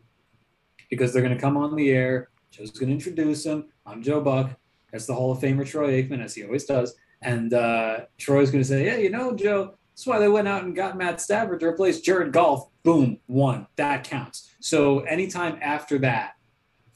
because 0.89 1.11
they're 1.11 1.21
gonna 1.21 1.37
come 1.37 1.57
on 1.57 1.75
the 1.75 1.89
air 1.89 2.29
Joe's 2.51 2.71
going 2.71 2.87
to 2.87 2.93
introduce 2.93 3.45
him. 3.45 3.65
I'm 3.85 4.01
Joe 4.01 4.21
Buck. 4.21 4.51
That's 4.91 5.05
the 5.05 5.13
Hall 5.13 5.31
of 5.31 5.39
Famer 5.39 5.67
Troy 5.67 6.01
Aikman, 6.01 6.23
as 6.23 6.35
he 6.35 6.43
always 6.43 6.65
does. 6.65 6.95
And 7.21 7.53
uh, 7.53 8.01
Troy's 8.17 8.49
going 8.49 8.63
to 8.63 8.67
say, 8.67 8.85
"Yeah, 8.85 8.97
you 8.97 9.09
know, 9.09 9.35
Joe, 9.35 9.75
that's 9.91 10.07
why 10.07 10.19
they 10.19 10.29
went 10.29 10.47
out 10.47 10.63
and 10.63 10.75
got 10.75 10.97
Matt 10.97 11.21
Stafford 11.21 11.59
to 11.59 11.67
replace 11.67 12.01
Jared 12.01 12.31
Goff. 12.31 12.67
Boom, 12.83 13.19
one. 13.27 13.67
That 13.75 14.03
counts. 14.03 14.49
So 14.61 15.01
anytime 15.01 15.59
after 15.61 15.97
that 15.99 16.35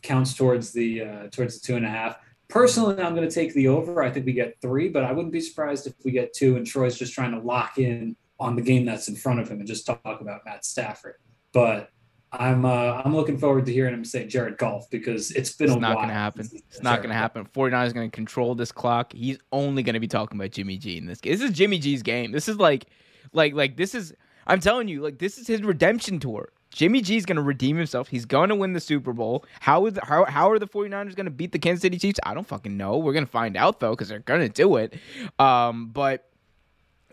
counts 0.03 0.33
towards 0.33 0.71
the 0.71 1.01
uh, 1.01 1.27
towards 1.31 1.59
the 1.59 1.65
two 1.65 1.75
and 1.75 1.85
a 1.85 1.89
half. 1.89 2.17
Personally, 2.49 3.01
I'm 3.01 3.15
going 3.15 3.27
to 3.27 3.33
take 3.33 3.53
the 3.53 3.67
over. 3.67 4.03
I 4.03 4.11
think 4.11 4.27
we 4.27 4.33
get 4.33 4.57
three, 4.61 4.89
but 4.89 5.03
I 5.03 5.11
wouldn't 5.11 5.33
be 5.33 5.41
surprised 5.41 5.87
if 5.87 5.93
we 6.05 6.11
get 6.11 6.33
two. 6.33 6.55
And 6.55 6.67
Troy's 6.67 6.99
just 6.99 7.13
trying 7.13 7.31
to 7.31 7.39
lock 7.39 7.79
in 7.79 8.15
on 8.39 8.55
the 8.55 8.61
game 8.61 8.85
that's 8.85 9.07
in 9.07 9.15
front 9.15 9.39
of 9.39 9.49
him 9.49 9.59
and 9.59 9.67
just 9.67 9.85
talk 9.85 10.01
about 10.21 10.45
Matt 10.45 10.63
Stafford. 10.63 11.15
But 11.51 11.89
I'm 12.33 12.65
uh, 12.65 13.01
I'm 13.05 13.15
looking 13.15 13.37
forward 13.37 13.65
to 13.67 13.73
hearing 13.73 13.93
him 13.93 14.03
say 14.03 14.25
Jared 14.25 14.57
Goff 14.57 14.89
because 14.89 15.31
it's 15.31 15.53
been 15.53 15.67
it's 15.67 15.75
a 15.75 15.79
not 15.79 15.95
going 15.95 16.07
to 16.07 16.13
happen. 16.13 16.49
It's 16.51 16.81
not 16.81 16.97
going 16.97 17.09
to 17.09 17.15
happen. 17.15 17.45
49 17.45 17.87
is 17.87 17.93
going 17.93 18.09
to 18.09 18.15
control 18.15 18.55
this 18.55 18.71
clock. 18.71 19.13
He's 19.13 19.37
only 19.51 19.83
going 19.83 19.93
to 19.93 19.99
be 19.99 20.07
talking 20.07 20.39
about 20.39 20.51
Jimmy 20.51 20.77
G 20.77 20.97
in 20.97 21.05
this 21.05 21.21
game. 21.21 21.33
This 21.33 21.41
is 21.41 21.51
Jimmy 21.51 21.77
G's 21.77 22.01
game. 22.01 22.31
This 22.31 22.49
is 22.49 22.57
like 22.57 22.87
like 23.33 23.53
like 23.53 23.77
this 23.77 23.93
is 23.93 24.13
I'm 24.47 24.59
telling 24.59 24.87
you 24.87 25.01
like 25.01 25.19
this 25.19 25.37
is 25.37 25.47
his 25.47 25.61
redemption 25.61 26.19
tour. 26.19 26.49
Jimmy 26.71 27.01
G's 27.01 27.25
going 27.25 27.35
to 27.35 27.43
redeem 27.43 27.77
himself. 27.77 28.07
He's 28.07 28.25
going 28.25 28.49
to 28.49 28.55
win 28.55 28.73
the 28.73 28.79
Super 28.79 29.13
Bowl. 29.13 29.45
How 29.59 29.85
is 29.85 29.99
how 30.01 30.25
how 30.25 30.49
are 30.49 30.57
the 30.57 30.67
49ers 30.67 31.15
going 31.15 31.25
to 31.25 31.31
beat 31.31 31.51
the 31.51 31.59
Kansas 31.59 31.83
City 31.83 31.99
Chiefs? 31.99 32.19
I 32.23 32.33
don't 32.33 32.47
fucking 32.47 32.75
know. 32.75 32.97
We're 32.97 33.13
going 33.13 33.25
to 33.25 33.31
find 33.31 33.55
out 33.55 33.79
though 33.79 33.95
cuz 33.95 34.09
they're 34.09 34.19
going 34.19 34.41
to 34.41 34.49
do 34.49 34.77
it. 34.77 34.95
Um 35.37 35.89
but 35.89 36.27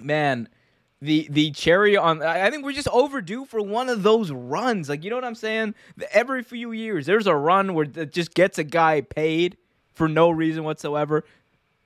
man, 0.01 0.49
the 1.03 1.27
the 1.31 1.51
cherry 1.53 1.97
on 1.97 2.23
I 2.23 2.51
think 2.51 2.65
we're 2.65 2.73
just 2.73 2.89
overdue 2.89 3.45
for 3.47 3.61
one 3.61 3.89
of 3.89 4.03
those 4.03 4.31
runs. 4.31 4.89
Like 4.89 5.03
you 5.03 5.11
know 5.11 5.17
what 5.17 5.25
I'm 5.25 5.35
saying? 5.35 5.75
Every 6.13 6.43
few 6.43 6.73
years 6.73 7.07
there's 7.07 7.27
a 7.27 7.35
run 7.35 7.75
where 7.75 7.87
it 7.95 8.13
just 8.13 8.35
gets 8.35 8.59
a 8.59 8.65
guy 8.65 9.01
paid 9.01 9.57
for 9.95 10.09
no 10.09 10.31
reason 10.31 10.65
whatsoever. 10.65 11.25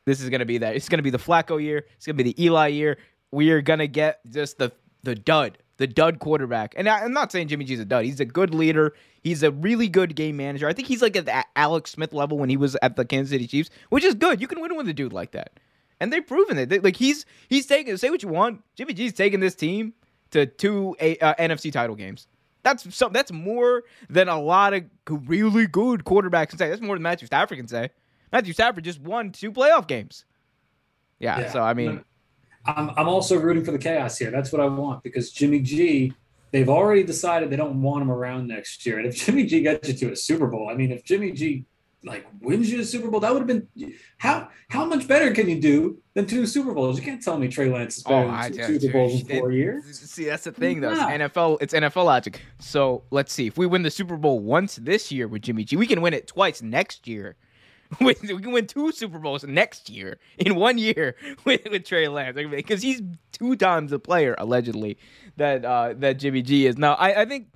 This 0.04 0.20
is 0.20 0.30
gonna 0.30 0.44
be 0.44 0.58
that. 0.58 0.74
It's 0.74 0.88
gonna 0.88 1.02
be 1.02 1.10
the 1.10 1.18
Flacco 1.18 1.62
year. 1.62 1.86
It's 1.96 2.06
gonna 2.06 2.16
be 2.16 2.24
the 2.24 2.44
Eli 2.44 2.68
year. 2.68 2.98
We 3.30 3.50
are 3.50 3.62
gonna 3.62 3.86
get 3.86 4.20
just 4.28 4.58
the 4.58 4.72
the 5.04 5.14
dud, 5.14 5.58
the 5.76 5.86
dud 5.86 6.18
quarterback. 6.18 6.74
And 6.76 6.88
I, 6.88 7.04
am 7.04 7.12
not 7.12 7.30
saying 7.30 7.48
Jimmy 7.48 7.66
G's 7.66 7.78
a 7.78 7.84
dud. 7.84 8.04
He's 8.04 8.20
a 8.20 8.24
good 8.24 8.52
leader. 8.52 8.94
He's 9.22 9.42
a 9.42 9.50
really 9.50 9.88
good 9.88 10.16
game 10.16 10.36
manager. 10.36 10.66
I 10.66 10.72
think 10.72 10.88
he's 10.88 11.02
like 11.02 11.16
at 11.16 11.26
the 11.26 11.44
Alex 11.56 11.92
Smith 11.92 12.12
level 12.12 12.36
when 12.36 12.48
he 12.48 12.56
was 12.56 12.76
at 12.82 12.96
the 12.96 13.04
Kansas 13.04 13.30
City 13.30 13.46
Chiefs, 13.46 13.70
which 13.90 14.02
is 14.02 14.14
good. 14.14 14.40
You 14.40 14.48
can 14.48 14.60
win 14.60 14.76
with 14.76 14.88
a 14.88 14.92
dude 14.92 15.12
like 15.12 15.30
that 15.32 15.60
and 16.00 16.12
they've 16.12 16.26
proven 16.26 16.58
it. 16.58 16.68
They, 16.68 16.78
like 16.80 16.96
he's 16.96 17.26
he's 17.48 17.66
taking 17.66 17.96
say 17.96 18.10
what 18.10 18.22
you 18.22 18.28
want. 18.28 18.62
Jimmy 18.76 18.94
G's 18.94 19.12
taking 19.12 19.40
this 19.40 19.54
team 19.54 19.94
to 20.30 20.46
two 20.46 20.96
a, 21.00 21.16
uh, 21.18 21.34
NFC 21.34 21.72
title 21.72 21.96
games. 21.96 22.26
That's 22.62 22.94
so 22.94 23.08
that's 23.08 23.30
more 23.30 23.84
than 24.08 24.28
a 24.28 24.40
lot 24.40 24.74
of 24.74 24.84
really 25.08 25.66
good 25.66 26.04
quarterbacks 26.04 26.50
can 26.50 26.58
say. 26.58 26.68
That's 26.68 26.80
more 26.80 26.96
than 26.96 27.02
Matthew 27.02 27.26
Stafford 27.26 27.58
can 27.58 27.68
say. 27.68 27.90
Matthew 28.32 28.52
Stafford 28.52 28.84
just 28.84 29.00
won 29.00 29.30
two 29.30 29.52
playoff 29.52 29.86
games. 29.86 30.24
Yeah, 31.18 31.40
yeah. 31.40 31.52
so 31.52 31.62
I 31.62 31.74
mean, 31.74 32.04
I'm 32.64 32.90
I'm 32.96 33.08
also 33.08 33.38
rooting 33.38 33.64
for 33.64 33.70
the 33.70 33.78
chaos 33.78 34.18
here. 34.18 34.30
That's 34.30 34.50
what 34.50 34.60
I 34.60 34.66
want 34.66 35.02
because 35.02 35.30
Jimmy 35.30 35.60
G. 35.60 36.12
They've 36.50 36.68
already 36.68 37.02
decided 37.02 37.50
they 37.50 37.56
don't 37.56 37.82
want 37.82 38.02
him 38.02 38.12
around 38.12 38.46
next 38.46 38.86
year. 38.86 38.98
And 38.98 39.08
if 39.08 39.16
Jimmy 39.16 39.44
G 39.44 39.62
gets 39.62 39.88
you 39.88 39.94
to 39.94 40.12
a 40.12 40.16
Super 40.16 40.46
Bowl, 40.46 40.68
I 40.70 40.74
mean, 40.74 40.92
if 40.92 41.02
Jimmy 41.02 41.32
G 41.32 41.64
like 42.04 42.26
wins 42.40 42.70
you 42.70 42.80
a 42.80 42.84
Super 42.84 43.08
Bowl, 43.08 43.20
that 43.20 43.32
would 43.32 43.48
have 43.48 43.66
been 43.76 43.94
how 44.18 44.48
how 44.68 44.84
much 44.84 45.08
better 45.08 45.32
can 45.32 45.48
you 45.48 45.60
do 45.60 45.98
than 46.14 46.26
two 46.26 46.46
Super 46.46 46.72
Bowls? 46.72 46.98
You 46.98 47.04
can't 47.04 47.22
tell 47.22 47.38
me 47.38 47.48
Trey 47.48 47.70
Lance 47.70 47.98
is 47.98 48.02
better 48.02 48.28
oh, 48.28 48.48
than 48.48 48.52
two 48.52 48.80
Super 48.80 48.92
Bowls 48.92 49.20
in 49.22 49.38
four 49.38 49.50
it, 49.50 49.56
years. 49.56 49.98
See, 49.98 50.26
that's 50.26 50.44
the 50.44 50.52
thing 50.52 50.80
though. 50.80 50.92
It's 50.92 51.00
NFL, 51.00 51.58
it's 51.60 51.74
NFL 51.74 52.04
logic. 52.04 52.42
So 52.58 53.02
let's 53.10 53.32
see. 53.32 53.46
If 53.46 53.56
we 53.56 53.66
win 53.66 53.82
the 53.82 53.90
Super 53.90 54.16
Bowl 54.16 54.40
once 54.40 54.76
this 54.76 55.10
year 55.10 55.26
with 55.26 55.42
Jimmy 55.42 55.64
G, 55.64 55.76
we 55.76 55.86
can 55.86 56.00
win 56.00 56.14
it 56.14 56.26
twice 56.26 56.62
next 56.62 57.08
year. 57.08 57.36
we 58.00 58.14
can 58.14 58.52
win 58.52 58.66
two 58.66 58.92
Super 58.92 59.18
Bowls 59.18 59.44
next 59.44 59.88
year 59.88 60.18
in 60.38 60.56
one 60.56 60.78
year 60.78 61.16
with, 61.44 61.62
with 61.70 61.84
Trey 61.84 62.08
Lance 62.08 62.36
because 62.50 62.82
he's 62.82 63.02
two 63.32 63.56
times 63.56 63.90
the 63.90 63.98
player 63.98 64.34
allegedly 64.38 64.98
that 65.36 65.64
uh, 65.64 65.94
that 65.96 66.18
Jimmy 66.18 66.42
G 66.42 66.66
is. 66.66 66.76
Now 66.76 66.94
I, 66.94 67.22
I 67.22 67.24
think 67.24 67.48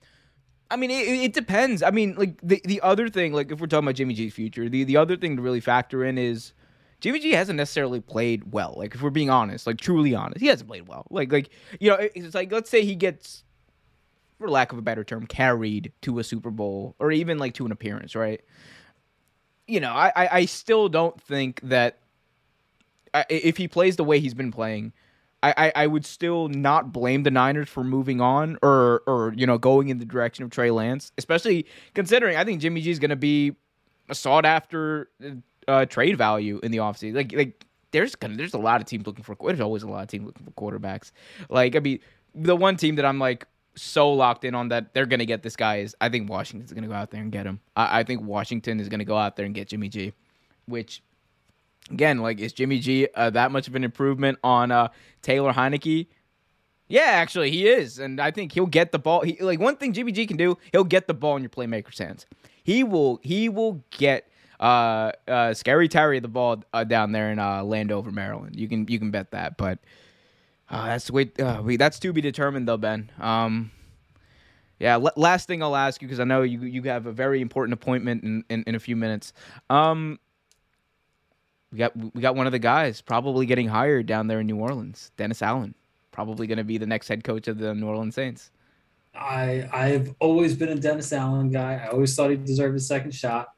I 0.71 0.77
mean, 0.77 0.91
it, 0.91 1.09
it, 1.09 1.33
depends. 1.33 1.83
I 1.83 1.91
mean, 1.91 2.15
like 2.17 2.39
the 2.43 2.61
the 2.65 2.81
other 2.83 3.09
thing, 3.09 3.33
like 3.33 3.51
if 3.51 3.61
we're 3.61 3.67
talking 3.67 3.87
about 3.87 3.95
Jimmy 3.95 4.15
G's 4.15 4.35
future, 4.35 4.69
the 4.69 4.85
the 4.85 4.97
other 4.97 5.17
thing 5.17 5.37
to 5.37 5.43
really 5.43 5.61
factor 5.61 6.05
in 6.05 6.19
is 6.19 6.53
Jimmy 7.01 7.21
G 7.21 7.33
hasn't 7.33 7.57
necessarily 7.57 8.01
played 8.01 8.53
well. 8.53 8.75
Like 8.77 8.95
if 8.95 9.01
we're 9.01 9.11
being 9.11 9.31
honest, 9.31 9.67
like 9.67 9.79
truly 9.79 10.15
honest, 10.15 10.41
he 10.41 10.47
hasn't 10.49 10.69
played 10.69 10.87
well. 10.87 11.07
Like 11.11 11.33
like 11.33 11.51
you 11.81 11.89
know, 11.91 11.97
it's 11.99 12.35
like 12.35 12.53
let's 12.53 12.69
say 12.69 12.85
he 12.85 12.95
gets, 12.97 13.45
for 14.39 14.51
lack 14.51 14.73
of 14.73 14.79
a 14.79 14.83
better 14.83 15.05
term, 15.05 15.27
carried 15.27 15.93
to 16.03 16.19
a 16.19 16.25
Super 16.25 16.51
Bowl 16.51 16.97
or 16.99 17.13
even 17.13 17.39
like 17.39 17.55
to 17.55 17.65
an 17.65 17.73
appearance, 17.73 18.15
right? 18.15 18.43
You 19.67 19.81
know, 19.81 19.93
I 19.93 20.13
I, 20.15 20.29
I 20.33 20.45
still 20.45 20.91
don't 20.91 21.21
think 21.23 21.61
that 21.63 22.01
if 23.31 23.57
he 23.57 23.69
plays 23.69 23.97
the 23.97 24.05
way 24.05 24.21
he's 24.21 24.35
been 24.35 24.53
playing 24.53 24.93
I, 25.43 25.55
I, 25.57 25.73
I 25.85 25.87
would 25.87 26.05
still 26.05 26.49
not 26.49 26.93
blame 26.93 27.23
the 27.23 27.31
Niners 27.31 27.69
for 27.69 27.85
moving 27.85 28.21
on 28.21 28.59
or 28.63 29.03
or 29.07 29.33
you 29.37 29.47
know 29.47 29.59
going 29.59 29.89
in 29.89 29.99
the 29.99 30.05
direction 30.05 30.45
of 30.45 30.51
Trey 30.51 30.71
Lance, 30.71 31.13
especially 31.19 31.67
considering 31.95 32.37
I 32.37 32.45
think 32.45 32.61
Jimmy 32.61 32.81
G 32.81 32.91
is 32.91 32.99
going 32.99 33.11
to 33.11 33.17
be 33.17 33.55
a 34.09 34.15
sought 34.15 34.45
after 34.45 35.11
uh, 35.69 35.85
trade 35.87 36.17
value 36.17 36.59
in 36.63 36.73
the 36.73 36.79
offseason. 36.79 37.15
Like 37.15 37.33
like 37.33 37.67
there's 37.93 38.15
gonna 38.15 38.37
there's 38.37 38.55
a 38.55 38.59
lot 38.59 38.81
of 38.81 38.87
teams 38.87 39.07
looking 39.07 39.23
for 39.23 39.37
there's 39.47 39.61
always 39.61 39.83
a 39.83 39.89
lot 39.89 40.03
of 40.03 40.09
teams 40.09 40.27
looking 40.27 40.45
for 40.45 40.51
quarterbacks. 40.53 41.13
Like 41.49 41.77
I 41.77 41.81
mean 41.81 42.01
the 42.35 42.57
one 42.57 42.77
team 42.77 42.97
that 42.97 43.05
I'm 43.05 43.19
like 43.19 43.47
so 43.77 44.13
locked 44.13 44.45
in 44.45 44.55
on 44.55 44.69
that 44.69 44.93
they're 44.93 45.07
gonna 45.07 45.25
get 45.27 45.43
this 45.43 45.57
guy 45.57 45.79
is 45.79 45.95
I 46.01 46.09
think 46.09 46.29
Washington's 46.29 46.73
gonna 46.73 46.89
go 46.89 46.95
out 46.95 47.11
there 47.11 47.23
and 47.23 47.31
get 47.31 47.47
him. 47.47 47.61
I, 47.77 48.01
I 48.01 48.03
think 48.03 48.23
Washington 48.23 48.81
is 48.81 48.89
gonna 48.89 49.05
go 49.05 49.17
out 49.17 49.37
there 49.37 49.47
and 49.47 49.55
get 49.55 49.69
Jimmy 49.69 49.89
G, 49.89 50.13
which 50.67 51.03
again, 51.91 52.19
like 52.19 52.41
is 52.41 52.53
Jimmy 52.53 52.79
G 52.79 53.09
uh, 53.15 53.31
that 53.31 53.53
much 53.53 53.69
of 53.69 53.75
an 53.75 53.85
improvement 53.85 54.39
on 54.43 54.71
uh, 54.71 54.89
Taylor 55.23 55.53
Heinicke? 55.53 56.07
Yeah, 56.89 57.03
actually, 57.03 57.51
he 57.51 57.69
is, 57.69 57.99
and 57.99 58.19
I 58.19 58.31
think 58.31 58.53
he'll 58.53 58.67
get 58.67 58.93
the 58.93 58.99
ball. 58.99 59.21
He, 59.21 59.37
like 59.43 59.61
one 59.61 59.77
thing 59.77 59.93
Jimmy 59.93 60.11
G 60.11 60.27
can 60.27 60.39
do, 60.39 60.57
he'll 60.73 60.85
get 60.85 61.07
the 61.07 61.15
ball 61.15 61.37
in 61.37 61.43
your 61.43 61.51
playmaker's 61.51 61.99
hands. 61.99 62.25
He 62.63 62.83
will. 62.83 63.21
He 63.23 63.49
will 63.51 63.85
get 63.91 64.31
uh, 64.59 65.13
uh, 65.27 65.55
Scary 65.55 65.89
Terry 65.89 66.19
the 66.21 66.29
ball 66.29 66.63
uh, 66.73 66.85
down 66.85 67.13
there 67.13 67.31
in 67.31 67.39
uh, 67.39 67.63
Landover, 67.63 68.11
Maryland. 68.11 68.57
You 68.57 68.69
can 68.69 68.87
you 68.89 68.99
can 68.99 69.11
bet 69.11 69.31
that. 69.33 69.57
But 69.59 69.79
uh, 70.71 70.87
that's 70.87 71.11
way. 71.11 71.31
Uh, 71.39 71.63
we, 71.63 71.77
that's 71.77 71.99
to 71.99 72.13
be 72.13 72.21
determined, 72.21 72.67
though, 72.67 72.77
Ben. 72.79 73.11
Um, 73.21 73.71
yeah. 74.79 74.95
L- 74.95 75.13
last 75.17 75.47
thing 75.47 75.63
I'll 75.63 75.77
ask 75.77 76.01
you 76.01 76.09
because 76.09 76.21
I 76.21 76.25
know 76.25 76.43
you 76.43 76.63
you 76.63 76.83
have 76.85 77.07
a 77.07 77.13
very 77.13 77.41
important 77.41 77.75
appointment 77.75 78.25
in, 78.25 78.45
in, 78.49 78.65
in 78.67 78.75
a 78.75 78.81
few 78.81 78.97
minutes. 78.97 79.33
Um, 79.69 80.19
we 81.73 81.79
got 81.79 81.97
we 81.97 82.21
got 82.21 82.35
one 82.35 82.47
of 82.47 82.53
the 82.53 82.59
guys 82.59 83.01
probably 83.01 83.47
getting 83.47 83.69
hired 83.69 84.07
down 84.07 84.27
there 84.27 84.41
in 84.41 84.47
New 84.47 84.57
Orleans, 84.59 85.11
Dennis 85.17 85.43
Allen, 85.43 85.75
probably 86.13 86.47
going 86.47 86.59
to 86.59 86.65
be 86.65 86.79
the 86.79 86.87
next 86.87 87.09
head 87.09 87.25
coach 87.25 87.49
of 87.49 87.59
the 87.59 87.75
New 87.75 87.87
Orleans 87.87 88.15
Saints. 88.15 88.51
I 89.15 89.69
I've 89.73 90.15
always 90.19 90.55
been 90.55 90.71
a 90.71 90.77
Dennis 90.77 91.13
Allen 91.13 91.51
guy. 91.51 91.75
I 91.85 91.89
always 91.89 92.15
thought 92.15 92.31
he 92.31 92.37
deserved 92.37 92.77
a 92.77 92.81
second 92.81 93.13
shot. 93.15 93.49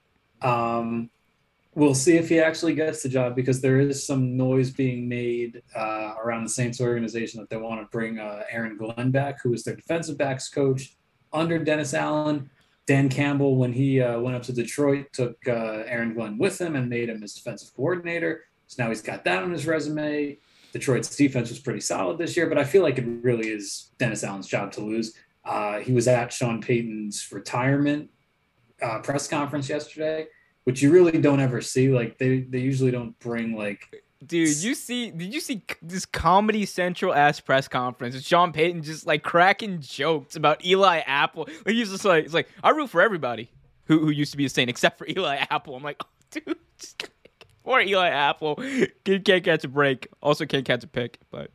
Um, 0.43 1.11
we'll 1.75 1.95
see 1.95 2.17
if 2.17 2.29
he 2.29 2.41
actually 2.41 2.75
gets 2.75 3.03
the 3.03 3.09
job 3.09 3.37
because 3.37 3.61
there 3.61 3.79
is 3.79 4.05
some 4.05 4.37
noise 4.37 4.71
being 4.71 5.09
made 5.09 5.63
uh, 5.77 6.15
around 6.23 6.45
the 6.45 6.51
Saints 6.51 6.81
organization 6.81 7.41
that 7.41 7.49
they 7.49 7.57
want 7.57 7.81
to 7.81 7.87
bring 7.91 8.19
uh, 8.19 8.43
Aaron 8.51 8.77
Glenn 8.77 9.11
back, 9.11 9.41
who 9.43 9.51
was 9.51 9.63
their 9.63 9.77
defensive 9.77 10.19
backs 10.19 10.49
coach 10.49 10.97
under 11.33 11.59
Dennis 11.59 11.95
Allen. 11.95 12.51
Dan 12.91 13.09
Campbell, 13.09 13.55
when 13.55 13.73
he 13.73 14.01
uh, 14.01 14.19
went 14.19 14.35
up 14.35 14.43
to 14.43 14.53
Detroit, 14.53 15.13
took 15.13 15.37
uh, 15.47 15.85
Aaron 15.87 16.13
Glenn 16.13 16.39
with 16.39 16.61
him 16.61 16.75
and 16.75 16.91
made 16.91 17.09
him 17.09 17.23
his 17.23 17.35
defensive 17.35 17.73
coordinator. 17.73 18.47
So 18.67 18.83
now 18.83 18.89
he's 18.89 19.01
got 19.01 19.23
that 19.23 19.45
on 19.45 19.53
his 19.53 19.65
resume. 19.65 20.39
Detroit's 20.73 21.15
defense 21.15 21.51
was 21.51 21.61
pretty 21.61 21.79
solid 21.79 22.19
this 22.19 22.37
year, 22.37 22.49
but 22.49 22.59
I 22.59 22.65
feel 22.65 22.83
like 22.83 22.99
it 22.99 23.05
really 23.23 23.47
is 23.47 23.93
Dennis 23.99 24.25
Allen's 24.25 24.49
job 24.49 24.73
to 24.73 24.81
lose. 24.81 25.15
Uh, 25.45 25.79
he 25.79 25.93
was 25.93 26.09
at 26.09 26.33
Sean 26.33 26.61
Payton's 26.61 27.31
retirement 27.31 28.11
uh, 28.83 28.99
press 28.99 29.29
conference 29.29 29.69
yesterday, 29.69 30.27
which 30.65 30.83
you 30.83 30.91
really 30.91 31.21
don't 31.21 31.39
ever 31.39 31.61
see. 31.61 31.91
Like 31.91 32.19
they, 32.19 32.41
they 32.41 32.59
usually 32.59 32.91
don't 32.91 33.17
bring 33.21 33.57
like 33.57 33.87
Dude, 34.25 34.57
you 34.63 34.75
see? 34.75 35.11
Did 35.11 35.33
you 35.33 35.41
see 35.41 35.63
this 35.81 36.05
Comedy 36.05 36.67
Central 36.67 37.15
ass 37.15 37.41
press 37.41 37.69
conference? 37.69 38.15
With 38.15 38.25
Sean 38.25 38.53
Payton 38.53 38.83
just 38.83 39.07
like 39.07 39.23
cracking 39.23 39.81
jokes 39.81 40.37
about 40.37 40.65
Eli 40.65 40.99
Apple. 41.07 41.49
Like 41.65 41.75
he's 41.75 41.91
just 41.91 42.05
like, 42.05 42.27
it's 42.27 42.35
like 42.35 42.49
I 42.63 42.71
root 42.71 42.91
for 42.91 43.01
everybody 43.01 43.51
who 43.85 44.01
who 44.01 44.11
used 44.11 44.33
to 44.33 44.37
be 44.37 44.45
a 44.45 44.51
Saint 44.51 44.69
except 44.69 44.99
for 44.99 45.07
Eli 45.11 45.37
Apple. 45.49 45.75
I'm 45.75 45.83
like, 45.83 45.97
oh, 46.05 46.09
dude, 46.31 46.57
just, 46.79 47.09
Eli 47.67 48.09
Apple. 48.09 48.57
Kid 49.05 49.25
can't 49.25 49.45
catch 49.45 49.65
a 49.65 49.69
break. 49.69 50.09
Also 50.23 50.45
can't 50.45 50.67
catch 50.67 50.85
a 50.85 50.89
pick. 50.89 51.19
But 51.31 51.51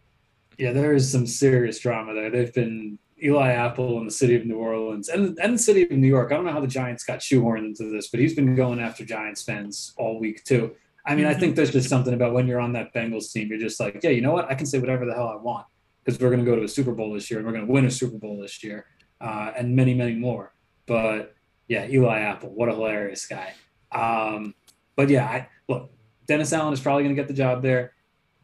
yeah, 0.57 0.71
there 0.71 0.93
is 0.93 1.11
some 1.11 1.27
serious 1.27 1.79
drama 1.79 2.15
there. 2.15 2.31
They've 2.31 2.53
been 2.53 2.97
Eli 3.23 3.51
Apple 3.51 3.99
in 3.99 4.05
the 4.05 4.11
city 4.11 4.35
of 4.35 4.45
New 4.45 4.57
Orleans 4.57 5.09
and, 5.09 5.37
and 5.39 5.53
the 5.53 5.59
city 5.59 5.83
of 5.83 5.91
New 5.91 6.07
York. 6.07 6.31
I 6.31 6.35
don't 6.35 6.45
know 6.45 6.51
how 6.51 6.61
the 6.61 6.67
Giants 6.67 7.03
got 7.03 7.19
shoehorned 7.19 7.65
into 7.65 7.91
this, 7.91 8.07
but 8.09 8.19
he's 8.19 8.33
been 8.33 8.55
going 8.55 8.79
after 8.79 9.05
Giants 9.05 9.43
fans 9.43 9.93
all 9.97 10.19
week 10.19 10.43
too. 10.43 10.75
I 11.05 11.15
mean, 11.15 11.25
I 11.25 11.33
think 11.33 11.51
mm-hmm. 11.51 11.55
there's 11.55 11.71
just 11.71 11.89
something 11.89 12.13
about 12.13 12.33
when 12.33 12.47
you're 12.47 12.59
on 12.59 12.73
that 12.73 12.93
Bengals 12.93 13.31
team, 13.31 13.49
you're 13.49 13.59
just 13.59 13.79
like, 13.79 13.99
yeah, 14.03 14.09
you 14.09 14.21
know 14.21 14.31
what? 14.31 14.49
I 14.49 14.55
can 14.55 14.65
say 14.65 14.79
whatever 14.79 15.05
the 15.05 15.13
hell 15.13 15.27
I 15.27 15.35
want 15.35 15.67
because 16.03 16.19
we're 16.19 16.29
going 16.29 16.43
to 16.43 16.49
go 16.49 16.55
to 16.55 16.63
a 16.63 16.67
Super 16.67 16.93
Bowl 16.93 17.13
this 17.13 17.29
year 17.29 17.39
and 17.39 17.47
we're 17.47 17.53
going 17.53 17.65
to 17.65 17.71
win 17.71 17.85
a 17.85 17.91
Super 17.91 18.17
Bowl 18.17 18.39
this 18.39 18.63
year 18.63 18.85
uh, 19.21 19.51
and 19.55 19.75
many, 19.75 19.93
many 19.93 20.15
more. 20.15 20.53
But 20.85 21.35
yeah, 21.67 21.87
Eli 21.87 22.19
Apple, 22.19 22.49
what 22.49 22.69
a 22.69 22.73
hilarious 22.73 23.25
guy. 23.25 23.53
Um, 23.91 24.55
but 24.95 25.09
yeah, 25.09 25.25
I, 25.25 25.49
look, 25.67 25.91
Dennis 26.27 26.53
Allen 26.53 26.73
is 26.73 26.79
probably 26.79 27.03
going 27.03 27.15
to 27.15 27.21
get 27.21 27.27
the 27.27 27.33
job 27.33 27.61
there. 27.61 27.93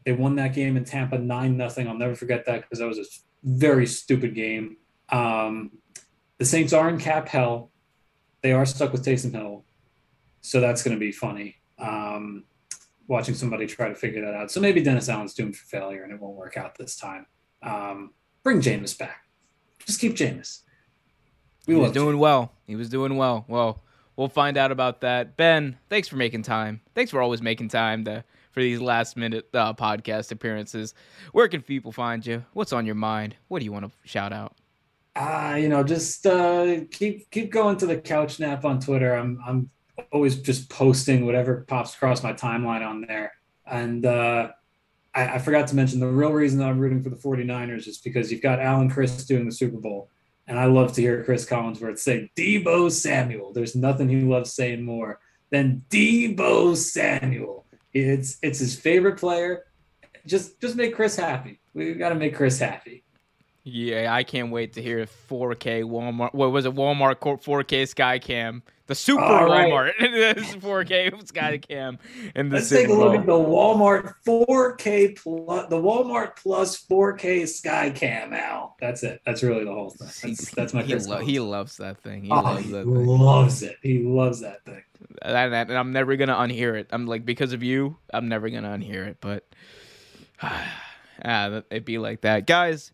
They 0.05 0.13
won 0.13 0.35
that 0.35 0.53
game 0.53 0.77
in 0.77 0.85
Tampa 0.85 1.17
nine 1.17 1.57
nothing. 1.57 1.87
I'll 1.87 1.97
never 1.97 2.15
forget 2.15 2.45
that 2.45 2.61
because 2.61 2.79
that 2.79 2.87
was 2.87 2.97
a 2.97 3.05
very 3.43 3.85
stupid 3.85 4.33
game. 4.33 4.77
Um, 5.09 5.71
the 6.39 6.45
Saints 6.45 6.73
are 6.73 6.89
in 6.89 6.97
cap 6.97 7.27
hell. 7.27 7.71
They 8.41 8.53
are 8.53 8.65
stuck 8.65 8.91
with 8.91 9.05
Taysom 9.05 9.33
Hill, 9.33 9.63
so 10.41 10.59
that's 10.59 10.81
going 10.81 10.95
to 10.95 10.99
be 10.99 11.11
funny. 11.11 11.57
Um, 11.77 12.45
watching 13.07 13.35
somebody 13.35 13.67
try 13.67 13.89
to 13.89 13.95
figure 13.95 14.21
that 14.21 14.33
out. 14.33 14.51
So 14.51 14.59
maybe 14.59 14.81
Dennis 14.81 15.09
Allen's 15.09 15.33
doomed 15.33 15.55
for 15.55 15.65
failure 15.65 16.03
and 16.03 16.13
it 16.13 16.19
won't 16.19 16.35
work 16.35 16.57
out 16.57 16.77
this 16.77 16.95
time. 16.95 17.25
Um, 17.63 18.11
bring 18.43 18.61
Jameis 18.61 18.97
back. 18.97 19.25
Just 19.85 19.99
keep 19.99 20.15
Jameis. 20.15 20.61
We 21.67 21.75
he 21.75 21.79
was 21.79 21.91
doing 21.91 22.17
well. 22.17 22.53
He 22.65 22.75
was 22.75 22.89
doing 22.89 23.17
well. 23.17 23.45
Well, 23.47 23.83
we'll 24.15 24.29
find 24.29 24.57
out 24.57 24.71
about 24.71 25.01
that. 25.01 25.37
Ben, 25.37 25.77
thanks 25.89 26.07
for 26.07 26.15
making 26.15 26.43
time. 26.43 26.81
Thanks 26.95 27.11
for 27.11 27.21
always 27.21 27.41
making 27.41 27.69
time 27.69 28.05
to 28.05 28.23
for 28.51 28.61
these 28.61 28.81
last 28.81 29.15
minute 29.15 29.47
uh, 29.53 29.73
podcast 29.73 30.31
appearances. 30.31 30.93
Where 31.31 31.47
can 31.47 31.61
people 31.61 31.91
find 31.91 32.25
you? 32.25 32.43
What's 32.53 32.73
on 32.73 32.85
your 32.85 32.95
mind? 32.95 33.35
What 33.47 33.59
do 33.59 33.65
you 33.65 33.71
want 33.71 33.85
to 33.85 33.91
shout 34.03 34.33
out? 34.33 34.55
Uh, 35.15 35.57
you 35.59 35.69
know, 35.69 35.83
just 35.83 36.25
uh, 36.25 36.81
keep 36.89 37.29
keep 37.31 37.51
going 37.51 37.77
to 37.77 37.85
the 37.85 37.97
couch 37.97 38.39
nap 38.39 38.63
on 38.63 38.79
Twitter. 38.79 39.13
I'm 39.13 39.39
I'm 39.45 39.69
always 40.11 40.41
just 40.41 40.69
posting 40.69 41.25
whatever 41.25 41.65
pops 41.67 41.95
across 41.95 42.23
my 42.23 42.33
timeline 42.33 42.85
on 42.85 43.01
there. 43.01 43.33
And 43.65 44.05
uh, 44.05 44.51
I, 45.13 45.35
I, 45.35 45.37
forgot 45.39 45.67
to 45.67 45.75
mention 45.75 45.99
the 45.99 46.07
real 46.07 46.31
reason 46.31 46.59
that 46.59 46.67
I'm 46.67 46.79
rooting 46.79 47.01
for 47.01 47.09
the 47.09 47.15
49ers 47.15 47.87
is 47.87 47.99
because 47.99 48.31
you've 48.31 48.41
got 48.41 48.59
Alan 48.59 48.89
Chris 48.89 49.25
doing 49.25 49.45
the 49.45 49.51
Super 49.51 49.77
Bowl. 49.77 50.09
And 50.47 50.59
I 50.59 50.65
love 50.65 50.93
to 50.93 51.01
hear 51.01 51.23
Cris 51.23 51.45
Collinsworth 51.45 51.99
say 51.99 52.29
Deebo 52.35 52.91
Samuel. 52.91 53.53
There's 53.53 53.75
nothing 53.75 54.09
he 54.09 54.21
loves 54.21 54.53
saying 54.53 54.83
more 54.83 55.19
than 55.49 55.83
Deebo 55.89 56.75
Samuel. 56.75 57.65
It's 57.93 58.37
it's 58.41 58.59
his 58.59 58.77
favorite 58.77 59.17
player. 59.17 59.65
Just 60.25 60.59
just 60.59 60.75
make 60.75 60.95
Cris 60.95 61.15
happy. 61.15 61.59
We 61.73 61.93
got 61.93 62.09
to 62.09 62.15
make 62.15 62.35
Cris 62.35 62.59
happy. 62.59 63.03
Yeah, 63.63 64.13
I 64.13 64.23
can't 64.23 64.51
wait 64.51 64.73
to 64.73 64.81
hear 64.81 65.05
4K 65.05 65.83
Walmart. 65.83 66.33
What 66.33 66.51
was 66.51 66.65
it? 66.65 66.73
Walmart 66.73 67.19
4K 67.19 67.83
Skycam 67.83 68.61
the 68.91 68.95
super 68.95 69.21
Walmart. 69.21 69.93
this 69.99 70.53
4K 70.55 71.11
Skycam. 71.23 71.97
And 72.35 72.51
the 72.51 72.57
Let's 72.57 72.69
take 72.69 72.89
a 72.89 72.93
look 72.93 73.15
at 73.15 73.25
the 73.25 73.31
Walmart 73.31 74.15
4K 74.27 75.15
plus 75.15 75.69
the 75.69 75.77
Walmart 75.77 76.35
plus 76.35 76.85
4K 76.85 77.43
Skycam. 77.43 78.37
Al, 78.37 78.75
that's 78.81 79.03
it. 79.03 79.21
That's 79.25 79.43
really 79.43 79.63
the 79.63 79.71
whole 79.71 79.91
thing. 79.91 80.31
That's, 80.31 80.51
that's 80.55 80.73
my. 80.73 80.83
He, 80.83 80.95
lo- 80.95 81.21
he 81.21 81.39
loves 81.39 81.77
that 81.77 81.99
thing. 81.99 82.23
He 82.23 82.31
oh, 82.31 82.41
loves 82.41 82.65
he 82.65 82.71
that 82.73 82.83
thing. 82.83 83.05
Loves 83.07 83.63
it. 83.63 83.77
He 83.81 83.99
loves 83.99 84.41
that 84.41 84.65
thing. 84.65 84.83
And, 85.21 85.53
and 85.53 85.71
I'm 85.71 85.93
never 85.93 86.17
gonna 86.17 86.35
unhear 86.35 86.77
it. 86.77 86.89
I'm 86.91 87.07
like 87.07 87.25
because 87.25 87.53
of 87.53 87.63
you, 87.63 87.95
I'm 88.13 88.27
never 88.27 88.49
gonna 88.49 88.77
unhear 88.77 89.07
it. 89.07 89.19
But 89.21 89.47
ah, 90.43 91.61
it'd 91.69 91.85
be 91.85 91.97
like 91.97 92.21
that, 92.21 92.45
guys. 92.45 92.91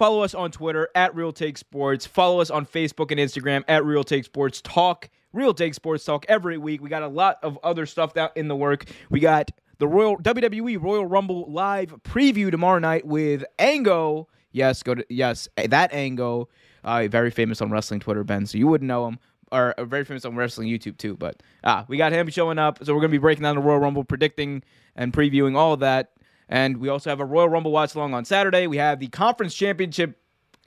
Follow 0.00 0.22
us 0.22 0.34
on 0.34 0.50
Twitter 0.50 0.88
at 0.94 1.14
Real 1.14 1.30
Take 1.30 1.58
Sports. 1.58 2.06
Follow 2.06 2.40
us 2.40 2.48
on 2.48 2.64
Facebook 2.64 3.10
and 3.10 3.20
Instagram 3.20 3.62
at 3.68 3.84
Real 3.84 4.02
Take 4.02 4.24
Sports 4.24 4.62
Talk. 4.62 5.10
Real 5.34 5.52
Take 5.52 5.74
Sports 5.74 6.06
Talk 6.06 6.24
every 6.26 6.56
week. 6.56 6.80
We 6.80 6.88
got 6.88 7.02
a 7.02 7.08
lot 7.08 7.36
of 7.42 7.58
other 7.62 7.84
stuff 7.84 8.16
out 8.16 8.34
in 8.34 8.48
the 8.48 8.56
work. 8.56 8.86
We 9.10 9.20
got 9.20 9.50
the 9.76 9.86
Royal 9.86 10.16
WWE 10.16 10.82
Royal 10.82 11.04
Rumble 11.04 11.44
live 11.52 11.94
preview 12.02 12.50
tomorrow 12.50 12.78
night 12.78 13.06
with 13.06 13.44
Ango. 13.58 14.26
Yes, 14.52 14.82
go 14.82 14.94
to 14.94 15.04
yes 15.10 15.48
that 15.56 15.92
Ango. 15.92 16.48
Uh, 16.82 17.06
very 17.10 17.30
famous 17.30 17.60
on 17.60 17.70
wrestling 17.70 18.00
Twitter, 18.00 18.24
Ben. 18.24 18.46
So 18.46 18.56
you 18.56 18.68
wouldn't 18.68 18.88
know 18.88 19.06
him, 19.06 19.18
or 19.52 19.72
uh, 19.72 19.84
very 19.84 20.06
famous 20.06 20.24
on 20.24 20.34
wrestling 20.34 20.68
YouTube 20.68 20.96
too. 20.96 21.14
But 21.14 21.42
ah, 21.62 21.84
we 21.88 21.98
got 21.98 22.12
him 22.12 22.30
showing 22.30 22.58
up. 22.58 22.82
So 22.82 22.94
we're 22.94 23.02
gonna 23.02 23.10
be 23.10 23.18
breaking 23.18 23.42
down 23.42 23.56
the 23.56 23.60
Royal 23.60 23.80
Rumble, 23.80 24.04
predicting 24.04 24.62
and 24.96 25.12
previewing 25.12 25.58
all 25.58 25.74
of 25.74 25.80
that. 25.80 26.12
And 26.50 26.78
we 26.78 26.88
also 26.88 27.08
have 27.08 27.20
a 27.20 27.24
Royal 27.24 27.48
Rumble 27.48 27.70
watch 27.70 27.94
along 27.94 28.12
on 28.12 28.24
Saturday. 28.24 28.66
We 28.66 28.76
have 28.76 28.98
the 28.98 29.06
conference 29.06 29.54
championship 29.54 30.18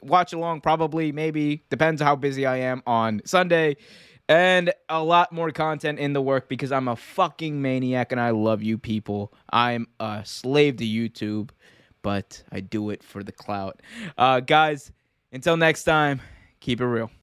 watch 0.01 0.34
along, 0.34 0.61
probably, 0.61 1.11
maybe, 1.11 1.64
depends 1.69 2.01
how 2.01 2.15
busy 2.15 2.45
I 2.45 2.57
am 2.57 2.81
on 2.88 3.22
Sunday. 3.26 3.76
And 4.30 4.73
a 4.88 5.03
lot 5.03 5.34
more 5.34 5.51
content 5.51 5.99
in 5.99 6.14
the 6.14 6.22
work 6.22 6.47
because 6.47 6.72
I'm 6.72 6.88
a 6.88 6.95
fucking 6.95 7.61
maniac 7.61 8.14
and 8.14 8.22
I 8.22 8.30
love 8.30 8.64
you 8.64 8.77
people. 8.77 9.34
I'm 9.51 9.88
a 9.99 10.22
slave 10.23 10.77
to 10.77 10.85
YouTube, 10.85 11.49
but 12.01 12.41
I 12.49 12.61
do 12.61 12.89
it 12.89 13.03
for 13.03 13.22
the 13.22 13.34
clout. 13.34 13.81
Uh, 14.18 14.39
guys, 14.39 14.93
until 15.34 15.57
next 15.57 15.84
time, 15.84 16.22
keep 16.61 16.80
it 16.80 16.85
real. 16.85 17.11